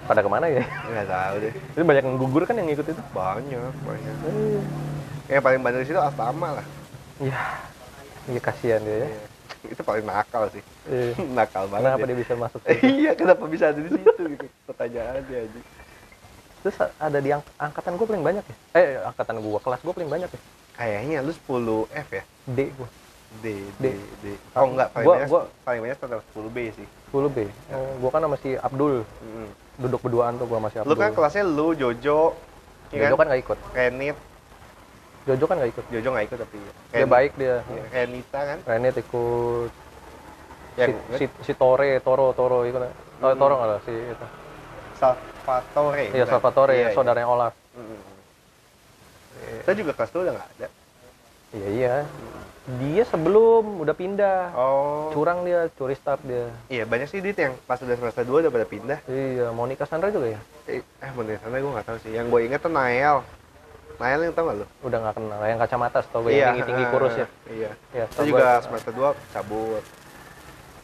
pada 0.05 0.19
ke 0.19 0.27
mana 0.27 0.45
ya 0.45 0.61
Nggak 0.61 1.07
tahu 1.07 1.35
deh. 1.39 1.53
itu 1.71 1.81
banyak 1.81 2.03
yang 2.03 2.17
gugur 2.19 2.43
kan 2.43 2.53
yang 2.53 2.67
ikut 2.67 2.83
itu 2.83 3.01
Banyak, 3.09 3.73
banyak. 3.81 4.15
Yang 5.25 5.41
paling 5.41 5.59
bandel 5.59 5.81
di 5.81 5.87
situ 5.87 5.97
Astama 5.97 6.53
lah. 6.53 6.65
Iya, 7.17 7.41
iya 8.27 8.39
kasihan 8.39 8.81
dia 8.81 8.95
ya. 8.97 9.07
Iya. 9.07 9.21
Itu 9.67 9.81
paling 9.81 10.03
nakal 10.03 10.49
sih. 10.49 10.63
Iya. 10.85 11.13
nakal 11.37 11.65
banget. 11.67 11.85
Kenapa 11.87 11.99
dia. 11.99 12.07
dia 12.07 12.17
bisa 12.17 12.33
masuk 12.35 12.59
iya, 12.95 13.11
kenapa 13.13 13.43
bisa 13.45 13.65
ada 13.69 13.79
di 13.79 13.89
situ 13.89 14.21
gitu. 14.27 14.45
Pertanyaannya 14.65 15.21
aja. 15.41 15.59
Terus 16.61 16.75
ada 16.97 17.17
di 17.19 17.29
ang- 17.29 17.45
angkatan 17.55 17.93
gue 17.93 18.05
paling 18.05 18.23
banyak 18.23 18.43
ya? 18.43 18.55
Eh, 18.73 18.87
angkatan 19.03 19.37
gue, 19.37 19.59
kelas 19.59 19.79
gue 19.79 19.93
paling 19.93 20.09
banyak 20.09 20.29
ya? 20.29 20.39
Kayaknya 20.75 21.17
lu 21.21 21.31
10 21.31 21.85
F 21.87 22.09
ya? 22.11 22.23
D 22.43 22.59
gue, 22.67 22.89
D, 23.35 23.45
D, 23.77 23.85
D. 24.19 24.25
Oh 24.53 24.65
enggak, 24.67 24.89
paling 24.91 25.05
Gua- 25.05 25.15
banyak, 25.15 25.29
gua- 25.29 25.47
paling 25.61 25.81
banyak 25.83 25.97
tetap 25.97 26.21
10 26.31 26.49
B 26.49 26.57
sih. 26.71 26.87
10 27.07 27.29
B. 27.29 27.37
Oh, 27.69 27.91
gue 27.97 28.09
kan 28.09 28.19
sama 28.19 28.37
si 28.37 28.49
Abdul, 28.55 29.05
Mm. 29.05 29.47
duduk 29.77 30.01
berduaan 30.01 30.35
tuh 30.35 30.45
gue 30.45 30.57
sama 30.57 30.69
si 30.69 30.77
Abdul. 30.77 30.89
Lu 30.89 30.97
kan 30.97 31.11
kelasnya 31.11 31.43
lu, 31.43 31.67
Jojo, 31.71 32.33
ya 32.89 33.01
Jojo 33.03 33.15
kan 33.15 33.25
gak 33.27 33.39
ikut. 33.39 33.57
Renit, 33.71 34.17
Jojo 35.25 35.45
kan 35.49 35.57
gak 35.57 35.71
ikut. 35.73 35.85
Jojo 35.89 36.09
nggak 36.13 36.25
ikut 36.29 36.37
tapi 36.37 36.57
Dia 36.93 37.07
baik 37.09 37.31
dia. 37.33 37.55
Iya, 37.65 37.83
Renita 38.05 38.39
kan? 38.45 38.57
Renit 38.61 38.95
ikut. 38.95 39.71
Yang 40.75 40.89
Si, 41.17 41.23
si, 41.23 41.25
si 41.41 41.53
Tore, 41.57 41.97
Toro, 42.05 42.29
Toro 42.37 42.61
ikut. 42.63 42.81
Oh, 42.81 42.89
Hmm. 43.25 43.39
Toro 43.39 43.53
nggak 43.57 43.69
lah 43.73 43.79
si 43.81 43.93
itu. 43.95 44.27
Salvatore. 44.95 46.03
Iya, 46.13 46.23
bukan? 46.23 46.31
Salvatore, 46.37 46.73
Iya, 46.77 46.87
iya. 46.87 46.95
saudaranya 46.95 47.27
Olaf. 47.27 47.53
Mm. 47.73 47.99
Kita 49.65 49.71
juga 49.75 49.91
kelas 49.93 50.09
lu 50.13 50.19
udah 50.23 50.33
nggak 50.37 50.49
ada. 50.57 50.67
Iya, 51.55 51.67
iya. 51.71 51.93
Dia 52.81 53.03
sebelum 53.05 53.85
udah 53.85 53.93
pindah. 53.93 54.39
Oh. 54.57 55.13
Curang 55.13 55.45
dia, 55.45 55.69
curi 55.77 55.93
start 55.93 56.21
dia. 56.25 56.49
Iya, 56.65 56.83
banyak 56.89 57.07
sih 57.07 57.21
dit 57.21 57.37
yang 57.37 57.53
pas 57.65 57.77
udah 57.77 57.93
semester 57.93 58.25
2 58.25 58.41
udah 58.41 58.51
pada 58.51 58.65
pindah. 58.65 58.99
Iya, 59.05 59.53
Monica 59.53 59.85
Sandra 59.85 60.09
juga 60.09 60.33
ya? 60.33 60.41
Eh, 60.65 60.81
eh 60.81 61.11
bener 61.13 61.37
sana 61.39 61.61
gue 61.61 61.71
nggak 61.71 61.85
tahu 61.85 61.97
sih. 62.01 62.11
Yang 62.13 62.25
gue 62.33 62.41
inget 62.41 62.59
tuh 62.61 62.73
Nael. 62.73 63.21
Nael 63.95 64.19
yang 64.21 64.33
tau 64.35 64.43
gak 64.45 64.57
lu? 64.59 64.65
Udah 64.83 64.97
nggak 64.99 65.15
kenal. 65.15 65.39
Yang 65.41 65.59
kacamata, 65.63 65.99
tau 66.03 66.19
gue 66.21 66.31
yang 66.33 66.51
tinggi-tinggi 66.51 66.83
ah, 66.83 66.91
kurus 66.91 67.13
ya. 67.15 67.27
Iya. 67.55 67.71
Iya, 67.93 68.05
Itu 68.05 68.15
tau 68.15 68.25
juga 68.25 68.43
gua. 68.45 68.63
semester 68.63 68.91
2 68.91 69.33
cabut. 69.33 69.83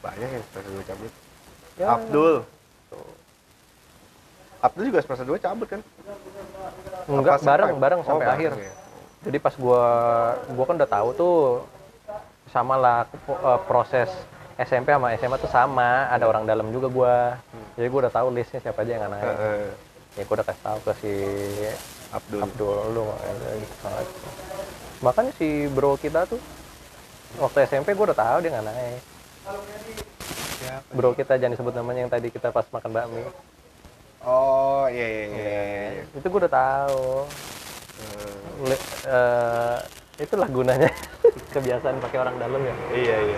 Banyak 0.01 0.29
yang 0.29 0.43
semester 0.49 0.71
2 0.71 0.89
cabut. 0.89 1.11
Ya, 1.75 1.85
Abdul. 1.91 2.35
Abdul 4.61 4.83
juga 4.93 4.99
semester 5.01 5.25
2 5.25 5.37
cabut 5.39 5.67
kan? 5.67 5.81
Enggak, 7.09 7.35
Apa 7.35 7.43
bareng, 7.43 7.69
sempat? 7.73 7.81
bareng 7.81 7.99
Oh, 7.99 8.05
sampai 8.05 8.25
bareng 8.25 8.37
akhir. 8.37 8.51
ya. 8.55 8.73
Jadi 9.21 9.37
pas 9.37 9.53
gua 9.53 9.83
gua 10.49 10.65
kan 10.65 10.75
udah 10.77 10.89
tahu 10.89 11.09
tuh 11.13 11.37
sama 12.49 12.73
lah 12.73 12.97
eh, 13.27 13.59
proses 13.65 14.09
SMP 14.57 14.93
sama 14.93 15.13
SMA 15.15 15.37
tuh 15.37 15.49
sama, 15.49 16.05
ada 16.07 16.25
orang 16.25 16.45
dalam 16.45 16.69
juga 16.69 16.87
gua. 16.87 17.15
Jadi 17.73 17.87
gua 17.89 17.99
udah 18.05 18.13
tahu 18.13 18.27
listnya 18.29 18.61
siapa 18.61 18.81
aja 18.81 18.91
yang 18.93 19.01
nggak 19.01 19.13
naik. 19.13 19.25
Heeh. 19.25 19.65
Ya 20.11 20.23
gua 20.25 20.35
udah 20.37 20.45
kasih 20.45 20.63
tahu 20.63 20.77
ke 20.85 20.91
si 21.01 21.13
Abdul. 22.11 22.39
Abdul 22.43 22.75
lu 22.91 23.03
Makanya 25.01 25.31
si 25.33 25.65
bro 25.67 25.95
kita 25.95 26.27
tuh 26.27 26.37
waktu 27.39 27.63
SMP 27.65 27.95
gua 27.95 28.11
udah 28.11 28.19
tahu 28.19 28.37
dia 28.39 28.51
nggak 28.51 28.67
naik. 28.67 29.01
Bro 30.91 31.15
kita 31.15 31.35
jangan 31.35 31.55
disebut 31.55 31.73
namanya 31.73 31.99
yang 32.03 32.11
tadi 32.11 32.27
kita 32.27 32.51
pas 32.51 32.67
makan 32.67 32.91
bakmi. 32.91 33.23
Oh, 34.21 34.85
iya 34.85 35.07
iya 35.07 35.25
iya. 35.25 35.41
iya, 35.41 35.61
iya. 35.97 36.03
Itu 36.13 36.27
gua 36.27 36.45
udah 36.45 36.53
tahu. 36.53 37.05
Eh, 38.01 38.37
Le- 38.61 38.85
eh, 39.07 39.77
itulah 40.21 40.45
gunanya 40.45 40.89
kebiasaan 41.55 41.97
pakai 41.97 42.17
orang 42.19 42.35
dalam 42.37 42.61
ya. 42.61 42.75
iya 42.93 43.17
iya. 43.23 43.37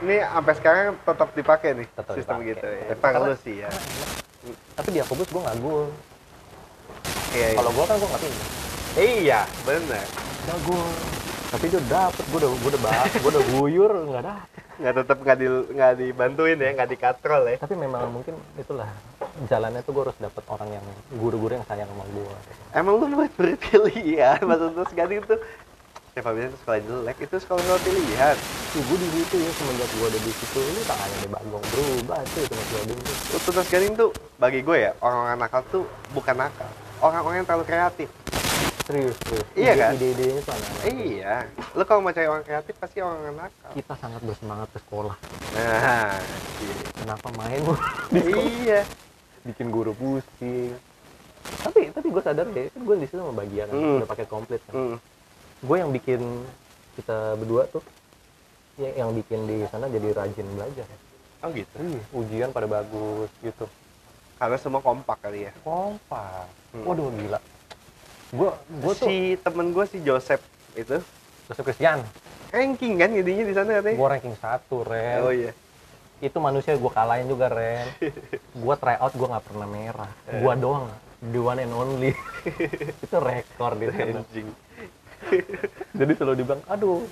Ini 0.00 0.16
sampai 0.22 0.54
sekarang 0.54 0.84
tetap 0.96 1.28
dipakai 1.34 1.70
nih 1.74 1.86
Tetap 1.90 2.14
sistem 2.14 2.36
dipakai. 2.38 2.50
gitu 2.54 2.66
ya. 2.70 2.94
Karena- 2.96 3.26
lu 3.26 3.34
sih 3.36 3.54
ya. 3.58 3.70
Tapi 4.72 4.88
di 4.90 5.00
Akubus 5.02 5.26
gue 5.26 5.42
nggak 5.42 5.58
gol. 5.58 5.90
Iya, 7.34 7.46
iya. 7.54 7.58
Kalau 7.58 7.70
gue 7.74 7.84
kan 7.84 7.94
gue 7.98 8.08
nggak 8.08 8.22
pindah. 8.22 8.48
Iya, 8.98 9.40
bener. 9.62 10.06
Nggak 10.46 10.58
gol. 10.66 10.90
Tapi 11.50 11.64
dia 11.66 11.82
dapet, 11.90 12.24
gue 12.30 12.38
udah 12.38 12.50
gue 12.54 12.70
udah 12.70 12.82
bahas, 12.86 13.10
gue 13.10 13.30
udah 13.30 13.44
guyur 13.54 13.92
nggak 14.06 14.24
dapet. 14.24 14.62
Nggak 14.80 14.94
tetap 15.02 15.18
nggak 15.18 15.36
di 15.36 15.46
nggak 15.50 15.92
dibantuin 15.98 16.58
ya, 16.62 16.70
nggak 16.78 16.90
dikatrol 16.94 17.42
ya. 17.50 17.56
Tapi 17.58 17.74
memang 17.74 18.02
mungkin 18.14 18.38
itulah 18.54 18.86
jalannya 19.50 19.82
tuh 19.82 19.92
gue 19.94 20.02
harus 20.06 20.18
dapet 20.22 20.44
orang 20.46 20.68
yang 20.70 20.86
guru-guru 21.18 21.58
yang 21.58 21.66
sayang 21.66 21.90
sama 21.90 22.06
gue. 22.06 22.34
Emang 22.70 22.94
lu 23.02 23.06
murid 23.10 23.32
murid 23.34 23.58
pilihan, 23.58 24.38
maksud 24.46 24.78
lu 24.78 24.84
segading 24.86 25.22
tuh 25.26 25.38
siapa 26.10 26.34
bilang 26.34 26.50
itu 26.50 26.58
sekolah 26.66 26.80
jelek 26.82 27.18
itu 27.22 27.36
sekolah 27.38 27.62
nggak 27.62 27.82
pilihan 27.86 28.36
Tuh, 28.70 28.82
gue 28.82 28.98
di 28.98 29.08
situ 29.14 29.34
ya 29.46 29.50
semenjak 29.54 29.90
gue 29.94 30.06
ada 30.10 30.18
di 30.18 30.32
situ 30.34 30.58
lu 30.58 30.80
tak 30.82 30.98
hanya 30.98 31.16
di 31.22 31.28
bagong 31.30 31.64
berubah 31.70 32.18
tuh 32.34 32.40
itu 32.42 32.54
Mas 32.54 32.68
Gading 32.74 32.98
tuh 32.98 33.62
Gading 33.70 33.94
tuh 33.94 34.10
bagi 34.42 34.60
gue 34.66 34.76
ya 34.90 34.92
orang-orang 34.98 35.38
nakal 35.38 35.62
tuh 35.70 35.86
bukan 36.10 36.34
nakal 36.34 36.70
orang-orang 37.00 37.42
yang 37.42 37.48
terlalu 37.48 37.66
kreatif. 37.66 38.08
Serius 38.84 39.16
serius. 39.22 39.46
Iya 39.54 39.72
kan? 39.78 39.90
ide-idenya 39.94 40.40
tuh 40.42 40.54
iya. 40.90 41.34
Lu 41.78 41.82
kalau 41.86 42.00
mau 42.02 42.10
cari 42.10 42.26
orang 42.26 42.42
kreatif 42.42 42.74
pasti 42.76 42.98
orang 42.98 43.22
nakal. 43.38 43.70
Kita 43.72 43.94
sangat 43.96 44.20
bersemangat 44.26 44.68
ke 44.74 44.78
sekolah. 44.82 45.14
Nah 45.54 46.18
kenapa 46.98 47.28
main? 47.38 47.60
Sekolah. 47.64 47.86
Iya. 48.66 48.80
Bikin 49.46 49.66
guru 49.70 49.94
pusing. 49.94 50.74
Tapi 51.64 51.88
tapi 51.94 52.06
gue 52.10 52.22
sadar 52.22 52.46
ya 52.50 52.68
kan 52.68 52.80
gue 52.82 52.94
di 53.00 53.06
situ 53.08 53.16
sama 53.16 53.32
bagian 53.32 53.66
kan, 53.70 53.78
Hmm. 53.78 53.96
udah 54.02 54.08
pakai 54.10 54.26
komplit 54.28 54.60
kan. 54.68 54.74
Hmm. 54.76 54.96
gue 55.60 55.76
yang 55.76 55.92
bikin 55.92 56.20
kita 56.96 57.36
berdua 57.36 57.68
tuh 57.68 57.84
ya, 58.80 58.96
yang 58.96 59.12
bikin 59.12 59.44
di 59.44 59.60
sana 59.68 59.88
jadi 59.88 60.16
rajin 60.16 60.46
belajar. 60.56 60.88
Oh 61.40 61.48
gitu? 61.52 61.74
Ih, 61.80 62.00
ujian 62.12 62.48
pada 62.52 62.64
bagus 62.64 63.28
gitu 63.40 63.64
karena 64.40 64.56
semua 64.56 64.80
kompak 64.80 65.20
kali 65.20 65.44
ya. 65.44 65.52
Kompak. 65.60 66.48
Hmm. 66.72 66.84
waduh 66.88 67.12
gila. 67.12 67.40
Gue 68.32 68.50
tuh 68.80 68.94
si 68.96 69.36
temen 69.44 69.76
gue 69.76 69.84
si 69.84 70.00
Joseph 70.00 70.40
itu. 70.72 70.96
Joseph 71.50 71.66
Christian. 71.68 72.00
Ranking 72.48 72.96
kan 72.96 73.12
jadinya 73.12 73.44
di 73.44 73.54
sana 73.54 73.70
katanya. 73.78 73.96
Gue 74.00 74.08
ranking 74.08 74.36
satu 74.40 74.80
Ren. 74.80 75.20
Oh 75.20 75.34
iya. 75.34 75.52
Itu 76.24 76.40
manusia 76.40 76.72
gue 76.72 76.88
kalahin 76.88 77.28
juga 77.28 77.52
Ren. 77.52 77.84
Gue 78.64 78.74
try 78.80 78.96
out 79.00 79.12
gue 79.12 79.28
nggak 79.28 79.44
pernah 79.44 79.68
merah. 79.68 80.10
Eh. 80.28 80.40
gue 80.40 80.52
doang 80.56 80.88
the 81.20 81.40
one 81.40 81.60
and 81.60 81.72
only. 81.76 82.12
Itu 83.04 83.16
rekor 83.20 83.76
di 83.76 83.86
sana. 83.92 84.20
Anjing. 84.24 84.48
Jadi 86.00 86.12
selalu 86.16 86.34
dibilang 86.40 86.62
aduh. 86.68 87.04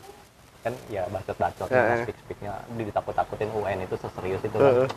Kan 0.64 0.74
ya 0.90 1.06
bacot-bacot 1.12 1.68
Heeh. 1.70 2.02
speak-speaknya 2.02 2.52
ditakut-takutin 2.74 3.46
UN 3.54 3.78
itu 3.86 3.94
seserius 3.94 4.42
itu 4.42 4.56
kan 4.58 4.74
Heeh. 4.74 4.88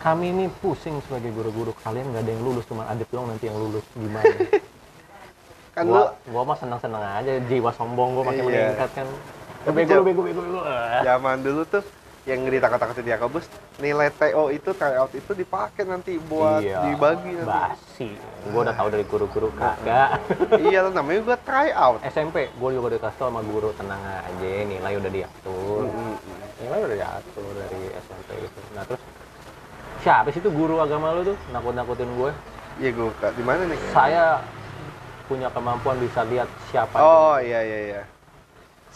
Kami 0.00 0.32
ini 0.32 0.44
pusing 0.58 0.96
sebagai 1.04 1.28
guru-guru. 1.30 1.76
Kalian 1.76 2.08
nggak 2.08 2.22
ada 2.24 2.30
yang 2.32 2.42
lulus 2.42 2.64
cuma 2.64 2.88
adit 2.88 3.04
doang 3.08 3.28
nanti 3.28 3.46
yang 3.46 3.56
lulus. 3.56 3.84
Gimana? 3.92 4.32
Kan 5.76 5.86
lu 5.86 5.92
gua 5.92 6.04
gua 6.26 6.42
mah 6.42 6.56
senang-senang 6.56 6.98
aja 6.98 7.32
jiwa 7.46 7.70
sombong 7.70 8.16
gua 8.16 8.24
makin 8.26 8.42
Iya. 8.42 8.74
meningkat 8.74 8.90
kan. 8.90 9.06
Bego 9.70 10.00
bego 10.02 10.20
bego 10.24 10.40
bego. 10.40 10.60
Ah. 10.60 11.04
zaman 11.04 11.44
dulu 11.44 11.62
tuh 11.62 11.84
yang 12.24 12.42
ditakut-takutin 12.42 13.06
Yakobus 13.06 13.46
nilai 13.78 14.12
TO 14.12 14.50
itu 14.50 14.72
tryout 14.72 15.08
itu 15.14 15.32
dipakai 15.32 15.84
nanti 15.84 16.18
buat 16.18 16.60
Iya, 16.60 16.84
dibagi 16.84 17.32
nanti. 17.32 17.48
Basi. 17.48 18.08
Gua 18.50 18.60
udah 18.66 18.74
tahu 18.74 18.88
dari 18.88 19.04
guru-guru 19.04 19.48
kagak. 19.54 20.20
Iya 20.64 20.90
namanya 20.90 21.20
gua 21.22 21.38
tryout. 21.38 22.00
SMP 22.02 22.50
gua 22.56 22.70
juga 22.72 22.88
dikasih 22.90 23.16
tau 23.16 23.28
sama 23.28 23.40
guru 23.40 23.70
tenang 23.72 24.00
aja 24.00 24.50
nilai 24.64 24.92
udah 24.96 25.10
diatur. 25.12 25.80
Mm-mm. 25.86 26.14
nilai 26.60 26.80
udah 26.82 26.96
diatur 26.98 27.50
dari 27.54 27.82
SMP 27.94 28.28
itu 28.36 28.60
nah 28.74 28.84
terus 28.84 29.00
siapa 30.00 30.28
sih 30.32 30.40
itu 30.40 30.50
guru 30.50 30.80
agama 30.80 31.12
lu 31.12 31.32
tuh? 31.32 31.38
Nakut-nakutin 31.52 32.08
gue. 32.16 32.30
Iya 32.80 32.90
gua 32.96 33.06
buka 33.12 33.28
di 33.36 33.42
mana 33.44 33.62
nih? 33.68 33.78
Saya 33.92 34.40
punya 35.28 35.52
kemampuan 35.52 36.00
bisa 36.00 36.26
lihat 36.26 36.50
siapa 36.74 36.96
oh 36.98 37.38
iya 37.38 37.60
iya 37.62 37.78
iya. 37.92 38.02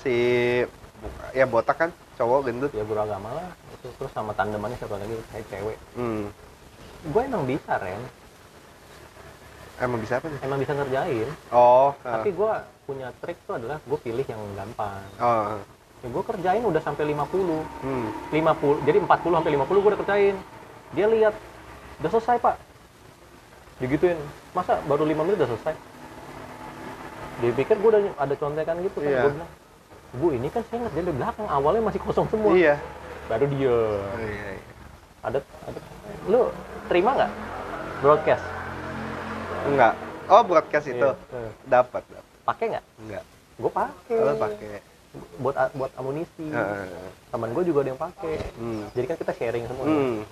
Si 0.00 0.14
ya 1.36 1.44
botak 1.44 1.76
kan? 1.76 1.90
Cowok 2.16 2.48
gendut. 2.48 2.72
Ya 2.72 2.82
guru 2.82 3.04
agama 3.04 3.36
lah. 3.36 3.48
Itu 3.76 3.92
terus 4.00 4.12
sama 4.16 4.32
tandemannya 4.32 4.80
satu 4.80 4.96
lagi? 4.96 5.14
Kayak 5.30 5.46
cewek. 5.52 5.78
Hmm. 5.94 6.32
gue 7.04 7.20
emang 7.20 7.44
bisa 7.44 7.76
Ren. 7.76 8.00
Emang 9.76 10.00
bisa 10.00 10.16
apa 10.16 10.32
nih? 10.32 10.40
Emang 10.40 10.58
bisa 10.62 10.72
ngerjain. 10.72 11.28
Oh 11.52 11.92
tapi 12.00 12.32
ah. 12.32 12.36
gue 12.40 12.52
punya 12.88 13.08
trik 13.20 13.36
tuh 13.44 13.60
adalah 13.60 13.76
gue 13.84 13.98
pilih 14.00 14.24
yang 14.24 14.40
gampang. 14.56 15.04
Oh. 15.20 15.60
Ya 16.00 16.08
gue 16.08 16.22
kerjain 16.24 16.64
udah 16.64 16.80
sampai 16.80 17.04
50 17.12 17.20
hmm. 17.84 18.08
50 18.32 18.88
jadi 18.88 18.98
40 19.04 19.36
sampai 19.40 19.50
50 19.56 19.68
gue 19.68 19.90
udah 19.92 20.00
kerjain 20.04 20.36
dia 20.94 21.06
lihat 21.10 21.34
udah 22.00 22.10
selesai 22.10 22.36
pak. 22.38 22.56
Digituin 23.82 24.18
masa 24.54 24.78
baru 24.86 25.02
5 25.02 25.26
menit 25.26 25.36
udah 25.42 25.50
selesai? 25.50 25.74
Dia 27.42 27.50
pikir 27.50 27.76
gue 27.82 27.90
udah 27.90 28.02
ada 28.14 28.34
contekan 28.38 28.78
gitu 28.86 28.98
kan 29.02 29.10
Iya. 29.10 29.22
gue 29.26 29.32
bilang 29.34 29.52
bu 30.14 30.26
ini 30.30 30.46
kan 30.46 30.62
saya 30.70 30.86
ngerjain 30.86 31.06
dari 31.10 31.16
belakang 31.18 31.46
awalnya 31.50 31.82
masih 31.90 32.00
kosong 32.06 32.26
semua. 32.30 32.54
Iya. 32.54 32.78
Baru 33.26 33.50
dia. 33.50 33.74
Oh, 33.74 34.20
iya, 34.22 34.46
iya. 34.54 34.62
ada 35.26 35.38
ada 35.66 35.80
lu 36.30 36.40
terima 36.86 37.10
nggak 37.18 37.32
broadcast? 37.98 38.44
Enggak. 39.66 39.94
Oh 40.30 40.42
broadcast 40.46 40.86
itu? 40.86 41.10
Iya. 41.10 41.50
dapat 41.66 42.02
dapat 42.06 42.24
pakai 42.46 42.64
nggak? 42.78 42.84
Enggak. 43.02 43.24
Gue 43.58 43.70
pakai. 43.74 44.18
Kalau 44.22 44.34
pakai. 44.38 44.68
Buat 45.42 45.54
buat 45.74 45.92
amunisi. 45.98 46.46
Heeh. 46.46 47.10
teman 47.34 47.50
gue 47.50 47.64
juga 47.66 47.82
ada 47.82 47.90
yang 47.90 47.98
pakai. 47.98 48.34
Hmm. 48.54 48.86
jadi 48.94 49.06
kan 49.10 49.16
kita 49.18 49.32
sharing 49.34 49.66
semua 49.66 49.84
hmm. 49.90 50.22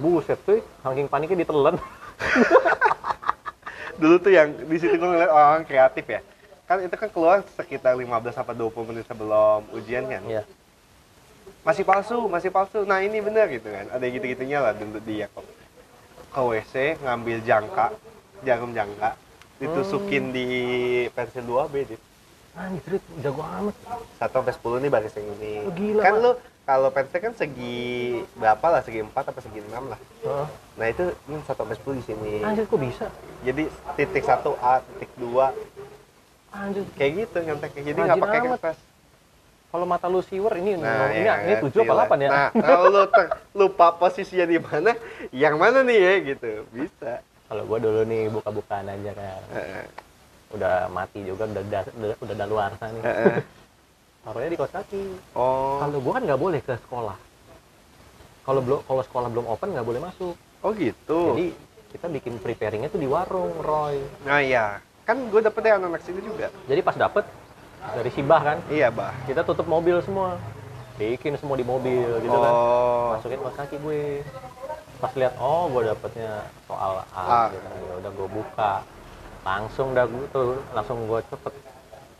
Buset 0.00 0.40
tuh 0.48 0.64
saking 0.80 1.06
paniknya 1.06 1.44
ditelan. 1.44 1.76
Dulu 4.00 4.16
tuh 4.16 4.32
yang 4.32 4.48
di 4.56 4.76
situ 4.80 4.96
gue 4.96 5.08
ngeliat 5.08 5.28
orang 5.28 5.62
kreatif 5.68 6.08
ya. 6.08 6.20
Kan 6.64 6.80
itu 6.80 6.96
kan 6.96 7.12
keluar 7.12 7.44
sekitar 7.52 7.92
15 7.92 8.08
sampai 8.32 8.56
20 8.56 8.88
menit 8.88 9.04
sebelum 9.04 9.68
ujian 9.76 10.08
kan? 10.08 10.24
Iya. 10.24 10.44
masih 11.60 11.84
palsu 11.84 12.16
masih 12.24 12.48
palsu. 12.48 12.88
Nah 12.88 13.04
ini 13.04 13.20
benar 13.20 13.52
gitu 13.52 13.68
kan. 13.68 13.92
Ada 13.92 14.04
gitu 14.08 14.24
gitunya 14.24 14.64
lah 14.64 14.72
dulu 14.72 14.96
dia 15.04 15.28
kok 15.28 15.44
ke 16.30 16.40
WC 16.40 16.74
ngambil 17.04 17.38
jangka 17.44 17.86
jarum 18.48 18.72
jangka. 18.72 19.12
Ditusukin 19.60 20.32
di 20.32 20.46
pensil 21.12 21.44
2B 21.44 21.74
dit. 21.84 22.00
Anjir 22.56 22.96
jago 23.20 23.44
amat. 23.44 23.76
1 24.16 24.32
sampai 24.32 24.54
10 24.56 24.82
nih 24.82 24.90
baris 24.90 25.12
yang 25.14 25.26
ini. 25.36 25.52
Oh, 25.68 25.72
gila, 25.76 26.02
kan 26.02 26.14
Mak. 26.16 26.22
lu 26.24 26.30
kalau 26.70 26.88
pensil 26.94 27.18
kan 27.18 27.34
segi 27.34 27.78
berapa 28.38 28.66
lah? 28.70 28.80
Segi 28.86 29.02
4 29.02 29.10
atau 29.10 29.42
segi 29.42 29.58
6 29.58 29.90
lah. 29.90 29.98
Nah 30.78 30.86
itu 30.86 31.10
ini 31.26 31.42
1 31.42 31.50
sampai 31.50 31.74
10 31.74 31.98
di 31.98 32.04
sini. 32.06 32.32
Anjir 32.46 32.64
kok 32.70 32.78
bisa? 32.78 33.10
Jadi 33.42 33.66
titik 33.98 34.22
1 34.22 34.54
A 34.62 34.78
titik 34.78 35.10
2 35.18 35.50
anjir. 36.54 36.86
Kayak 36.94 37.12
gitu 37.26 37.36
nyonteknya 37.42 37.82
jadi 37.90 37.98
nggak 38.06 38.22
pakai 38.22 38.40
kertas 38.46 38.78
kalau 39.70 39.86
mata 39.86 40.10
lu 40.10 40.18
siwer 40.18 40.50
ini 40.58 40.74
Nah, 40.74 41.14
ini 41.14 41.30
ya, 41.30 41.46
ini 41.46 41.54
tujuh 41.62 41.86
apa 41.86 41.94
delapan 41.94 42.18
ya? 42.26 42.28
Nah, 42.34 42.48
kalau 42.66 42.86
lu 42.90 43.02
lupa 43.54 43.94
posisinya 43.94 44.42
di 44.50 44.58
mana, 44.58 44.98
yang 45.30 45.54
mana 45.62 45.86
nih 45.86 45.98
ya 45.98 46.14
gitu. 46.34 46.66
Bisa. 46.74 47.22
kalau 47.50 47.66
gua 47.66 47.78
dulu 47.82 48.06
nih 48.06 48.30
buka-bukaan 48.30 48.86
aja 48.86 49.10
kan 49.10 49.42
udah 50.54 50.86
mati 50.90 51.22
juga 51.26 51.50
udah 51.50 51.62
da, 51.66 51.82
udah, 51.82 52.16
udah 52.18 52.36
daluarsa 52.38 52.86
nih. 52.94 53.02
Heeh. 53.02 53.38
Taruhnya 54.20 54.48
di 54.48 54.58
kos 54.58 54.68
kaki 54.70 55.04
Oh. 55.32 55.80
kalau 55.80 55.98
gua 55.98 56.12
kan 56.14 56.24
nggak 56.24 56.40
boleh 56.40 56.60
ke 56.60 56.74
sekolah 56.78 57.16
kalau 58.42 58.60
belum 58.60 58.80
kalau 58.84 59.02
sekolah 59.02 59.28
belum 59.28 59.46
open 59.46 59.68
nggak 59.70 59.86
boleh 59.86 60.00
masuk 60.02 60.34
Oh 60.60 60.72
gitu. 60.72 61.32
jadi 61.32 61.46
kita 61.90 62.06
bikin 62.10 62.32
preparingnya 62.36 62.86
tuh 62.86 62.98
di 62.98 63.08
warung 63.08 63.56
Roy 63.58 63.96
nah 64.22 64.38
iya. 64.38 64.78
Kan 65.00 65.26
gue 65.26 65.40
dapet 65.40 65.58
dari 65.58 65.74
anak-anak 65.74 66.02
sini 66.04 66.20
juga. 66.20 66.46
jadi 66.64 66.80
pas 66.80 66.94
dapet 66.94 67.24
dari 67.90 68.10
Sibah 68.12 68.40
kan 68.40 68.58
Iya, 68.68 68.92
Bah. 68.92 69.10
kita 69.24 69.42
tutup 69.42 69.64
mobil 69.66 69.98
semua 70.00 70.36
bikin 70.94 71.34
semua 71.34 71.56
di 71.56 71.64
mobil 71.64 72.20
gitu 72.20 72.36
kan 72.36 72.52
Oh. 72.52 73.16
masukin 73.16 73.40
kos 73.40 73.56
kaki 73.56 73.76
gue 73.78 74.20
pas 75.00 75.12
lihat 75.16 75.32
oh 75.40 75.64
gue 75.66 75.82
dapetnya 75.88 76.44
soal 76.68 77.00
A. 77.08 77.24
A, 77.24 77.42
gitu. 77.48 77.64
ya 77.80 77.94
udah 77.98 78.10
gue 78.12 78.28
buka 78.30 78.72
langsung 79.40 79.96
dah 79.96 80.04
gue 80.04 80.26
tuh 80.28 80.60
langsung 80.70 81.00
gue 81.02 81.20
cepet 81.26 81.54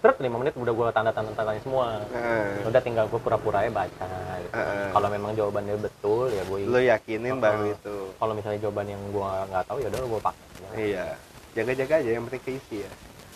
Terus 0.01 0.17
lima 0.19 0.37
menit 0.37 0.55
udah 0.55 0.73
gue 0.73 0.87
tanda 0.91 1.13
tanda 1.13 1.31
tandanya 1.31 1.61
semua 1.61 2.01
Heeh. 2.09 2.65
udah 2.65 2.81
tinggal 2.81 3.05
gue 3.07 3.17
pura-pura 3.17 3.61
aja 3.61 3.71
baca 3.71 4.09
gitu. 4.41 4.53
Heeh. 4.53 4.89
kalau 4.91 5.09
memang 5.09 5.31
jawabannya 5.33 5.77
betul 5.77 6.27
ya 6.27 6.43
gue 6.43 6.59
Lu 6.65 6.81
yakinin 6.81 7.37
baru 7.37 7.63
Heeh. 7.63 7.77
itu. 7.77 7.97
kalau 8.17 8.33
misalnya 8.33 8.59
jawaban 8.59 8.89
yang 8.89 9.03
gue 9.07 9.29
nggak 9.47 9.65
tahu 9.65 9.79
ya 9.79 9.89
udah 9.89 10.01
gue 10.01 10.23
pakai 10.23 10.47
Iya. 10.75 11.05
Jaga-jaga 11.51 11.95
aja 11.99 12.11
yang 12.11 12.25
penting 12.25 12.43
keisi 12.43 12.77
ya. 12.81 12.91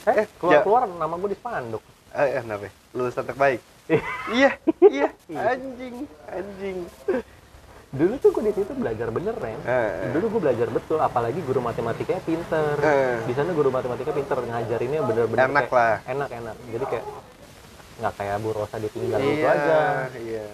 eh 0.07 0.17
Eh, 0.17 0.27
keluar 0.37 0.61
keluar 0.63 0.83
nama 0.87 1.15
gue 1.15 1.31
di 1.31 1.39
spanduk 1.39 1.83
Eh, 2.11 2.29
eh 2.31 2.41
kenapa? 2.41 2.71
Lulusan 2.95 3.25
terbaik. 3.25 3.61
iya, 4.39 4.55
iya. 4.81 5.09
Anjing, 5.29 6.07
anjing. 6.25 6.79
Dulu 7.95 8.15
tuh 8.19 8.31
gue 8.33 8.43
di 8.45 8.53
situ 8.53 8.73
belajar 8.75 9.09
bener 9.09 9.35
Ren 9.35 9.59
Heeh. 9.61 10.11
dulu 10.11 10.27
gue 10.29 10.41
belajar 10.43 10.67
betul 10.69 10.99
apalagi 10.99 11.39
guru 11.41 11.61
matematikanya 11.61 12.21
pinter 12.21 12.75
Heeh. 12.77 13.23
di 13.23 13.33
sana 13.33 13.51
guru 13.51 13.71
matematika 13.71 14.11
pinter 14.11 14.35
ngajarinnya 14.37 15.01
bener-bener 15.01 15.47
Enak 15.47 15.63
kayak- 15.65 15.73
lah. 15.73 15.97
enak 16.05 16.29
enak 16.33 16.55
jadi 16.69 16.85
kayak 16.89 17.05
nggak 17.95 18.13
kayak 18.19 18.37
Bu 18.37 18.51
Rosa 18.51 18.77
ditinggal 18.77 19.19
gitu 19.21 19.39
Iya, 19.39 19.49
aja 19.49 19.79
iya. 20.17 20.47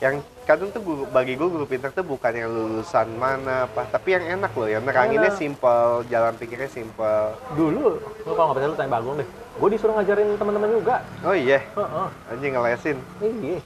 Yang 0.00 0.14
kadang 0.42 0.72
tuh 0.72 0.80
guru, 0.80 1.02
bagi 1.06 1.36
gue 1.36 1.44
guru 1.46 1.62
pintar 1.64 1.92
tuh 1.92 2.02
bukan 2.02 2.32
yang 2.32 2.48
lulusan 2.48 3.04
mana 3.14 3.68
apa, 3.68 3.84
tapi 3.86 4.16
yang 4.16 4.24
enak 4.24 4.48
loh, 4.50 4.64
yang 4.64 4.80
neranginnya 4.80 5.28
Enak. 5.28 5.36
simple, 5.36 5.84
jalan 6.08 6.32
pikirnya 6.34 6.66
simple. 6.66 7.36
dulu 7.52 8.00
lu 8.00 8.32
kalau 8.32 8.48
nggak 8.48 8.56
percaya 8.56 8.72
lu 8.72 8.78
tanya 8.80 8.90
Bagong 8.90 9.16
deh 9.20 9.28
gue 9.30 9.68
disuruh 9.70 9.94
ngajarin 9.94 10.28
teman-teman 10.34 10.70
juga 10.72 10.96
Oh 11.20 11.36
iya, 11.36 11.60
Heeh. 11.62 12.06
anjing 12.26 12.50
ngelesin. 12.50 12.96
iya 13.20 13.60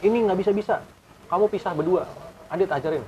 ini 0.00 0.16
nggak 0.22 0.38
bisa 0.38 0.50
bisa 0.54 0.74
kamu 1.30 1.44
pisah 1.46 1.72
berdua 1.72 2.02
adit 2.48 2.66
ajarin 2.68 3.02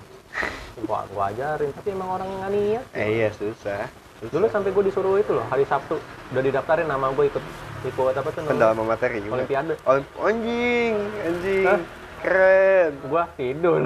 gua 0.81 1.05
gua 1.11 1.29
ajarin 1.29 1.69
tapi 1.73 1.89
emang 1.91 2.09
orang 2.13 2.27
yang 2.27 2.39
nggak 2.41 2.53
niat 2.55 2.85
Eh 2.95 3.09
iya 3.13 3.29
susah. 3.31 3.85
dulu 4.23 4.47
sampai 4.47 4.71
gue 4.71 4.85
disuruh 4.85 5.19
itu 5.19 5.35
loh 5.35 5.43
hari 5.45 5.67
Sabtu 5.67 5.99
udah 6.31 6.41
didaftarin 6.41 6.87
nama 6.87 7.11
gue 7.11 7.27
ikut 7.27 7.43
ikut 7.85 8.15
apa 8.15 8.29
tuh 8.31 8.47
pendalaman 8.47 8.87
materi 8.87 9.19
juga. 9.19 9.35
Olimpiade 9.37 9.75
Olim- 9.83 10.15
anjing, 10.17 10.95
anjing. 11.21 11.65
Hah? 11.67 11.81
Keren. 12.23 12.91
gue 13.03 13.23
tidur 13.35 13.83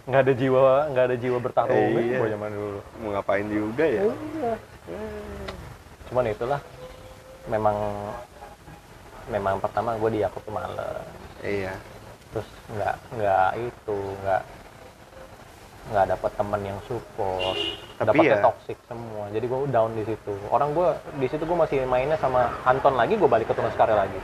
nggak 0.00 0.20
ada 0.22 0.32
jiwa 0.32 0.62
nggak 0.88 1.04
ada 1.04 1.16
jiwa 1.18 1.38
bertarung 1.38 1.90
Iya. 1.92 2.18
gue 2.18 2.28
zaman 2.30 2.50
dulu 2.50 2.80
Mau 2.96 3.10
ngapain 3.10 3.46
juga 3.46 3.84
ya? 3.84 4.02
Iya. 4.06 4.52
cuman 6.06 6.24
itulah 6.26 6.60
memang 7.46 7.76
memang 9.26 9.58
pertama 9.58 9.94
gue 9.96 10.10
di 10.12 10.20
aku 10.22 10.38
males 10.48 11.02
Iya. 11.42 11.74
Terus 12.30 12.48
nggak 12.70 12.94
nggak 13.18 13.48
itu 13.58 13.98
nggak 14.22 14.42
nggak 15.90 16.06
dapat 16.14 16.30
teman 16.38 16.62
yang 16.62 16.78
support 16.86 17.56
dapatnya 17.98 18.38
ya- 18.38 18.44
toxic 18.46 18.78
semua 18.86 19.26
jadi 19.34 19.44
gue 19.44 19.58
down 19.68 19.90
di 19.92 20.04
situ 20.06 20.32
orang 20.48 20.70
gue 20.70 20.88
di 21.18 21.26
situ 21.26 21.42
gue 21.42 21.58
masih 21.58 21.82
mainnya 21.84 22.14
sama 22.16 22.46
Anton 22.62 22.94
lagi 22.94 23.18
gue 23.18 23.26
balik 23.26 23.50
ke 23.50 23.54
Tunas 23.54 23.74
Karya 23.74 23.98
lagi 23.98 24.20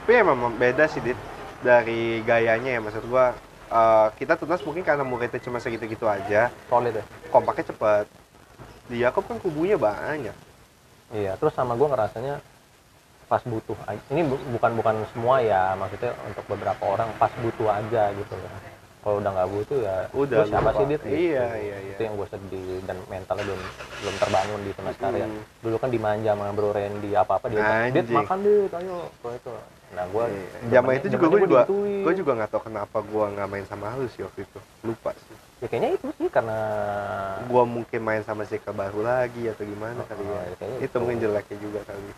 Tapi 0.00 0.26
emang 0.26 0.58
beda 0.58 0.90
sih, 0.90 0.98
Dit. 0.98 1.14
Dari 1.62 2.18
gayanya 2.26 2.74
ya, 2.74 2.80
maksud 2.82 3.06
gua. 3.06 3.30
eh, 3.70 4.08
kita 4.18 4.34
tunas 4.34 4.58
mungkin 4.66 4.82
karena 4.82 5.06
muridnya 5.06 5.38
cuma 5.38 5.62
segitu-gitu 5.62 6.02
aja, 6.02 6.50
solid 6.66 6.90
ya 6.90 7.04
kompaknya 7.30 7.70
cepat. 7.70 8.10
Di 8.90 9.06
Yakob 9.06 9.22
kan 9.30 9.38
kubunya 9.38 9.78
banyak. 9.78 10.34
iya 11.14 11.38
terus 11.38 11.54
sama 11.54 11.78
gue 11.78 11.86
ngerasanya 11.86 12.42
pas 13.30 13.42
butuh 13.42 13.78
aja- 13.86 14.06
ini 14.10 14.26
bu- 14.26 14.46
bukan 14.50 14.70
bukan 14.74 14.94
semua 15.08 15.38
ya 15.38 15.78
maksudnya 15.78 16.10
untuk 16.26 16.42
beberapa 16.44 16.82
orang 16.84 17.06
pas 17.14 17.30
butuh 17.36 17.70
aja 17.70 18.10
gitu 18.10 18.34
ya 18.34 18.50
kalau 19.00 19.16
udah 19.16 19.30
nggak 19.32 19.48
butuh 19.48 19.78
ya 19.80 19.96
Udah, 20.12 20.38
siapa 20.44 20.70
sih 20.74 20.84
dit 20.84 21.00
Gitu. 21.00 21.14
Iya, 21.30 21.46
iya, 21.56 21.76
iya. 21.80 21.94
itu 21.94 22.02
yang 22.02 22.14
gue 22.14 22.28
sedih 22.28 22.82
dan 22.84 22.98
mentalnya 23.06 23.44
belum 23.46 23.60
belum 23.96 24.14
terbangun 24.18 24.60
di 24.60 24.70
Tunas 24.74 24.96
Karya 24.98 25.24
Mm. 25.24 25.40
dulu 25.62 25.76
kan 25.78 25.88
dimanja 25.88 26.30
sama 26.34 26.46
Bro 26.50 26.70
Randy 26.70 27.10
apa 27.14 27.32
apa 27.32 27.46
dia 27.46 27.62
dit 27.88 28.10
makan 28.10 28.38
dit 28.42 28.72
ayo 28.74 28.98
Gua 29.16 29.32
itu 29.32 29.52
nah 29.90 30.04
gue 30.04 30.24
Iya. 30.26 30.46
Zaman 30.70 30.92
itu 30.92 31.06
juga 31.08 31.24
gue 31.24 31.40
juga 31.40 31.60
gue 32.02 32.12
juga 32.14 32.30
nggak 32.34 32.50
tahu 32.50 32.62
kenapa 32.62 32.98
gue 33.00 33.24
nggak 33.30 33.48
main 33.48 33.64
sama 33.64 33.86
halus 33.88 34.10
sih 34.12 34.22
waktu 34.22 34.42
itu. 34.42 34.58
Lupa 34.82 35.10
sih. 35.16 35.36
ya 35.60 35.66
kayaknya 35.66 35.90
itu 35.92 36.06
sih 36.14 36.28
karena 36.28 36.58
Gua 37.46 37.64
mungkin 37.64 38.00
main 38.00 38.20
sama 38.20 38.44
Sika 38.44 38.70
baru 38.70 39.00
lagi 39.00 39.44
atau 39.46 39.62
gimana 39.62 40.00
kali 40.04 40.22
Oh, 40.22 40.30
ya. 40.30 40.42
ya, 40.42 40.54
kayaknya 40.56 40.78
itu 40.78 40.86
itu. 40.86 40.96
mungkin 40.98 41.18
jeleknya 41.18 41.56
juga 41.58 41.80
kali. 41.84 42.10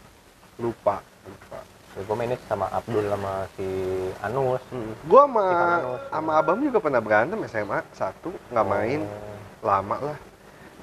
Lupa. 0.63 0.97
Lupa. 1.23 1.59
ya, 1.93 2.01
gue 2.01 2.17
mainnya 2.17 2.39
sama 2.43 2.67
Abdul 2.69 3.05
sama 3.05 3.33
si 3.53 3.69
Anus 4.19 4.63
Gua 5.05 5.23
sama 5.23 5.45
Ivan 5.45 5.69
Anus. 5.77 6.01
sama 6.09 6.31
Abam 6.35 6.59
juga 6.59 6.79
pernah 6.79 7.01
berantem 7.01 7.39
SMA 7.45 7.79
satu 7.93 8.31
nggak 8.49 8.67
main 8.67 9.01
Oh. 9.03 9.37
lama 9.63 9.97
lah. 10.03 10.19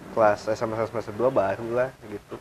Kelas 0.10 0.40
SMA 0.50 0.76
semester 0.86 1.12
2 1.12 1.30
baru 1.30 1.68
lah 1.74 1.90
gitu. 2.06 2.36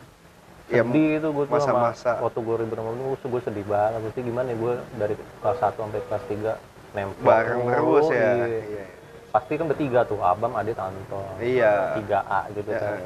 Ya, 0.68 0.84
sedih 0.84 1.16
itu 1.16 1.28
gue 1.30 1.44
tuh 1.44 1.56
sama 1.56 1.88
masa-masa. 1.88 2.20
waktu 2.20 2.38
gue 2.38 2.56
ribu 2.60 2.72
enam 2.76 2.92
gue 3.08 3.40
sedih 3.40 3.64
banget 3.64 4.04
Terus 4.04 4.20
gimana 4.20 4.46
ya 4.46 4.56
gue 4.58 4.72
dari 4.94 5.14
kelas 5.16 5.58
1 5.58 5.72
sampai 5.74 6.00
kelas 6.02 6.24
3 6.28 6.52
nempel 6.90 7.24
bareng 7.24 7.60
terus 7.64 8.06
ya. 8.10 8.30
iya. 8.36 8.46
Iya. 8.60 8.84
pasti 9.28 9.52
kan 9.54 9.64
bertiga 9.64 10.00
tuh 10.04 10.20
Abam 10.20 10.52
Adit 10.52 10.76
Anton 10.76 11.24
Iya. 11.38 11.96
3A 11.98 12.40
gitu 12.52 12.68
Ya. 12.68 12.80
kan 12.80 12.98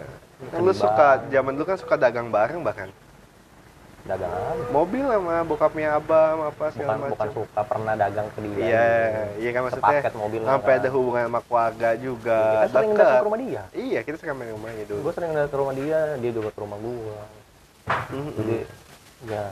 Kan 0.45 0.59
lu 0.61 0.75
suka 0.75 1.07
zaman 1.29 1.55
dulu 1.55 1.65
kan 1.65 1.79
suka 1.79 1.95
dagang 1.95 2.27
bareng 2.29 2.61
bahkan. 2.61 2.91
Dagang 4.05 4.29
apa 4.29 4.55
Mobil 4.69 5.05
sama 5.05 5.35
bokapnya 5.43 5.89
Abam 5.95 6.37
apa 6.45 6.65
segala 6.71 6.91
bukan 6.93 7.09
bukan 7.09 7.11
macam. 7.23 7.37
suka 7.39 7.61
pernah 7.63 7.95
dagang 7.95 8.29
ke 8.29 8.39
dia 8.43 8.57
Iya, 8.59 8.87
iya 9.37 9.51
kan 9.51 9.61
maksudnya 9.63 9.95
Sepaket 9.95 10.15
mobil 10.15 10.41
sampai 10.43 10.73
kan. 10.73 10.81
ada 10.81 10.89
hubungan 10.91 11.23
sama 11.25 11.41
keluarga 11.43 11.89
juga. 11.97 12.41
kita 12.43 12.67
sering 12.69 12.91
datang 12.93 13.15
ke 13.15 13.25
rumah 13.25 13.39
dia 13.41 13.63
Iya, 13.73 14.01
kita 14.03 14.17
sering 14.17 14.35
main 14.35 14.51
rumahnya 14.53 14.85
dulu. 14.85 15.01
gue 15.01 15.13
sering 15.13 15.31
datang 15.33 15.49
ke 15.49 15.57
rumah 15.57 15.75
dia 15.75 15.99
dia 16.17 16.31
juga 16.31 16.49
ke 16.51 16.61
rumah 16.61 16.79
gue 16.79 17.19
Mhm. 18.11 18.31
jadi 18.37 18.57
ya 19.25 19.45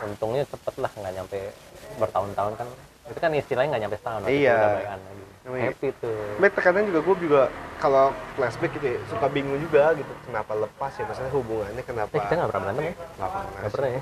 untungnya 0.00 0.42
cepet 0.44 0.74
lah 0.76 0.90
nggak 0.90 1.12
nyampe 1.14 1.40
bertahun-tahun 1.96 2.52
kan 2.56 2.68
itu 3.04 3.18
kan 3.18 3.30
istilahnya 3.32 3.68
nggak 3.70 3.82
nyampe 3.82 3.98
setahun 3.98 4.20
Iya. 4.24 4.58
iya. 5.44 5.62
happy 5.68 5.88
tuh. 6.00 6.16
Tapi 6.34 6.48
terkadang 6.50 6.84
juga 6.88 7.00
gue 7.04 7.16
juga 7.20 7.42
kalau 7.76 8.16
flashback 8.32 8.72
gitu 8.74 8.86
ya, 8.86 8.98
suka 9.06 9.26
bingung 9.28 9.60
juga 9.60 9.92
gitu 9.92 10.08
kenapa 10.24 10.56
lepas 10.56 10.92
ya? 10.94 11.04
Maksudnya 11.04 11.32
hubungannya 11.32 11.82
kenapa 11.84 12.12
eh, 12.12 12.20
kita 12.22 12.32
nggak 12.34 12.48
pernah 12.48 12.62
berantem 12.64 12.84
ya? 12.84 12.94
Nggak 12.96 13.30
pernah. 13.30 13.50
Nggak 13.52 13.72
pernah 13.76 13.90
ya? 13.90 14.00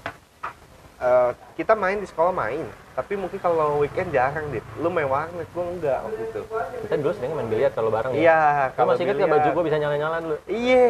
Eh, 1.02 1.30
kita 1.58 1.72
main 1.74 1.98
di 1.98 2.06
sekolah 2.06 2.30
main 2.30 2.62
tapi 2.92 3.16
mungkin 3.16 3.40
kalau 3.40 3.80
weekend 3.80 4.12
jarang 4.12 4.52
dit 4.52 4.60
lu 4.76 4.86
main 4.86 5.08
warnet 5.08 5.48
gue 5.48 5.64
enggak 5.66 5.98
waktu 6.04 6.22
itu. 6.22 6.40
Kita 6.84 6.94
dulu 6.94 7.10
sering 7.10 7.32
main 7.32 7.48
biliar 7.48 7.72
kalau 7.72 7.90
bareng 7.90 8.12
ya? 8.14 8.20
Iya 8.20 8.40
Lu 8.70 8.84
masih 8.86 9.02
inget 9.02 9.16
gak 9.16 9.26
biliar. 9.26 9.34
baju 9.34 9.48
gue 9.50 9.64
bisa 9.66 9.76
nyala-nyala 9.80 10.16
dulu? 10.20 10.36
iya 10.46 10.82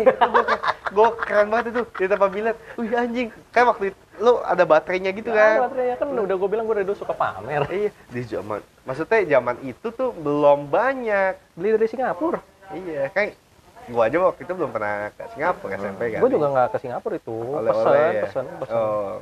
gue 0.93 1.09
keren 1.22 1.48
banget 1.48 1.66
itu 1.70 1.80
di 1.97 2.06
tempat 2.06 2.28
biliar. 2.28 2.55
Wih 2.76 2.93
anjing. 2.93 3.28
Kayak 3.48 3.66
waktu 3.72 3.84
itu 3.89 4.01
lu 4.22 4.38
ada 4.40 4.62
baterainya 4.62 5.10
gitu 5.10 5.28
Kan? 5.28 5.58
kan 5.58 5.66
baterainya 5.66 5.96
kan 5.98 6.08
udah 6.14 6.36
gue 6.36 6.48
bilang 6.48 6.64
gue 6.64 6.76
dari 6.78 6.86
dulu 6.86 6.94
suka 6.96 7.10
pamer. 7.12 7.66
iya 7.68 7.90
di 8.06 8.22
zaman 8.22 8.62
maksudnya 8.82 9.18
zaman 9.28 9.56
itu 9.60 9.88
tuh 9.90 10.14
belum 10.14 10.70
banyak 10.70 11.34
Beli 11.52 11.74
dari 11.74 11.86
Singapura. 11.86 12.38
iya 12.72 13.10
kayak 13.10 13.34
gua 13.84 14.06
aja 14.06 14.14
waktu 14.22 14.46
itu 14.46 14.52
belum 14.54 14.70
pernah 14.70 15.10
ke 15.10 15.22
Singapura 15.28 15.74
SMP 15.74 16.02
kan 16.08 16.20
Gue 16.22 16.30
juga 16.30 16.46
nggak 16.48 16.68
ke 16.70 16.78
Singapura 16.78 17.14
itu. 17.16 17.34
Oleh-oleh 17.34 17.82
Pesen, 17.82 18.14
ya? 18.14 18.22
pesen, 18.22 18.44
pesen, 18.56 18.76
oh 18.78 19.12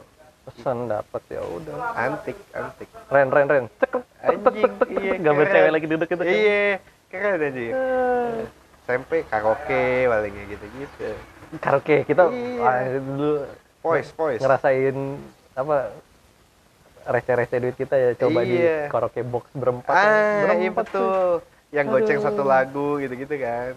pesen 0.40 0.76
dapat 0.86 1.22
ya 1.28 1.42
udah. 1.42 1.76
antik 1.94 2.36
antik 2.52 2.88
Ren, 3.08 3.28
ren, 3.28 3.46
ren. 3.46 3.64
Cek, 3.74 3.90
tek, 3.92 4.02
tek, 4.36 4.54
tek, 4.54 4.72
tek, 4.76 4.88
iya. 4.94 5.12
Gambar 5.16 5.46
cewek 5.46 5.70
lagi 5.70 5.86
duduk 5.86 6.08
gitu. 6.08 6.20
kan. 6.20 6.28
iya 6.28 6.64
keren 7.08 7.40
aja 7.40 7.60
Eh, 7.62 8.36
SMP 8.84 9.10
karaoke 9.24 9.84
paling 10.06 10.34
gitu 10.46 10.66
gitu 10.76 11.08
Karaoke 11.56 11.96
kita 12.04 12.28
Iya. 12.28 12.62
ah, 12.62 12.84
dulu 12.96 13.30
voice 13.80 14.10
voice 14.12 14.40
ngerasain 14.40 14.96
apa 15.52 15.76
receh-receh 17.02 17.58
duit 17.58 17.76
kita 17.76 17.96
ya 17.96 18.10
coba 18.14 18.44
di 18.44 18.60
Iya. 18.60 18.86
karaoke 18.86 19.22
box 19.22 19.44
berempat. 19.52 19.88
ah 19.88 20.44
berempat 20.44 20.86
iya 20.86 20.92
tuh. 20.92 21.40
yang 21.70 21.86
goceng 21.88 22.18
Aduh. 22.18 22.26
satu 22.28 22.42
lagu 22.44 22.88
gitu 22.98 23.14
gitu 23.16 23.34
kan 23.36 23.72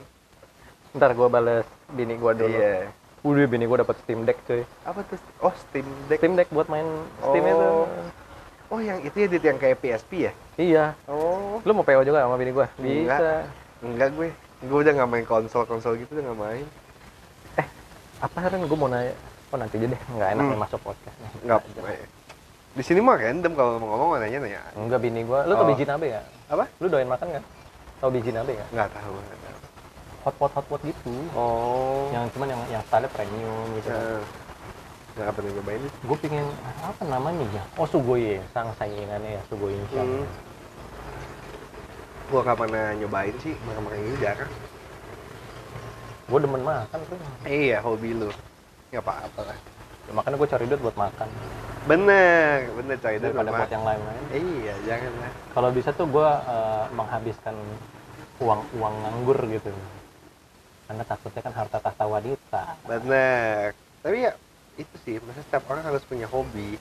Ntar 0.93 1.11
gue 1.11 1.25
bales 1.25 1.65
bini 1.89 2.13
gue 2.13 2.31
dulu. 2.35 2.53
iya 2.53 2.91
Udah 3.23 3.47
bini 3.47 3.63
gue 3.63 3.77
dapet 3.80 3.95
Steam 4.03 4.27
Deck 4.27 4.38
cuy. 4.43 4.67
apa 4.84 4.99
tuh 5.03 5.17
oh 5.39 5.55
Steam 5.57 5.88
Deck 6.05 6.19
Steam 6.19 6.35
Deck 6.35 6.51
buat 6.51 6.67
main 6.67 6.85
Steam 7.23 7.43
itu. 7.43 7.55
Oh. 7.55 7.88
oh 8.69 8.80
yang 8.80 8.99
itu 8.99 9.15
ya 9.15 9.27
Dit, 9.27 9.41
yang 9.41 9.57
kayak 9.57 9.80
PSP 9.80 10.27
ya 10.27 10.31
Iya. 10.53 10.85
oh 11.07 11.63
Lu 11.63 11.71
mau 11.71 11.81
PO 11.81 12.03
juga 12.03 12.21
sama 12.21 12.35
bini 12.35 12.51
gua? 12.51 12.67
Enggak. 12.75 13.17
Bisa. 13.17 13.31
enggak 13.81 14.09
gue 14.13 14.27
gue 14.63 14.77
udah 14.80 14.93
nggak 14.93 15.09
main 15.09 15.25
konsol 15.25 15.63
konsol 15.63 15.95
gitu 15.95 16.11
udah 16.13 16.23
nggak 16.25 16.39
main 16.41 16.65
Apa 18.19 18.47
Ren? 18.47 18.63
Gua 18.63 18.77
mau 18.77 18.88
nanya. 18.88 19.11
Oh 19.53 19.57
nanti 19.61 19.77
aja 19.77 19.88
deh. 19.88 20.01
Nggak 20.09 20.30
enak 20.34 20.43
Hmm. 20.43 20.51
nih 20.51 20.59
masuk 20.59 20.80
podcast. 20.81 21.15
nih. 21.15 21.30
nggak 21.45 21.61
di 22.73 22.81
sini 22.81 22.99
mah 22.99 23.13
random 23.13 23.53
kalau 23.53 23.77
mau 23.77 23.85
ngomong 23.93 24.17
nanya 24.17 24.41
nanya 24.41 24.61
Enggak 24.73 24.97
bini 24.99 25.21
gua. 25.21 25.45
Lu 25.45 25.53
tau 25.53 25.61
Oh. 25.61 25.69
biji 25.69 25.85
nabe 25.85 26.09
ya? 26.09 26.25
apa 26.49 26.65
Lu 26.81 26.89
doain 26.89 27.05
makan 27.05 27.27
nggak? 27.30 27.45
Tau 28.01 28.09
biji 28.09 28.34
nabe 28.34 28.51
nggak? 28.51 28.69
nggak 28.73 28.89
tahu 28.89 29.13
nggak 29.13 29.39
tahu 29.39 29.57
Hot 30.23 30.35
pot 30.39 30.51
hot 30.51 30.65
pot 30.65 30.81
gitu. 30.81 31.13
oh 31.38 32.09
Yang 32.09 32.34
cuman 32.34 32.47
yang 32.49 32.61
yang 32.71 32.81
style 32.81 33.05
premium 33.13 33.67
gitu. 33.77 33.93
Nah, 33.93 34.23
nggak 35.13 35.34
pernah 35.38 35.51
nyobain 35.53 35.81
itu 35.85 35.97
Gue 36.01 36.17
pengen 36.17 36.45
apa 36.81 37.01
namanya 37.05 37.45
ya? 37.53 37.63
Oh 37.77 37.85
Sugoye, 37.85 38.41
sang 38.49 38.73
saingannya 38.73 39.38
ya 39.38 39.41
Sugoye 39.45 39.77
Insang. 39.77 40.09
Hmm. 40.09 40.25
Gua 42.25 42.41
nggak 42.41 42.57
pernah 42.57 42.85
nyobain 42.97 43.35
sih 43.38 43.53
makan-makan 43.61 44.01
ini 44.01 44.17
jarang. 44.17 44.51
Gue 46.25 46.39
demen 46.41 46.63
makan 46.65 46.99
tuh. 47.05 47.17
Iya, 47.45 47.77
hobi 47.85 48.17
lu. 48.17 48.34
Nggak 48.94 49.03
apa-apa 49.10 49.41
lah. 49.49 49.57
Ya, 50.06 50.11
makanya 50.14 50.36
gue 50.38 50.49
cari 50.53 50.65
duit 50.70 50.82
buat 50.86 50.94
makan. 50.94 51.28
Bener, 51.90 52.70
bener. 52.78 52.95
Itu 53.02 53.26
Daripada 53.26 53.49
rumah. 53.49 53.60
buat 53.65 53.72
yang 53.74 53.86
lain-lain. 53.90 54.24
Iya, 54.30 54.74
jangan 54.86 55.14
lah. 55.18 55.32
Kalau 55.57 55.70
bisa 55.74 55.90
tuh 55.98 56.06
gue 56.06 56.30
menghabiskan 56.94 57.56
uang 58.38 58.61
uang 58.78 58.94
nganggur 59.02 59.40
gitu. 59.49 59.74
Karena 60.86 61.03
takutnya 61.10 61.41
kan 61.41 61.53
harta 61.57 61.78
tahta 61.82 62.06
wanita. 62.06 62.64
Bener. 62.86 63.74
Tapi 64.06 64.18
ya 64.30 64.38
itu 64.78 64.95
sih, 65.02 65.15
maksudnya 65.18 65.45
setiap 65.49 65.64
orang 65.74 65.84
harus 65.90 66.03
punya 66.06 66.30
hobi. 66.30 66.78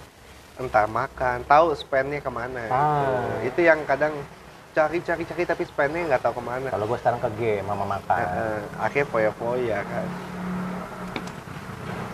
Entah 0.60 0.84
makan, 0.84 1.48
tahu 1.48 1.72
spendnya 1.72 2.20
ke 2.20 2.28
mana. 2.28 2.68
Ah. 2.68 2.84
Gitu. 3.00 3.12
Itu 3.56 3.60
yang 3.64 3.80
kadang 3.88 4.12
cari-cari-cari 4.76 5.48
tapi 5.48 5.64
spendnya 5.64 6.12
nggak 6.12 6.22
tahu 6.28 6.36
ke 6.40 6.44
mana. 6.44 6.68
Kalau 6.68 6.84
gue 6.84 6.98
sekarang 7.00 7.20
ke 7.24 7.30
game 7.40 7.64
sama 7.64 7.84
makan. 7.88 8.20
Heeh, 8.20 8.58
akhirnya 8.76 9.08
foya-foya 9.08 9.80
kan. 9.80 10.06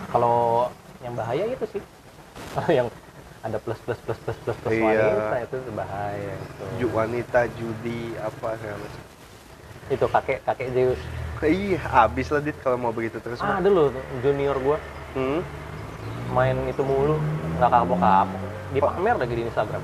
Kalau 0.09 0.67
yang 0.99 1.13
bahaya 1.13 1.45
itu 1.45 1.65
sih. 1.69 1.81
yang 2.71 2.87
ada 3.39 3.55
plus 3.55 3.79
plus 3.79 3.99
plus 4.03 4.19
plus 4.19 4.37
plus 4.37 4.57
plus 4.57 4.73
Iya. 4.73 4.83
wanita 4.83 5.35
itu 5.39 5.57
bahaya. 5.71 6.33
Itu. 6.35 6.85
Wanita, 6.91 7.39
judi, 7.55 8.01
apa 8.17 8.47
segala 8.57 8.77
macam. 8.77 9.03
Itu 9.89 10.05
kakek 10.05 10.39
kakek 10.43 10.67
Zeus. 10.73 11.01
Iya, 11.39 11.79
abis 12.03 12.27
lah 12.29 12.41
dit 12.43 12.57
kalau 12.59 12.75
mau 12.75 12.91
begitu 12.91 13.15
terus. 13.17 13.39
Ah, 13.39 13.63
loh 13.63 13.89
junior 14.19 14.59
gue 14.59 14.77
Hmm? 15.09 15.41
main 16.29 16.53
itu 16.69 16.83
mulu 16.83 17.17
nggak 17.57 17.71
kapok 17.71 17.97
kapok. 17.97 18.39
Di 18.69 18.79
pamer 18.79 19.15
lagi 19.17 19.33
di 19.33 19.43
Instagram. 19.43 19.81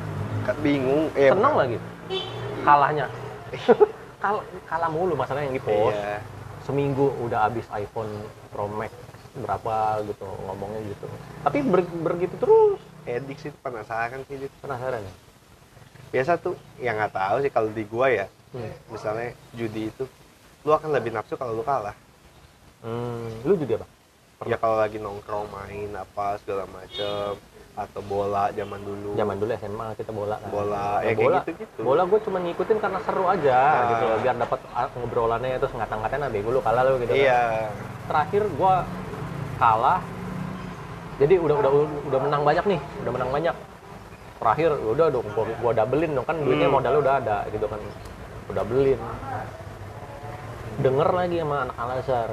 Bingung. 0.61 1.10
Eh, 1.15 1.31
Seneng 1.31 1.53
lagi. 1.56 1.77
Kalahnya. 2.61 3.06
Kal 4.19 4.35
kalah 4.65 4.89
mulu 4.89 5.14
masalahnya 5.15 5.47
yang 5.47 5.57
di 5.57 5.64
post. 5.64 5.95
Iya. 5.95 6.19
seminggu 6.61 7.14
udah 7.22 7.45
habis 7.45 7.69
iPhone 7.69 8.10
Pro 8.49 8.65
Max 8.65 8.89
berapa 9.38 9.76
gitu 10.06 10.24
ngomongnya 10.45 10.82
gitu 10.86 11.06
tapi 11.41 11.60
ber- 11.62 11.91
begitu 12.06 12.36
terus 12.36 12.80
edik 13.06 13.38
sih 13.38 13.52
penasaran 13.57 14.24
sih 14.26 14.40
Dit. 14.40 14.52
penasaran 14.57 14.99
ya 14.99 15.14
biasa 16.10 16.32
tuh 16.38 16.56
yang 16.80 16.95
nggak 16.95 17.12
tahu 17.12 17.36
sih 17.40 17.52
kalau 17.52 17.70
di 17.70 17.84
gua 17.84 18.07
ya 18.07 18.26
hmm. 18.52 18.72
misalnya 18.90 19.36
judi 19.52 19.90
itu 19.90 20.07
lu 20.64 20.72
akan 20.72 20.90
lebih 20.90 21.12
nafsu 21.12 21.36
kalau 21.36 21.52
lu 21.53 21.64
kalah 21.64 21.94
Hmm, 22.80 23.34
lu 23.41 23.57
juga 23.57 23.82
apa 23.82 23.88
ya 24.45 24.56
kalau 24.56 24.78
lagi 24.78 25.02
nongkrong 25.02 25.49
main 25.49 25.90
apa 25.91 26.38
segala 26.38 26.70
macem 26.70 27.34
atau 27.74 28.02
bola 28.02 28.53
zaman 28.53 28.78
dulu 28.80 29.18
zaman 29.18 29.36
dulu 29.36 29.52
SMA 29.52 29.88
kita 29.98 30.12
bola 30.14 30.38
kan. 30.38 30.48
bola 30.48 30.78
Nah, 30.78 31.02
ya 31.02 31.10
kayak 31.10 31.18
bola 31.18 31.40
gitu 31.41 31.52
gitu 31.57 31.80
bola 31.82 32.02
gue 32.06 32.20
cuma 32.22 32.38
ngikutin 32.40 32.78
karena 32.78 32.99
seru 33.02 33.26
aja 33.26 33.57
Ah. 33.57 33.84
gitu 33.90 34.03
loh 34.06 34.18
biar 34.22 34.36
dapat 34.38 34.60
ah, 34.72 34.88
ngobrolannya 34.94 35.57
terus 35.57 35.74
ngata-ngatain 35.74 36.22
ah 36.22 36.30
bego 36.30 36.49
lu 36.52 36.62
kalah 36.62 36.84
lu 36.86 36.95
gitu 36.99 37.10
kan. 37.10 37.18
iya 37.18 37.44
terakhir 38.06 38.44
gue 38.45 38.74
kalah 39.56 39.99
jadi 41.15 41.36
udah 41.38 41.56
udah 41.56 41.72
udah 42.06 42.19
menang 42.22 42.44
banyak 42.44 42.65
nih 42.68 42.80
udah 43.02 43.11
menang 43.11 43.32
banyak 43.32 43.56
terakhir 44.36 44.69
ya 44.73 44.90
udah 44.91 45.07
dong 45.10 45.27
gua, 45.32 45.45
gua 45.57 45.72
doublein 45.73 46.11
dong 46.11 46.23
kan 46.23 46.36
duitnya 46.38 46.68
Hmm. 46.68 46.76
modalnya 46.76 46.99
udah 46.99 47.15
ada 47.18 47.38
gitu 47.49 47.65
kan 47.65 47.80
udah 48.45 48.56
doublein 48.57 48.99
denger 50.77 51.10
lagi 51.10 51.38
sama 51.40 51.57
anak 51.64 51.76
Al 51.77 51.90
Azhar 51.95 52.30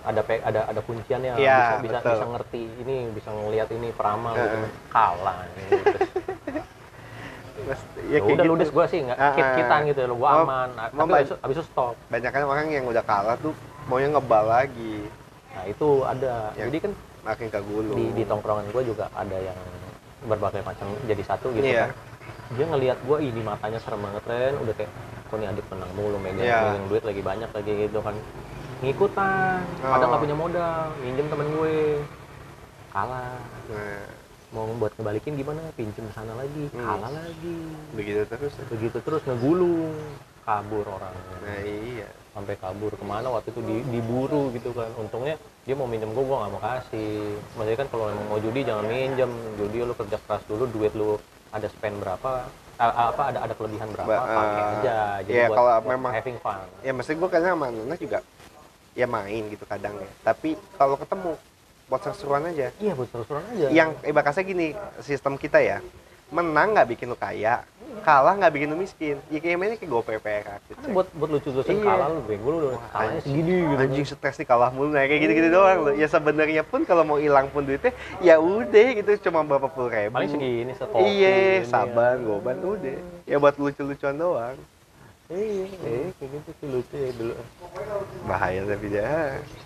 ada 0.00 0.20
pe- 0.20 0.40
ada 0.40 0.60
ada 0.64 0.80
kunciannya 0.80 1.36
Iya, 1.36 1.54
bisa 1.54 1.74
bisa 1.78 1.98
betul. 2.00 2.10
bisa 2.10 2.26
ngerti 2.28 2.62
ini 2.80 2.96
bisa 3.12 3.28
ngelihat 3.30 3.68
ini 3.70 3.88
peramal 3.92 4.32
gitu. 4.32 4.56
Heeh. 4.56 4.70
kalah 4.88 5.38
gitu. 5.54 5.98
Mas, 7.60 7.80
ya 8.02 8.18
kayak 8.18 8.24
udah 8.24 8.40
gitu. 8.40 8.50
ludes 8.50 8.70
gue 8.72 8.84
sih 8.88 9.00
nggak 9.04 9.18
Ah, 9.18 9.32
kit 9.32 9.46
kitan 9.54 9.80
gitu 9.84 10.00
loh 10.06 10.16
gue 10.16 10.28
aman 10.32 10.68
main- 10.72 11.12
abis, 11.20 11.36
abis 11.36 11.54
itu 11.54 11.64
stop 11.64 11.94
banyak 12.08 12.30
kan 12.30 12.42
orang 12.42 12.66
yang 12.68 12.84
udah 12.84 13.04
kalah 13.04 13.36
tuh 13.36 13.52
maunya 13.84 14.08
ngebal 14.08 14.44
lagi 14.48 15.06
nah 15.54 15.64
itu 15.64 15.88
ada. 16.04 16.32
Ya. 16.54 16.64
jadi 16.68 16.78
kan 16.88 16.92
makin 17.24 17.46
ke 17.50 17.60
gulu 17.60 17.90
di, 17.94 18.04
di 18.14 18.22
tongkrongan 18.24 18.66
gue 18.70 18.82
juga 18.86 19.10
ada 19.12 19.36
yang 19.36 19.58
berbagai 20.24 20.62
macam 20.62 20.86
jadi 21.04 21.22
satu 21.24 21.50
gitu 21.54 21.66
Iya. 21.66 21.88
kan. 21.88 21.90
Dia 22.56 22.66
ngelihat 22.68 22.98
gue 23.04 23.18
ini 23.20 23.40
matanya 23.42 23.78
serem 23.80 24.00
banget 24.00 24.24
Ren. 24.24 24.54
Udah 24.60 24.74
kayak 24.76 24.90
kok 25.28 25.36
nih 25.36 25.48
adik 25.52 25.66
menang 25.68 25.92
mulu 25.92 26.16
megang, 26.16 26.46
Iya. 26.46 26.58
megang 26.64 26.86
duit 26.88 27.04
lagi 27.04 27.20
banyak 27.20 27.50
lagi 27.52 27.72
gitu 27.84 27.98
kan. 28.00 28.16
Ngikutan. 28.80 29.60
Oh. 29.84 29.96
nggak 29.98 30.22
punya 30.22 30.36
modal 30.36 30.80
minjem 31.02 31.26
temen 31.28 31.48
gue. 31.52 31.76
Kalah. 32.92 33.36
Nah. 33.68 34.06
Mau 34.48 34.64
buat 34.80 34.96
ngebalikin 34.96 35.36
gimana? 35.36 35.60
Pinjem 35.76 36.08
sana 36.16 36.32
lagi 36.32 36.72
Hmm. 36.72 36.80
kalah 36.80 37.12
lagi. 37.12 37.58
Begitu 37.92 38.24
terus 38.24 38.52
ya. 38.56 38.64
begitu 38.72 38.96
terus 39.04 39.20
ngegulung 39.28 39.92
kabur 40.48 40.88
orang 40.88 41.12
nah 41.44 41.60
iya 41.60 42.08
sampai 42.38 42.54
kabur 42.54 42.94
ke 42.94 43.02
mana 43.02 43.26
waktu 43.28 43.50
itu 43.50 43.60
di- 43.60 43.86
diburu 43.90 44.54
gitu 44.54 44.70
kan. 44.70 44.86
Untungnya 44.94 45.34
dia 45.66 45.74
mau 45.74 45.84
minjem 45.84 46.06
gue 46.08 46.22
gue 46.22 46.36
nggak 46.36 46.52
mau 46.54 46.62
kasih. 46.62 47.18
Maksudnya 47.58 47.76
kan 47.76 47.88
kalau 47.90 48.04
emang 48.08 48.26
mau 48.28 48.38
judi 48.38 48.60
jangan 48.62 48.86
minjem. 48.86 49.30
Judi 49.58 49.78
lu 49.82 49.92
kerja 49.92 50.16
keras 50.20 50.42
dulu 50.46 50.64
duit 50.68 50.94
lu 50.94 51.18
ada 51.50 51.66
spend 51.66 51.98
berapa 51.98 52.46
a- 52.78 52.96
apa 53.10 53.22
ada 53.26 53.38
ada 53.42 53.54
kelebihan 53.54 53.90
berapa 53.90 54.06
Ba- 54.06 54.22
pakai 54.24 54.54
eh, 54.54 54.70
aja. 54.72 54.98
Jadi 55.20 55.34
iya, 55.34 55.46
buat, 55.46 55.56
kalau 55.58 55.70
buat 55.74 55.90
memang- 55.90 56.14
having 56.14 56.38
fun. 56.38 56.66
ya 56.80 56.92
mesti 56.94 57.12
gue 57.12 57.28
kayaknya 57.28 57.50
sama 57.52 57.66
Nana 57.68 57.96
juga 57.98 58.18
ya 58.94 59.06
main 59.06 59.42
gitu 59.50 59.64
kadang 59.66 59.94
ya. 59.98 60.08
Tapi 60.22 60.54
kalau 60.78 60.94
ketemu 60.94 61.34
buat 61.88 62.00
seru-seruan 62.00 62.42
aja. 62.46 62.70
Iya 62.78 62.92
buat 62.94 63.08
terus-terusan 63.10 63.46
aja. 63.50 63.66
Yang 63.68 63.90
ibaratnya 64.04 64.44
gini 64.44 64.66
sistem 65.00 65.34
kita 65.34 65.58
ya 65.58 65.82
menang 66.28 66.72
nggak 66.72 66.88
bikin 66.88 67.08
lu 67.08 67.16
kaya 67.16 67.64
kalah 67.98 68.36
nggak 68.36 68.52
bikin 68.52 68.68
lu 68.68 68.76
miskin. 68.76 69.16
Ya 69.26 69.38
kayak 69.38 69.56
mainnya 69.56 69.76
kayak 69.76 69.90
gope 69.90 70.12
perak 70.14 70.60
gitu. 70.66 70.78
Kan 70.78 70.90
buat 70.92 71.08
buat 71.12 71.30
lucu-lucuan 71.30 71.72
Iya. 71.72 71.84
kalah 71.84 72.08
lu 72.08 72.20
bego 72.22 72.48
lu 72.48 72.58
udah 72.68 72.80
kalahnya 72.88 73.20
segini 73.20 73.54
gitu. 73.58 73.82
Anjing 73.82 74.06
stres 74.06 74.36
nih 74.36 74.46
kalah 74.46 74.70
mulu 74.70 74.88
nah 74.88 75.02
kayak 75.02 75.20
gitu-gitu 75.20 75.48
doang 75.50 75.78
lo 75.82 75.90
ya 75.92 76.06
sebenarnya 76.06 76.62
pun 76.62 76.80
kalau 76.84 77.02
mau 77.02 77.16
hilang 77.16 77.48
pun 77.48 77.64
duitnya 77.64 77.90
ya 78.20 78.36
udah 78.38 78.88
gitu. 78.94 79.10
Cuma 79.24 79.42
berapa 79.42 79.66
puluh 79.66 79.88
ribu. 79.88 80.14
Paling 80.14 80.30
segini 80.30 80.72
sekopi 80.72 81.00
iya 81.02 81.64
saban 81.64 82.22
goban 82.22 82.56
udah. 82.60 82.98
Ya 83.24 83.36
buat 83.36 83.56
lucu-lucuan 83.56 84.14
doang. 84.14 84.56
Iya 85.28 85.44
iya 85.76 86.08
kayak 86.14 86.30
gitu 86.30 86.50
sih 86.54 86.66
lucu 86.70 86.94
ya 86.94 87.10
dulu. 87.12 87.34
Bahaya 88.24 88.60
tapi 88.64 88.86
dia 88.88 89.08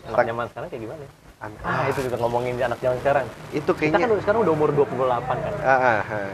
anak 0.05 0.24
zaman 0.24 0.44
sekarang 0.48 0.68
kayak 0.70 0.82
gimana? 0.82 1.05
An- 1.39 1.59
ah 1.60 1.84
itu 1.86 2.01
kita 2.02 2.16
ngomongin 2.16 2.55
anak 2.56 2.78
zaman 2.78 2.98
sekarang. 2.98 3.26
Itu 3.51 3.70
kita 3.74 3.93
kan 3.93 3.98
kayaknya 3.98 4.09
udah- 4.09 4.22
sekarang 4.22 4.40
udah 4.40 4.52
umur 4.55 4.70
28 4.72 5.39
kan? 5.39 5.55
Ah, 5.60 5.70
ah, 5.70 6.01
ah. 6.06 6.30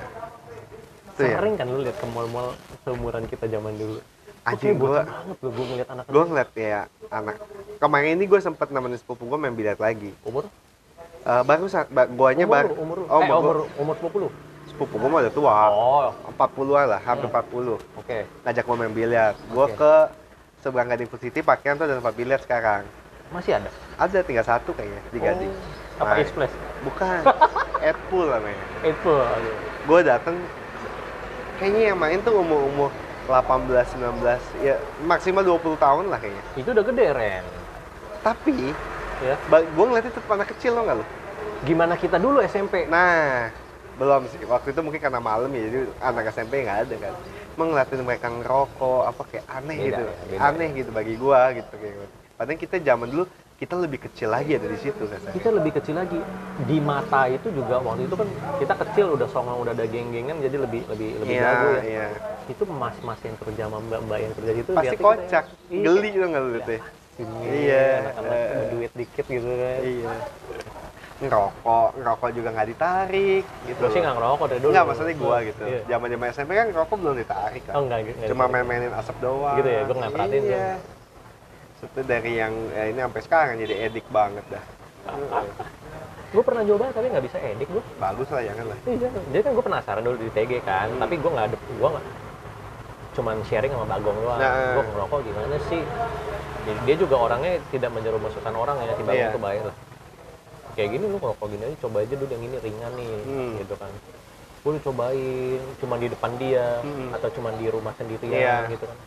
Itu 1.19 1.27
ya. 1.27 1.43
sering 1.43 1.59
kan 1.59 1.67
lu 1.67 1.83
lihat 1.83 1.99
ke 1.99 2.07
mall-mall 2.07 2.55
seumuran 2.87 3.27
kita 3.27 3.51
zaman 3.51 3.75
dulu? 3.75 3.99
Anjing, 4.47 4.79
gua- 4.79 5.03
banget 5.03 5.37
lu 5.43 5.51
gue 5.51 5.67
ngeliat 5.67 5.89
anak 5.91 6.05
gue 6.07 6.25
ngeliat 6.25 6.51
ya 6.55 6.81
anak 7.11 7.37
kemarin 7.83 8.15
ini 8.15 8.25
gue 8.31 8.39
sempet 8.39 8.71
nemenin 8.71 9.03
sepupu 9.03 9.27
gue 9.27 9.35
main 9.35 9.51
biliar 9.51 9.75
lagi. 9.83 10.15
Umur? 10.23 10.47
Eh, 11.27 11.43
baru 11.43 11.67
saat 11.67 11.91
ba, 11.91 12.07
guanya 12.07 12.47
umur, 12.47 12.55
baru 12.55 12.75
umur, 12.79 12.99
oh, 13.03 13.19
eh, 13.19 13.27
umur, 13.27 13.57
umur, 13.75 13.95
umur 13.99 14.31
20 14.31 14.31
sepupu 14.71 14.95
gue 14.95 15.09
mah 15.11 15.21
udah 15.27 15.35
tua. 15.35 15.53
Oh. 15.75 16.09
40-an 16.39 16.87
lah 16.87 17.01
hampir 17.03 17.27
Hmm. 17.27 17.35
40 17.35 17.83
oke. 17.99 18.19
Ngajak 18.47 18.63
gue 18.63 18.77
main 18.79 18.95
biliar 18.95 19.33
gue 19.35 19.65
Oke. 19.67 19.75
ke 19.75 19.95
seberang 20.63 20.87
Gading 20.87 21.11
City 21.19 21.43
pakaian 21.43 21.75
tuh 21.75 21.91
ada 21.91 21.99
tempat 21.99 22.15
biliar 22.15 22.39
sekarang. 22.39 22.87
Masih 23.35 23.59
ada? 23.59 23.75
Ada 23.99 24.23
tinggal 24.23 24.47
satu 24.47 24.71
kayaknya 24.71 25.03
di 25.11 25.19
Gading 25.19 25.51
oh, 25.99 26.07
apa 26.07 26.23
Plus 26.23 26.53
bukan. 26.87 27.21
Edpool 27.91 28.27
namanya. 28.31 28.65
Aduh. 28.87 29.55
gue 29.83 30.01
dateng 30.07 30.37
kayaknya 31.59 31.83
yang 31.93 31.99
main 31.99 32.19
tuh 32.23 32.39
umur 32.39 32.63
umur 32.71 32.91
18 33.29 33.69
19 34.01 34.65
ya 34.65 34.81
maksimal 35.05 35.45
20 35.45 35.77
tahun 35.77 36.05
lah 36.09 36.19
kayaknya. 36.23 36.43
Itu 36.57 36.69
udah 36.73 36.85
gede 36.87 37.07
Ren. 37.13 37.45
Tapi 38.25 38.73
ya. 39.21 39.35
gue 39.51 39.85
ngeliatnya 39.85 40.13
tetap 40.15 40.31
anak 40.33 40.49
kecil 40.55 40.79
lo 40.79 40.87
nggak 40.87 40.99
lo 41.03 41.07
gimana 41.67 41.99
kita 41.99 42.23
dulu 42.23 42.39
SMP 42.47 42.87
nah 42.87 43.51
belum 43.99 44.31
sih. 44.31 44.39
Waktu 44.47 44.71
itu 44.71 44.81
mungkin 44.81 45.03
karena 45.03 45.19
malam 45.19 45.51
ya 45.51 45.63
jadi 45.67 45.79
anak 45.99 46.31
SMP 46.31 46.63
nggak 46.63 46.79
ada 46.87 46.95
kan. 47.03 47.15
Mengeliatin 47.59 48.07
mereka 48.07 48.31
ngerokok 48.31 49.03
apa 49.11 49.23
kayak 49.27 49.47
aneh 49.51 49.77
Beda 49.77 49.87
gitu. 49.91 50.03
ya, 50.07 50.23
beda. 50.31 50.39
Aneh 50.47 50.69
gitu 50.79 50.91
bagi 50.95 51.15
gua 51.19 51.51
gitu 51.51 51.75
kayak 51.75 52.07
padahal 52.39 52.59
kita 52.63 52.77
zaman 52.79 53.11
dulu 53.11 53.25
kita 53.59 53.75
lebih 53.75 53.99
kecil 54.07 54.31
lagi 54.31 54.55
ada 54.55 54.71
di 54.71 54.79
situ 54.79 55.03
kan 55.11 55.19
kita 55.35 55.51
lebih 55.51 55.75
kecil 55.75 55.99
lagi. 55.99 56.23
Di 56.63 56.79
mata 56.79 57.27
itu 57.27 57.51
juga 57.51 57.83
waktu 57.83 58.07
itu 58.07 58.15
kan 58.15 58.29
kita 58.63 58.75
kecil 58.87 59.07
udah 59.19 59.29
songong 59.35 59.67
udah 59.67 59.75
ada 59.75 59.83
geng-gengan 59.91 60.39
jadi 60.39 60.63
lebih 60.63 60.87
lebih 60.87 61.11
lebih 61.27 61.35
iya 61.35 61.43
jago 61.43 61.69
ya. 61.75 61.83
iya. 61.83 62.07
Itu 62.47 62.63
mas-mas 62.71 63.19
yang 63.27 63.35
kerja 63.43 63.63
sama 63.67 63.79
mbak-mbak 63.83 64.19
yang 64.23 64.33
kerja 64.39 64.53
gitu 64.63 64.71
pasti 64.79 64.97
kocak. 65.03 65.45
ya, 65.51 65.75
iya, 65.75 65.83
geli 65.91 66.09
tuh 66.15 66.29
nggak 66.31 66.43
lu 66.47 66.51
ya 66.55 66.79
Ini 67.19 67.35
Iya, 67.51 67.87
anak-anak 67.99 68.39
eh. 68.39 68.67
duit 68.71 68.93
dikit 68.95 69.27
gitu 69.27 69.51
kan. 69.51 69.81
Iya. 69.83 70.15
Ngerokok 71.19 71.89
ngerokok 71.99 72.31
juga 72.31 72.49
nggak 72.55 72.69
ditarik 72.71 73.45
gitu. 73.67 73.81
Gue 73.83 73.91
sih 73.91 74.01
nggak 74.07 74.15
ngerokok 74.23 74.47
dari 74.55 74.61
dulu. 74.63 74.71
Nggak, 74.71 74.85
maksudnya 74.87 75.15
gua 75.19 75.37
gitu. 75.43 75.63
Iya. 75.67 75.81
zaman 75.91 76.09
zaman 76.15 76.27
SMP 76.31 76.51
kan 76.55 76.67
ngerokok 76.71 76.97
belum 77.03 77.15
ditarik 77.19 77.63
kan 77.67 77.75
Oh 77.75 77.83
enggak, 77.83 77.99
enggak 78.07 78.29
cuma 78.31 78.45
main-mainin 78.47 78.95
asap 78.95 79.17
doang. 79.19 79.59
Gitu 79.59 79.67
ya, 79.67 79.81
gua 79.83 79.95
nggak 79.99 80.13
perhatiin 80.15 80.45
tuh. 80.47 80.98
Itu 81.81 82.01
dari 82.03 82.33
yang 82.35 82.55
ya 82.71 82.85
ini 82.87 82.99
sampai 82.99 83.23
sekarang 83.23 83.55
jadi 83.59 83.75
edik 83.87 84.07
banget 84.09 84.45
dah 84.49 84.65
Gue 86.29 86.45
pernah 86.45 86.61
coba 86.61 86.93
tapi 86.93 87.09
nggak 87.09 87.25
bisa 87.25 87.41
edik 87.41 87.69
gue 87.73 87.81
bagus 87.97 88.29
lah 88.29 88.45
jangan 88.45 88.69
lah 88.69 88.79
Iya, 88.85 89.09
jadi 89.33 89.41
kan 89.41 89.53
gue 89.57 89.65
penasaran 89.65 90.03
dulu 90.05 90.17
di 90.21 90.29
TG 90.29 90.53
kan, 90.61 90.93
Hmm. 90.93 91.01
tapi 91.01 91.17
gue 91.17 91.31
nggak 91.33 91.47
ada, 91.49 91.57
gue 91.57 91.89
nggak 91.89 92.05
cuman 93.17 93.37
sharing 93.49 93.73
sama 93.73 93.87
Bagong 93.89 94.19
doang. 94.21 94.37
Nah. 94.39 94.77
Gue 94.77 94.85
ngerokok 94.87 95.19
gimana 95.25 95.57
sih? 95.67 95.83
Jadi 96.69 96.79
dia 96.85 96.97
juga 97.01 97.17
orangnya 97.17 97.57
tidak 97.73 97.91
menjerumuskan 97.91 98.53
orang 98.53 98.77
ya, 98.79 98.93
si 98.93 99.03
Bagong 99.03 99.25
Iya. 99.25 99.33
tuh 99.33 99.41
baik 99.41 99.63
lah. 99.65 99.77
Kayak 100.77 100.89
gini 100.93 101.05
lu 101.09 101.17
ngerokok 101.17 101.47
gini 101.49 101.63
aja, 101.65 101.77
coba 101.81 101.97
aja 102.05 102.15
dulu 102.15 102.29
yang 102.29 102.45
ini 102.45 102.57
ringan 102.61 102.93
nih, 102.95 103.11
Hmm. 103.25 103.53
gitu 103.59 103.75
kan. 103.75 103.91
Gue 104.61 104.73
cobain, 104.85 105.61
cuma 105.81 105.95
di 105.97 106.07
depan 106.07 106.31
dia, 106.37 106.67
Hmm. 106.85 107.09
atau 107.11 107.29
cuma 107.33 107.49
di 107.57 107.67
rumah 107.67 107.97
sendirian 107.97 108.69
Iya. 108.69 108.71
gitu 108.71 108.85
kan. 108.85 108.99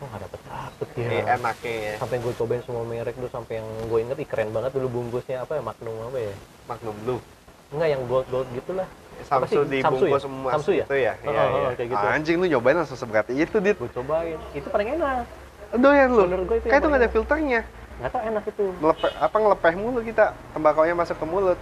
Kok 0.00 0.08
nggak 0.08 0.22
dapet 0.24 0.40
dapet 0.48 0.88
ya? 0.96 1.04
Ini 1.04 1.16
enaknya 1.28 1.74
ya. 1.76 1.94
Sampai 2.00 2.16
gue 2.24 2.32
cobain 2.32 2.62
semua 2.64 2.84
merek 2.88 3.14
tuh, 3.20 3.28
sampai 3.28 3.60
yang 3.60 3.68
gue 3.84 3.98
inget, 4.00 4.16
ih 4.16 4.28
keren 4.28 4.48
banget 4.48 4.72
dulu 4.72 4.88
bungkusnya 4.88 5.44
apa 5.44 5.60
ya, 5.60 5.62
Magnum 5.62 5.92
apa 6.08 6.18
ya? 6.24 6.32
Magnum 6.64 6.96
Blue. 7.04 7.20
Enggak 7.68 7.88
yang 7.92 8.02
gold 8.08 8.26
gold 8.32 8.48
gitulah. 8.56 8.88
Samsu 9.20 9.60
dibungkus 9.68 10.24
Samsu 10.24 10.40
ya? 10.40 10.52
Samsu 10.56 10.70
ya? 10.72 10.84
itu 10.88 10.96
ya? 10.96 11.12
Oh, 11.20 11.28
Iya, 11.28 11.42
oh, 11.44 11.60
iya. 11.60 11.70
kayak 11.76 11.88
gitu. 11.92 12.06
anjing 12.08 12.36
lu 12.40 12.46
nyobain 12.48 12.76
langsung 12.80 12.96
seberat 12.96 13.28
itu 13.28 13.56
dit. 13.60 13.76
Gue 13.76 13.92
cobain. 13.92 14.40
Itu 14.56 14.68
paling 14.72 14.88
enak. 14.96 15.28
Doyan 15.76 16.08
lu. 16.16 16.24
Menurut 16.24 16.44
gua 16.48 16.56
itu 16.56 16.66
kayak 16.66 16.80
itu 16.80 16.86
nggak 16.88 17.00
ada 17.04 17.10
filternya. 17.12 17.60
Nggak 18.00 18.10
tau 18.16 18.22
enak 18.24 18.44
itu. 18.48 18.64
Ngelepe- 18.80 19.14
apa 19.20 19.36
ngelepeh 19.36 19.74
mulu 19.76 20.00
kita. 20.00 20.24
Tembakaunya 20.56 20.94
masuk 20.96 21.16
ke 21.20 21.26
mulut. 21.28 21.58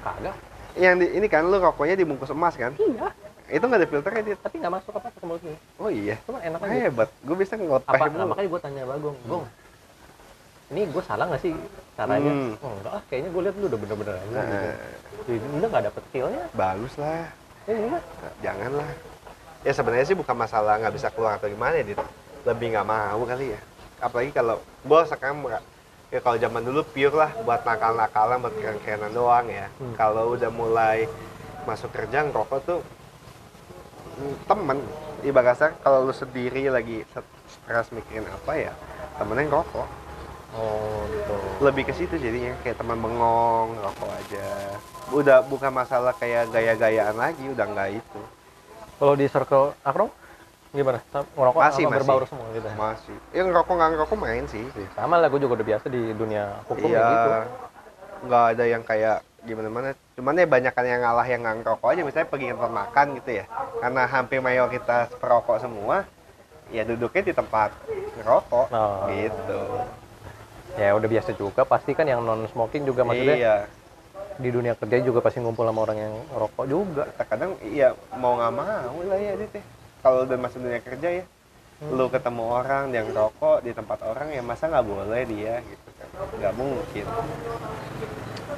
Kagak. 0.00 0.36
Yang 0.80 0.94
di, 1.04 1.06
ini 1.20 1.26
kan 1.28 1.44
lu 1.44 1.60
rokoknya 1.60 1.94
dibungkus 2.00 2.32
emas 2.32 2.56
kan? 2.56 2.72
Iya 2.80 3.12
itu 3.48 3.64
nggak 3.64 3.80
ada 3.80 3.88
filternya 3.88 4.22
dit. 4.24 4.38
Tapi 4.40 4.54
nggak 4.56 4.72
masuk 4.72 4.92
apa 4.96 5.08
ke 5.12 5.24
mulut 5.24 5.42
gue 5.44 5.56
oh 5.80 5.90
iya? 5.92 6.16
Cuma 6.24 6.38
enak 6.40 6.58
aja. 6.64 6.72
hebat. 6.88 7.08
Gue 7.20 7.36
bisa 7.36 7.52
ngelepeh 7.60 7.90
apa? 7.90 8.04
nah, 8.04 8.08
mulu 8.12 8.24
makanya 8.32 8.48
gue 8.48 8.60
tanya 8.60 8.82
bagong 8.88 9.18
gong 9.28 9.44
ini 10.72 10.80
gue 10.88 11.02
salah 11.04 11.24
nggak 11.28 11.42
sih 11.44 11.52
caranya? 11.94 12.32
Hmm. 12.32 12.52
oh 12.64 12.72
enggak. 12.80 12.92
Ah 12.96 13.02
kayaknya 13.12 13.30
gue 13.30 13.42
lihat 13.44 13.54
lu 13.60 13.66
udah 13.68 13.80
bener-bener 13.84 14.14
aja 14.16 14.32
Nah, 14.32 14.74
gitu. 15.28 15.44
Udah 15.60 15.68
nggak 15.68 15.84
dapet 15.92 16.02
feelnya 16.08 16.44
bagus 16.56 16.94
lah. 16.96 17.24
Ya 17.68 17.74
enggak 17.76 18.02
jangan 18.40 18.72
lah 18.80 18.90
ya 19.64 19.72
sebenarnya 19.72 20.06
sih 20.12 20.16
bukan 20.16 20.36
masalah 20.36 20.76
nggak 20.76 20.92
bisa 20.92 21.08
keluar 21.12 21.40
atau 21.40 21.48
gimana 21.48 21.80
ya 21.80 21.84
dit. 21.84 22.00
Lebih 22.48 22.66
nggak 22.76 22.86
mau 22.88 23.20
kali 23.28 23.56
ya. 23.56 23.60
Apalagi 24.00 24.30
kalau 24.32 24.56
gue 24.60 25.00
sekarang 25.08 25.36
ya 26.12 26.20
kalau 26.20 26.36
zaman 26.40 26.62
dulu 26.64 26.80
pure 26.84 27.16
lah 27.16 27.30
buat 27.44 27.60
nakal-nakalan 27.64 28.38
buat 28.40 28.54
keren-kerenan 28.56 29.12
doang 29.12 29.46
ya. 29.52 29.66
Hmm. 29.80 29.94
kalau 29.96 30.36
udah 30.36 30.50
mulai 30.52 31.08
masuk 31.64 31.90
kerja 31.92 32.28
ngerokok 32.28 32.60
tuh 32.64 32.80
temen. 34.46 34.78
Ibaratnya 35.24 35.72
kalau 35.80 36.04
lu 36.04 36.14
sendiri 36.14 36.68
lagi 36.68 37.02
stres 37.48 37.88
mikirin 37.94 38.28
apa 38.28 38.52
ya 38.56 38.72
temennya 39.16 39.48
ngerokok. 39.48 39.88
Oh 40.54 41.02
gitu. 41.10 41.34
Lebih 41.66 41.82
ke 41.90 41.92
situ 41.96 42.14
jadinya 42.14 42.54
kayak 42.62 42.78
teman 42.78 42.98
bengong 43.02 43.74
rokok 43.82 44.10
aja. 44.10 44.46
Udah 45.10 45.42
bukan 45.42 45.74
masalah 45.74 46.14
kayak 46.14 46.54
gaya-gayaan 46.54 47.18
lagi 47.18 47.44
udah 47.50 47.66
nggak 47.66 47.90
itu. 47.98 48.20
Kalau 48.94 49.14
di 49.18 49.26
circle 49.26 49.74
akrong 49.82 50.10
gimana? 50.70 51.02
Ngerokok 51.10 51.60
Masih, 51.62 51.84
apa 51.86 51.90
masih. 51.90 52.02
berbaur 52.02 52.24
semua 52.26 52.46
gitu 52.54 52.66
ya? 52.66 52.76
masih. 52.78 53.16
Ya 53.34 53.42
ngerokok 53.46 53.74
nggak 53.74 53.90
ngerokok 53.94 54.18
main 54.18 54.44
sih. 54.46 54.64
Sama 54.94 55.18
lah 55.18 55.26
gue 55.26 55.40
juga 55.42 55.58
udah 55.58 55.66
biasa 55.66 55.86
di 55.90 56.02
dunia 56.14 56.44
hukum 56.70 56.86
iya. 56.90 57.02
gitu. 57.02 57.30
Nggak 58.30 58.44
ada 58.54 58.64
yang 58.66 58.82
kayak 58.86 59.18
gimana 59.44 59.68
mana 59.68 59.88
cuman 60.16 60.40
ya 60.40 60.48
banyak 60.48 60.72
yang 60.72 61.00
ngalah 61.04 61.26
yang 61.28 61.40
nggak 61.44 61.56
ngerokok 61.62 61.88
aja. 61.92 62.02
Misalnya 62.02 62.28
pergi 62.32 62.46
ke 62.50 62.54
tempat 62.56 62.72
makan 62.72 63.06
gitu 63.20 63.30
ya. 63.30 63.44
Karena 63.80 64.02
hampir 64.08 64.38
mayoritas 64.40 65.06
perokok 65.20 65.56
semua 65.60 66.08
ya 66.72 66.82
duduknya 66.82 67.22
di 67.22 67.34
tempat 67.36 67.70
ngerokok. 68.20 68.66
Oh. 68.72 69.06
gitu. 69.12 69.60
Ya 70.80 70.90
udah 70.96 71.08
biasa 71.08 71.30
juga. 71.36 71.62
Pasti 71.68 71.92
kan 71.92 72.08
yang 72.08 72.24
non 72.24 72.48
smoking 72.50 72.88
juga 72.88 73.04
maksudnya. 73.04 73.36
Iya. 73.36 73.56
Di 74.34 74.48
dunia 74.50 74.74
kerja 74.74 74.98
juga 74.98 75.22
pasti 75.22 75.38
ngumpul 75.38 75.68
sama 75.68 75.80
orang 75.86 75.98
yang 76.00 76.14
rokok 76.34 76.66
juga. 76.66 77.04
Kadang 77.28 77.54
iya 77.62 77.94
mau 78.18 78.34
nggak 78.34 78.52
mau 78.52 78.98
lah 79.06 79.18
ya 79.20 79.38
dit 79.38 79.52
ya. 79.54 79.62
kalau 80.04 80.28
udah 80.28 80.36
masuk 80.36 80.60
dunia 80.60 80.84
kerja 80.84 81.08
ya 81.22 81.24
Hmm. 81.74 81.98
lu 81.98 82.06
ketemu 82.06 82.44
orang 82.54 82.94
yang 82.94 83.10
rokok 83.10 83.66
di 83.66 83.74
tempat 83.74 83.98
orang 84.06 84.30
ya 84.30 84.46
masa 84.46 84.70
nggak 84.70 84.86
boleh 84.86 85.26
dia 85.26 85.58
gitu 85.58 85.88
kan. 85.98 86.08
Nggak 86.38 86.54
mungkin 86.54 87.04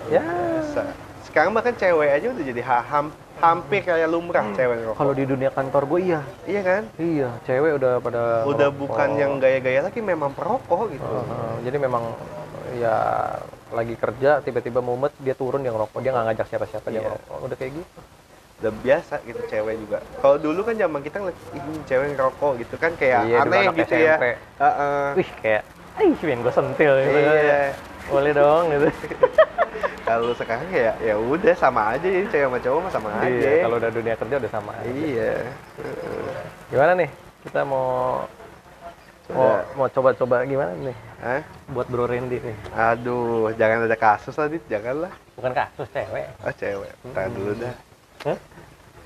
ya. 0.09 0.23
Masa. 0.23 0.83
sekarang 1.23 1.53
bahkan 1.53 1.75
cewek 1.75 2.09
aja 2.13 2.27
udah 2.29 2.45
jadi 2.47 2.63
ha- 2.63 2.81
ham, 2.83 3.07
hampir 3.37 3.83
kayak 3.83 4.09
lumrah 4.09 4.47
cewek 4.51 4.77
ngerokok. 4.79 4.97
Kalau 4.97 5.13
di 5.13 5.25
dunia 5.25 5.51
kantor 5.51 5.83
gue 5.87 6.01
iya. 6.03 6.21
Iya 6.45 6.61
kan? 6.63 6.83
Iya 6.97 7.29
cewek 7.43 7.73
udah 7.77 7.93
pada 7.99 8.23
udah 8.45 8.69
ngerokok. 8.69 8.73
bukan 8.73 9.09
yang 9.15 9.33
gaya-gaya 9.37 9.81
lagi 9.83 10.01
memang 10.01 10.33
perokok 10.33 10.89
gitu. 10.91 11.05
Heeh, 11.05 11.53
jadi 11.63 11.77
memang 11.77 12.05
ya 12.75 12.97
lagi 13.69 13.95
kerja 13.95 14.41
tiba-tiba 14.41 14.81
mumet 14.81 15.13
dia 15.19 15.35
turun 15.35 15.61
dia 15.61 15.71
ngerokok. 15.71 15.99
Dia 15.99 16.11
nggak 16.11 16.27
ngajak 16.27 16.47
siapa-siapa 16.49 16.87
dia 16.87 16.95
Iya. 16.95 17.05
ngerokok. 17.05 17.37
Udah 17.43 17.57
kayak 17.57 17.73
gitu. 17.75 17.99
Udah 18.57 18.73
biasa 18.73 19.15
gitu 19.23 19.41
cewek 19.45 19.75
juga. 19.77 19.99
Kalau 20.17 20.37
dulu 20.41 20.61
kan 20.63 20.75
zaman 20.75 21.01
kita 21.05 21.17
ngeliat 21.21 21.39
ini 21.53 21.73
cewek 21.85 22.07
ngerokok 22.15 22.53
gitu 22.57 22.75
kan 22.79 22.93
kayak 22.97 23.21
Iya, 23.27 23.37
aneh 23.43 23.65
gitu 23.75 23.95
ya. 23.95 24.17
SMP. 24.17 24.25
Heeh. 24.57 25.07
wih 25.13 25.31
kayak 25.37 25.63
ih 25.99 26.13
pengen 26.15 26.41
gue 26.41 26.55
sentil 26.55 26.93
gitu 26.97 27.19
kan. 27.19 27.37
iya 27.37 27.61
boleh 28.11 28.33
dong 28.33 28.65
gitu. 28.71 28.89
Kalau 30.09 30.31
sekarang 30.39 30.71
ya 30.71 30.95
ya 31.03 31.19
udah 31.19 31.55
sama 31.59 31.99
aja. 31.99 32.07
Ini 32.07 32.31
cewek 32.31 32.47
sama 32.47 32.59
cowok 32.63 32.91
sama 32.95 33.11
aja. 33.19 33.27
iya 33.27 33.67
kalau 33.67 33.77
udah 33.83 33.91
dunia 33.91 34.15
kerja 34.15 34.35
udah 34.39 34.53
sama 34.55 34.71
aja. 34.79 34.87
iya. 34.87 35.35
Gimana 36.71 36.93
nih? 36.95 37.11
Kita 37.43 37.67
mau 37.67 38.23
mau 39.27 39.59
Coba. 39.59 39.75
mau 39.75 39.87
coba-coba 39.91 40.37
gimana 40.47 40.71
nih? 40.79 40.97
Hah? 41.19 41.43
buat 41.75 41.91
bro 41.91 42.07
Randy 42.07 42.39
nih. 42.39 42.57
Aduh 42.71 43.51
jangan 43.59 43.91
ada 43.91 43.99
kasus 43.99 44.39
lah 44.39 44.47
dit 44.47 44.63
janganlah. 44.71 45.11
Bukan 45.35 45.51
kasus 45.51 45.91
cewek. 45.91 46.31
Oh 46.47 46.55
cewek. 46.55 46.93
Tahan 47.11 47.31
dulu 47.35 47.53
dah. 47.59 47.75
Hah? 48.31 48.39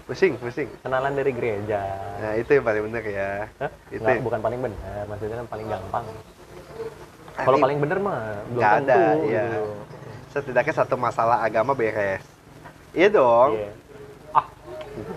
pusing 0.05 0.37
pusing. 0.37 0.69
Kenalan 0.85 1.17
dari 1.17 1.33
gereja. 1.33 1.81
Nah 2.21 2.37
itu 2.37 2.61
yang 2.61 2.65
paling 2.69 2.83
bener 2.93 3.05
ya. 3.09 3.49
Hah? 3.57 3.71
itu 3.89 4.05
Nggak, 4.05 4.21
bukan 4.21 4.41
paling 4.45 4.61
benar 4.61 5.03
maksudnya 5.09 5.37
kan 5.41 5.47
paling 5.49 5.67
gampang 5.73 6.05
kalau 7.43 7.59
paling 7.59 7.79
benar 7.79 7.99
mah 7.99 8.21
belum 8.47 8.63
ada 8.63 8.79
tentu 8.79 9.27
ya 9.27 9.45
gitu. 9.47 9.65
setidaknya 10.31 10.75
satu 10.75 10.95
masalah 10.95 11.39
agama 11.41 11.73
beres 11.73 12.25
iya 12.93 13.09
dong 13.09 13.57
Iya. 13.57 13.71
Ah, 14.31 14.47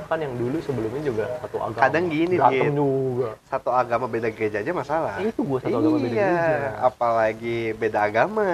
kan 0.08 0.18
yang 0.18 0.34
dulu 0.34 0.58
sebelumnya 0.60 1.02
juga 1.04 1.26
satu 1.40 1.58
agama. 1.60 1.82
Kadang 1.82 2.06
gini, 2.08 2.36
Berantem 2.36 2.66
Dit. 2.66 2.74
juga. 2.74 3.30
satu 3.46 3.70
agama 3.70 4.06
beda 4.08 4.30
gereja 4.30 4.58
aja 4.60 4.72
masalah 4.72 5.18
Eh, 5.18 5.30
itu 5.30 5.42
gua 5.44 5.60
satu 5.60 5.76
agama 5.76 5.98
beda 5.98 6.10
iya 6.10 6.26
gereja. 6.26 6.58
apalagi 6.82 7.60
beda 7.74 8.00
agama 8.02 8.48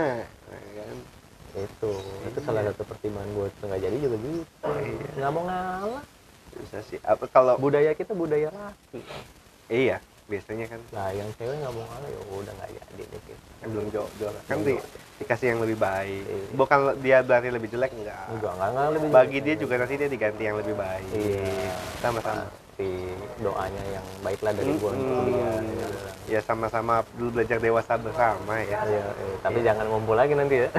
ya 0.50 0.60
kan? 0.78 0.98
Itu, 1.50 1.91
itu 2.24 2.40
salah 2.40 2.62
satu 2.64 2.82
pertimbangan 2.84 3.30
gue 3.32 3.48
nggak 3.62 3.82
jadi 3.82 3.98
juga 3.98 4.16
gitu. 4.18 4.44
Iya. 4.66 5.10
Nggak 5.16 5.32
mau 5.32 5.44
ngalah. 5.46 6.04
bisa 6.60 6.78
sih 6.84 7.00
apa 7.02 7.24
kalau 7.26 7.56
Budaya 7.56 7.91
kita 7.94 8.12
budaya 8.12 8.52
laki. 8.52 9.00
iya 9.70 9.98
biasanya 10.30 10.65
kan 10.68 10.80
Nah, 10.89 11.10
yang 11.11 11.30
cewek 11.34 11.56
nggak 11.56 11.73
mau 11.73 11.84
ngalah 11.84 12.07
ya 12.07 12.19
udah 12.31 12.53
nggak 12.53 12.69
jadi 12.72 12.93
nih. 13.01 13.07
gitu. 13.19 13.31
yang 13.60 13.69
belum 13.69 13.88
jodoh 13.89 14.31
kan 14.45 14.57
di, 14.60 14.73
jodoh. 14.73 14.88
dikasih 15.18 15.47
yang 15.47 15.60
lebih 15.60 15.77
baik 15.77 16.23
Iya. 16.23 16.45
bukan 16.53 16.80
dia 16.97 17.18
berarti 17.19 17.49
lebih 17.49 17.69
jelek 17.69 17.91
enggak 17.93 18.26
Enggak, 18.30 18.53
nggak 18.53 18.69
ngalah 18.72 18.91
lebih 18.93 19.10
bagi 19.10 19.30
jelek. 19.34 19.43
dia 19.43 19.56
juga 19.57 19.73
nanti 19.76 19.93
dia 19.95 20.07
diganti 20.07 20.43
yang 20.43 20.56
lebih 20.56 20.76
baik 20.76 21.06
Iya. 21.11 21.73
sama-sama 21.99 22.45
Pasti 22.80 22.95
doanya 23.38 23.84
yang 23.89 24.06
baiklah 24.22 24.56
dari 24.56 24.72
gua 24.73 24.89
untuk 24.89 25.03
Mm-mm. 25.03 25.27
dia. 25.27 25.51
ya 26.30 26.39
sama-sama 26.39 26.93
dulu 27.11 27.30
belajar 27.35 27.60
dewasa 27.60 27.93
bersama 27.95 28.56
ya 28.57 28.80
Iya, 28.80 29.03
iya. 29.03 29.35
tapi 29.41 29.60
jangan 29.60 29.85
ngumpul 29.85 30.15
lagi 30.15 30.31
nanti 30.31 30.64
ya. 30.64 30.69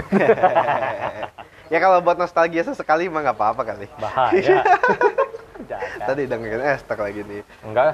ya 1.73 1.79
kalau 1.79 2.01
buat 2.01 2.17
nostalgia 2.17 2.63
sesekali 2.63 3.05
mah 3.07 3.21
nggak 3.23 3.37
apa-apa 3.37 3.63
kali 3.67 3.85
Bahaya. 3.95 4.65
Tadi 6.01 6.25
dengerin 6.25 6.65
Esther 6.67 6.97
lagi 6.97 7.21
nih 7.23 7.45
Enggak, 7.63 7.93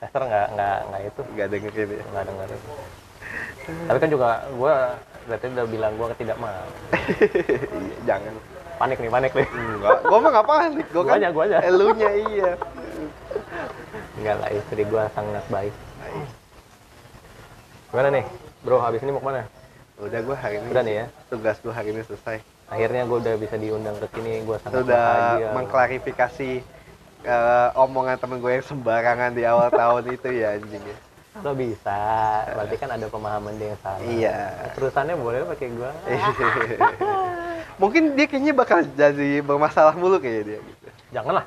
Esther 0.00 0.22
nggak 0.24 0.46
nggak 0.56 0.78
nggak 0.88 1.02
itu. 1.06 1.20
Nggak 1.36 1.46
dengerin 1.52 1.88
ya 1.92 2.04
nggak 2.10 2.24
dengar 2.28 2.48
tapi 3.86 3.98
kan 4.02 4.10
juga 4.10 4.28
gue 4.50 4.74
berarti 5.30 5.46
udah 5.54 5.66
bilang 5.70 5.92
gue 5.94 6.06
tidak 6.18 6.38
mau. 6.42 6.66
Iya, 6.90 7.96
jangan. 8.08 8.34
Panik 8.80 8.96
nih 8.96 9.10
panik 9.12 9.32
nih. 9.36 9.46
Enggak 9.46 9.98
gua 10.08 10.18
mah 10.24 10.30
nggak 10.32 10.48
panik. 10.48 10.86
Gua 10.88 11.02
kan 11.04 11.20
Guanya, 11.20 11.28
guanya. 11.30 11.58
elunya 11.62 12.10
iya. 12.16 12.52
Enggak 14.16 14.36
lah 14.40 14.50
istri 14.56 14.82
gue 14.88 15.02
sangat 15.12 15.44
baik. 15.52 15.74
Gimana 17.92 18.08
nih 18.08 18.24
bro? 18.64 18.80
Habis 18.80 19.04
ini 19.04 19.12
mau 19.12 19.20
ke 19.20 19.28
mana? 19.28 19.42
Udah 20.00 20.20
gua 20.24 20.36
hari 20.40 20.56
ini 20.64 20.66
udah 20.72 20.82
nih 20.82 20.94
ya? 20.96 21.06
tugas 21.28 21.56
gua 21.60 21.72
hari 21.76 21.92
ini 21.92 22.00
selesai. 22.08 22.40
Akhirnya 22.70 23.02
gue 23.02 23.18
udah 23.18 23.34
bisa 23.34 23.58
diundang 23.58 23.98
ke 23.98 24.06
sini 24.14 24.46
gue 24.46 24.56
sangat 24.62 24.86
sudah 24.86 25.06
mengklarifikasi 25.58 26.50
eh, 27.22 27.68
omongan 27.74 28.16
temen 28.16 28.38
gue 28.38 28.52
yang 28.52 28.64
sembarangan 28.64 29.30
di 29.30 29.42
awal 29.42 29.68
tahun 29.68 30.02
itu 30.10 30.28
ya 30.30 30.54
anjing 30.54 30.82
ya. 30.82 30.96
lo 31.40 31.52
bisa 31.52 32.00
berarti 32.50 32.74
kan 32.76 32.90
ada 32.90 33.06
pemahaman 33.06 33.54
dia 33.54 33.70
yang 33.70 33.80
salah 33.80 34.00
Iya. 34.02 34.36
terusannya 34.72 35.14
boleh 35.14 35.46
pakai 35.46 35.68
gue 35.70 35.90
Mungkin 37.80 38.12
dia 38.12 38.26
kayaknya 38.26 38.52
bakal 38.52 38.84
jadi 38.84 39.40
bermasalah 39.40 39.94
mulu 39.94 40.20
kayaknya 40.20 40.42
dia 40.46 40.58
gitu. 40.60 40.88
janganlah 41.10 41.44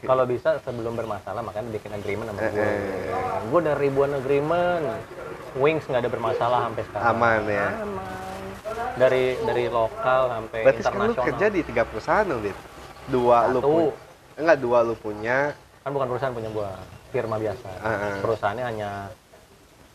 kalau 0.00 0.22
bisa 0.22 0.62
sebelum 0.62 0.94
bermasalah 0.94 1.42
makanya 1.42 1.66
bikin 1.72 1.90
agreement 1.90 2.30
sama 2.30 2.46
gue 2.46 2.62
Eh, 2.62 3.10
gue 3.42 3.58
udah 3.58 3.74
ribuan 3.74 4.12
agreement 4.12 4.86
wings 5.54 5.82
nggak 5.84 5.98
ada 6.00 6.10
bermasalah 6.10 6.58
sampai 6.64 6.82
sekarang 6.84 7.06
Aman 7.10 7.42
ya. 7.44 7.68
aman 7.76 8.22
dari 8.94 9.34
dari 9.40 9.66
lokal 9.66 10.20
sampai 10.30 10.58
Berarti 10.62 10.78
lu 10.78 10.84
internasional 10.86 11.26
kerja 11.26 11.46
di 11.48 11.60
tiga 11.62 11.82
perusahaan 11.82 12.22
dong? 12.24 12.42
Dua 13.04 13.38
lu 13.48 13.58
Satu. 13.58 13.68
punya. 13.68 14.03
Enggak, 14.34 14.56
dua 14.58 14.78
lu 14.82 14.94
punya. 14.94 15.54
kan 15.84 15.92
bukan 15.92 16.08
perusahaan 16.08 16.32
punya 16.32 16.48
gua 16.48 16.70
firma 17.12 17.36
biasa 17.36 17.68
Ah, 17.76 17.92
ah. 17.92 18.16
perusahaannya 18.18 18.64
hanya 18.64 18.90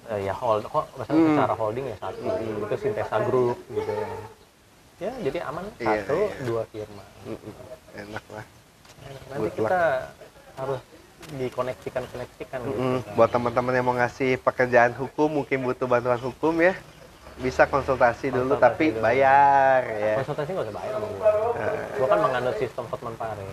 eh, 0.05 0.21
ya 0.21 0.33
hold 0.33 0.61
kok 0.63 0.85
maksudnya 0.93 1.17
Hmm. 1.19 1.29
secara 1.33 1.53
holding 1.57 1.85
ya 1.89 1.97
satu 1.97 2.21
Hmm. 2.21 2.61
itu 2.61 2.75
Sintesa 2.77 3.17
Group 3.25 3.57
gitu 3.67 3.93
ya 5.01 5.11
jadi 5.17 5.37
aman 5.49 5.65
Iya, 5.81 6.05
satu 6.05 6.17
iya. 6.29 6.45
dua 6.45 6.61
firma 6.69 7.01
Mm-mm. 7.25 7.53
Enak 7.97 8.25
lah. 8.29 8.45
nanti 9.33 9.49
Good 9.49 9.53
kita 9.57 9.81
harus 10.55 10.81
dikoneksikan 11.31 12.03
koneksikan 12.05 12.59
gitu 12.61 12.77
Mm-mm. 12.77 12.99
kan. 13.01 13.13
Buat 13.17 13.29
teman-teman 13.33 13.73
yang 13.73 13.85
mau 13.85 13.95
ngasih 13.97 14.37
pekerjaan 14.39 14.93
hukum, 14.93 15.41
mungkin 15.41 15.57
butuh 15.65 15.85
bantuan 15.85 16.21
hukum 16.21 16.53
ya, 16.61 16.77
bisa 17.39 17.63
konsultasi 17.65 18.29
dulu 18.29 18.53
Konsultasi 18.53 18.63
tapi 18.67 18.85
dulu. 18.91 18.99
bayar 19.01 19.81
ya. 19.87 20.13
konsultasi 20.19 20.49
nggak 20.51 20.65
usah 20.65 20.75
bayar 20.75 20.91
sama 20.93 21.07
gua 21.07 21.29
Eh, 21.55 21.79
gua 21.95 22.07
kan 22.07 22.19
menganut 22.19 22.55
sistem 22.55 22.83
Hotman 22.85 23.15
Paris 23.15 23.47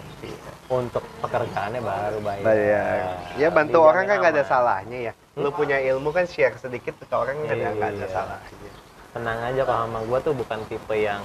untuk 0.69 1.05
pekerjaannya 1.21 1.81
baru 1.81 2.19
bayar 2.21 2.43
bayar. 2.45 3.07
Ya 3.37 3.49
bantu 3.49 3.79
Dijamin 3.79 3.89
orang 3.89 4.05
kan 4.05 4.17
nggak 4.19 4.33
ada 4.33 4.45
salahnya 4.45 4.99
ya. 5.01 5.13
Lu 5.35 5.49
punya 5.51 5.79
ilmu 5.81 6.11
kan 6.11 6.25
share 6.25 6.57
sedikit 6.57 6.99
ke 6.99 7.07
orang 7.09 7.39
nggak 7.41 7.55
ada 7.55 7.69
nggak 7.73 7.91
ada 7.93 7.99
Iya. 8.01 8.09
salahnya. 8.11 8.71
tenang 9.13 9.41
aja 9.41 9.63
kalau 9.65 9.81
sama 9.87 10.01
gua 10.05 10.19
tuh 10.21 10.35
bukan 10.35 10.59
tipe 10.67 10.95
yang 10.95 11.23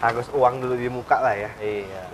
Harus 0.00 0.26
uang 0.30 0.60
dulu 0.60 0.74
di 0.74 0.88
muka 0.88 1.16
lah 1.16 1.36
ya. 1.36 1.50
iya 1.60 2.04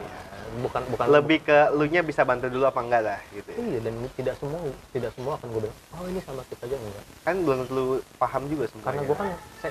bukan 0.58 0.82
bukan 0.88 1.04
Lebih 1.08 1.38
ke 1.42 1.58
lu 1.72 1.84
nya 1.86 2.00
bisa 2.00 2.22
bantu 2.22 2.46
dulu 2.48 2.64
apa 2.64 2.80
enggak 2.80 3.02
lah 3.02 3.20
gitu. 3.30 3.48
ya. 3.48 3.56
iya 3.60 3.78
dan 3.84 3.94
tidak 4.14 4.34
semua 4.36 4.58
tidak 4.90 5.10
semua 5.12 5.32
akan 5.36 5.46
gue 5.50 5.60
bilang 5.64 5.76
oh 5.92 6.04
ini 6.06 6.20
sama 6.22 6.42
kita 6.46 6.64
aja 6.66 6.76
enggak 6.76 7.04
Kan 7.22 7.34
belum 7.42 7.56
tentu 7.64 7.72
lu 7.74 7.84
paham 8.16 8.42
juga 8.46 8.64
karena 8.66 8.72
sebenarnya. 8.74 9.06
gue 9.06 9.16
kan 9.16 9.28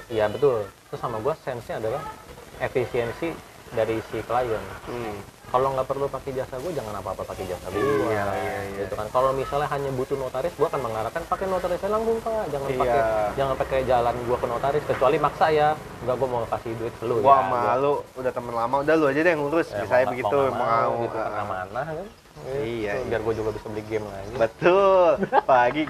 ya 0.09 0.25
betul 0.27 0.57
terus 0.89 0.99
sama 0.99 1.17
gue 1.19 1.33
sense 1.41 1.65
nya 1.65 1.75
adalah 1.77 2.01
efisiensi 2.57 3.29
dari 3.71 3.97
si 4.07 4.17
klien 4.23 4.63
Hmm. 4.85 5.17
Kalau 5.47 5.67
nggak 5.71 5.85
perlu 5.85 6.05
pakai 6.07 6.31
jasa 6.33 6.55
gue 6.57 6.71
jangan 6.71 6.93
apa 6.95 7.09
apa 7.11 7.23
pakai 7.23 7.45
jasa 7.45 7.65
gue 7.67 7.79
Iya, 7.79 8.09
iya, 8.09 8.25
iya. 8.35 8.79
gitu 8.81 8.93
kan 8.93 9.07
kalau 9.09 9.31
misalnya 9.31 9.67
hanya 9.67 9.89
butuh 9.89 10.15
notaris 10.15 10.51
gue 10.51 10.63
akan 10.63 10.81
mengarahkan 10.81 11.21
pakai 11.23 11.45
notaris 11.45 11.77
saya 11.77 11.91
langsung 11.91 12.17
pak 12.19 12.43
jangan 12.49 12.67
Iya. 12.67 12.79
pakai 12.79 12.99
jangan 13.33 13.55
pakai 13.55 13.79
jalan 13.83 14.15
gue 14.19 14.37
ke 14.37 14.47
notaris 14.47 14.83
kecuali 14.85 15.17
maksa 15.17 15.45
ya 15.49 15.69
nggak 16.01 16.15
gue 16.15 16.27
mau 16.27 16.43
kasih 16.45 16.71
duit 16.75 16.93
lu 17.01 17.15
Gua 17.17 17.25
ya 17.25 17.35
sama 17.41 17.59
Gua- 17.77 18.01
udah 18.15 18.31
temen 18.31 18.53
lama, 18.53 18.75
udah 18.79 18.93
lu 18.93 19.05
aja 19.05 19.19
deh 19.19 19.31
yang 19.31 19.41
ngurus. 19.41 19.67
ya, 19.69 19.81
Misalnya 19.81 20.03
mau- 20.03 20.11
begitu, 20.11 20.35
mau 20.35 20.45
nggak 20.45 20.55
mau. 20.59 20.91
gitu 21.01 21.15
Ah, 21.15 21.23
karena 21.23 21.43
mana 21.43 21.81
kan 21.83 21.95
Gitu, 22.35 22.61
Iya, 22.83 22.91
biar 23.01 23.15
iya. 23.15 23.17
gue 23.21 23.33
juga 23.33 23.49
bisa 23.49 23.65
beli 23.71 23.83
game 23.85 24.05
lagi 24.05 24.33
Betul. 24.35 25.09
Pagi 25.49 25.83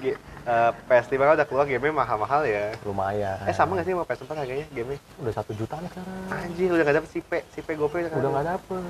eh, 0.46 0.70
PS5 0.86 1.18
kan 1.18 1.34
udah 1.34 1.46
keluar 1.46 1.64
game 1.66 1.90
mahal-mahal 1.90 2.46
ya. 2.46 2.70
lumayan 2.82 3.36
Eh 3.44 3.52
sama 3.52 3.76
gak 3.76 3.84
sih 3.84 3.92
sama 3.92 4.06
PS4 4.06 4.30
harganya 4.32 4.66
game-nya? 4.70 4.98
udah 5.18 5.32
satu 5.34 5.50
jutaan 5.52 5.82
sekarang 5.86 6.22
Anjir, 6.30 6.70
udah 6.70 6.84
gak 6.86 6.96
dapet 7.02 7.10
si 7.10 7.20
P, 7.20 7.32
si 7.50 7.60
P 7.60 7.68
GoPay 7.74 8.06
udah 8.06 8.14
udah 8.14 8.30
nggak 8.30 8.46
dapet 8.54 8.84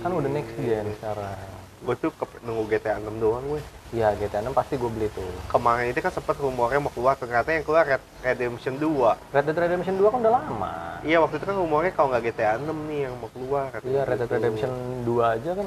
kan 0.00 0.10
udah 0.12 0.30
next 0.30 0.52
gen 0.56 0.86
sekarang 0.96 1.34
Gue 1.80 1.96
tuh 1.96 2.12
ke- 2.12 2.44
nunggu 2.44 2.68
GTA 2.68 3.00
6 3.00 3.16
doang 3.16 3.40
gue. 3.48 3.60
Iya 3.96 4.12
GTA 4.12 4.44
6 4.44 4.52
pasti 4.52 4.76
gue 4.76 4.90
beli 4.92 5.08
tuh 5.08 5.24
Kemarin 5.48 5.88
itu 5.88 6.04
kan 6.04 6.12
sempet 6.12 6.36
rumornya 6.36 6.76
mau 6.76 6.92
keluar, 6.92 7.16
ternyata 7.16 7.48
yang 7.48 7.64
keluar 7.64 7.88
Red 7.88 8.04
Redemption 8.20 8.76
2. 8.76 9.16
Red 9.32 9.44
Dead 9.48 9.56
Redemption 9.56 9.96
2 9.96 10.12
kan 10.12 10.18
udah 10.20 10.34
lama 10.44 11.00
Iya, 11.00 11.24
waktu 11.24 11.40
itu 11.40 11.48
kan 11.48 11.56
rumornya 11.56 11.96
kalau 11.96 12.12
nggak 12.12 12.22
GTA 12.28 12.60
6 12.60 12.76
nih 12.84 13.08
yang 13.08 13.16
mau 13.16 13.32
keluar. 13.32 13.72
Iya 13.80 14.04
Red 14.04 14.20
Dead 14.20 14.28
gitu. 14.28 14.36
Redemption 14.36 14.72
2 15.08 15.24
aja 15.40 15.50
kan 15.56 15.66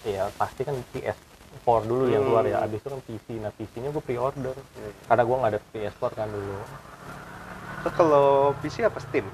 ya 0.00 0.24
pasti 0.34 0.64
kan 0.64 0.74
PS4 1.64 1.88
dulu 1.88 2.04
yang 2.06 2.22
keluar 2.22 2.44
ya 2.44 2.56
Hmm. 2.56 2.66
abis 2.68 2.78
itu 2.78 2.88
kan 2.90 3.00
PC 3.00 3.26
nah 3.40 3.50
PC-nya 3.50 3.88
gue 3.88 4.02
pre-order 4.02 4.52
Iya. 4.52 4.90
karena 5.06 5.22
gue 5.24 5.36
nggak 5.36 5.50
ada 5.50 5.60
PS4 5.66 6.04
kan 6.12 6.28
dulu 6.28 6.56
Terus 7.80 7.94
kalau 7.94 8.26
PC 8.60 8.76
apa 8.82 8.96
Steam? 8.98 9.24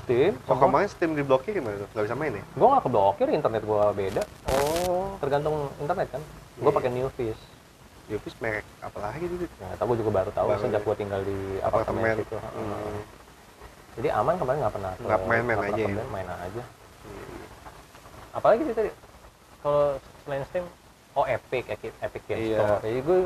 Steam 0.00 0.32
Oh, 0.44 0.54
kemarin 0.56 0.86
Steam 0.86 1.14
diblokir 1.14 1.50
gimana 1.52 1.78
tuh? 1.78 1.88
Nggak 1.88 2.04
bisa 2.04 2.16
main 2.16 2.32
ya? 2.32 2.42
gue 2.46 2.66
nggak 2.68 2.84
keblokir 2.84 3.26
internet 3.28 3.62
gue 3.64 3.82
beda 3.92 4.22
Oh, 4.48 5.18
tergantung 5.18 5.56
internet 5.76 6.08
kan 6.08 6.22
gue 6.56 6.62
Iya. 6.64 6.76
pakai 6.76 6.90
Newfish 6.90 7.42
Yopis 8.08 8.34
merek 8.38 8.66
apa 8.80 8.98
lagi? 9.00 9.22
Dit? 9.28 9.50
nah 9.60 9.74
tapi 9.74 9.88
gue 9.88 9.98
juga 10.00 10.12
baru 10.16 10.30
tahu 10.30 10.46
Baru 10.48 10.60
sejak 10.60 10.78
ya. 10.78 10.86
gue 10.86 10.96
tinggal 10.96 11.20
di 11.20 11.38
apartemen 11.60 12.14
Apartemen. 12.16 12.42
Hmm. 12.54 13.00
jadi 13.96 14.08
aman 14.14 14.34
kemarin 14.36 14.58
nggak 14.60 14.74
pernah 14.74 14.92
Nggak 14.96 15.20
main-main 15.26 15.58
aja 15.64 15.82
ya? 15.84 16.04
main 16.06 16.28
aja 16.28 16.62
apalagi 18.30 18.62
sih 18.62 18.74
tadi 18.76 18.90
kalau 19.60 19.98
selain 20.22 20.46
Steam 20.46 20.62
oh 21.12 21.24
Epic 21.24 21.64
Epic, 21.68 21.92
Epic 21.96 22.22
Game 22.24 22.40
Iya. 22.44 22.58
Store. 22.58 22.78
Jadi 22.80 23.00
gue 23.00 23.18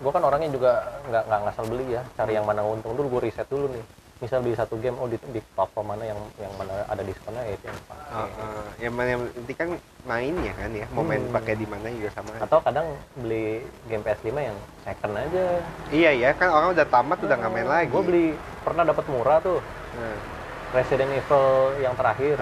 gue 0.00 0.10
kan 0.10 0.22
orangnya 0.22 0.50
juga 0.50 0.70
nggak 1.06 1.22
nggak 1.24 1.40
ngasal 1.44 1.64
beli 1.66 1.86
ya. 1.90 2.02
Cari 2.14 2.32
yang 2.32 2.44
mana 2.44 2.62
untung. 2.62 2.92
Dulu 2.92 3.06
gue 3.10 3.22
riset 3.26 3.46
dulu 3.46 3.68
nih. 3.68 3.84
Misal 4.20 4.44
beli 4.44 4.52
satu 4.52 4.76
game 4.76 4.92
oh 4.94 5.04
di, 5.04 5.16
di 5.26 5.40
platform 5.40 5.86
mana 5.90 6.04
yang 6.04 6.20
yang 6.36 6.52
mana 6.54 6.84
ada 6.84 7.00
diskonnya 7.00 7.40
ya 7.40 7.52
itu 7.52 7.64
yang 7.64 7.78
pakai 7.82 8.04
Ah, 8.10 8.28
ah. 8.36 8.68
yang 8.76 8.92
mana 8.92 9.08
yang 9.10 9.22
penting 9.32 9.56
kan 9.56 9.68
mainnya 10.02 10.52
kan 10.52 10.70
ya? 10.70 10.86
Mau 10.90 11.00
main 11.00 11.22
Hmm. 11.22 11.32
pakai 11.32 11.54
di 11.54 11.64
mana 11.64 11.88
juga 11.88 12.10
sama. 12.12 12.28
Aja. 12.30 12.44
atau 12.44 12.58
kadang 12.60 12.86
beli 13.16 13.60
game 13.88 14.02
PS5 14.02 14.28
yang 14.36 14.56
second 14.82 15.14
aja. 15.16 15.44
Iya 15.88 16.10
ya 16.12 16.30
kan 16.34 16.48
orang 16.48 16.68
udah 16.70 16.86
tamat 16.86 17.18
udah 17.18 17.32
nggak 17.34 17.52
main 17.54 17.64
lagi. 17.66 17.88
Gue 17.88 18.02
beli 18.02 18.26
pernah 18.60 18.84
dapat 18.84 19.04
murah 19.08 19.40
tuh. 19.40 19.56
Nah, 19.90 20.16
Resident 20.70 21.10
Evil 21.10 21.44
yang 21.78 21.94
terakhir 21.94 22.36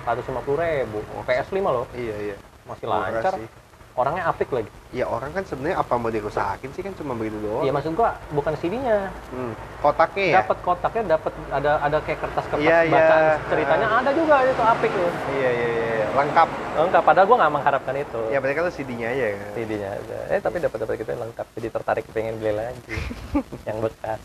seratus 0.00 0.24
lima 0.26 0.40
puluh 0.40 0.58
ribu. 0.58 0.98
PS5 1.22 1.58
loh. 1.60 1.84
Iya 1.92 2.16
iya. 2.18 2.36
Masih 2.64 2.84
Murah 2.84 3.12
lancar 3.12 3.32
sih. 3.36 3.48
Orangnya 3.92 4.22
apik 4.26 4.48
lagi 4.48 4.70
ya 4.90 5.04
orang 5.04 5.30
kan 5.30 5.42
sebenarnya 5.42 5.78
apa 5.78 5.94
mau 5.94 6.08
dirusakin 6.08 6.70
sih 6.70 6.82
kan 6.82 6.94
cuma 6.94 7.14
begitu 7.14 7.38
doang 7.38 7.62
Iya 7.62 7.70
maksud 7.70 7.94
gua 7.94 8.14
bukan 8.30 8.54
CD-nya, 8.54 9.06
Hmm. 9.30 9.54
kotaknya 9.78 10.24
ya 10.24 10.34
dapat 10.40 10.58
kotaknya, 10.60 11.02
dapat 11.14 11.32
ada 11.48 11.72
ada 11.78 11.96
kayak 12.00 12.18
kertas-kertas 12.20 12.58
Iya, 12.60 12.78
iya. 12.82 12.92
bacaan 12.92 13.22
ceritanya 13.46 13.86
ada 13.92 14.10
juga 14.10 14.34
itu 14.42 14.62
apik 14.64 14.92
loh. 14.92 15.12
iya 15.32 15.50
iya 15.50 15.68
iya 15.70 16.06
lengkap 16.10 16.48
Lengkap, 16.70 17.02
padahal 17.02 17.26
gua 17.26 17.36
nggak 17.38 17.52
mengharapkan 17.52 17.94
itu. 17.94 18.20
ya 18.30 18.38
berarti 18.38 18.54
kan 18.56 18.64
CD-nya 18.72 19.06
aja 19.10 19.24
kan 19.30 19.48
CD-nya 19.54 19.88
ada. 19.92 20.18
Eh 20.28 20.40
tapi 20.40 20.56
dapat 20.58 20.78
dapat 20.80 20.94
gitu 20.96 21.10
lengkap, 21.12 21.46
jadi 21.54 21.68
tertarik 21.70 22.04
pengen 22.10 22.34
beli 22.38 22.52
lagi 22.52 22.96
yang 23.68 23.78
bekas. 23.78 24.22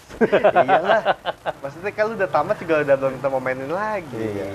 iyalah 0.55 1.01
maksudnya 1.59 1.91
lu 1.99 2.13
udah 2.15 2.29
tamat 2.29 2.57
juga 2.57 2.75
udah 2.81 2.95
belum 2.95 3.13
tentu 3.17 3.27
mau 3.27 3.41
mainin 3.43 3.69
lagi 3.69 4.17
Iya. 4.17 4.49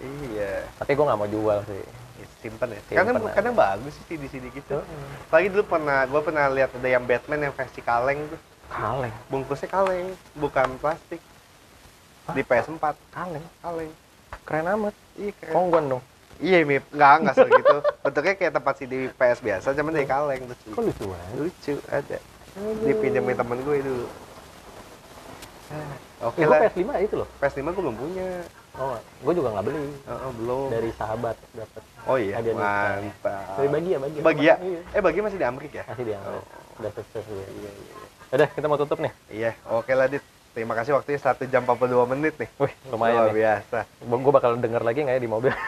iya 0.00 0.52
tapi 0.76 0.92
gua 0.92 1.12
nggak 1.12 1.20
mau 1.20 1.28
jual 1.28 1.58
sih. 1.66 1.84
Simpen 2.46 2.68
ya 2.70 2.80
Simpen 2.86 3.18
aja. 3.18 3.34
kadang 3.34 3.54
bagus 3.54 3.92
sih 3.92 4.04
CD 4.06 4.22
CD 4.26 4.46
gitu 4.48 4.78
Tuh, 4.78 4.84
Apalagi 5.26 5.48
dulu 5.50 5.64
pernah, 5.66 6.06
gue 6.06 6.20
pernah 6.22 6.46
lihat 6.46 6.70
ada 6.70 6.88
yang 6.88 7.02
Batman 7.02 7.40
yang 7.42 7.52
versi 7.52 7.80
kaleng 7.80 8.30
tuh. 8.30 8.40
kaleng, 8.66 9.14
Bungkusnya 9.26 9.68
kaleng, 9.68 10.06
bukan 10.34 10.68
plastik. 10.78 11.18
Hah? 12.24 12.34
Di 12.34 12.42
PS4, 12.42 12.82
kaleng, 13.10 13.46
kaleng. 13.60 13.90
keren 14.42 14.66
amat. 14.68 14.94
Iya, 15.14 15.30
keren. 15.38 15.54
Kongguan 15.54 15.84
dong. 15.88 16.02
Iya, 16.36 16.62
Mip. 16.62 16.84
Enggak, 16.90 17.14
enggak 17.18 17.34
segitu. 17.36 17.76
Bentuknya 18.04 18.34
kayak 18.34 18.52
tempat 18.54 18.74
CD 18.76 18.92
PS 19.08 19.38
biasa, 19.40 19.66
cuman 19.72 19.92
dari 19.94 20.04
kaleng. 20.04 20.42
Terus 20.44 20.60
Kok 20.68 20.82
lucu 20.82 21.04
banget. 21.06 21.32
lucu, 21.34 21.74
ada. 21.88 22.18
Dipinjemin 22.82 23.36
temen 23.36 23.58
gue 23.62 23.76
itu. 23.78 23.94
Ah, 25.66 25.94
Oke 26.26 26.38
Ya, 26.40 26.46
gua 26.46 26.56
lah, 26.56 26.60
PS5 26.66 26.90
itu 27.02 27.14
loh. 27.16 27.28
PS5 27.38 27.58
gue 27.66 27.82
belum 27.82 27.96
punya. 27.96 28.28
Oh, 28.76 28.92
gua 29.24 29.32
juga 29.32 29.48
nggak 29.52 29.64
beli. 29.64 29.84
Oh, 30.04 30.12
oh, 30.12 30.32
belum. 30.36 30.66
Dari 30.68 30.90
sahabat 30.92 31.36
dapat. 31.50 31.82
Oh 32.04 32.16
iya, 32.16 32.32
hadiah 32.36 32.54
mantap. 32.54 33.24
Dari 33.56 33.68
bagi 33.68 33.88
ya, 33.88 33.98
bagi. 33.98 34.16
Bagi 34.20 34.44
ya? 34.44 34.56
Iya. 34.60 34.80
Eh, 34.92 35.02
bagi 35.02 35.18
masih 35.20 35.38
di 35.38 35.46
Amerika 35.46 35.74
ya? 35.80 35.84
Masih 35.88 36.04
dia. 36.04 36.18
Oh. 36.22 36.42
Udah 36.76 36.90
sukses. 36.92 37.24
Iya, 37.24 37.46
iya, 37.56 37.70
iya. 37.72 37.94
Udah, 38.26 38.48
kita 38.52 38.66
mau 38.66 38.76
tutup 38.76 38.98
nih. 39.00 39.12
Iya, 39.28 39.50
oke 39.66 39.88
lah, 39.90 40.06
Dit. 40.06 40.20
Terima 40.52 40.72
kasih 40.72 40.92
waktunya 40.92 41.16
1 41.16 41.44
jam 41.46 41.62
42 41.62 42.04
menit 42.08 42.34
nih. 42.36 42.48
Wih, 42.56 42.72
lumayan 42.88 43.28
Luar 43.28 43.32
biasa. 43.32 43.78
Gue 44.00 44.32
bakal 44.32 44.56
denger 44.56 44.82
lagi 44.82 45.04
nggak 45.04 45.16
ya 45.16 45.22
di 45.22 45.28
mobil? 45.28 45.52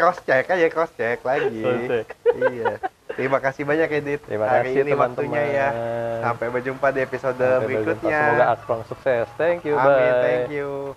cross 0.00 0.16
check 0.24 0.48
aja 0.48 0.64
cross 0.72 0.88
check 0.96 1.20
lagi 1.20 1.60
Cross 1.60 1.84
check. 1.84 2.06
iya 2.48 2.80
terima 3.12 3.36
kasih 3.36 3.68
banyak 3.68 4.00
Edit 4.00 4.24
Terima 4.24 4.48
hari 4.48 4.72
kasih 4.72 4.80
ini 4.80 4.96
teman-teman. 4.96 5.12
waktunya 5.12 5.42
ya 5.44 5.68
sampai 6.24 6.46
berjumpa 6.48 6.86
di 6.88 7.00
episode 7.04 7.36
Sampai 7.36 7.68
berjumpa. 7.68 7.68
berikutnya 7.68 8.20
Semoga 8.24 8.46
Akron 8.48 8.80
sukses. 8.88 9.28
Thank 9.36 9.68
you. 9.68 9.76
amin 9.76 9.92
bye. 9.92 10.22
thank 10.24 10.48
you 10.48 10.96